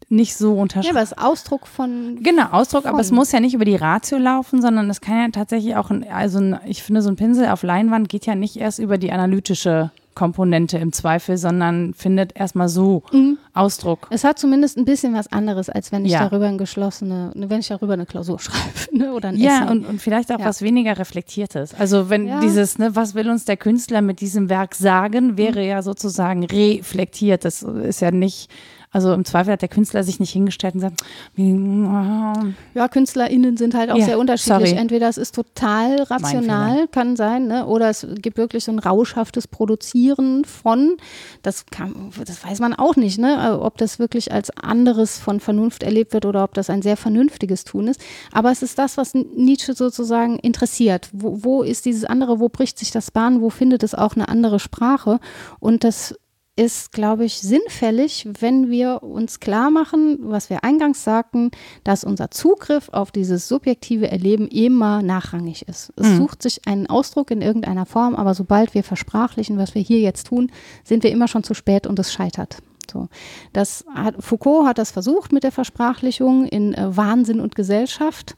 nicht 0.09 0.35
so 0.35 0.55
Ja, 0.55 0.61
unterschreiben. 0.61 0.95
aber 0.97 1.03
es 1.03 1.11
ist 1.13 1.17
Ausdruck 1.17 1.65
von 1.67 2.19
Genau, 2.21 2.45
Ausdruck, 2.51 2.85
aber 2.85 2.99
es 2.99 3.07
Von. 3.07 3.15
muss 3.17 3.31
ja 3.31 3.39
nicht 3.39 3.55
über 3.55 3.65
die 3.65 3.75
Ratio 3.75 4.19
laufen, 4.19 4.61
sondern 4.61 4.87
es 4.89 5.01
kann 5.01 5.17
ja 5.19 5.27
tatsächlich 5.29 5.75
auch, 5.75 5.89
ein, 5.89 6.05
also 6.07 6.37
ein, 6.39 6.59
ich 6.65 6.83
finde, 6.83 7.01
so 7.01 7.09
ein 7.09 7.15
Pinsel 7.15 7.47
auf 7.47 7.63
Leinwand 7.63 8.07
geht 8.09 8.25
ja 8.27 8.35
nicht 8.35 8.55
erst 8.57 8.77
über 8.79 8.97
die 8.99 9.11
analytische 9.11 9.89
Komponente 10.15 10.77
im 10.77 10.91
Zweifel, 10.93 11.37
sondern 11.37 11.93
findet 11.93 12.35
erstmal 12.35 12.69
so 12.69 13.03
Mhm. 13.11 13.37
Ausdruck. 13.53 14.07
Es 14.09 14.23
hat 14.23 14.39
zumindest 14.39 14.77
ein 14.77 14.85
bisschen 14.85 15.13
was 15.13 15.31
anderes, 15.31 15.69
als 15.69 15.91
wenn 15.91 16.05
ich 16.05 16.11
Ja. 16.13 16.27
darüber 16.27 16.47
eine 16.47 16.57
geschlossene, 16.57 17.31
wenn 17.35 17.59
ich 17.59 17.67
darüber 17.67 17.93
eine 17.93 18.05
Klausur 18.05 18.39
schreibe 18.39 18.97
ne, 18.97 19.13
oder 19.13 19.29
ein 19.29 19.37
Ja, 19.37 19.63
Essay. 19.63 19.71
und, 19.71 19.85
und 19.85 20.01
vielleicht 20.01 20.31
auch 20.33 20.39
Ja. 20.39 20.45
was 20.45 20.61
weniger 20.61 20.97
Reflektiertes. 20.97 21.73
Also 21.77 22.09
wenn 22.09 22.27
Ja. 22.27 22.39
dieses, 22.39 22.77
ne, 22.79 22.95
was 22.95 23.13
will 23.15 23.29
uns 23.29 23.45
der 23.45 23.57
Künstler 23.57 24.01
mit 24.01 24.21
diesem 24.21 24.49
Werk 24.49 24.73
sagen, 24.75 25.37
wäre 25.37 25.65
ja 25.65 25.81
sozusagen 25.81 26.43
reflektiert. 26.45 27.45
Das 27.45 27.61
ist 27.63 27.99
ja 28.01 28.11
nicht, 28.11 28.49
also 28.95 29.11
im 29.11 29.25
Zweifel 29.25 29.51
hat 29.51 29.61
der 29.61 29.67
Künstler 29.67 30.05
sich 30.05 30.21
nicht 30.21 30.31
hingestellt 30.31 30.73
und 30.75 30.79
gesagt, 30.79 31.03
Ja, 32.73 32.87
KünstlerInnen 32.87 33.57
sind 33.57 33.75
halt 33.75 33.91
auch 33.91 33.97
Ja, 33.97 34.05
sehr 34.05 34.17
unterschiedlich. 34.17 34.69
sorry. 34.69 34.79
Entweder 34.79 35.09
es 35.09 35.17
ist 35.17 35.35
total 35.35 36.03
rational, 36.03 36.87
kann 36.87 37.17
sein, 37.17 37.47
ne? 37.47 37.65
oder 37.65 37.89
es 37.89 38.07
gibt 38.21 38.37
wirklich 38.37 38.63
so 38.63 38.71
ein 38.71 38.79
rauschhaftes 38.79 39.49
Produzieren 39.49 40.45
von, 40.45 40.95
das, 41.41 41.65
kann, 41.65 42.11
das 42.25 42.45
weiß 42.45 42.61
man 42.61 42.73
auch 42.73 42.95
nicht, 42.95 43.19
ne? 43.19 43.59
ob 43.61 43.77
das 43.77 43.99
wirklich 43.99 44.31
als 44.31 44.49
anderes 44.51 45.19
von 45.19 45.41
Vernunft 45.41 45.83
erlebt 45.83 46.13
wird 46.13 46.25
oder 46.25 46.45
ob 46.45 46.53
das 46.53 46.69
ein 46.69 46.81
sehr 46.81 46.95
vernünftiges 46.95 47.65
Tun 47.65 47.89
ist. 47.89 47.99
Aber 48.31 48.49
es 48.49 48.63
ist 48.63 48.79
das, 48.79 48.95
was 48.95 49.13
Nietzsche 49.13 49.73
sozusagen 49.73 50.39
interessiert. 50.39 51.09
Wo, 51.11 51.43
wo 51.43 51.63
ist 51.63 51.85
dieses 51.85 52.05
andere, 52.05 52.39
wo 52.39 52.47
bricht 52.47 52.79
sich 52.79 52.91
das 52.91 53.11
Bahn, 53.11 53.41
wo 53.41 53.49
findet 53.49 53.83
es 53.83 53.93
auch 53.93 54.15
eine 54.15 54.29
andere 54.29 54.57
Sprache? 54.61 55.19
Und 55.59 55.83
das 55.83 56.15
ist, 56.57 56.93
glaube 56.93 57.25
ich, 57.25 57.39
sinnfällig, 57.39 58.27
wenn 58.39 58.69
wir 58.69 59.03
uns 59.03 59.41
klar 59.41 59.69
machen, 59.71 60.19
was 60.21 60.49
wir 60.49 60.63
eingangs 60.63 61.03
sagten, 61.03 61.51
dass 61.83 62.05
unser 62.05 62.31
Zugriff 62.31 62.89
auf 62.89 63.11
dieses 63.11 63.49
subjektive 63.49 64.09
Erleben 64.09 64.47
immer 64.47 65.01
nachrangig 65.01 65.67
ist. 65.67 65.91
Es 65.97 66.07
mhm. 66.07 66.17
sucht 66.17 66.41
sich 66.41 66.65
einen 66.65 66.87
Ausdruck 66.87 67.29
in 67.31 67.41
irgendeiner 67.41 67.85
Form, 67.85 68.15
aber 68.15 68.33
sobald 68.33 68.73
wir 68.73 68.83
versprachlichen, 68.83 69.57
was 69.57 69.75
wir 69.75 69.81
hier 69.81 69.99
jetzt 69.99 70.27
tun, 70.27 70.49
sind 70.85 71.03
wir 71.03 71.11
immer 71.11 71.27
schon 71.27 71.43
zu 71.43 71.53
spät 71.53 71.87
und 71.87 71.99
es 71.99 72.13
scheitert. 72.13 72.59
So. 72.89 73.09
Das 73.51 73.83
hat, 73.93 74.15
Foucault 74.19 74.67
hat 74.67 74.77
das 74.77 74.91
versucht 74.91 75.33
mit 75.33 75.43
der 75.43 75.51
Versprachlichung 75.51 76.45
in 76.45 76.73
äh, 76.73 76.95
Wahnsinn 76.95 77.41
und 77.41 77.55
Gesellschaft. 77.55 78.37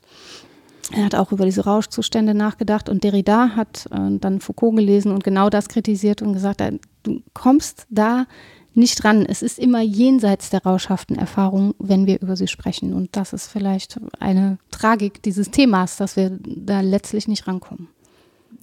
Er 0.91 1.05
hat 1.05 1.15
auch 1.15 1.31
über 1.31 1.45
diese 1.45 1.65
Rauschzustände 1.65 2.33
nachgedacht 2.33 2.87
und 2.89 3.03
Derrida 3.03 3.55
hat 3.55 3.87
äh, 3.91 4.17
dann 4.19 4.39
Foucault 4.39 4.75
gelesen 4.75 5.11
und 5.11 5.23
genau 5.23 5.49
das 5.49 5.67
kritisiert 5.67 6.21
und 6.21 6.33
gesagt, 6.33 6.61
äh, 6.61 6.79
du 7.03 7.21
kommst 7.33 7.85
da 7.89 8.25
nicht 8.73 9.03
ran. 9.03 9.25
Es 9.25 9.41
ist 9.41 9.59
immer 9.59 9.81
jenseits 9.81 10.49
der 10.49 10.63
rauschhaften 10.63 11.17
Erfahrung, 11.17 11.73
wenn 11.79 12.05
wir 12.05 12.21
über 12.21 12.35
sie 12.35 12.47
sprechen. 12.47 12.93
Und 12.93 13.15
das 13.15 13.33
ist 13.33 13.47
vielleicht 13.47 13.99
eine 14.19 14.59
Tragik 14.71 15.21
dieses 15.23 15.49
Themas, 15.49 15.97
dass 15.97 16.15
wir 16.15 16.37
da 16.41 16.81
letztlich 16.81 17.27
nicht 17.27 17.47
rankommen. 17.47 17.89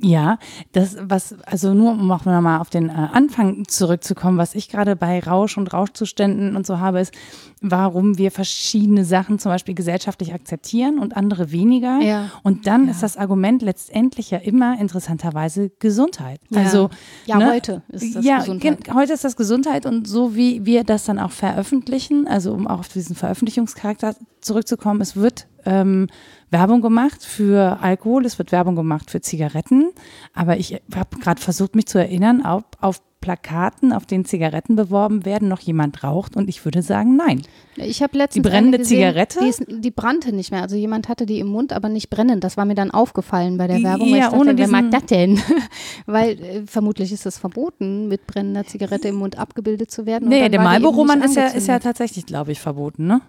Ja, 0.01 0.39
das, 0.73 0.97
was, 1.01 1.37
also 1.45 1.73
nur 1.73 1.93
um 1.93 2.11
auch 2.11 2.25
nochmal 2.25 2.61
auf 2.61 2.69
den 2.69 2.89
äh, 2.89 2.93
Anfang 2.93 3.67
zurückzukommen, 3.69 4.39
was 4.39 4.55
ich 4.55 4.69
gerade 4.69 4.97
bei 4.97 5.21
Rausch 5.21 5.57
und 5.57 5.73
Rauschzuständen 5.73 6.57
und 6.57 6.67
so 6.67 6.79
habe, 6.81 7.01
ist, 7.01 7.15
warum 7.61 8.19
wir 8.19 8.31
verschiedene 8.31 9.05
Sachen 9.05 9.39
zum 9.39 9.53
Beispiel 9.53 9.75
gesellschaftlich 9.75 10.35
akzeptieren 10.35 10.99
und 10.99 11.17
andere 11.17 11.53
weniger. 11.53 12.01
Ja. 12.01 12.31
Und 12.43 12.67
dann 12.67 12.87
ja. 12.87 12.91
ist 12.91 13.03
das 13.03 13.17
Argument 13.17 13.63
letztendlich 13.63 14.31
ja 14.31 14.39
immer 14.39 14.79
interessanterweise 14.81 15.71
Gesundheit. 15.79 16.41
Ja. 16.51 16.63
Also 16.63 16.91
ja, 17.27 17.39
ne, 17.39 17.53
heute 17.53 17.83
ist 17.89 18.17
das 18.17 18.25
ja, 18.25 18.39
Gesundheit. 18.39 18.93
Heute 18.93 19.13
ist 19.13 19.25
das 19.25 19.37
Gesundheit 19.37 19.87
und 19.87 20.09
so 20.09 20.35
wie 20.35 20.67
wir 20.67 20.85
das 20.85 21.05
dann 21.05 21.19
auch 21.19 21.31
veröffentlichen, 21.31 22.27
also 22.27 22.53
um 22.53 22.67
auch 22.67 22.81
auf 22.81 22.89
diesen 22.89 23.15
Veröffentlichungscharakter 23.15 24.17
zurückzukommen, 24.41 25.01
es 25.01 25.17
wird 25.17 25.47
ähm, 25.67 26.09
Werbung 26.51 26.81
gemacht 26.81 27.25
für 27.25 27.79
Alkohol, 27.81 28.25
es 28.25 28.39
wird 28.39 28.53
Werbung 28.53 28.77
gemacht 28.77 29.11
für 29.11 29.21
Zigaretten, 29.21 29.91
aber 30.35 30.57
ich 30.57 30.81
habe 30.95 31.19
gerade 31.19 31.41
versucht, 31.41 31.75
mich 31.75 31.87
zu 31.87 31.99
erinnern, 31.99 32.43
ob 32.47 32.77
auf 32.81 33.01
Plakaten, 33.25 33.95
auf 33.95 34.05
denen 34.05 34.27
Zigaretten 34.27 34.77
beworben 34.77 35.25
werden, 35.25 35.49
noch 35.49 35.61
jemand 35.61 36.05
raucht 36.05 36.37
und 36.37 36.47
ich 36.47 36.63
würde 36.67 36.83
sagen, 36.83 37.17
nein. 37.17 37.41
Ich 37.77 38.03
habe 38.03 38.19
letztens 38.19 38.43
die 38.43 38.49
brennende 38.49 38.77
gesehen, 38.77 38.99
Zigarette, 38.99 39.39
die, 39.41 39.49
ist, 39.49 39.65
die, 39.67 39.91
brannte 39.91 40.35
nicht 40.35 40.51
mehr. 40.51 40.61
Also 40.61 40.77
jemand 40.77 41.09
hatte 41.09 41.25
die 41.25 41.39
im 41.39 41.47
Mund, 41.47 41.73
aber 41.73 41.89
nicht 41.89 42.11
brennend. 42.11 42.45
Das 42.45 42.59
war 42.59 42.67
mir 42.67 42.75
dann 42.75 42.91
aufgefallen 42.91 43.57
bei 43.57 43.67
der 43.67 43.83
Werbung. 43.83 44.09
Ja, 44.09 44.27
dachte, 44.27 44.37
ohne 44.37 44.59
wer 44.59 44.69
mag 44.69 44.91
das 44.91 45.07
denn? 45.07 45.41
Weil 46.07 46.39
äh, 46.39 46.63
vermutlich 46.67 47.13
ist 47.13 47.25
es 47.25 47.39
verboten, 47.39 48.09
mit 48.09 48.27
brennender 48.27 48.67
Zigarette 48.67 49.09
im 49.09 49.15
Mund 49.15 49.39
abgebildet 49.39 49.91
zu 49.91 50.05
werden. 50.05 50.29
Nee, 50.29 50.51
der 50.51 50.61
Marlboro-Mann 50.61 51.23
ist 51.23 51.37
ja, 51.37 51.47
ist 51.47 51.67
ja 51.67 51.79
tatsächlich, 51.79 52.27
glaube 52.27 52.53
ich, 52.53 52.61
verboten, 52.61 53.07
ne? 53.07 53.23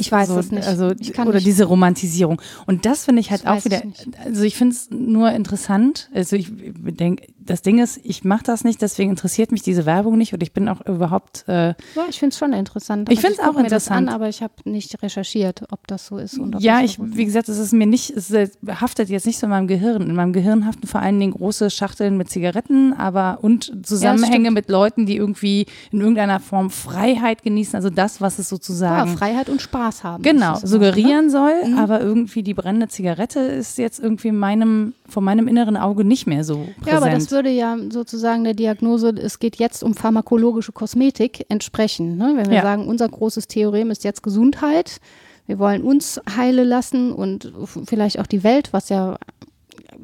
Ich 0.00 0.10
weiß 0.10 0.28
so, 0.28 0.38
es 0.38 0.50
nicht. 0.50 0.66
Also, 0.66 0.86
oder 0.86 1.34
nicht. 1.34 1.46
diese 1.46 1.64
Romantisierung. 1.64 2.40
Und 2.66 2.86
das 2.86 3.04
finde 3.04 3.20
ich 3.20 3.30
halt 3.30 3.44
das 3.44 3.60
auch 3.60 3.64
wieder, 3.64 3.82
also 4.24 4.42
ich 4.42 4.56
finde 4.56 4.74
es 4.74 4.90
nur 4.90 5.30
interessant. 5.32 6.10
Also 6.14 6.36
ich 6.36 6.48
denke, 6.50 7.26
das 7.38 7.62
Ding 7.62 7.78
ist, 7.78 8.00
ich 8.02 8.24
mache 8.24 8.44
das 8.44 8.64
nicht, 8.64 8.80
deswegen 8.82 9.10
interessiert 9.10 9.52
mich 9.52 9.62
diese 9.62 9.86
Werbung 9.86 10.16
nicht 10.16 10.32
und 10.32 10.42
ich 10.42 10.52
bin 10.52 10.68
auch 10.68 10.80
überhaupt. 10.86 11.44
Äh, 11.48 11.68
ja, 11.68 11.74
ich 12.08 12.18
finde 12.18 12.32
es 12.32 12.38
schon 12.38 12.52
interessant. 12.52 13.10
Ich 13.10 13.20
finde 13.20 13.36
es 13.40 13.40
auch 13.40 13.56
interessant. 13.56 14.08
An, 14.08 14.14
aber 14.14 14.28
ich 14.28 14.42
habe 14.42 14.54
nicht 14.64 15.02
recherchiert, 15.02 15.62
ob 15.70 15.86
das 15.86 16.06
so 16.06 16.18
ist. 16.18 16.38
Und 16.38 16.60
ja, 16.60 16.80
ich, 16.80 16.98
wie 17.00 17.24
gesagt, 17.24 17.48
es 17.48 17.58
ist 17.58 17.72
mir 17.72 17.86
nicht, 17.86 18.10
es 18.10 18.32
haftet 18.66 19.08
jetzt 19.08 19.26
nicht 19.26 19.38
so 19.38 19.46
in 19.46 19.50
meinem 19.50 19.66
Gehirn. 19.66 20.02
In 20.02 20.14
meinem 20.14 20.32
Gehirn 20.32 20.66
haften 20.66 20.86
vor 20.86 21.00
allen 21.00 21.18
Dingen 21.18 21.32
große 21.32 21.70
Schachteln 21.70 22.16
mit 22.16 22.30
Zigaretten, 22.30 22.92
aber 22.92 23.38
und 23.42 23.72
Zusammenhänge 23.84 24.46
ja, 24.46 24.50
mit 24.50 24.68
Leuten, 24.68 25.06
die 25.06 25.16
irgendwie 25.16 25.66
in 25.90 26.00
irgendeiner 26.00 26.40
Form 26.40 26.70
Freiheit 26.70 27.42
genießen. 27.42 27.74
Also 27.74 27.90
das, 27.90 28.20
was 28.20 28.38
es 28.38 28.48
sozusagen. 28.48 29.10
Ja, 29.10 29.16
Freiheit 29.16 29.48
und 29.48 29.60
Spaß 29.60 29.81
haben. 29.82 30.22
Genau, 30.22 30.56
suggerieren 30.62 31.26
machen, 31.26 31.26
ne? 31.26 31.30
soll, 31.30 31.70
mhm. 31.70 31.78
aber 31.78 32.00
irgendwie 32.00 32.42
die 32.42 32.54
brennende 32.54 32.88
Zigarette 32.88 33.40
ist 33.40 33.78
jetzt 33.78 33.98
irgendwie 34.00 34.32
meinem, 34.32 34.94
vor 35.08 35.22
meinem 35.22 35.48
inneren 35.48 35.76
Auge 35.76 36.04
nicht 36.04 36.26
mehr 36.26 36.44
so 36.44 36.56
präsent. 36.56 36.86
Ja, 36.86 36.96
aber 36.96 37.10
das 37.10 37.30
würde 37.30 37.50
ja 37.50 37.76
sozusagen 37.90 38.44
der 38.44 38.54
Diagnose, 38.54 39.10
es 39.10 39.38
geht 39.38 39.56
jetzt 39.56 39.82
um 39.82 39.94
pharmakologische 39.94 40.72
Kosmetik, 40.72 41.46
entsprechen. 41.48 42.16
Ne? 42.16 42.32
Wenn 42.36 42.48
wir 42.48 42.56
ja. 42.56 42.62
sagen, 42.62 42.86
unser 42.86 43.08
großes 43.08 43.48
Theorem 43.48 43.90
ist 43.90 44.04
jetzt 44.04 44.22
Gesundheit, 44.22 45.00
wir 45.46 45.58
wollen 45.58 45.82
uns 45.82 46.20
heile 46.36 46.64
lassen 46.64 47.12
und 47.12 47.52
vielleicht 47.84 48.18
auch 48.18 48.26
die 48.26 48.44
Welt, 48.44 48.72
was 48.72 48.88
ja 48.88 49.18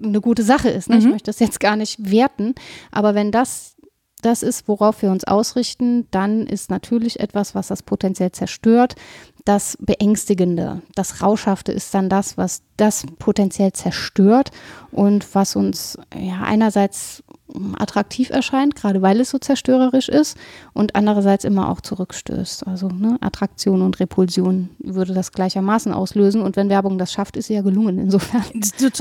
eine 0.03 0.21
gute 0.21 0.43
Sache 0.43 0.69
ist. 0.69 0.89
Ne? 0.89 0.97
Mhm. 0.97 1.01
Ich 1.01 1.09
möchte 1.09 1.27
das 1.27 1.39
jetzt 1.39 1.61
gar 1.61 1.77
nicht 1.77 2.11
werten, 2.11 2.55
aber 2.91 3.15
wenn 3.15 3.31
das 3.31 3.77
das 4.19 4.43
ist, 4.43 4.69
worauf 4.69 5.03
wir 5.03 5.11
uns 5.11 5.25
ausrichten, 5.25 6.07
dann 6.11 6.47
ist 6.47 6.71
natürlich 6.71 7.21
etwas, 7.21 7.55
was 7.55 7.69
das 7.69 7.83
potenziell 7.83 8.33
zerstört, 8.33 8.95
das 9.45 9.79
Beängstigende. 9.81 10.83
Das 10.95 11.23
Rauschhafte 11.23 11.73
ist 11.73 11.95
dann 11.95 12.09
das, 12.09 12.37
was 12.37 12.63
das 12.77 13.05
potenziell 13.19 13.73
zerstört 13.73 14.51
und 14.91 15.35
was 15.35 15.57
uns 15.57 15.99
ja 16.15 16.43
einerseits 16.43 17.23
attraktiv 17.79 18.31
erscheint, 18.31 18.77
gerade 18.77 19.03
weil 19.03 19.21
es 19.21 19.31
so 19.31 19.39
zerstörerisch 19.39 20.09
ist 20.09 20.37
und 20.75 20.95
andererseits 20.95 21.45
immer 21.45 21.71
auch 21.71 21.81
zurückstößt. 21.81 22.67
Also 22.67 22.89
ne, 22.89 23.17
Attraktion 23.21 23.83
und 23.83 24.01
Repulsion 24.01 24.71
würde 24.79 25.15
das 25.15 25.33
gleichermaßen 25.33 25.93
auslösen 25.93 26.43
und 26.43 26.57
wenn 26.57 26.69
Werbung 26.69 26.99
das 26.99 27.13
schafft, 27.13 27.37
ist 27.37 27.47
sie 27.47 27.55
ja 27.55 27.63
gelungen 27.63 27.99
insofern. 27.99 28.43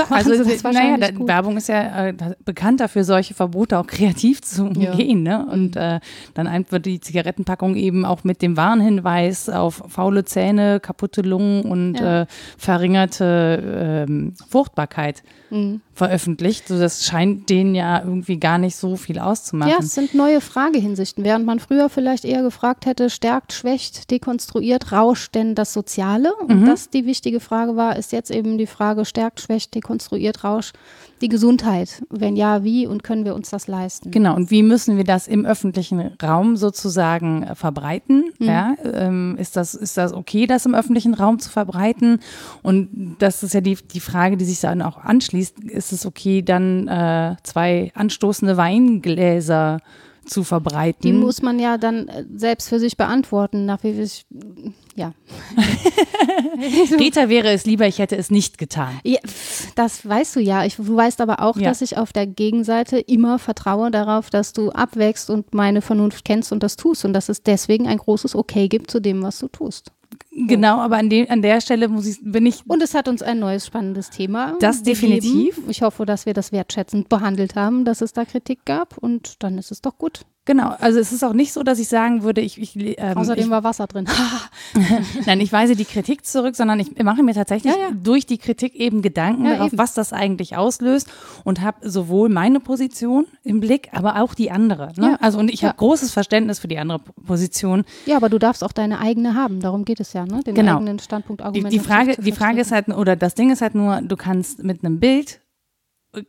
Also 0.09 0.31
das 0.31 0.63
naja, 0.63 0.97
da, 0.97 1.07
Werbung 1.27 1.57
ist 1.57 1.67
ja 1.69 2.07
äh, 2.07 2.13
bekannt 2.45 2.79
dafür, 2.79 3.03
solche 3.03 3.33
Verbote 3.33 3.77
auch 3.77 3.87
kreativ 3.87 4.41
zu 4.41 4.63
umgehen. 4.63 5.25
Ja. 5.25 5.39
Ne? 5.39 5.51
Und 5.51 5.75
äh, 5.75 5.99
dann 6.33 6.65
wird 6.69 6.85
die 6.85 6.99
Zigarettenpackung 6.99 7.75
eben 7.75 8.05
auch 8.05 8.23
mit 8.23 8.41
dem 8.41 8.57
Warnhinweis 8.57 9.49
auf 9.49 9.83
faule 9.87 10.25
Zähne, 10.25 10.79
kaputte 10.79 11.21
Lungen 11.21 11.63
und 11.63 11.99
ja. 11.99 12.21
äh, 12.21 12.25
verringerte 12.57 14.05
ähm, 14.07 14.33
Fruchtbarkeit 14.49 15.23
mhm. 15.49 15.81
Veröffentlicht. 15.97 16.67
So, 16.67 16.79
das 16.79 17.05
scheint 17.05 17.49
denen 17.49 17.75
ja 17.75 18.01
irgendwie 18.03 18.39
gar 18.39 18.57
nicht 18.57 18.75
so 18.75 18.95
viel 18.95 19.19
auszumachen. 19.19 19.71
Ja, 19.71 19.79
es 19.79 19.93
sind 19.93 20.13
neue 20.13 20.41
Fragehinsichten. 20.41 21.23
Während 21.23 21.45
man 21.45 21.59
früher 21.59 21.89
vielleicht 21.89 22.23
eher 22.23 22.43
gefragt 22.43 22.85
hätte, 22.85 23.09
stärkt, 23.09 23.51
schwächt, 23.51 24.11
dekonstruiert, 24.11 24.91
rauscht 24.91 25.35
denn 25.35 25.55
das 25.55 25.73
Soziale? 25.73 26.33
Und 26.35 26.61
mhm. 26.61 26.65
das 26.65 26.89
die 26.89 27.05
wichtige 27.05 27.39
Frage 27.39 27.75
war, 27.75 27.95
ist 27.95 28.11
jetzt 28.11 28.31
eben 28.31 28.57
die 28.57 28.67
Frage, 28.67 29.05
stärkt, 29.05 29.41
schwächt, 29.41 29.73
dekonstruiert, 29.75 30.43
rauscht 30.43 30.75
die 31.21 31.29
Gesundheit? 31.29 32.03
Wenn 32.09 32.35
ja, 32.35 32.63
wie 32.63 32.87
und 32.87 33.03
können 33.03 33.25
wir 33.25 33.35
uns 33.35 33.49
das 33.49 33.67
leisten? 33.67 34.11
Genau, 34.11 34.35
und 34.35 34.51
wie 34.51 34.63
müssen 34.63 34.97
wir 34.97 35.03
das 35.03 35.27
im 35.27 35.45
öffentlichen 35.45 35.99
Raum 36.21 36.57
sozusagen 36.57 37.43
äh, 37.43 37.55
verbreiten? 37.55 38.31
Mhm. 38.39 38.45
Ja, 38.45 38.75
ähm, 38.83 39.35
ist, 39.39 39.55
das, 39.55 39.73
ist 39.73 39.97
das 39.97 40.13
okay, 40.13 40.47
das 40.47 40.65
im 40.65 40.75
öffentlichen 40.75 41.13
Raum 41.13 41.39
zu 41.39 41.49
verbreiten? 41.49 42.19
Und 42.61 43.17
das 43.19 43.43
ist 43.43 43.53
ja 43.53 43.61
die, 43.61 43.75
die 43.75 43.99
Frage, 43.99 44.37
die 44.37 44.45
sich 44.45 44.59
dann 44.59 44.81
auch 44.81 44.97
anschließt. 44.97 45.59
Ist 45.63 45.91
es 45.91 46.05
okay, 46.05 46.41
dann 46.41 46.87
äh, 46.87 47.35
zwei 47.43 47.91
anstoßende 47.95 48.57
Weingläser 48.57 49.79
zu 50.27 50.43
verbreiten. 50.43 51.01
Die 51.01 51.13
muss 51.13 51.41
man 51.41 51.59
ja 51.59 51.77
dann 51.77 52.07
äh, 52.07 52.25
selbst 52.35 52.69
für 52.69 52.79
sich 52.79 52.97
beantworten, 52.97 53.65
nach 53.65 53.83
wie 53.83 53.91
ich, 54.01 54.25
ja. 54.95 55.13
Rita 56.99 57.29
wäre 57.29 57.49
es 57.49 57.65
lieber, 57.65 57.87
ich 57.87 57.99
hätte 57.99 58.17
es 58.17 58.29
nicht 58.29 58.57
getan. 58.57 58.99
Ja, 59.03 59.19
das 59.75 60.07
weißt 60.07 60.35
du 60.35 60.39
ja. 60.39 60.65
Ich, 60.65 60.75
du 60.75 60.95
weißt 60.95 61.21
aber 61.21 61.41
auch, 61.41 61.57
ja. 61.57 61.69
dass 61.69 61.81
ich 61.81 61.97
auf 61.97 62.13
der 62.13 62.27
Gegenseite 62.27 62.99
immer 62.99 63.39
vertraue 63.39 63.91
darauf, 63.91 64.29
dass 64.29 64.53
du 64.53 64.71
abwächst 64.71 65.29
und 65.29 65.53
meine 65.53 65.81
Vernunft 65.81 66.25
kennst 66.25 66.51
und 66.51 66.63
das 66.63 66.75
tust 66.75 67.05
und 67.05 67.13
dass 67.13 67.29
es 67.29 67.43
deswegen 67.43 67.87
ein 67.87 67.97
großes 67.97 68.35
Okay 68.35 68.67
gibt 68.67 68.91
zu 68.91 68.99
dem, 68.99 69.21
was 69.23 69.39
du 69.39 69.47
tust. 69.47 69.91
Genau, 70.31 70.77
aber 70.79 70.97
an, 70.97 71.09
de, 71.09 71.27
an 71.29 71.41
der 71.41 71.61
Stelle 71.61 71.87
muss 71.87 72.05
ich, 72.05 72.19
bin 72.21 72.45
ich. 72.45 72.61
Und 72.67 72.81
es 72.81 72.93
hat 72.93 73.07
uns 73.07 73.21
ein 73.21 73.39
neues 73.39 73.65
spannendes 73.65 74.09
Thema. 74.09 74.55
Das 74.59 74.83
definitiv. 74.83 75.59
Ich 75.67 75.81
hoffe, 75.81 76.05
dass 76.05 76.25
wir 76.25 76.33
das 76.33 76.51
wertschätzend 76.51 77.09
behandelt 77.09 77.55
haben, 77.55 77.85
dass 77.85 78.01
es 78.01 78.13
da 78.13 78.25
Kritik 78.25 78.65
gab 78.65 78.97
und 78.97 79.43
dann 79.43 79.57
ist 79.57 79.71
es 79.71 79.81
doch 79.81 79.97
gut. 79.97 80.21
Genau, 80.47 80.73
also 80.79 80.97
es 80.97 81.11
ist 81.11 81.25
auch 81.25 81.33
nicht 81.33 81.51
so, 81.51 81.61
dass 81.61 81.77
ich 81.77 81.89
sagen 81.89 82.23
würde, 82.23 82.39
ich. 82.39 82.57
ich 82.59 82.97
ähm, 82.97 83.17
Außerdem 83.17 83.43
ich, 83.43 83.49
war 83.49 83.65
Wasser 83.65 83.85
drin. 83.85 84.05
Nein, 85.25 85.41
ich 85.41 85.51
weise 85.51 85.75
die 85.75 85.83
Kritik 85.83 86.25
zurück, 86.25 86.55
sondern 86.55 86.79
ich 86.79 86.97
mache 87.03 87.21
mir 87.21 87.33
tatsächlich 87.33 87.73
ja, 87.73 87.79
ja. 87.79 87.91
durch 87.91 88.25
die 88.25 88.37
Kritik 88.37 88.73
eben 88.75 89.01
Gedanken 89.01 89.43
ja, 89.43 89.55
darauf, 89.55 89.73
eben. 89.73 89.77
was 89.77 89.93
das 89.93 90.13
eigentlich 90.13 90.55
auslöst 90.55 91.09
und 91.43 91.61
habe 91.61 91.89
sowohl 91.89 92.29
meine 92.29 92.61
Position 92.61 93.25
im 93.43 93.59
Blick, 93.59 93.89
aber 93.91 94.21
auch 94.21 94.33
die 94.33 94.49
andere. 94.49 94.93
Ne? 94.95 95.21
also 95.21 95.37
und 95.37 95.51
ich 95.51 95.65
habe 95.65 95.75
großes 95.75 96.13
Verständnis 96.13 96.59
für 96.59 96.69
die 96.69 96.77
andere 96.77 96.99
Position. 97.25 97.83
Ja, 98.05 98.15
aber 98.15 98.29
du 98.29 98.39
darfst 98.39 98.63
auch 98.63 98.71
deine 98.71 98.99
eigene 98.99 99.35
haben. 99.35 99.59
Darum 99.59 99.83
geht 99.83 99.99
es 99.99 100.13
ja, 100.13 100.25
ne? 100.25 100.43
Den 100.43 100.55
genau. 100.55 100.77
eigenen 100.77 100.99
Standpunkt 100.99 101.41
argumentieren. 101.41 101.71
Die, 101.71 101.77
die 101.77 101.83
Frage, 101.83 102.21
die 102.21 102.31
Frage 102.31 102.61
ist 102.61 102.71
halt, 102.71 102.87
oder 102.87 103.17
das 103.17 103.35
Ding 103.35 103.51
ist 103.51 103.61
halt 103.61 103.75
nur, 103.75 103.99
du 104.01 104.15
kannst 104.15 104.63
mit 104.63 104.85
einem 104.85 105.01
Bild 105.01 105.41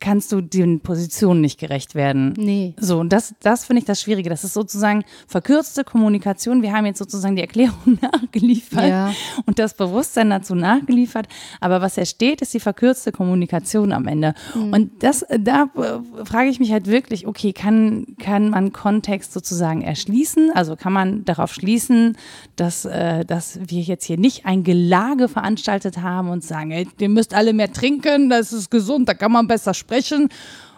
kannst 0.01 0.33
du 0.33 0.41
den 0.41 0.81
Positionen 0.81 1.41
nicht 1.41 1.59
gerecht 1.59 1.95
werden. 1.95 2.35
Nee. 2.37 2.75
So, 2.79 2.99
und 2.99 3.13
das, 3.13 3.35
das 3.41 3.65
finde 3.65 3.81
ich 3.81 3.87
das 3.87 4.03
Schwierige. 4.03 4.29
Das 4.29 4.45
ist 4.45 4.53
sozusagen 4.53 5.05
verkürzte 5.27 5.85
Kommunikation. 5.85 6.63
Wir 6.63 6.73
haben 6.73 6.85
jetzt 6.85 6.99
sozusagen 6.99 7.37
die 7.37 7.43
Erklärung 7.43 7.99
nachgeliefert 8.01 8.89
Ja. 8.89 9.15
und 9.47 9.59
das 9.59 9.75
Bewusstsein 9.75 10.31
dazu 10.31 10.55
nachgeliefert. 10.55 11.29
Aber 11.61 11.81
was 11.81 11.97
ersteht, 11.97 12.43
ist 12.43 12.53
die 12.53 12.61
verkürzte 12.61 13.13
Kommunikation 13.13 13.93
am 13.93 14.07
Ende. 14.09 14.35
Und 14.55 15.03
das, 15.03 15.25
da 15.41 15.71
äh, 15.77 16.25
frage 16.25 16.51
ich 16.51 16.61
mich 16.61 16.73
halt 16.73 16.87
wirklich, 16.87 17.27
okay, 17.27 17.53
kann, 17.53 18.07
kann 18.21 18.51
man 18.51 18.73
Kontext 18.73 19.33
sozusagen 19.33 19.83
erschließen? 19.83 20.51
Also 20.55 20.77
kann 20.77 20.93
man 20.93 21.25
darauf 21.25 21.53
schließen, 21.55 22.17
dass, 22.57 22.85
äh, 22.85 23.25
dass 23.25 23.59
wir 23.65 23.81
jetzt 23.83 24.05
hier 24.05 24.19
nicht 24.19 24.45
ein 24.45 24.65
Gelage 24.65 25.29
veranstaltet 25.29 25.99
haben 26.03 26.29
und 26.29 26.45
sagen, 26.45 26.73
ey, 26.73 26.87
ihr 27.01 27.09
müsst 27.09 27.33
alle 27.33 27.53
mehr 27.53 27.73
trinken, 27.73 28.29
das 28.29 28.53
ist 28.53 28.71
gesund, 28.71 29.09
da 29.09 29.15
kann 29.15 29.33
man 29.33 29.47
besser 29.47 29.68
sprechen. 29.75 30.29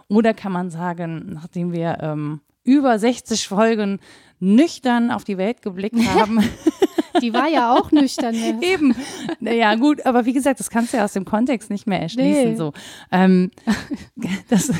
Oder 0.09 0.34
kann 0.34 0.53
man 0.53 0.70
sagen, 0.70 1.32
nachdem 1.32 1.72
wir 1.72 1.99
ähm, 2.01 2.41
über 2.64 2.99
60 2.99 3.49
Folgen 3.49 4.01
nüchtern 4.41 5.11
auf 5.11 5.24
die 5.24 5.38
Welt 5.38 5.62
geblickt 5.62 5.97
haben, 6.14 6.43
Die 7.20 7.34
war 7.34 7.49
ja 7.49 7.74
auch 7.74 7.91
nüchtern. 7.93 8.34
ne? 8.34 8.59
Eben. 8.62 8.95
Naja, 9.41 9.74
gut, 9.74 10.07
aber 10.07 10.24
wie 10.24 10.32
gesagt, 10.32 10.61
das 10.61 10.70
kannst 10.70 10.93
du 10.93 10.97
ja 10.99 11.05
aus 11.05 11.12
dem 11.12 11.24
Kontext 11.24 11.68
nicht 11.68 11.86
mehr 11.86 12.01
erschließen. 12.01 12.51
Nee. 12.53 12.57
So. 12.57 12.72
Ähm, 13.11 13.51
das, 14.49 14.72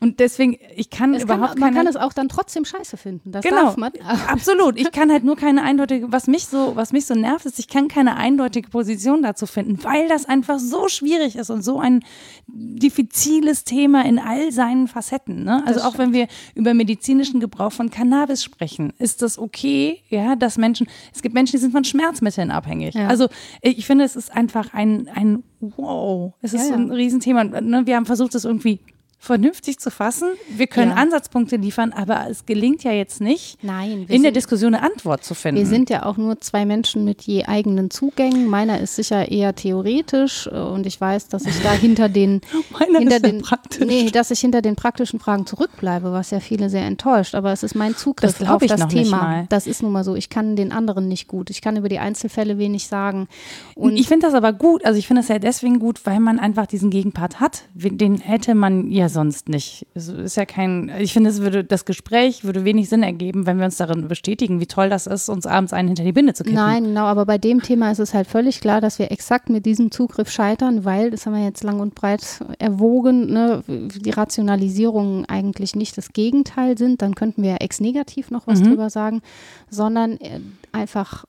und 0.00 0.18
deswegen, 0.20 0.58
ich 0.74 0.90
kann 0.90 1.14
Es 1.14 1.26
kann, 1.26 1.38
überhaupt 1.38 1.58
man 1.58 1.68
keine. 1.72 1.76
kann 1.76 1.86
es 1.86 1.96
auch 1.96 2.12
dann 2.12 2.28
trotzdem 2.28 2.64
scheiße 2.64 2.96
finden. 2.96 3.30
Das 3.32 3.42
Genau, 3.44 3.62
darf 3.62 3.76
man. 3.76 3.92
absolut. 4.28 4.78
Ich 4.78 4.90
kann 4.92 5.10
halt 5.10 5.24
nur 5.24 5.36
keine 5.36 5.62
eindeutige, 5.62 6.10
was 6.12 6.26
mich 6.26 6.46
so, 6.46 6.72
was 6.74 6.92
mich 6.92 7.06
so 7.06 7.14
nervt, 7.14 7.46
ist, 7.46 7.58
ich 7.58 7.68
kann 7.68 7.88
keine 7.88 8.16
eindeutige 8.16 8.68
Position 8.68 9.22
dazu 9.22 9.46
finden, 9.46 9.82
weil 9.84 10.08
das 10.08 10.26
einfach 10.26 10.58
so 10.58 10.88
schwierig 10.88 11.36
ist 11.36 11.50
und 11.50 11.62
so 11.62 11.78
ein 11.80 12.04
diffiziles 12.48 13.64
Thema 13.64 14.04
in 14.04 14.18
all 14.18 14.52
seinen 14.52 14.88
Facetten. 14.88 15.44
Ne? 15.44 15.62
Also 15.66 15.80
auch 15.82 15.98
wenn 15.98 16.12
wir 16.12 16.26
über 16.54 16.74
medizinischen 16.74 17.40
Gebrauch 17.40 17.72
von 17.72 17.90
Cannabis 17.90 18.42
sprechen, 18.44 18.92
ist 19.06 19.22
das 19.22 19.38
okay, 19.38 20.02
ja, 20.08 20.34
dass 20.34 20.58
Menschen, 20.58 20.88
es 21.14 21.22
gibt 21.22 21.34
Menschen, 21.34 21.52
die 21.52 21.58
sind 21.58 21.70
von 21.70 21.84
Schmerzmitteln 21.84 22.50
abhängig. 22.50 22.94
Ja. 22.94 23.06
Also 23.06 23.28
ich 23.62 23.86
finde, 23.86 24.04
es 24.04 24.16
ist 24.16 24.32
einfach 24.32 24.74
ein, 24.74 25.08
ein 25.14 25.44
Wow, 25.60 26.34
es 26.42 26.52
ist 26.52 26.62
Ja, 26.62 26.68
so 26.68 26.74
ein 26.74 26.88
ja. 26.88 26.94
Riesenthema. 26.94 27.44
Ne? 27.44 27.86
Wir 27.86 27.96
haben 27.96 28.04
versucht, 28.04 28.34
das 28.34 28.44
irgendwie 28.44 28.80
vernünftig 29.18 29.78
zu 29.80 29.90
fassen. 29.90 30.28
Wir 30.48 30.66
können 30.68 30.90
Ja. 30.92 30.96
Ansatzpunkte 30.98 31.56
liefern, 31.56 31.92
aber 31.92 32.26
es 32.30 32.46
gelingt 32.46 32.84
ja 32.84 32.92
jetzt 32.92 33.20
nicht, 33.20 33.58
Nein, 33.64 34.02
in 34.02 34.22
der 34.22 34.30
sind- 34.30 34.36
Diskussion 34.36 34.74
eine 34.74 34.84
Antwort 34.84 35.24
zu 35.24 35.34
finden. 35.34 35.60
Wir 35.60 35.66
sind 35.66 35.90
ja 35.90 36.04
auch 36.04 36.16
nur 36.16 36.38
zwei 36.40 36.64
Menschen 36.64 37.04
mit 37.04 37.22
je 37.22 37.44
eigenen 37.44 37.90
Zugängen. 37.90 38.46
Meiner 38.46 38.78
ist 38.80 38.94
sicher 38.96 39.28
eher 39.30 39.54
theoretisch 39.54 40.46
äh, 40.46 40.50
und 40.56 40.86
ich 40.86 41.00
weiß, 41.00 41.28
dass 41.28 41.44
ich 41.46 41.60
da 41.62 41.72
hinter 41.72 42.08
den, 42.08 42.40
hinter 42.98 43.18
den 43.20 43.42
nee, 43.84 44.10
dass 44.10 44.30
ich 44.30 44.38
hinter 44.40 44.62
den 44.62 44.76
praktischen 44.76 45.18
Fragen 45.18 45.46
zurückbleibe, 45.46 46.12
was 46.12 46.30
ja 46.30 46.38
viele 46.40 46.70
sehr 46.70 46.84
enttäuscht. 46.84 47.34
Aber 47.34 47.52
es 47.52 47.62
ist 47.62 47.74
mein 47.74 47.96
Zugriff 47.96 48.38
Das 48.38 48.48
auf 48.48 48.62
ich 48.62 48.68
das 48.68 48.80
noch 48.80 48.92
nicht 48.92 49.04
Thema. 49.10 49.22
mal. 49.22 49.46
Das 49.48 49.66
ist 49.66 49.82
nun 49.82 49.92
mal 49.92 50.04
so. 50.04 50.14
Ich 50.14 50.28
kann 50.30 50.54
den 50.56 50.70
anderen 50.72 51.08
nicht 51.08 51.26
gut. 51.26 51.50
Ich 51.50 51.62
kann 51.62 51.76
über 51.76 51.88
die 51.88 51.98
Einzelfälle 51.98 52.58
wenig 52.58 52.86
sagen. 52.86 53.26
Und 53.74 53.96
ich 53.96 54.06
finde 54.08 54.26
das 54.26 54.34
aber 54.34 54.52
gut. 54.52 54.84
Also 54.84 54.98
ich 54.98 55.06
finde 55.08 55.22
das 55.22 55.28
ja 55.28 55.38
deswegen 55.38 55.78
gut, 55.80 56.04
weil 56.06 56.20
man 56.20 56.38
einfach 56.38 56.66
diesen 56.66 56.90
Gegenpart 56.90 57.40
hat. 57.40 57.62
Den 57.74 58.18
hätte 58.18 58.54
man 58.54 58.90
ja 58.90 59.05
sonst 59.08 59.48
nicht. 59.48 59.86
Es 59.94 60.08
ist 60.08 60.36
ja 60.36 60.44
kein, 60.44 60.90
ich 60.98 61.12
finde, 61.12 61.30
es 61.30 61.40
würde, 61.40 61.64
das 61.64 61.84
Gespräch 61.84 62.44
würde 62.44 62.64
wenig 62.64 62.88
Sinn 62.88 63.02
ergeben, 63.02 63.46
wenn 63.46 63.58
wir 63.58 63.64
uns 63.64 63.76
darin 63.76 64.08
bestätigen, 64.08 64.60
wie 64.60 64.66
toll 64.66 64.88
das 64.88 65.06
ist, 65.06 65.28
uns 65.28 65.46
abends 65.46 65.72
einen 65.72 65.88
hinter 65.88 66.04
die 66.04 66.12
Binde 66.12 66.34
zu 66.34 66.44
kippen. 66.44 66.56
Nein, 66.56 66.84
genau, 66.84 67.04
aber 67.04 67.26
bei 67.26 67.38
dem 67.38 67.62
Thema 67.62 67.90
ist 67.90 67.98
es 67.98 68.14
halt 68.14 68.26
völlig 68.26 68.60
klar, 68.60 68.80
dass 68.80 68.98
wir 68.98 69.10
exakt 69.10 69.50
mit 69.50 69.66
diesem 69.66 69.90
Zugriff 69.90 70.30
scheitern, 70.30 70.84
weil, 70.84 71.10
das 71.10 71.26
haben 71.26 71.34
wir 71.34 71.44
jetzt 71.44 71.64
lang 71.64 71.80
und 71.80 71.94
breit 71.94 72.40
erwogen, 72.58 73.32
ne, 73.32 73.62
die 73.66 74.10
Rationalisierungen 74.10 75.26
eigentlich 75.26 75.74
nicht 75.74 75.96
das 75.98 76.12
Gegenteil 76.12 76.78
sind, 76.78 77.02
dann 77.02 77.14
könnten 77.14 77.42
wir 77.42 77.56
ex 77.60 77.80
negativ 77.80 78.30
noch 78.30 78.46
was 78.46 78.62
drüber 78.62 78.90
sagen, 78.90 79.22
sondern 79.70 80.18
äh, 80.18 80.40
einfach 80.72 81.24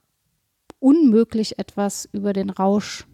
unmöglich 0.80 1.58
etwas 1.58 2.08
über 2.12 2.32
den 2.32 2.50
Rausch 2.50 3.06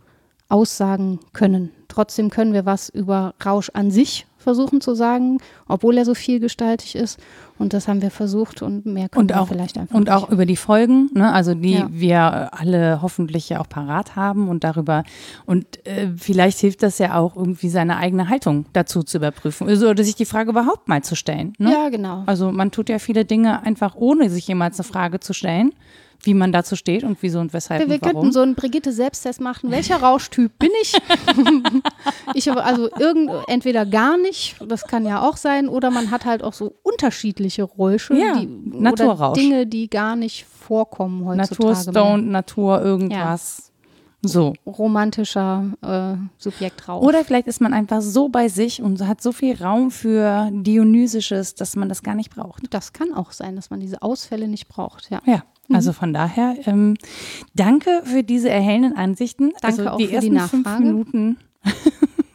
aussagen 0.49 1.21
können. 1.33 1.71
Trotzdem 1.89 2.31
können 2.31 2.53
wir 2.53 2.67
was 2.67 2.89
über 2.89 3.35
Rausch 3.45 3.71
an 3.71 3.91
sich 3.91 4.27
versuchen 4.45 4.81
zu 4.81 4.95
sagen, 4.95 5.39
obwohl 5.67 5.99
er 5.99 6.05
so 6.05 6.15
vielgestaltig 6.15 6.95
ist. 6.95 7.19
Und 7.59 7.73
das 7.73 7.87
haben 7.89 8.03
wir 8.03 8.11
versucht 8.11 8.63
und 8.63 8.85
mehr 8.87 9.09
können 9.09 9.23
Und 9.23 9.31
wir 9.31 9.41
auch, 9.41 9.49
vielleicht 9.49 9.77
einfach 9.79 9.95
und 9.95 10.05
nicht. 10.05 10.13
auch 10.13 10.29
über 10.31 10.45
die 10.47 10.57
Folgen, 10.57 11.09
ne? 11.15 11.33
also 11.33 11.55
die 11.55 11.75
Ja. 11.75 11.89
wir 11.91 12.51
alle 12.55 13.01
hoffentlich 13.03 13.49
ja 13.49 13.61
auch 13.61 13.69
parat 13.69 14.17
haben 14.17 14.49
und 14.49 14.65
darüber 14.65 15.05
und 15.47 15.65
äh, 15.87 16.09
vielleicht 16.17 16.59
hilft 16.59 16.83
das 16.83 16.99
ja 16.99 17.15
auch 17.17 17.37
irgendwie 17.37 17.69
seine 17.69 17.97
eigene 17.97 18.29
Haltung 18.29 18.67
dazu 18.73 19.03
zu 19.03 19.19
überprüfen 19.19 19.69
also, 19.69 19.89
oder 19.89 20.03
sich 20.05 20.17
die 20.17 20.25
Frage 20.25 20.51
überhaupt 20.51 20.89
mal 20.89 21.03
zu 21.03 21.15
stellen. 21.15 21.53
Ne? 21.59 21.73
Ja, 21.73 21.89
genau. 21.91 22.25
Also 22.27 22.51
man 22.51 22.71
tut 22.73 22.89
ja 22.89 22.99
viele 22.99 23.25
Dinge 23.25 23.63
einfach 23.63 23.95
ohne 23.95 24.31
sich 24.31 24.47
jemals 24.49 24.79
eine 24.81 24.85
Frage 24.89 25.21
zu 25.21 25.33
stellen, 25.33 25.73
wie 26.25 26.35
man 26.35 26.53
dazu 26.53 26.77
steht 26.77 27.05
und 27.05 27.19
wieso 27.21 27.41
und 27.41 27.53
weshalb 27.53 27.81
Wir, 27.81 27.89
wir 27.89 27.95
und 27.97 28.03
warum. 28.03 28.15
könnten 28.17 28.33
so 28.33 28.41
einen 28.41 28.55
Brigitte-Selbsttest 28.55 29.41
machen. 29.41 29.71
Welcher 29.71 29.97
Rauschtyp 29.97 30.59
bin 30.59 30.71
ich? 30.83 30.95
ich 32.35 32.49
habe 32.49 32.65
also 32.65 32.89
irgend, 32.99 33.31
entweder 33.49 33.87
gar 33.87 34.17
nicht, 34.17 34.57
das 34.69 34.85
kann 34.85 35.05
ja 35.07 35.23
auch 35.23 35.37
sein, 35.37 35.69
oder 35.69 35.91
man 35.91 36.11
hat 36.11 36.25
halt 36.25 36.43
auch 36.43 36.53
so 36.53 36.75
unterschiedliche 36.83 37.63
Räusche, 37.65 38.15
Ja, 38.15 38.35
die, 38.39 38.47
Naturrausch. 38.47 39.33
oder 39.39 39.41
Dinge, 39.41 39.67
die 39.67 39.89
gar 39.89 40.17
nicht 40.17 40.45
vorkommen 40.47 41.25
heutzutage. 41.27 41.69
Naturstone, 41.71 42.23
Natur, 42.23 42.83
irgendwas. 42.83 43.71
So. 44.27 44.55
Romantischer 44.67 45.65
äh, 45.83 46.15
Subjektrausch. 46.39 47.05
Oder 47.05 47.27
vielleicht 47.27 47.47
ist 47.47 47.61
man 47.61 47.75
einfach 47.75 48.01
so 48.01 48.31
bei 48.31 48.49
sich 48.49 48.81
und 48.81 49.07
hat 49.07 49.21
so 49.21 49.33
viel 49.33 49.63
Raum 49.63 49.91
für 49.91 50.49
Dionysisches, 50.51 51.55
dass 51.55 51.77
man 51.77 51.91
das 51.91 52.03
gar 52.03 52.15
nicht 52.15 52.35
braucht. 52.35 52.63
das 52.71 52.95
kann 52.95 53.13
auch 53.13 53.33
sein, 53.33 53.55
dass 53.55 53.69
man 53.69 53.81
diese 53.81 54.01
Ausfälle 54.01 54.49
nicht 54.49 54.67
braucht. 54.69 55.11
Ja. 55.11 55.21
Ja. 55.27 55.43
Also 55.71 55.93
von 55.93 56.13
daher, 56.13 56.57
ähm, 56.67 56.97
danke 57.55 58.03
für 58.05 58.23
diese 58.23 58.51
erhellenden 58.51 58.97
Ansichten. 58.97 59.53
Danke 59.61 59.67
also 59.67 59.89
auch 59.89 59.97
die 59.97 60.09
für 60.09 60.21
die 60.21 60.35
ersten 60.35 60.49
fünf 60.49 60.65
Nachfrage. 60.65 60.85
Minuten 60.85 61.39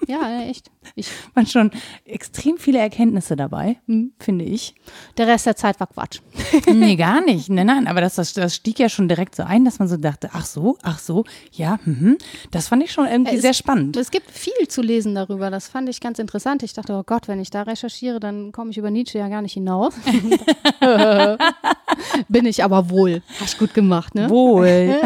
Ja, 0.10 0.42
echt. 0.42 0.72
Ich, 0.96 1.10
waren 1.34 1.46
schon 1.46 1.72
extrem 2.06 2.58
viele 2.58 2.80
Erkenntnisse 2.80 3.36
dabei, 3.36 3.78
Mhm. 3.88 4.12
finde 4.20 4.46
ich. 4.46 4.76
der 5.18 5.28
Rest 5.28 5.46
der 5.46 5.56
Zeit 5.56 5.80
war 5.80 5.88
Quatsch. 5.88 6.20
Nee, 6.74 6.96
gar 6.98 7.22
nicht. 7.22 7.50
Nein, 7.50 7.68
nein, 7.68 7.88
aber 7.88 8.02
das, 8.02 8.16
das, 8.16 8.34
das 8.34 8.56
stieg 8.56 8.80
ja 8.80 8.90
schon 8.90 9.08
direkt 9.08 9.36
so 9.36 9.44
ein, 9.44 9.66
dass 9.66 9.80
man 9.80 9.88
so 9.88 9.98
dachte, 9.98 10.30
ach 10.34 10.46
so, 10.46 10.78
ach 10.84 11.00
so, 11.00 11.24
ja, 11.52 11.80
mhm. 11.86 12.18
das 12.52 12.68
fand 12.68 12.84
ich 12.84 12.92
schon 12.92 13.06
irgendwie 13.08 13.36
Es- 13.36 13.42
sehr 13.42 13.54
spannend. 13.54 13.98
Es 13.98 14.12
gibt 14.12 14.32
viel 14.32 14.68
zu 14.68 14.82
lesen 14.82 15.16
darüber. 15.16 15.50
Das 15.50 15.68
fand 15.68 15.90
ich 15.90 16.00
ganz 16.02 16.20
interessant. 16.20 16.64
Ich 16.64 16.74
dachte, 16.74 16.94
oh 16.94 17.04
Gott, 17.06 17.28
wenn 17.28 17.40
ich 17.40 17.50
da 17.50 17.64
recherchiere, 17.64 18.20
dann 18.20 18.52
komme 18.52 18.72
ich 18.72 18.78
über 18.78 18.92
Nietzsche 18.92 19.18
ja 19.18 19.28
gar 19.30 19.42
nicht 19.42 19.54
hinaus. 19.54 19.94
Bin 22.30 22.46
ich 22.46 22.64
aber 22.64 22.90
wohl. 22.90 23.22
Hast 23.40 23.58
gut 23.60 23.74
gemacht, 23.74 24.16
ne? 24.16 24.30
Wohl. 24.30 24.98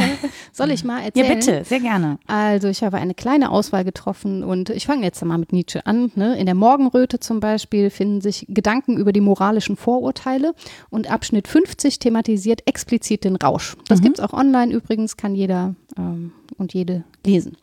Soll 0.51 0.71
ich 0.71 0.84
mal 0.84 0.99
Ja, 0.99 1.05
erzählen? 1.23 1.39
bitte, 1.39 1.63
sehr 1.65 1.79
gerne. 1.79 2.19
Also 2.27 2.67
ich 2.67 2.84
habe 2.84 2.97
eine 2.97 3.13
kleine 3.13 3.49
Auswahl 3.51 3.84
getroffen 3.84 4.43
und 4.43 4.69
ich 4.69 4.86
fange 4.86 5.03
jetzt 5.03 5.23
mal 5.23 5.38
mit 5.38 5.53
Nietzsche 5.53 5.72
an. 5.82 6.11
Ne? 6.15 6.38
In 6.38 6.45
der 6.45 6.55
Morgenröte 6.55 7.19
zum 7.19 7.39
Beispiel 7.39 7.89
finden 7.89 8.21
sich 8.21 8.45
Gedanken 8.49 8.97
über 8.97 9.11
die 9.11 9.21
moralischen 9.21 9.76
Vorurteile 9.76 10.53
und 10.89 11.09
Abschnitt 11.09 11.47
50 11.47 11.99
thematisiert 11.99 12.61
explizit 12.67 13.24
den 13.24 13.36
Rausch. 13.36 13.76
Das 13.88 14.01
gibt's 14.01 14.19
auch 14.19 14.34
online 14.34 14.74
übrigens, 14.74 15.17
kann 15.17 15.36
jeder 15.36 15.76
ähm, 15.97 16.32
und 16.57 16.74
jede 16.74 17.03
lesen. 17.26 17.57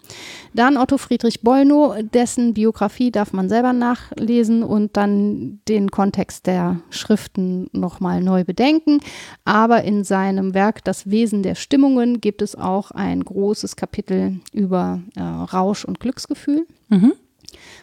Dann 0.54 0.76
Otto 0.76 0.98
Friedrich 0.98 1.42
Bollnow, 1.42 1.96
dessen 2.02 2.54
Biografie 2.54 3.10
darf 3.10 3.32
man 3.32 3.48
selber 3.48 3.72
nachlesen 3.72 4.62
und 4.62 4.96
dann 4.96 5.60
den 5.68 5.90
Kontext 5.90 6.46
der 6.46 6.80
Schriften 6.90 7.68
nochmal 7.72 8.22
neu 8.22 8.44
bedenken. 8.44 9.00
Aber 9.44 9.84
in 9.84 10.04
seinem 10.04 10.54
Werk 10.54 10.84
Das 10.84 11.10
Wesen 11.10 11.42
der 11.42 11.54
Stimmungen 11.54 12.20
gibt 12.20 12.42
es 12.42 12.56
auch 12.56 12.90
ein 12.90 13.24
großes 13.24 13.76
Kapitel 13.76 14.40
über 14.52 15.00
äh, 15.16 15.22
Rausch 15.22 15.84
und 15.84 16.00
Glücksgefühl. 16.00 16.66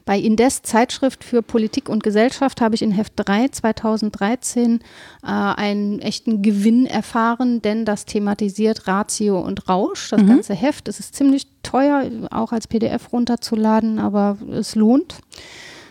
Bei 0.07 0.17
Indes 0.17 0.61
Zeitschrift 0.61 1.25
für 1.25 1.41
Politik 1.41 1.89
und 1.89 2.01
Gesellschaft 2.01 2.61
habe 2.61 2.75
ich 2.75 2.81
in 2.81 2.93
Heft 2.93 3.11
3 3.17 3.49
2013 3.49 4.79
äh, 4.79 5.27
einen 5.27 5.99
echten 5.99 6.41
Gewinn 6.41 6.85
erfahren, 6.85 7.61
denn 7.61 7.83
das 7.83 8.05
thematisiert 8.05 8.87
Ratio 8.87 9.37
und 9.41 9.67
Rausch, 9.67 10.09
das 10.11 10.25
ganze 10.25 10.53
Heft. 10.53 10.87
Es 10.87 11.01
ist 11.01 11.13
ziemlich 11.13 11.47
teuer, 11.61 12.09
auch 12.31 12.53
als 12.53 12.67
PDF 12.67 13.11
runterzuladen, 13.11 13.99
aber 13.99 14.37
es 14.49 14.75
lohnt. 14.75 15.17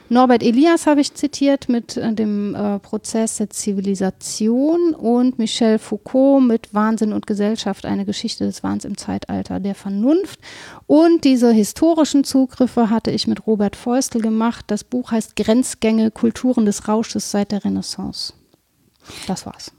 Norbert 0.08 0.42
Elias 0.42 0.86
habe 0.86 1.00
ich 1.00 1.14
zitiert 1.14 1.68
mit 1.68 1.96
äh, 1.96 2.12
dem 2.12 2.54
äh, 2.54 2.78
Prozess 2.78 3.38
der 3.38 3.50
Zivilisation 3.50 4.94
und 4.94 5.38
Michel 5.38 5.78
Foucault 5.78 6.44
mit 6.44 6.72
Wahnsinn 6.72 7.12
und 7.12 7.26
Gesellschaft, 7.26 7.84
eine 7.84 8.04
Geschichte 8.04 8.44
des 8.44 8.62
Wahns 8.62 8.84
im 8.84 8.96
Zeitalter 8.96 9.58
der 9.58 9.74
Vernunft. 9.74 10.38
Und 10.86 11.24
diese 11.24 11.50
historischen 11.50 12.22
Zugriffe 12.22 12.88
hatte 12.88 13.10
ich 13.10 13.26
mit 13.26 13.46
Robert 13.46 13.74
Feustel 13.74 14.22
gemacht. 14.22 14.66
Das 14.68 14.84
Buch 14.84 15.10
heißt 15.10 15.34
Grenzgänge, 15.34 16.12
Kulturen 16.12 16.66
des 16.66 16.86
Rausches 16.86 17.30
seit 17.32 17.50
der 17.50 17.64
Renaissance. 17.64 18.32
Das 19.26 19.44
war's. 19.44 19.72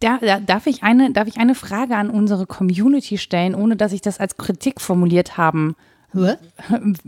Da, 0.00 0.18
da, 0.18 0.40
darf, 0.40 0.66
ich 0.66 0.82
eine, 0.82 1.12
darf 1.12 1.26
ich 1.26 1.38
eine 1.38 1.54
Frage 1.54 1.96
an 1.96 2.10
unsere 2.10 2.46
Community 2.46 3.18
stellen, 3.18 3.54
ohne 3.54 3.76
dass 3.76 3.92
ich 3.92 4.02
das 4.02 4.20
als 4.20 4.36
Kritik 4.36 4.80
formuliert 4.80 5.36
haben? 5.36 5.74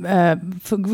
Äh, 0.02 0.36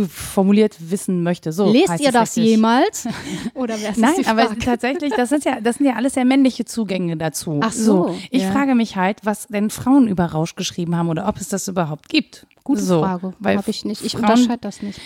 formuliert 0.09 0.77
wissen 0.91 1.23
möchte. 1.23 1.53
So 1.53 1.71
Lest 1.73 2.01
ihr 2.01 2.13
das 2.13 2.37
richtig. 2.37 2.45
jemals? 2.45 3.07
Oder 3.55 3.77
Nein, 3.97 4.27
aber 4.27 4.59
tatsächlich, 4.59 5.13
das 5.17 5.29
sind 5.31 5.45
ja, 5.45 5.61
das 5.61 5.77
sind 5.77 5.87
ja 5.87 5.95
alles 5.95 6.15
sehr 6.15 6.25
männliche 6.25 6.65
Zugänge 6.65 7.17
dazu. 7.17 7.61
Ach 7.63 7.73
so, 7.73 8.17
Ich 8.31 8.43
ja. 8.43 8.51
frage 8.53 8.75
mich 8.75 8.97
halt, 8.97 9.21
was 9.25 9.49
denn 9.49 9.71
Frauen 9.71 10.09
über 10.09 10.27
Rausch 10.27 10.55
geschrieben 10.55 10.97
haben 10.97 11.09
oder 11.09 11.29
ob 11.29 11.39
es 11.39 11.49
das 11.49 11.69
überhaupt 11.69 12.09
gibt. 12.09 12.47
Gute 12.65 12.81
so, 12.83 13.01
Frage. 13.03 13.33
Habe 13.45 13.63
ich 13.71 13.85
nicht. 13.85 14.05
Ich 14.05 14.13
Frauen- 14.13 14.23
unterscheide 14.25 14.59
das 14.61 14.83
nicht. 14.83 15.01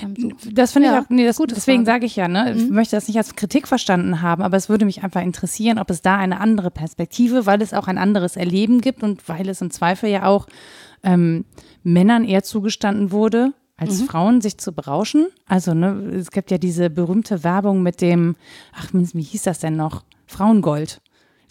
Das 0.53 0.73
finde 0.73 0.89
Ja, 0.89 0.99
ich 0.99 1.05
auch, 1.07 1.09
nee, 1.09 1.25
das, 1.25 1.39
gute 1.39 1.55
deswegen. 1.55 1.83
Mhm. 1.83 1.87
sage 1.87 2.05
ich 2.05 2.15
ja, 2.15 2.29
ne, 2.29 2.53
ich 2.55 2.69
möchte 2.69 2.97
das 2.97 3.09
nicht 3.09 3.17
als 3.17 3.35
Kritik 3.35 3.67
verstanden 3.67 4.21
haben, 4.21 4.43
aber 4.43 4.59
es 4.59 4.69
würde 4.69 4.85
mich 4.85 5.03
einfach 5.03 5.23
interessieren, 5.23 5.79
ob 5.79 5.89
es 5.89 6.03
da 6.03 6.17
eine 6.19 6.39
andere 6.41 6.71
Perspektive, 6.71 7.47
weil 7.47 7.63
es 7.63 7.73
auch 7.73 7.87
ein 7.89 7.97
anderes 7.97 8.37
Erleben 8.37 8.83
gibt 8.83 9.03
und 9.03 9.27
weil 9.27 9.49
es 9.49 9.63
im 9.63 9.71
Zweifel 9.71 10.11
ja 10.11 10.27
auch 10.27 10.47
ähm, 11.07 11.47
Männern 11.83 12.25
eher 12.25 12.43
zugestanden 12.43 13.11
wurde, 13.13 13.55
als 13.79 14.01
Mhm. 14.01 14.07
Frauen 14.07 14.41
sich 14.43 14.59
zu 14.59 14.73
berauschen. 14.73 15.27
Also, 15.47 15.73
ne, 15.73 15.93
es 16.19 16.31
gibt 16.31 16.51
ja 16.51 16.59
diese 16.59 16.91
berühmte 16.91 17.45
Werbung 17.45 17.83
mit 17.83 18.01
dem, 18.03 18.37
ach, 18.75 18.89
wie 18.93 19.23
hieß 19.23 19.45
das 19.45 19.61
denn 19.61 19.77
noch? 19.77 20.03
Frauengold. 20.27 21.01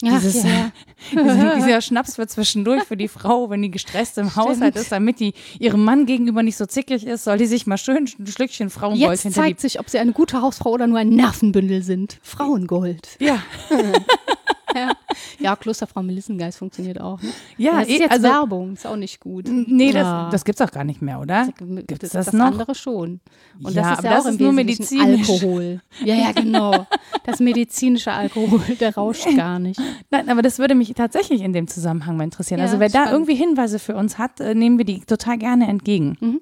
Ach, 0.04 0.20
Dieses, 0.20 0.42
ja. 0.42 0.72
dieser, 1.12 1.56
dieser 1.56 1.80
Schnaps 1.80 2.16
für 2.16 2.26
zwischendurch 2.26 2.82
für 2.82 2.98
die 2.98 3.08
Frau, 3.08 3.48
wenn 3.48 3.62
die 3.62 3.70
gestresst 3.70 4.18
im 4.18 4.36
Haushalt 4.36 4.76
ist, 4.76 4.92
damit 4.92 5.20
die 5.20 5.32
ihrem 5.58 5.84
Mann 5.84 6.04
gegenüber 6.04 6.42
nicht 6.42 6.58
so 6.58 6.66
zickig 6.66 7.06
ist, 7.06 7.24
soll 7.24 7.38
die 7.38 7.46
sich 7.46 7.66
mal 7.66 7.78
schön 7.78 8.06
ein 8.18 8.26
Schlückchen 8.26 8.68
Frauengold 8.68 9.12
Jetzt 9.12 9.22
hinter 9.22 9.40
zeigt 9.40 9.60
sich, 9.60 9.80
ob 9.80 9.88
sie 9.88 9.98
eine 9.98 10.12
gute 10.12 10.42
Hausfrau 10.42 10.72
oder 10.72 10.86
nur 10.86 10.98
ein 10.98 11.08
Nervenbündel 11.08 11.82
sind. 11.82 12.18
Frauengold. 12.22 13.16
Ja, 13.20 13.38
Ja, 14.76 14.92
ja 15.38 15.56
Klosterfrau 15.56 16.02
Melissengeist 16.02 16.58
funktioniert 16.58 17.00
auch. 17.00 17.20
Ne? 17.22 17.30
ja, 17.56 17.72
das 17.80 17.88
ist 17.88 17.94
eh, 17.94 17.98
jetzt 18.00 18.10
also, 18.12 18.22
Werbung, 18.24 18.72
ist 18.74 18.86
auch 18.86 18.96
nicht 18.96 19.20
gut. 19.20 19.48
nee, 19.48 19.92
das, 19.92 20.02
Ja. 20.02 20.30
das 20.30 20.44
gibt's 20.44 20.60
auch 20.60 20.70
gar 20.70 20.84
nicht 20.84 21.02
mehr, 21.02 21.20
oder? 21.20 21.48
Gibt's 21.58 21.98
das, 22.00 22.10
das, 22.10 22.26
das 22.26 22.34
noch? 22.34 22.46
andere 22.46 22.74
schon. 22.74 23.20
Und 23.62 23.74
Ja, 23.74 23.82
das 23.82 23.92
ist 23.92 23.98
aber 23.98 24.08
ja 24.08 24.14
das 24.16 24.24
auch 24.24 24.28
im 24.28 24.34
ist 24.34 24.40
nur 24.40 24.56
Wesentlichen 24.56 24.98
medizinisch. 24.98 25.30
Alkohol. 25.30 25.80
Ja, 26.04 26.14
ja, 26.14 26.32
genau. 26.32 26.86
Das 27.24 27.40
medizinische 27.40 28.12
Alkohol, 28.12 28.60
der 28.80 28.94
rauscht 28.94 29.26
gar 29.36 29.58
nicht. 29.58 29.80
Nein, 30.10 30.28
aber 30.28 30.42
das 30.42 30.58
würde 30.58 30.74
mich 30.74 30.92
tatsächlich 30.94 31.40
in 31.42 31.52
dem 31.52 31.66
Zusammenhang 31.68 32.16
mal 32.16 32.24
interessieren. 32.24 32.60
Also 32.60 32.78
wer 32.78 32.88
da 32.88 33.04
spannend. 33.06 33.12
irgendwie 33.12 33.34
Hinweise 33.34 33.78
für 33.78 33.96
uns 33.96 34.18
hat, 34.18 34.40
äh, 34.40 34.54
nehmen 34.54 34.78
wir 34.78 34.84
die 34.84 35.00
total 35.00 35.38
gerne 35.38 35.66
entgegen. 35.68 36.16
Mhm. 36.20 36.40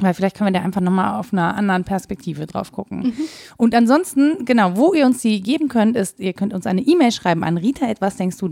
Weil 0.00 0.12
vielleicht 0.12 0.36
können 0.36 0.52
wir 0.52 0.58
da 0.58 0.64
einfach 0.64 0.80
nochmal 0.80 1.20
auf 1.20 1.32
einer 1.32 1.56
anderen 1.56 1.84
Perspektive 1.84 2.46
drauf 2.46 2.72
gucken. 2.72 2.98
Mhm. 2.98 3.14
Und 3.56 3.76
ansonsten, 3.76 4.44
genau, 4.44 4.76
wo 4.76 4.92
ihr 4.92 5.06
uns 5.06 5.22
die 5.22 5.40
geben 5.40 5.68
könnt, 5.68 5.96
ist, 5.96 6.18
ihr 6.18 6.32
könnt 6.32 6.52
uns 6.52 6.66
eine 6.66 6.80
E-Mail 6.80 7.12
schreiben 7.12 7.44
an 7.44 7.56
rita.wasdenkstu 7.56 8.48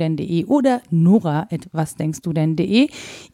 oder 0.47 0.83
nora.wasdenkstu 0.91 2.33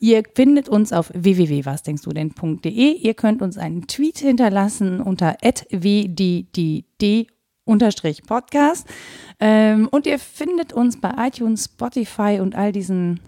Ihr 0.00 0.22
findet 0.34 0.70
uns 0.70 0.92
auf 0.94 1.12
www.wasdenkstu 1.14 2.10
Ihr 2.10 3.14
könnt 3.14 3.42
uns 3.42 3.58
einen 3.58 3.86
Tweet 3.86 4.18
hinterlassen 4.18 5.02
unter 5.02 5.36
wddd 5.70 7.26
unterstrich 7.68 8.22
Podcast. 8.22 8.88
Ähm, 9.38 9.86
und 9.90 10.06
ihr 10.06 10.18
findet 10.18 10.72
uns 10.72 10.98
bei 10.98 11.12
iTunes, 11.18 11.66
Spotify 11.66 12.38
und 12.40 12.56
all 12.56 12.72
diesen 12.72 13.20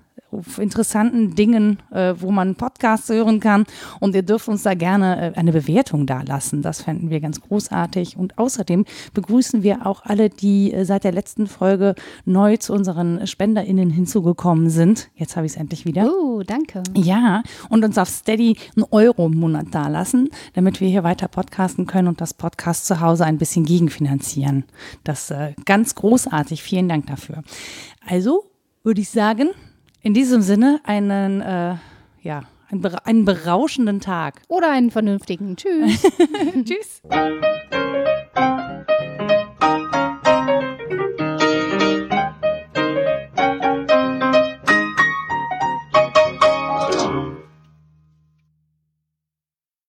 interessanten 0.59 1.35
Dingen, 1.35 1.79
äh, 1.91 2.15
wo 2.19 2.31
man 2.31 2.55
Podcasts 2.55 3.09
hören 3.09 3.41
kann. 3.41 3.65
Und 4.01 4.15
ihr 4.15 4.23
dürft 4.23 4.49
uns 4.49 4.63
da 4.63 4.75
gerne 4.75 5.35
äh, 5.35 5.39
eine 5.39 5.53
Bewertung 5.53 6.07
dalassen. 6.07 6.63
Das 6.63 6.83
fänden 6.83 7.11
wir 7.11 7.21
ganz 7.21 7.41
großartig. 7.41 8.17
Und 8.17 8.39
außerdem 8.39 8.85
begrüßen 9.15 9.63
wir 9.63 9.87
auch 9.87 10.05
alle, 10.05 10.31
die 10.31 10.73
äh, 10.73 10.85
seit 10.85 11.05
der 11.05 11.13
letzten 11.13 11.47
Folge 11.47 11.95
neu 12.25 12.57
zu 12.57 12.73
unseren 12.73 13.27
SpenderInnen 13.27 13.91
hinzugekommen 13.91 14.71
sind. 14.71 15.11
Jetzt 15.15 15.37
habe 15.37 15.47
ich 15.47 15.53
es 15.53 15.59
endlich 15.59 15.85
wieder. 15.85 16.11
Oh, 16.11 16.43
danke. 16.43 16.83
Ja, 16.95 17.43
und 17.69 17.85
uns 17.85 17.99
auf 17.99 18.09
Steady 18.09 18.57
einen 18.77 18.87
Euro 18.91 19.27
im 19.27 19.39
Monat 19.39 19.67
dalassen, 19.73 20.29
damit 20.55 20.81
wir 20.81 20.89
hier 20.89 21.05
weiter 21.05 21.29
podcasten 21.29 21.87
können 21.87 22.09
und 22.09 22.21
das 22.21 22.35
Podcast 22.35 22.87
zu 22.87 23.01
Hause 23.01 23.25
ein 23.25 23.39
bisschen 23.39 23.65
gegenfinanzieren. 23.65 24.65
Das 25.05 25.31
äh, 25.31 25.55
ganz 25.65 25.95
großartig. 25.95 26.63
Vielen 26.63 26.89
Dank 26.89 27.07
dafür. 27.07 27.43
Also 28.07 28.45
würde 28.83 29.01
ich 29.01 29.11
sagen, 29.11 29.51
in 30.03 30.15
diesem 30.15 30.41
Sinne 30.41 30.81
einen, 30.85 31.43
äh, 31.43 31.75
ja, 32.23 32.43
einen, 32.71 32.85
einen 33.05 33.25
berauschenden 33.27 34.01
Tag. 34.01 34.41
Oder 34.49 34.71
einen 34.71 34.91
vernünftigen. 34.91 35.57
Tschüss. 35.57 36.03
Tschüss. 36.65 37.03